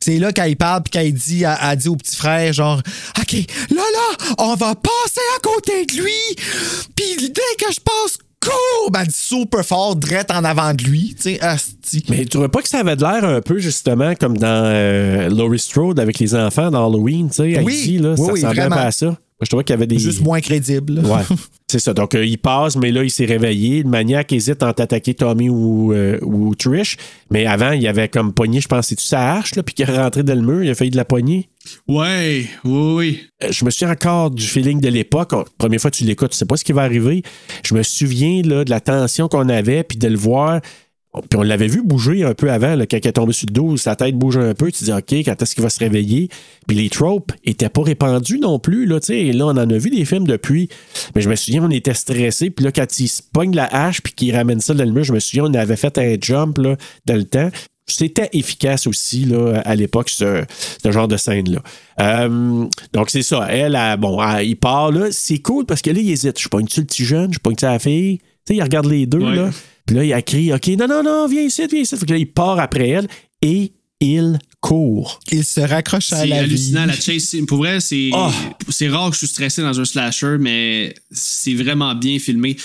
[0.00, 2.80] C'est là qu'elle parle puis qu'elle dit, elle, elle dit au petit frère, genre,
[3.20, 6.36] OK, là, là, on va passer à côté de lui,
[6.96, 8.90] puis dès que je passe, cours!
[8.90, 12.04] Ben, elle dit super fort, drette en avant de lui, tu sais, asti.
[12.10, 15.28] Mais tu trouvais pas que ça avait de l'air un peu, justement, comme dans euh,
[15.30, 18.60] Laurie Strode avec les enfants dans Halloween, tu sais, Oui, là, oui, ça oui, ressemblait
[18.66, 18.76] vraiment.
[18.76, 19.16] à ça.
[19.42, 19.98] Je trouvais qu'il y avait des...
[19.98, 21.00] Juste moins crédible.
[21.00, 21.22] Ouais,
[21.66, 21.92] c'est ça.
[21.92, 23.82] Donc, euh, il passe, mais là, il s'est réveillé.
[23.82, 26.96] Le maniaque hésite entre attaquer Tommy ou, euh, ou Trish.
[27.30, 29.96] Mais avant, il avait comme pogné, je pense, c'est-tu sa hache, là, puis qu'il est
[29.96, 31.48] rentré dans le mur, il a failli de la poignée.
[31.88, 33.20] Ouais, oui, oui.
[33.42, 35.32] Euh, Je me souviens encore du feeling de l'époque.
[35.58, 37.22] Première fois que tu l'écoutes, tu sais pas ce qui va arriver.
[37.64, 40.60] Je me souviens là, de la tension qu'on avait, puis de le voir.
[41.30, 43.52] Puis on l'avait vu bouger un peu avant, là, quand il est tombé sur le
[43.52, 44.72] dos, sa tête bouge un peu.
[44.72, 46.28] Tu te dis, OK, quand est-ce qu'il va se réveiller?
[46.66, 48.86] Puis les tropes étaient pas répandus non plus.
[48.86, 49.18] Là, tu sais.
[49.20, 50.68] Et là, on en a vu des films depuis.
[51.14, 52.50] Mais je me souviens, on était stressés.
[52.50, 55.04] Puis là, quand il se pogne la hache, puis qu'il ramène ça dans le mur,
[55.04, 56.76] je me souviens, on avait fait un jump là,
[57.06, 57.50] dans le temps.
[57.86, 60.42] C'était efficace aussi là, à l'époque, ce,
[60.82, 61.60] ce genre de scène-là.
[62.00, 63.46] Euh, donc, c'est ça.
[63.50, 65.08] Elle, elle, bon, elle- il part là.
[65.10, 66.40] C'est cool parce que là, il hésite.
[66.40, 67.32] Je pogne-tu le petit jeune?
[67.32, 68.18] Je pogne-tu la fille?
[68.18, 69.18] Tu sais, il regarde les deux.
[69.18, 69.36] Ouais.
[69.36, 69.50] Là.
[69.86, 71.96] Puis là, il a crié OK, non, non, non, viens ici, viens ici.
[71.96, 73.08] Fait que là, il part après elle
[73.42, 75.20] et il court.
[75.30, 76.86] Il se raccroche à C'est la hallucinant, vie.
[76.88, 77.46] la chase scene.
[77.46, 78.10] Pour vrai, c'est
[78.70, 82.56] c'est rare que je suis stressé dans un slasher, mais c'est vraiment bien filmé.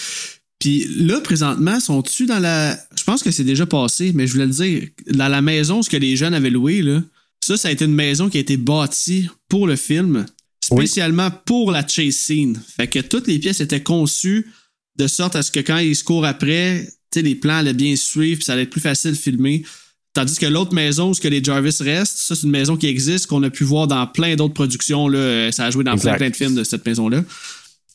[0.60, 2.78] Puis là, présentement, sont-tu dans la.
[2.98, 4.88] Je pense que c'est déjà passé, mais je voulais le dire.
[5.12, 7.02] Dans la maison, ce que les jeunes avaient loué, là,
[7.42, 10.26] ça, ça a été une maison qui a été bâtie pour le film,
[10.62, 12.62] spécialement pour la chase scene.
[12.78, 14.48] Fait que toutes les pièces étaient conçues
[14.98, 17.96] de sorte à ce que quand ils se courent après, sais, les plans allaient bien
[17.96, 19.64] suivre, puis ça allait être plus facile de filmer.
[20.14, 22.88] Tandis que l'autre maison où ce que les Jarvis restent, ça, c'est une maison qui
[22.88, 25.08] existe, qu'on a pu voir dans plein d'autres productions.
[25.08, 25.20] Là.
[25.20, 27.24] Euh, Ça a joué dans plein, plein de films de cette maison-là.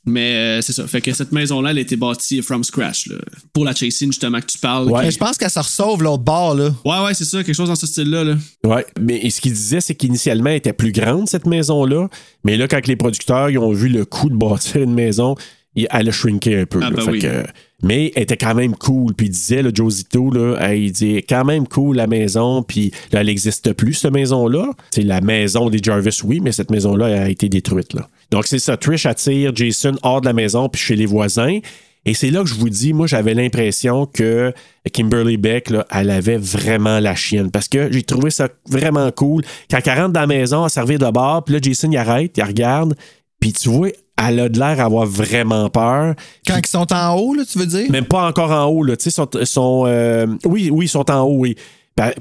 [0.06, 0.86] Mais euh, c'est ça.
[0.86, 3.06] Fait que cette maison-là, elle a été bâtie from scratch.
[3.08, 3.16] Là,
[3.54, 4.86] pour la chase scene, justement, que tu parles.
[5.02, 6.74] Qui- je pense qu'elle se sauve l'autre bord, là.
[6.84, 7.42] Ouais, ouais, c'est ça.
[7.42, 8.22] Quelque chose dans ce style-là.
[8.22, 8.36] Là.
[8.64, 12.08] Ouais, mais ce qu'il disait, c'est qu'initialement, elle était plus grande, cette maison-là.
[12.44, 15.36] Mais là, quand les producteurs ils ont vu le coût de bâtir une maison,
[15.74, 16.80] il- elle a shrinké un peu.
[16.82, 16.96] Ah, là.
[16.96, 17.18] ben Fait oui.
[17.20, 17.44] que-
[17.84, 19.14] mais elle était quand même cool.
[19.14, 22.62] Puis il disait, le Josito, là, il dit quand même cool la maison.
[22.62, 24.70] Puis là, elle n'existe plus, cette maison-là.
[24.90, 27.92] C'est la maison des Jarvis, oui, mais cette maison-là a été détruite.
[27.92, 28.08] Là.
[28.30, 28.76] Donc, c'est ça.
[28.76, 31.60] Trish attire Jason hors de la maison puis chez les voisins.
[32.06, 34.52] Et c'est là que je vous dis, moi, j'avais l'impression que
[34.92, 37.50] Kimberly Beck, là, elle avait vraiment la chienne.
[37.50, 39.42] Parce que j'ai trouvé ça vraiment cool.
[39.70, 42.36] Quand elle rentre dans la maison, à servir de bar, puis là, Jason, il arrête,
[42.36, 42.94] il regarde.
[43.40, 43.88] Puis tu vois,
[44.22, 46.14] elle a de l'air d'avoir vraiment peur.
[46.46, 47.90] Quand ils sont en haut, là, tu veux dire?
[47.90, 48.96] Même pas encore en haut, là.
[48.96, 51.56] Tu sais, sont, sont, euh, oui, oui, ils sont en haut, oui.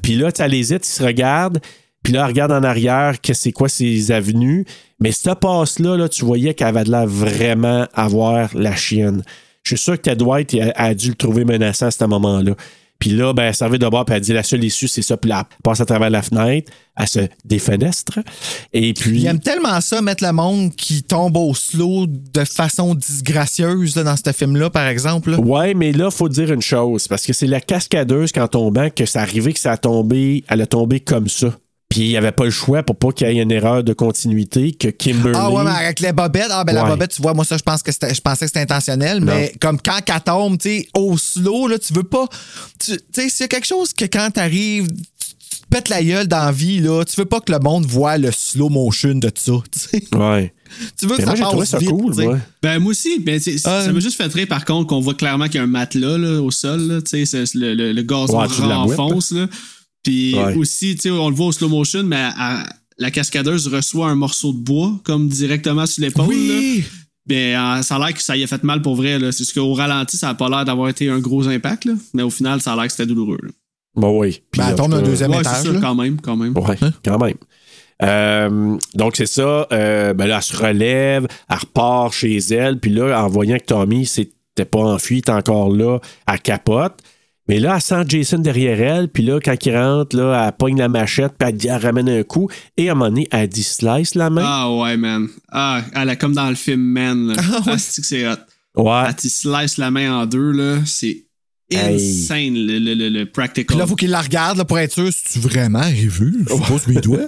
[0.02, 1.60] Puis là, elle hésite, ils se regardent.
[2.04, 4.66] Puis là, elle regarde en arrière, que c'est quoi ces avenues.
[5.00, 9.24] Mais cette passe-là, là, tu voyais qu'elle avait de l'air vraiment avoir la chienne.
[9.64, 12.56] Je suis sûr que Ted White a, a dû le trouver menaçant à ce moment-là.
[13.04, 15.18] Puis là, ben, elle servait de bord, puis elle dit la seule issue, c'est ça.
[15.18, 18.20] Puis là, elle passe à travers la fenêtre, elle se défenestre.
[18.72, 19.20] Et puis.
[19.20, 24.04] Il aime tellement ça, mettre le monde qui tombe au slow de façon disgracieuse là,
[24.04, 25.32] dans ce film-là, par exemple.
[25.32, 25.40] là.
[25.42, 29.06] Ouais, mais là, faut dire une chose, parce que c'est la cascadeuse qu'en tombant que
[29.06, 31.50] ça arrivait que ça a tombé, elle a tombé comme ça.
[31.94, 33.94] Puis il n'y avait pas le choix pour pas qu'il y ait une erreur de
[33.94, 35.38] continuité que Kimberly.
[35.40, 37.62] Ah ouais, mais avec les bobettes, ah ben la bobette, tu vois, moi ça, je
[37.62, 40.88] pense que c'était- je pensais que c'était intentionnel, mais comme quand elle tombe, tu sais,
[40.98, 42.28] au slow, là, tu veux pas.
[42.80, 45.04] Tu tu sais, c'est quelque chose que quand t'arrives, tu
[45.52, 47.86] tu te pètes la gueule dans la vie, là, tu veux pas que le monde
[47.86, 50.04] voit le slow motion de ça, tu sais.
[50.16, 50.52] Ouais.
[51.00, 52.40] Tu veux que Mais ça moi, j'ai passe trouvé ça vite, cool.
[52.64, 53.20] Ben, moi aussi.
[53.20, 53.86] Ben, sais, Euh.
[53.86, 56.18] Ça m'a juste fait rire, par contre, qu'on voit clairement qu'il y a un matelas
[56.18, 56.80] là, au sol.
[56.88, 59.30] Là, tu sais, c'est- le, le, le gazon Ouais, renfonce.
[59.32, 59.46] Là.
[60.04, 60.56] Puis Ouais.
[60.56, 62.30] aussi, tu sais, on le voit au slow motion, mais
[62.98, 66.28] la cascadeuse reçoit un morceau de bois comme directement sur l'épaule.
[66.28, 66.84] Oui!
[67.26, 69.18] Ben, euh, ça a l'air que ça y a fait mal pour vrai.
[69.32, 71.86] C'est ce qu'au ralenti, ça a pas l'air d'avoir été un gros impact.
[71.86, 71.94] Là.
[72.14, 73.40] Mais au final, ça a l'air que c'était douloureux.
[73.42, 73.50] là.
[73.96, 74.42] Bon, oui.
[74.52, 75.66] Puis, Ben, elle tombe d'un cas, deuxième Ouais, étage.
[75.68, 75.80] là.
[75.80, 76.58] quand même, quand même.
[76.58, 76.76] Ouais,
[77.06, 77.36] quand même.
[78.02, 79.68] Euh, donc, c'est ça.
[79.72, 82.80] Euh, ben là, elle se relève, elle repart chez elle.
[82.80, 87.00] Puis là, en voyant que Tommy s'était pas enfui, est encore là, elle capote.
[87.50, 89.10] Mais là, elle sent Jason derrière elle.
[89.10, 92.50] Puis là, quand il rentre, là, elle pogne la machette, puis elle, ramène un coup.
[92.78, 94.44] Et à un moment donné, elle dit slice la main.
[94.46, 95.28] Ah ouais, man.
[95.52, 97.28] Ah, elle est comme dans le film Man.
[97.28, 97.34] Là.
[97.68, 98.36] Ah, c'est que c'est hot.
[98.78, 99.04] ouais.
[99.08, 100.80] Elle slice la main en deux, là.
[100.86, 101.26] C'est
[101.72, 101.96] Hey.
[101.96, 103.66] insane, le, le, le, le practical.
[103.66, 106.68] Puis là, faut qu'il la regarde là, pour être sûr, si tu vraiment arrivé, je
[106.68, 107.26] pose mes doigts.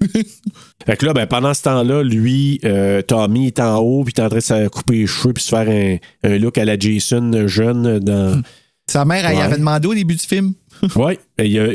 [0.86, 4.20] Fait que là, ben, pendant ce temps-là, lui, euh, Tommy est en haut, puis il
[4.20, 6.64] est en train de se couper les cheveux, puis se faire un, un look à
[6.66, 8.42] la Jason jeune dans.
[8.88, 9.42] Sa mère, elle Ouais.
[9.42, 10.54] avait demandé au début du film.
[10.96, 11.18] Oui,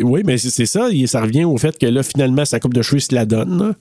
[0.04, 0.88] oui, mais c'est ça.
[1.08, 3.76] Ça revient au fait que là, finalement, sa coupe de cheveux se la donne.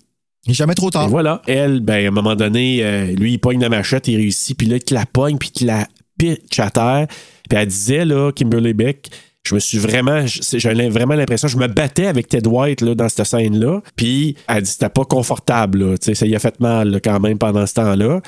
[0.46, 1.08] Il jamais trop Et tard.
[1.08, 1.40] voilà.
[1.46, 4.66] Elle, ben, à un moment donné, euh, lui, il pogne la machette, il réussit, puis
[4.66, 5.86] là, il la pogne, puis il la
[6.18, 7.06] pitch à terre.
[7.48, 9.10] Puis elle disait, là, Kimberly Beck,
[9.44, 13.08] je me suis vraiment, j'avais vraiment l'impression, je me battais avec Ted White là, dans
[13.08, 13.80] cette scène-là.
[13.96, 15.98] Puis elle dit, c'était pas confortable, là.
[15.98, 18.20] Tu sais, ça y a fait mal là, quand même pendant ce temps-là.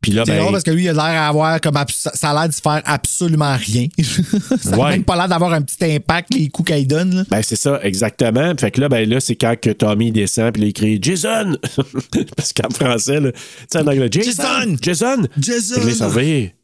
[0.00, 2.34] Puis là, C'est ben, drôle parce que lui, il a l'air d'avoir comme ça a
[2.34, 3.86] l'air de faire absolument rien.
[4.60, 4.82] ça Ouais.
[4.84, 7.16] a même pas l'air d'avoir un petit impact, les coups qu'il donne.
[7.16, 7.24] Là.
[7.30, 8.52] Ben, c'est ça, exactement.
[8.58, 11.56] Fait que là, ben, là, c'est quand que Tommy descend, puis il crie Jason!
[12.36, 13.38] Parce qu'en français, là, tu
[13.70, 14.76] sais, en anglais, Jason!
[14.80, 15.28] Jason!
[15.38, 16.10] Jason!
[16.10, 16.54] Fait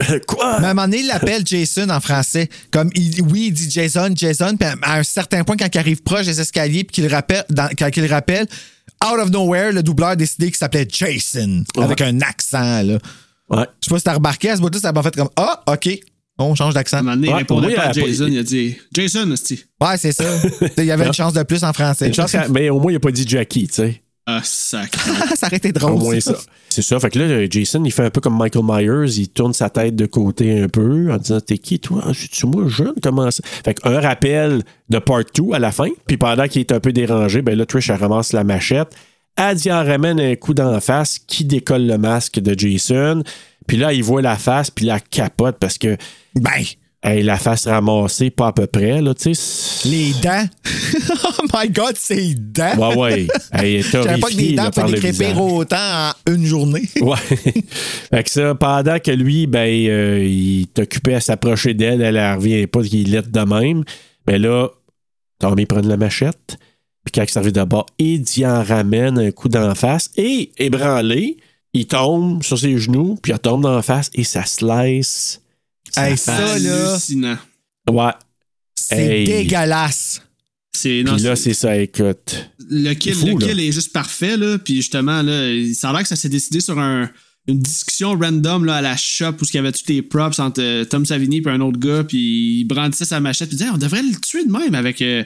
[0.26, 0.60] Quoi?
[0.60, 2.48] Mais à un moment donné, il l'appelle Jason en français.
[2.70, 6.02] Comme il, oui, il dit Jason, Jason, puis à un certain point, quand il arrive
[6.02, 8.46] proche des escaliers, puis qu'il rappelle, dans- quand il rappelle,
[9.04, 12.82] out of nowhere, le doubleur a décidé qu'il s'appelait Jason, avec un accent.
[12.82, 12.98] Là.
[13.50, 13.66] Ouais.
[13.80, 15.88] Je sais pas si t'as remarqué, à ce bout-là, ça m'a fait comme Ah, OK,
[16.38, 16.96] on change À d'accent.
[16.98, 19.64] un moment donné, il Ouais, répondait pas à Jason, il a dit Jason, esti.
[19.80, 20.24] Ouais, c'est ça.
[20.78, 22.08] il y avait une chance de plus en français.
[22.08, 24.02] Une chance qu'elle- mais au moins, il a pas dit Jackie, tu sais.
[24.26, 24.94] Ah, sac.
[25.36, 25.98] ça aurait été Au drôle.
[25.98, 26.34] moins ça.
[26.70, 26.98] C'est ça.
[26.98, 29.18] Fait que là, Jason, il fait un peu comme Michael Myers.
[29.18, 32.02] Il tourne sa tête de côté un peu en disant T'es qui, toi?
[32.12, 32.94] Je suis moi jeune?
[33.02, 35.88] Comment ça Fait qu'un rappel de part 2 à la fin.
[36.06, 38.94] Puis pendant qu'il est un peu dérangé, ben là, Trish, elle ramasse la machette.
[39.56, 43.22] Dit, elle ramène un coup d'en face qui décolle le masque de Jason.
[43.66, 45.96] Puis là, il voit la face, puis la capote parce que.
[46.36, 46.62] Ben,
[47.06, 49.88] Hey, la face ramassée, pas à peu près, là, tu sais.
[49.90, 50.48] les dents.
[51.24, 52.78] oh my God, c'est dents.
[52.78, 53.26] Ouais, ouais.
[53.52, 56.88] Je savais pas que des dents le décrépir autant en une journée.
[57.02, 57.16] Ouais.
[57.18, 62.36] fait que ça, pendant que lui, ben, euh, il occupé à s'approcher d'elle, elle, elle
[62.36, 63.84] revient pas qu'il est de même.
[64.26, 64.68] Mais là,
[65.38, 66.56] Tommy prend la machette,
[67.04, 70.52] puis quand il s'en de bas, il y en ramène un coup d'en face, et
[70.56, 71.36] ébranlé,
[71.74, 75.42] il tombe sur ses genoux, puis il tombe d'en face, et ça slice.
[75.96, 77.38] Hey, ça, là, Hallucinant.
[77.90, 78.12] Ouais.
[78.76, 79.26] c'est Hey.
[79.26, 80.20] dégueulasse.
[80.76, 82.50] C'est non, Puis là, c'est- ça, écoute.
[82.68, 84.58] le kill, fou, le kill est juste parfait là?
[84.58, 87.08] Puis justement là, ça a l'air que ça s'est décidé sur un-
[87.46, 90.60] une discussion random là à la shop où il y avait tous les props entre
[90.62, 92.02] euh, Tom Savini et un autre gars.
[92.04, 93.48] Puis il brandissait sa machette.
[93.50, 95.22] Puis il disait on devrait le tuer de même avec euh,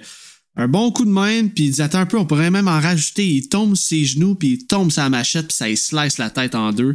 [0.56, 1.46] un bon coup de main.
[1.48, 3.26] Puis il disait attends un peu, on pourrait même en rajouter.
[3.26, 6.28] Il tombe sur ses genoux puis il tombe sa machette puis ça il slice la
[6.30, 6.94] tête en deux.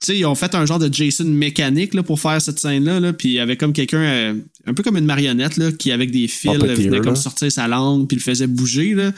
[0.00, 3.00] Tu sais, ils ont fait un genre de Jason mécanique là, pour faire cette scène-là.
[3.00, 4.34] Là, puis il y avait comme quelqu'un, euh,
[4.66, 7.66] un peu comme une marionnette, là, qui avec des fils Puppeteer, venait comme sortir sa
[7.66, 8.94] langue puis le faisait bouger.
[8.94, 9.10] Là.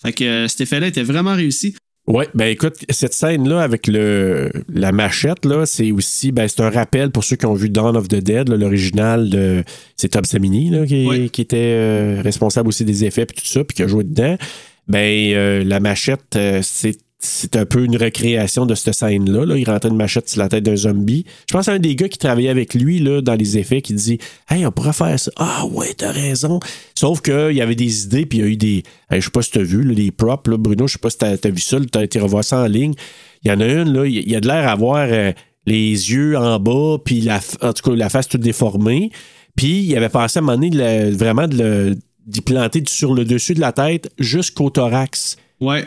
[0.00, 1.74] Fait que euh, cet effet-là était vraiment réussi.
[2.06, 6.70] Oui, ben écoute, cette scène-là avec le, la machette, là, c'est aussi ben, c'est un
[6.70, 9.62] rappel pour ceux qui ont vu Dawn of the Dead, l'original de.
[9.94, 11.28] C'est Tom Savini là, qui, Ouais.
[11.28, 14.38] qui était euh, responsable aussi des effets et tout ça, puis qui a joué dedans.
[14.86, 16.96] Ben euh, la machette, euh, c'est.
[17.20, 19.44] C'est un peu une recréation de cette scène-là.
[19.44, 19.56] Là.
[19.56, 21.24] Il rentrait une machette sur la tête d'un zombie.
[21.48, 24.18] Je pense à un des gars qui travaillait avec lui dans les effets qui dit
[24.48, 25.32] Hey, on pourrait faire ça.
[25.36, 26.60] Ah ouais, t'as raison.
[26.94, 28.82] Sauf qu'il y avait des idées, puis il y a eu des.
[29.10, 31.32] Je sais pas si t'as vu, là, les props, Bruno, je sais pas si t'as
[31.32, 32.94] as vu ça, t'as été revoir ça en ligne.
[33.42, 35.32] Il y en a une, il y a de l'air à avoir euh,
[35.66, 39.10] les yeux en bas, puis la, en tout cas, la face toute déformée.
[39.56, 43.60] Puis il avait pensé à un moment donné vraiment d'y planter sur le dessus de
[43.60, 45.36] la tête jusqu'au thorax.
[45.60, 45.84] Ouais.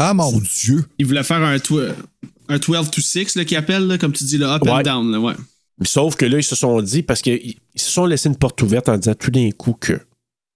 [0.00, 0.84] Ah mon Dieu!
[0.98, 1.92] Il voulait faire un, tw-
[2.48, 5.12] un 12 to 6 là, qu'il appelle, là, comme tu dis, le up and down.
[5.12, 5.34] Là, ouais.
[5.82, 8.60] Sauf que là, ils se sont dit, parce qu'ils ils se sont laissés une porte
[8.62, 10.00] ouverte en disant tout d'un coup que.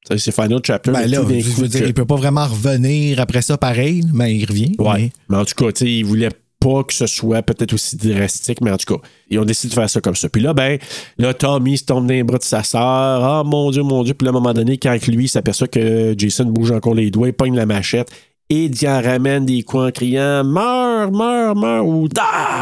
[0.06, 0.90] Ça, C'est Final Chapter.
[0.92, 4.02] Ben mais là, je veux dire, que- il peut pas vraiment revenir après ça pareil,
[4.12, 4.74] mais il revient.
[4.78, 4.94] Ouais.
[4.94, 6.28] mais- Mais en tout cas, tu sais, ils voulaient
[6.60, 9.74] pas que ce soit peut-être aussi drastique, mais en tout cas, ils ont décidé de
[9.74, 10.28] faire ça comme ça.
[10.28, 10.78] Puis là, ben,
[11.18, 12.80] là, Tommy se tombe dans les bras de sa sœur.
[12.82, 14.12] Ah, mon Dieu, mon Dieu.
[14.14, 17.10] Puis là, à un moment donné, quand lui il s'aperçoit que Jason bouge encore les
[17.10, 18.10] doigts, il pogne la machette
[18.54, 22.14] et il en ramène des coups en criant Meurs, meurs, meurs ou die,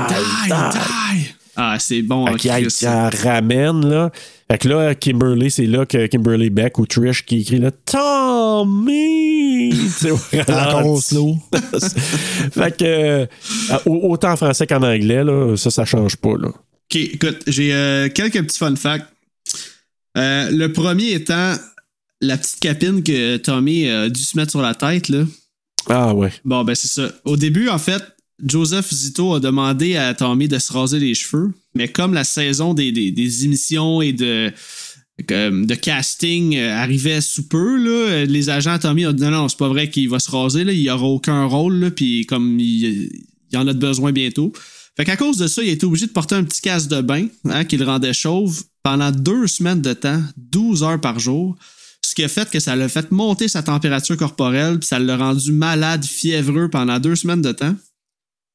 [0.09, 0.15] Die,
[0.49, 0.53] die.
[0.53, 1.35] die.
[1.55, 2.27] Ah, c'est bon.
[2.39, 4.11] Fait en ramène, là.
[4.51, 9.73] Fait que là, Kimberly, c'est là que Kimberly Beck ou Trish qui écrit là Tommy!
[12.53, 13.27] Fait que, euh,
[13.87, 16.35] au- autant en français qu'en anglais, là, ça, ça change pas.
[16.41, 16.49] Là.
[16.49, 19.07] OK, écoute, j'ai euh, quelques petits fun facts.
[20.19, 21.55] Euh, le premier étant
[22.21, 25.09] la petite capine que Tommy a dû se mettre sur la tête.
[25.09, 25.25] Là.
[25.89, 26.33] Ah ouais.
[26.45, 27.13] Bon, ben c'est ça.
[27.25, 28.03] Au début, en fait,
[28.45, 32.75] Joseph Zito a demandé à Tommy de se raser les cheveux, mais comme la saison
[32.75, 32.89] des,
[33.45, 34.53] émissions et de,
[35.75, 39.69] casting euh, arrivait sous peu, les agents à Tommy ont dit non, non, c'est pas
[39.69, 43.11] vrai qu'il va se raser, là, il aura aucun rôle, puis comme il,
[43.53, 44.53] il en a besoin bientôt.
[44.97, 47.27] Fait qu'à cause de ça, il été obligé de porter un petit casque de bain
[47.49, 51.57] hein, qui le rendait chauve pendant deux semaines de temps, 12 heures par jour.
[52.05, 55.17] Ce qui a fait que ça l'a fait monter sa température corporelle, puis ça l'a
[55.17, 57.75] rendu malade, fiévreux pendant deux semaines de temps.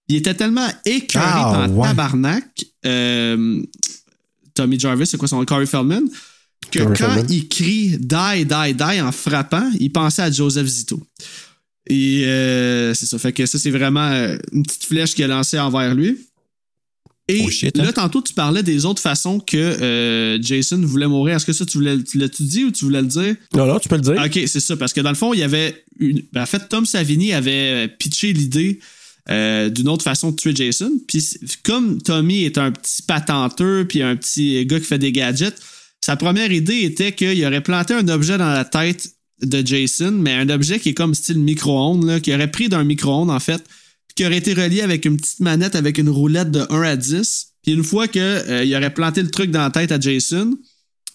[0.10, 1.88] Il était tellement écœuré Ah, en ouais.
[1.88, 2.45] tabarnak,
[2.86, 3.61] euh,
[4.53, 5.44] Tommy Jarvis, c'est quoi son?
[5.45, 6.03] Corey Feldman,
[6.72, 7.26] que Corey quand Feldman.
[7.32, 11.02] il crie die, die, die en frappant, il pensait à Joseph Zito.
[11.90, 13.18] Et euh, c'est ça.
[13.18, 16.18] Fait que ça, c'est vraiment euh, une petite flèche qu'il a lancée envers lui.
[17.30, 17.84] Et Oh shit, hein?
[17.84, 21.36] là, tantôt, tu parlais des autres façons que euh, Jason voulait mourir.
[21.36, 23.36] Est-ce que ça, tu voulais, tu l'as-tu dit ou tu voulais le dire?
[23.54, 24.22] Non, non, tu peux le dire.
[24.24, 26.24] Ok, c'est ça, parce que dans le fond, il y avait une.
[26.32, 28.80] ben, en fait, Tom Savini avait pitché l'idée
[29.30, 30.91] euh, d'une autre façon de tuer Jason.
[31.06, 31.22] Puis
[31.64, 35.62] comme Tommy est un petit patenteux, puis un petit gars qui fait des gadgets,
[35.99, 39.10] sa première idée était qu'il aurait planté un objet dans la tête
[39.41, 43.30] de Jason, mais un objet qui est comme style micro-ondes, qui aurait pris d'un micro-ondes,
[43.30, 43.62] en fait,
[44.18, 47.53] qui aurait été relié avec une petite manette avec une roulette de 1 à 10.
[47.61, 50.57] Puis une fois qu'il aurait planté le truc dans la tête à Jason,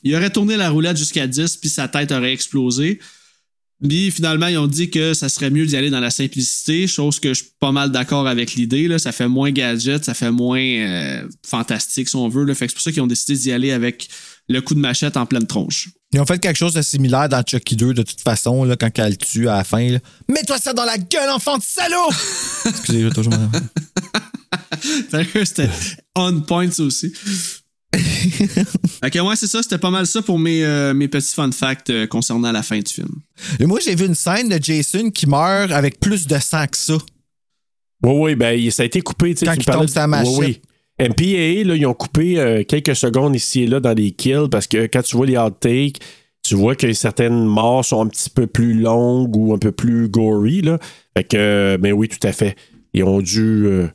[0.04, 3.00] il aurait tourné la roulette jusqu'à 10, puis sa tête aurait explosé.
[3.82, 7.18] Puis finalement, ils ont dit que ça serait mieux d'y aller dans la simplicité, chose
[7.18, 8.86] que je suis pas mal d'accord avec l'idée.
[8.86, 9.00] là.
[9.00, 12.44] Ça fait moins gadget, ça fait moins euh, fantastique si on veut.
[12.44, 12.54] Là.
[12.54, 14.08] Fait c'est pour ça qu'ils ont décidé d'y aller avec
[14.48, 15.88] le coup de machette en pleine tronche.
[16.12, 18.90] Ils ont fait quelque chose de similaire dans Chucky 2, de toute façon, là, quand
[18.98, 19.88] elle le tue à la fin.
[19.88, 19.98] là.
[20.28, 22.10] Mets-toi ça dans la gueule, enfant de salaud!
[22.66, 23.32] Excusez, j'ai toujours
[25.44, 25.68] C'était
[26.14, 27.12] on point ça aussi.
[27.94, 29.62] ok, ouais, c'est ça.
[29.62, 32.78] C'était pas mal ça pour mes, euh, mes petits fun facts euh, concernant la fin
[32.78, 33.08] du film.
[33.58, 36.76] Et moi, j'ai vu une scène de Jason qui meurt avec plus de sang que
[36.76, 36.94] ça.
[38.04, 39.34] Oui, oui, ben, ça a été coupé.
[39.34, 40.34] tu sais, Quand tu il tombe de- la machette.
[40.38, 40.60] Oui, oui.
[41.08, 44.66] MPAA, là, ils ont coupé euh, quelques secondes ici et là dans les kills parce
[44.66, 45.98] que quand tu vois les outtakes,
[46.42, 50.08] tu vois que certaines morts sont un petit peu plus longues ou un peu plus
[50.08, 50.60] gory.
[50.62, 50.78] Là.
[51.16, 52.56] Fait que, euh, ben oui, tout à fait.
[52.94, 53.88] Ils ont dû euh,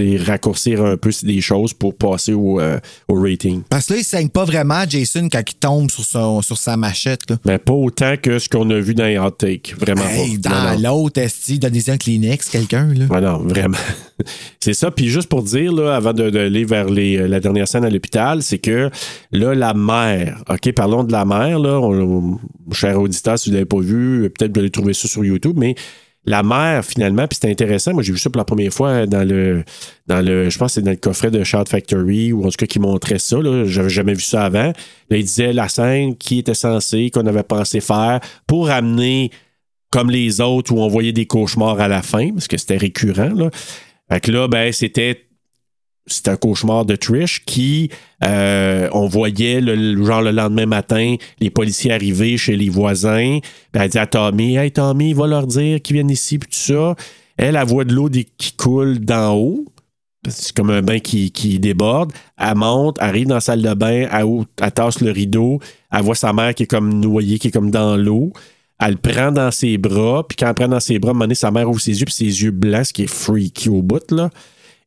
[0.00, 3.62] sais, raccourcir un peu des choses pour passer au, euh, au rating.
[3.68, 6.76] Parce que là, il saigne pas vraiment Jason quand il tombe sur, son, sur sa
[6.76, 7.28] machette.
[7.28, 7.36] Là.
[7.44, 9.74] Mais pas autant que ce qu'on a vu dans les outtakes.
[9.78, 10.48] Vraiment Hey, pas.
[10.74, 12.86] dans l'autre, esti, donnez un Kleenex, quelqu'un.
[12.94, 13.04] là.
[13.06, 13.76] Ouais, non, vraiment.
[14.60, 14.90] c'est ça.
[14.90, 18.42] Puis juste pour dire, là, avant d'aller vers les, euh, la dernière scène à l'hôpital,
[18.42, 18.90] c'est que
[19.32, 23.52] là, la mère, OK, parlons de la mère, là, on, on- cher auditeur, si vous
[23.52, 25.74] ne l'avez pas vu, peut-être vous allez trouver ça sur YouTube, mais
[26.24, 29.26] la mère, finalement, puis c'était intéressant, moi j'ai vu ça pour la première fois dans
[29.26, 29.64] le,
[30.06, 32.66] dans le je pense c'est dans le coffret de Shout Factory, ou en tout cas
[32.66, 34.72] qui montrait ça, là, j'avais jamais vu ça avant.
[35.10, 39.30] Là, il disait la scène qui était censée, qu'on avait pensé faire pour amener
[39.90, 43.34] comme les autres où on voyait des cauchemars à la fin, parce que c'était récurrent.
[43.34, 43.50] Là.
[44.10, 45.26] Fait que là, ben, c'était.
[46.06, 47.90] C'était un cauchemar de Trish qui,
[48.24, 53.38] euh, on voyait le, genre le lendemain matin, les policiers arriver chez les voisins.
[53.72, 56.58] Ben, elle dit à Tommy, Hey Tommy, va leur dire qu'ils viennent ici, puis tout
[56.58, 56.96] ça.
[57.36, 59.64] Elle, elle voit de l'eau qui coule d'en haut.
[60.28, 62.12] C'est comme un bain qui, déborde.
[62.38, 64.26] Elle monte, arrive dans la salle de bain, elle,
[64.60, 65.60] elle tasse le rideau.
[65.90, 68.32] Elle voit sa mère qui est comme noyée, qui est comme dans l'eau.
[68.80, 71.34] Elle le prend dans ses bras, puis quand elle prend dans ses bras, à un
[71.34, 74.10] sa mère ouvre ses yeux, puis ses yeux blancs, ce qui est freaky au bout,
[74.10, 74.30] là.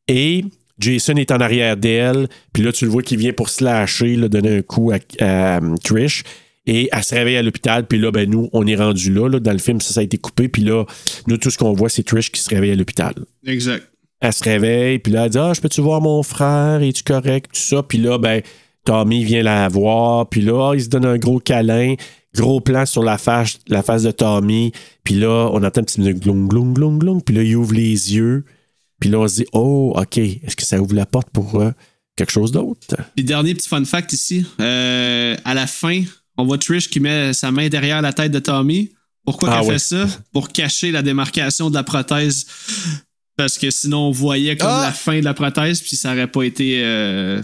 [0.08, 0.44] Et
[0.80, 4.28] Jason est en arrière d'elle, puis là, tu le vois qui vient pour slasher, là,
[4.28, 6.24] donner un coup à, à, euh, Trish.
[6.68, 9.40] Et elle se réveille à l'hôpital, puis là, ben, nous, on est rendu là, là.
[9.40, 10.84] Dans le film, ça, ça a été coupé, puis là,
[11.28, 13.14] nous, tout ce qu'on voit, c'est Trish qui se réveille à l'hôpital.
[13.46, 13.84] Exact.
[14.20, 16.82] Elle se réveille, puis là, elle dit Ah, je peux-tu voir mon frère?
[16.82, 17.52] Es-tu correct?
[17.54, 17.84] Tout ça.
[17.84, 18.42] Puis là, ben,
[18.84, 21.96] Tommy vient la voir, puis là, ah, il se donne un gros câlin,
[22.36, 24.72] gros plan sur la face, la face de Tommy.
[25.04, 27.22] Puis là, on entend un petit glong, glong, glong, glong.
[27.24, 28.46] Puis là, il ouvre les yeux.
[29.00, 31.72] Puis là, on se dit Oh, OK, est-ce que ça ouvre la porte pour euh,
[32.16, 32.96] quelque chose d'autre?
[33.16, 36.02] Puis dernier petit fun fact ici, euh, à la fin,
[36.38, 38.92] on voit Trish qui met sa main derrière la tête de Tommy.
[39.26, 39.74] Pourquoi Ah qu'elle ouais.
[39.74, 40.08] fait ça?
[40.34, 42.46] Pour cacher la démarcation de la prothèse.
[43.38, 44.84] Parce que sinon, on voyait comme Ah!
[44.86, 46.82] la fin de la prothèse, puis ça aurait pas été.
[46.84, 47.42] euh,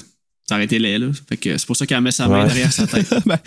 [0.48, 1.08] ça aurait été laid, là.
[1.28, 2.48] Fait que c'est pour ça qu'elle met sa main Ouais.
[2.48, 3.08] derrière sa tête.
[3.26, 3.38] Ben,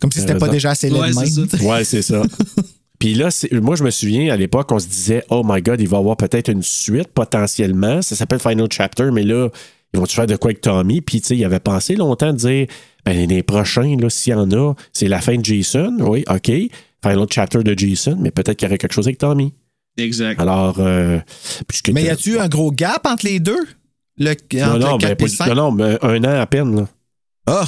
[0.00, 1.48] comme si c'était pas déjà assez laid Ouais, de c'est même.
[1.48, 1.56] ça.
[1.64, 2.22] Ouais, c'est ça.
[2.98, 3.28] Puis là,
[3.60, 6.00] moi, je me souviens, à l'époque, on se disait, oh my God, il va y
[6.00, 8.00] avoir peut-être une suite potentiellement.
[8.02, 9.48] Ça s'appelle Final Chapter, mais là,
[9.92, 11.00] ils vont-tu faire de quoi avec Tommy?
[11.00, 12.66] Puis, tu sais, il avait pensé longtemps de dire,
[13.04, 15.96] ben, les prochains, là, s'il y en a, c'est la fin de Jason.
[16.00, 16.50] Oui, OK.
[17.04, 19.52] Final Chapter de Jason, mais peut-être qu'il y aurait quelque chose avec Tommy.
[19.98, 20.40] Exact.
[20.40, 21.18] Alors, euh,
[21.68, 23.64] puisque Mais y a-tu un gros gap entre les deux?
[24.18, 25.48] Le, Non, entre non, le ben, 4 pas et du- 5?
[25.48, 26.88] non, non, mais un an à peine, là.
[27.46, 27.64] Ah,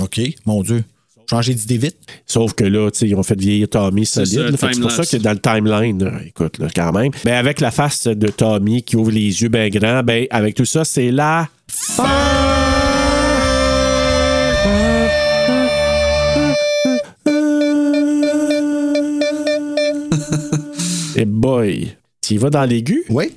[0.00, 0.84] OK, mon Dieu.
[1.32, 1.96] Changer d'idée vite.
[2.26, 4.54] Sauf que là, tu sais, ils ont fait vieillir Tommy C'est solide.
[4.60, 7.10] C'est pour ça que dans le timeline, écoute, là, quand même.
[7.24, 10.66] Mais avec la face de Tommy qui ouvre les yeux bien grands, ben, avec tout
[10.66, 11.48] ça, c'est la
[21.16, 23.04] Et boy, tu y vas dans l'aigu?
[23.08, 23.32] Oui.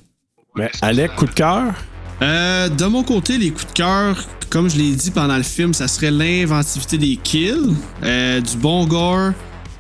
[0.58, 1.74] Mais Alec, coup de cœur?
[2.22, 4.18] Euh, de mon côté, les coups de cœur,
[4.50, 8.86] comme je l'ai dit pendant le film, ça serait l'inventivité des kills, euh, du bon
[8.86, 9.32] gore,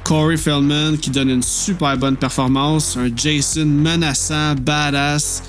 [0.04, 5.44] Corey Feldman qui donne une super bonne performance, un Jason menaçant, badass,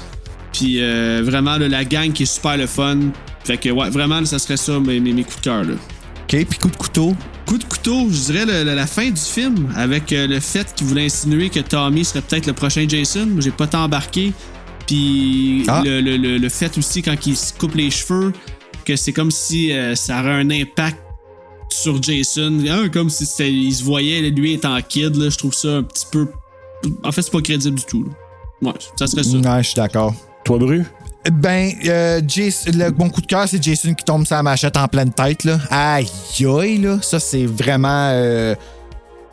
[0.52, 2.98] puis euh, vraiment là, la gang qui est super le fun.
[3.44, 5.64] Fait que ouais, vraiment, là, ça serait ça mes, mes, mes coups de cœur.
[5.64, 5.74] là.
[5.74, 7.14] OK, puis coup de couteau.
[7.46, 10.86] Coup de couteau, je dirais le- le- la fin du film, avec le fait qu'il
[10.88, 13.28] voulait insinuer que Tommy serait peut-être le prochain Jason.
[13.38, 14.32] J'ai pas tant embarqué.
[14.86, 15.82] Puis Ah.
[15.84, 18.32] le, le- le- le fait aussi, quand il se coupe les cheveux,
[18.84, 20.98] que c'est comme si euh, ça aurait un impact
[21.68, 22.58] sur Jason.
[22.68, 25.16] Hein, comme si il se voyait, lui étant kid.
[25.16, 26.28] Là, je trouve ça un petit peu.
[27.02, 28.04] En fait, c'est pas crédible du tout.
[28.04, 28.68] là.
[28.68, 29.36] Ouais, ça serait ça.
[29.36, 30.14] Ouais, je suis d'accord.
[30.44, 30.84] Toi, Bru?
[31.32, 34.86] Ben, euh, Jason, le bon coup de cœur, c'est Jason qui tombe sa machette en
[34.86, 35.42] pleine tête.
[35.42, 35.58] Là.
[35.70, 36.06] Aïe,
[36.40, 36.98] aïe, là.
[37.02, 38.54] Ça, c'est vraiment euh,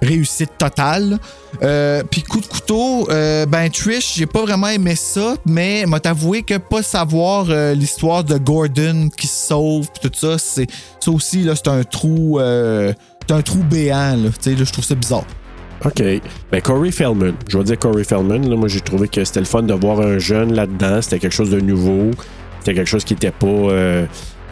[0.03, 1.19] réussite totale.
[1.63, 5.99] Euh, Puis coup de couteau, euh, ben, Trish, j'ai pas vraiment aimé ça, mais m'a
[6.03, 10.67] avoué que pas savoir euh, l'histoire de Gordon qui se sauve, pis tout ça, c'est
[10.99, 12.39] ça aussi, là, c'est un trou.
[12.39, 14.29] c'est un trou béant, là.
[14.29, 15.25] Tu sais, là, je trouve ça bizarre.
[15.85, 16.01] OK.
[16.51, 17.33] Ben, Corey Feldman.
[17.47, 18.49] Je vais dire Corey Feldman.
[18.49, 21.01] Là, moi, j'ai trouvé que c'était le fun de voir un jeune là-dedans.
[21.01, 22.11] C'était quelque chose de nouveau.
[22.59, 24.07] C'était quelque chose qui n'était pas.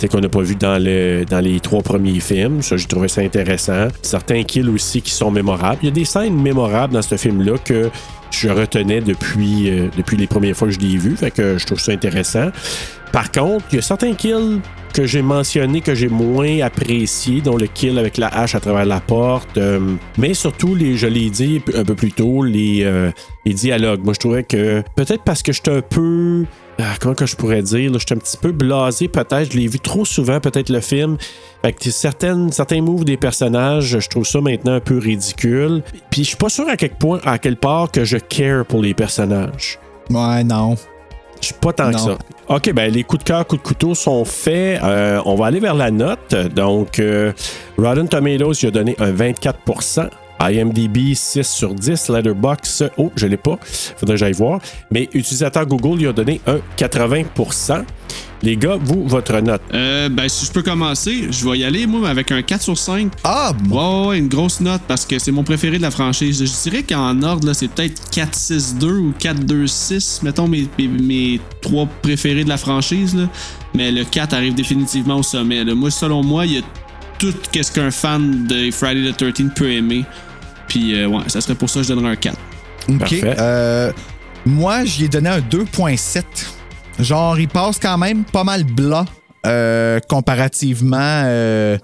[0.07, 0.81] Qu'on n'a pas vu dans,
[1.29, 2.61] dans les trois premiers films.
[2.61, 3.87] Ça, j'ai trouvé ça intéressant.
[4.01, 5.79] Certains kills aussi qui sont mémorables.
[5.83, 7.89] Il y a des scènes mémorables dans ce film-là que
[8.31, 11.15] je retenais depuis, euh, depuis les premières fois que je l'ai vu.
[11.15, 12.49] Fait que je trouve ça intéressant.
[13.11, 14.61] Par contre, il y a certains kills
[14.93, 18.85] que j'ai mentionnés que j'ai moins apprécié, dont le kill avec la hache à travers
[18.85, 19.79] la porte, euh,
[20.17, 23.11] mais surtout, les, je l'ai dit un peu plus tôt, les, euh,
[23.45, 24.03] les dialogues.
[24.03, 26.45] Moi, je trouvais que peut-être parce que j'étais un peu.
[26.81, 27.91] Ah, comment que je pourrais dire?
[27.91, 29.51] là, J'étais un petit peu blasé, peut-être.
[29.51, 31.17] Je l'ai vu trop souvent, peut-être, le film.
[31.63, 35.83] Fait que certaines, certains moves des personnages, je trouve ça maintenant un peu ridicule.
[36.09, 38.81] Puis je suis pas sûr à quel point, à quelle part que je care pour
[38.81, 39.79] les personnages.
[40.09, 40.75] Ouais, non.
[41.39, 42.17] Je suis pas tant que ça.
[42.49, 44.81] OK, ben les coups de cœur, coups de couteau sont faits.
[44.83, 46.35] Euh, on va aller vers la note.
[46.53, 47.31] Donc, euh,
[47.77, 49.59] Rotten Tomatoes, il a donné un 24
[50.41, 54.59] IMDb 6 sur 10, Letterboxd, oh, je l'ai pas, faudrait que j'aille voir.
[54.91, 57.83] Mais utilisateur Google, il a donné un 80%
[58.43, 59.61] Les gars, vous, votre note.
[59.73, 62.77] Euh, ben, si je peux commencer, je vais y aller, moi, avec un 4 sur
[62.77, 63.11] 5.
[63.23, 66.43] Ah, Ouais, ouais, ouais, une grosse note parce que c'est mon préféré de la franchise.
[66.43, 71.85] Je dirais qu'en ordre, là, c'est peut-être 4-6-2 ou 4-2-6, mettons mes, mes, mes trois
[72.01, 73.15] préférés de la franchise.
[73.15, 73.29] Là.
[73.75, 75.63] Mais le 4 arrive définitivement au sommet.
[75.63, 75.75] là.
[75.75, 76.61] Moi, selon moi, il y a
[77.19, 80.03] tout ce qu'un fan de Friday the 13 peut aimer.
[80.71, 82.37] Puis, euh, ouais, ça serait pour ça que je donnerais un 4.
[82.87, 83.13] OK.
[83.23, 83.91] Euh,
[84.45, 86.23] moi, j'y ai donné un 2.7.
[86.97, 89.03] Genre, il passe quand même pas mal blanc
[89.45, 91.77] euh, comparativement euh,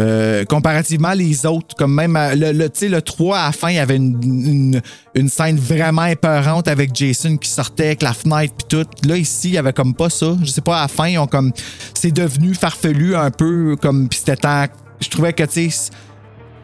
[0.00, 3.52] Euh, comparativement les autres, comme même euh, le, le, tu sais, le 3 à la
[3.52, 4.82] fin, il y avait une, une,
[5.14, 9.08] une scène vraiment épeurante avec Jason qui sortait avec la fenêtre puis tout.
[9.08, 10.36] Là, ici, il y avait comme pas ça.
[10.42, 11.52] Je sais pas, à la fin, ils ont comme.
[11.94, 14.08] C'est devenu farfelu un peu comme.
[14.08, 14.64] Puis c'était temps.
[15.00, 15.90] Je trouvais que, tu sais,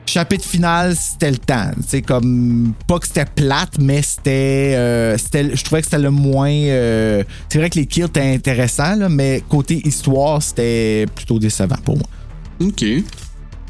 [0.07, 1.70] chapitre final, c'était le temps.
[1.87, 6.11] C'est comme pas que c'était plate, mais c'était, euh, c'était, je trouvais que c'était le
[6.11, 6.51] moins.
[6.51, 11.77] euh, c'est vrai que les kills étaient intéressants, là, mais côté histoire, c'était plutôt décevant
[11.85, 12.07] pour moi.
[12.61, 12.85] OK.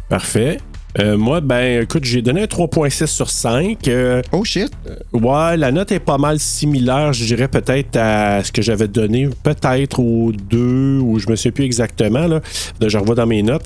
[0.09, 0.59] Parfait.
[0.99, 3.86] Euh, moi, ben, écoute, j'ai donné un 3.6 sur 5.
[3.86, 4.73] Euh, Oh shit.
[5.12, 9.28] ouais, la note est pas mal similaire, je dirais peut-être à ce que j'avais donné,
[9.44, 12.26] peut-être au 2, ou je me souviens plus exactement.
[12.26, 12.41] Là,
[12.84, 13.65] je revois dans mes notes.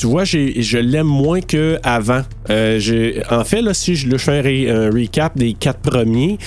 [0.00, 2.22] Tu vois, je l'aime moins qu'avant.
[2.48, 6.38] Euh, en fait, là, si je le fais un, recap des quatre premiers,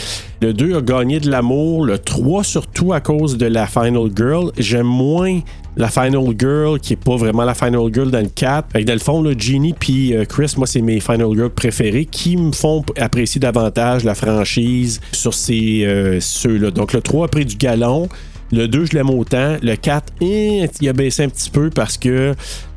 [0.41, 4.51] le 2 a gagné de l'amour, le 3 surtout à cause de la Final Girl.
[4.57, 5.41] J'aime moins
[5.77, 8.71] la Final Girl, qui est pas vraiment la Final Girl dans le 4.
[8.71, 11.51] Fait que dans le fond, là, Genie puis euh, Chris, moi, c'est mes Final Girls
[11.51, 16.71] préférés qui me font apprécier davantage la franchise sur ces euh, ceux-là.
[16.71, 18.09] Donc, le 3 a pris du galon.
[18.51, 19.57] Le 2, je l'aime autant.
[19.61, 22.33] Le 4, eh, il a baissé un petit peu parce que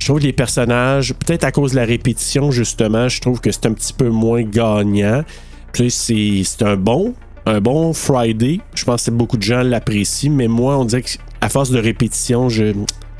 [0.07, 3.51] je trouve que les personnages, peut-être à cause de la répétition, justement, je trouve que
[3.51, 5.25] c'est un petit peu moins gagnant.
[5.73, 7.12] Puis c'est un bon,
[7.44, 8.60] un bon Friday.
[8.76, 12.49] Je pense que beaucoup de gens l'apprécient, mais moi, on dirait qu'à force de répétition,
[12.49, 12.73] j'ai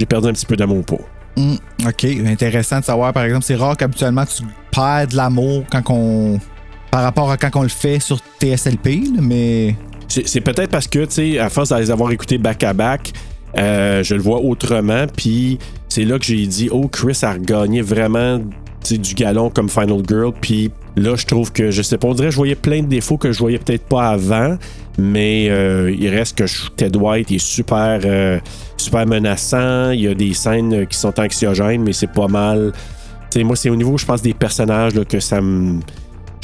[0.09, 1.01] perdu un petit peu d'amour pour.
[1.37, 3.13] Hmm, OK, intéressant de savoir.
[3.13, 6.39] Par exemple, c'est rare qu'habituellement tu perds de l'amour quand on.
[6.93, 9.75] par rapport à quand on le fait sur TSLP, mais.
[10.09, 13.13] C'est peut-être parce que, tu sais, à force de les avoir écoutés back-à-back,
[13.59, 15.07] euh, je le vois autrement.
[15.15, 18.41] Puis c'est là que j'ai dit, oh, Chris a regagné vraiment
[18.91, 20.33] du galon comme Final Girl.
[20.41, 22.87] Puis là, je trouve que, je sais pas, on dirait que je voyais plein de
[22.87, 24.57] défauts que je voyais peut-être pas avant.
[24.99, 26.45] Mais euh, il reste que
[26.77, 28.39] Ted White est super, euh,
[28.77, 29.91] super menaçant.
[29.91, 32.73] Il y a des scènes qui sont anxiogènes, mais c'est pas mal.
[33.31, 35.81] Tu sais, moi, c'est au niveau, je pense, des personnages là, que ça me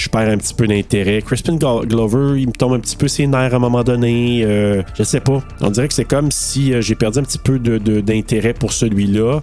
[0.03, 1.23] je perds un petit peu d'intérêt.
[1.23, 4.43] Crispin Glo- Glover, il me tombe un petit peu ses nerfs à un moment donné.
[4.45, 5.43] Euh, je sais pas.
[5.61, 8.55] On dirait que c'est comme si euh, j'ai perdu un petit peu de- de- d'intérêt
[8.55, 9.41] pour celui-là.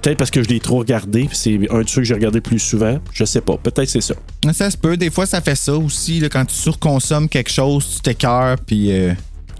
[0.00, 1.28] Peut-être parce que je l'ai trop regardé.
[1.32, 2.98] C'est un de ceux que j'ai regardé plus souvent.
[3.12, 3.56] Je sais pas.
[3.56, 4.14] Peut-être c'est ça.
[4.52, 4.96] Ça se peut.
[4.96, 6.20] Des fois, ça fait ça aussi.
[6.20, 8.92] là, quand tu surconsommes quelque chose, tu t'écœures, puis.
[8.92, 9.12] euh,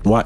[0.04, 0.22] Ouais.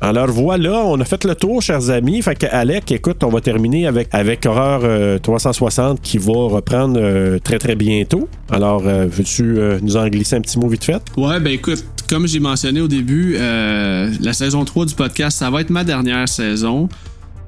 [0.00, 2.22] Alors voilà, on a fait le tour, chers amis.
[2.22, 7.00] Fait que Alec, écoute, on va terminer avec, avec Horreur euh, 360 qui va reprendre
[7.02, 8.28] euh, très très bientôt.
[8.48, 11.02] Alors, euh, veux-tu euh, nous en glisser un petit mot vite fait?
[11.16, 15.50] Ouais, ben écoute, comme j'ai mentionné au début, euh, la saison 3 du podcast, ça
[15.50, 16.88] va être ma dernière saison.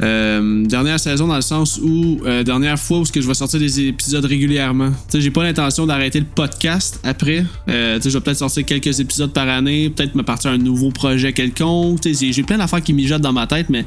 [0.02, 3.60] Euh, dernière saison dans le sens où euh, dernière fois où que je vais sortir
[3.60, 4.90] des épisodes régulièrement.
[4.90, 7.44] Tu sais, j'ai pas l'intention d'arrêter le podcast après.
[7.68, 10.58] Euh, tu sais, je vais peut-être sortir quelques épisodes par année, peut-être me partir un
[10.58, 12.00] nouveau projet quelconque.
[12.00, 13.84] Tu sais, j'ai- plein d'affaires qui mijotent dans ma tête, mais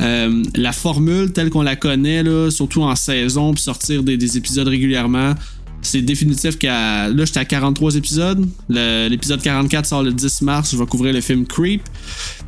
[0.00, 4.68] euh, la formule telle qu'on la connaît, là, surtout en saison, puis sortir des épisodes
[4.68, 5.34] régulièrement,
[5.82, 7.08] c'est définitif qu'à.
[7.08, 8.46] Là, j'étais à 43 épisodes.
[8.68, 10.70] L'épisode 44 sort le 10 mars.
[10.72, 11.82] Je vais couvrir le film Creep.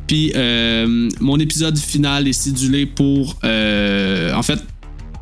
[0.07, 3.37] Puis euh, mon épisode final est sidulé pour.
[3.43, 4.59] euh, en fait,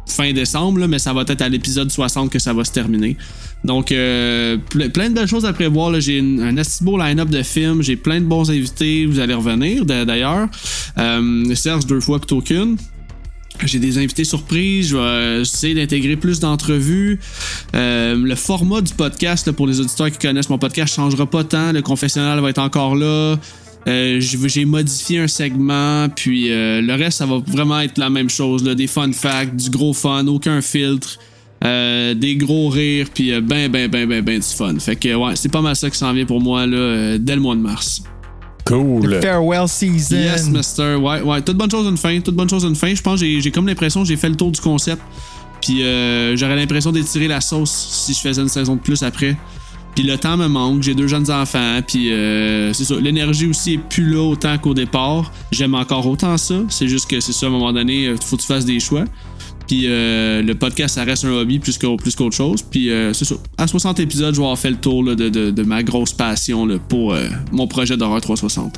[0.07, 3.15] fin décembre, mais ça va être à l'épisode 60 que ça va se terminer.
[3.63, 5.99] Donc, euh, ple- plein de belles choses à prévoir.
[6.01, 7.83] J'ai un assez beau line-up de films.
[7.83, 9.05] J'ai plein de bons invités.
[9.05, 10.47] Vous allez revenir, d'a- d'ailleurs.
[11.55, 12.77] Serge, deux fois plutôt qu'une.
[13.65, 17.19] J'ai des invités surprises, je vais euh, essayer d'intégrer plus d'entrevues.
[17.75, 21.43] Euh, le format du podcast, là, pour les auditeurs qui connaissent mon podcast, changera pas
[21.43, 21.71] tant.
[21.71, 23.38] Le confessionnal va être encore là.
[23.88, 28.29] Euh, j'ai modifié un segment, puis euh, le reste, ça va vraiment être la même
[28.29, 28.63] chose.
[28.63, 31.17] Là, des fun facts, du gros fun, aucun filtre,
[31.63, 34.77] euh, des gros rires, puis euh, ben, ben, ben, ben, ben du fun.
[34.79, 37.35] Fait que ouais, c'est pas mal ça qui s'en vient pour moi là, euh, dès
[37.35, 38.03] le mois de mars.
[38.69, 39.19] Cool.
[39.22, 40.15] Farewell season.
[40.17, 40.95] Yes, mister.
[40.95, 41.41] Ouais, ouais.
[41.41, 42.19] Toute bonne chose une fin.
[42.22, 42.93] Toute bonne chose une fin.
[42.93, 45.01] Je pense que j'ai- j'ai comme l'impression que j'ai fait le tour du concept.
[45.61, 49.35] Puis euh, j'aurais l'impression d'étirer la sauce si je faisais une saison de plus après.
[49.95, 50.83] Puis le temps me manque.
[50.83, 51.80] J'ai deux jeunes enfants.
[51.85, 52.95] Puis euh, c'est ça.
[52.95, 55.31] L'énergie aussi est plus là autant qu'au départ.
[55.51, 56.56] J'aime encore autant ça.
[56.69, 58.80] C'est juste que c'est ça, à un moment donné, il faut que tu fasses des
[58.80, 59.03] choix.
[59.69, 62.61] Puis euh, le podcast, ça reste un hobby plus qu'au- plus qu'autre chose.
[62.64, 63.35] Puis euh, c'est ça.
[63.57, 66.11] À 60 épisodes, je vais avoir fait le tour là, de, de- de ma grosse
[66.11, 68.77] passion là, pour euh, mon projet d'horreur 360.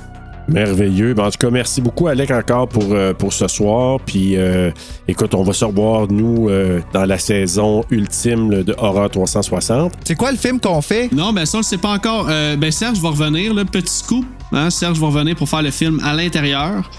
[0.49, 1.13] Merveilleux.
[1.13, 3.99] Ben, en tout cas, merci beaucoup, Alec, encore pour, euh, pour ce soir.
[4.05, 4.71] Puis, euh,
[5.07, 9.93] écoute, on va se revoir, nous, euh, dans la saison ultime là, de Horror 360.
[10.03, 11.09] C'est quoi le film qu'on fait?
[11.13, 12.27] Non, ben ça, on le sait pas encore.
[12.29, 14.25] Euh, ben Serge va revenir, le petit scoop.
[14.51, 14.69] Hein?
[14.69, 16.89] Serge va revenir pour faire le film à l'intérieur.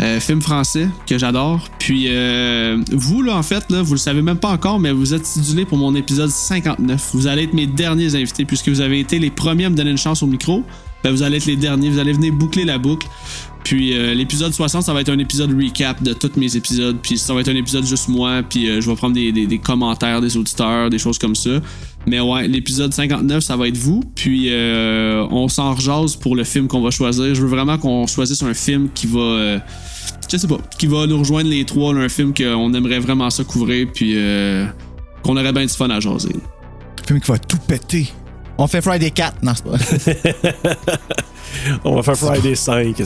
[0.00, 1.66] Euh, film français que j'adore.
[1.80, 5.12] Puis euh, vous, là, en fait, là, vous le savez même pas encore, mais vous
[5.12, 7.10] êtes sidulé pour mon épisode 59.
[7.14, 9.90] Vous allez être mes derniers invités puisque vous avez été les premiers à me donner
[9.90, 10.62] une chance au micro.
[11.02, 11.90] Ben, vous allez être les derniers.
[11.90, 13.08] Vous allez venir boucler la boucle.
[13.68, 16.96] Puis euh, l'épisode 60, ça va être un épisode recap de tous mes épisodes.
[17.02, 18.42] Puis ça va être un épisode juste moi.
[18.42, 21.50] Puis euh, je vais prendre des, commentaires des auditeurs, des choses comme ça.
[22.06, 24.02] Mais ouais, l'épisode 59, ça va être vous.
[24.14, 27.34] Puis euh, on s'en rejase pour le film qu'on va choisir.
[27.34, 29.60] Je veux vraiment qu'on choisisse un film qui va.
[30.32, 31.94] je sais pas, qui va nous rejoindre les trois.
[31.94, 33.86] un film qu'on aimerait vraiment ça couvrir.
[33.92, 34.16] Puis
[35.22, 36.34] qu'on aurait bien du fun à jaser.
[37.02, 38.08] Un film qui va tout péter.
[38.58, 40.90] On fait Friday 4, non, c'est pas.
[41.84, 42.96] On va faire Friday 5.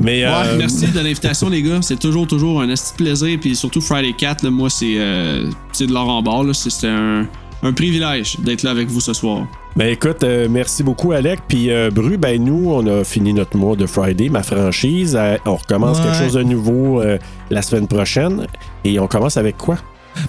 [0.00, 1.78] Mais Ouais, euh, merci de l'invitation, les gars.
[1.82, 3.38] C'est toujours, toujours un de plaisir.
[3.40, 6.44] Puis surtout Friday 4, là, moi, c'est euh, c'est de l'or en barre.
[6.44, 6.52] là.
[6.54, 7.26] C'est un,
[7.62, 9.46] un privilège d'être là avec vous ce soir.
[9.76, 11.40] Ben écoute, euh, merci beaucoup Alec.
[11.48, 15.16] Puis euh, Bru, ben nous, on a fini notre mois de Friday, ma franchise.
[15.18, 16.04] Euh, on recommence Ouais.
[16.04, 17.18] quelque chose de nouveau euh,
[17.50, 18.46] la semaine prochaine.
[18.84, 19.76] Et on commence avec quoi?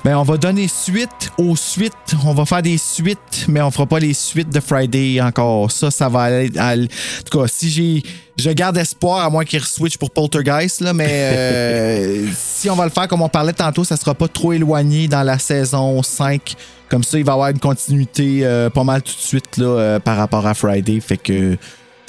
[0.04, 1.94] Ben, on va donner suite aux suites.
[2.26, 5.72] On va faire des suites, mais on fera pas les suites de Friday encore.
[5.72, 6.52] Ça, ça va aller.
[6.58, 6.86] à- En
[7.30, 8.04] tout cas, si j'ai.
[8.38, 12.84] Je garde espoir, à moins qu'il switch pour Poltergeist, là, mais euh, si on va
[12.84, 16.56] le faire comme on parlait tantôt, ça sera pas trop éloigné dans la saison 5.
[16.90, 19.66] Comme ça, il va y avoir une continuité euh, pas mal tout de suite là,
[19.66, 21.00] euh, par rapport à Friday.
[21.00, 21.58] Fait que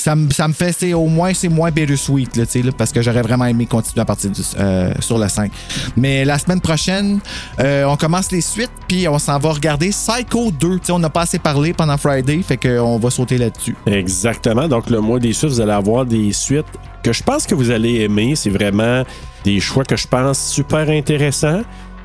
[0.07, 3.47] ça me, fait, c'est au moins, c'est moins bittersweet, là, là, parce que j'aurais vraiment
[3.47, 5.51] aimé continuer à partir euh, sur le 5.
[5.97, 7.19] Mais la semaine prochaine,
[7.59, 10.79] euh, on commence les suites, puis on s'en va regarder Psycho 2.
[10.79, 13.75] Tu sais, on n'a pas assez parlé pendant Friday, fait qu'on va sauter là-dessus.
[13.87, 14.69] Exactement.
[14.69, 16.67] Donc, le mois des suites, vous allez avoir des suites
[17.03, 18.37] que je pense que vous allez aimer.
[18.37, 19.03] C'est vraiment
[19.45, 21.63] des choix que je pense super intéressants.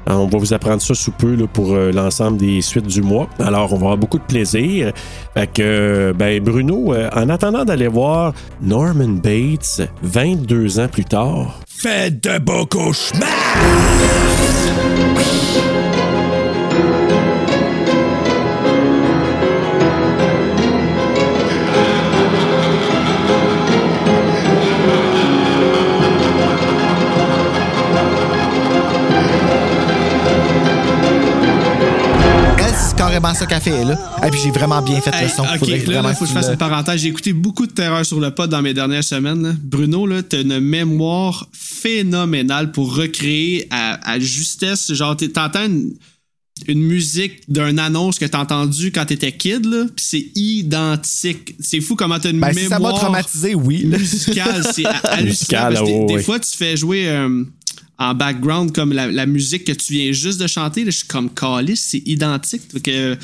[0.09, 3.27] Euh, On va vous apprendre ça sous peu pour euh, l'ensemble des suites du mois.
[3.39, 4.91] Alors, on va avoir beaucoup de plaisir.
[5.33, 11.59] Fait que, euh, ben, Bruno, en attendant d'aller voir Norman Bates 22 ans plus tard,
[11.67, 13.27] Faites de beaux cauchemars!
[33.11, 33.99] Carrément ça qu'elle fait, là.
[34.25, 35.43] Et puis j'ai vraiment bien fait le Hey, son.
[35.43, 37.01] ok, Faudrait là, vraiment là, faut que je fasse le- une parenthèse.
[37.01, 39.43] J'ai écouté beaucoup de terreur sur le pod dans mes dernières semaines.
[39.43, 39.53] là.
[39.61, 44.93] Bruno, là, t'as une mémoire phénoménale pour recréer à, à justesse.
[44.93, 45.91] Genre, t'entends une,
[46.67, 51.55] une musique d'une annonce que t'as entendue quand t'étais kid, là, pis c'est identique.
[51.59, 53.83] C'est fou comment t'as une Ben, si ça m'a mémoire traumatisé, oui.
[53.85, 54.63] musicale.
[54.73, 55.23] C'est hallucinant.
[55.23, 57.43] Musicale, parce que des, fois, tu fais jouer euh,
[58.01, 60.83] en background comme la, la musique que tu viens juste de chanter.
[60.83, 62.81] Là, je suis comme calice, c'est identique.
[62.81, 63.15] Que,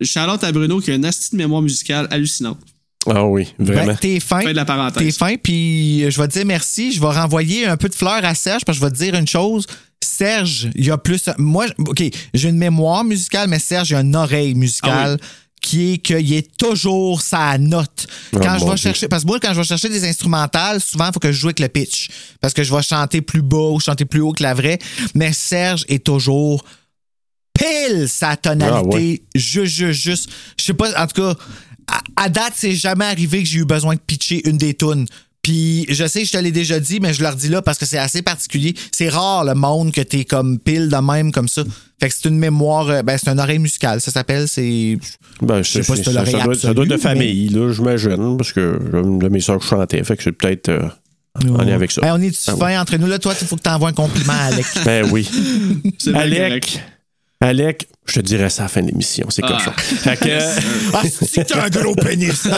[0.00, 2.58] Charlotte à Bruno qui a une astuce de mémoire musicale hallucinante.
[3.06, 3.88] Ah oui, vraiment.
[3.88, 4.40] Ben, t'es fin.
[4.40, 5.04] Fin de la parenthèse.
[5.04, 6.92] T'es fin, puis je vais te dire merci.
[6.92, 9.14] Je vais renvoyer un peu de fleurs à Serge, parce que je vais te dire
[9.14, 9.66] une chose.
[10.02, 11.28] Serge, il y a plus.
[11.36, 12.02] Moi, OK,
[12.32, 15.18] j'ai une mémoire musicale, mais Serge, il a une oreille musicale.
[15.20, 15.26] Ah
[15.62, 18.06] Qui est qu'il est toujours sa note.
[18.32, 18.76] Oh, Quand je vais Dieu.
[18.76, 19.08] chercher.
[19.08, 21.46] Parce que moi, quand je vais chercher des instrumentales, souvent, il faut que je joue
[21.46, 22.08] avec le pitch.
[22.40, 24.78] Parce que je vais chanter plus bas ou chanter plus haut que la vraie.
[25.14, 26.64] Mais Serge est toujours
[27.54, 28.76] pile sa tonalité.
[28.76, 29.22] Ah ouais.
[29.34, 30.30] Juste, juste, juste.
[30.58, 31.34] Je sais pas, en tout cas,
[31.86, 35.06] à, à date, c'est jamais arrivé que j'ai eu besoin de pitcher une des tunes.
[35.42, 37.84] Puis je sais, je te l'ai déjà dit, mais je leur dis là parce que
[37.84, 38.74] c'est assez particulier.
[38.92, 41.64] C'est rare le monde que t'es comme pile de même comme ça.
[42.00, 44.46] Fait que c'est une mémoire, euh, ben c'est une oreille musicale, ça s'appelle.
[44.48, 44.98] C'est
[45.40, 47.48] Ben, Je sais c'est- pas si ça, l'oreille ça doit, ça doit être de famille,
[47.48, 48.78] là, j'imagine, parce que
[49.20, 50.88] de mes soeurs chantait, fait que c'est peut-être euh,
[51.48, 52.02] en lien avec ça.
[52.02, 53.18] Ben, on est Ah fin entre nous là?
[53.18, 54.66] Toi, il faut que t'envoies un compliment à Alec.
[54.84, 55.28] Ben oui.
[55.98, 56.82] C'est Alec, correct.
[57.42, 59.64] Alec, je te dirais ça à la fin de l'émission, c'est comme Ah.
[59.64, 59.72] ça.
[59.72, 60.38] Fait que,
[60.94, 62.46] ah, c'est un gros pénis.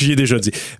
[0.00, 0.50] J'y ai déjà dit.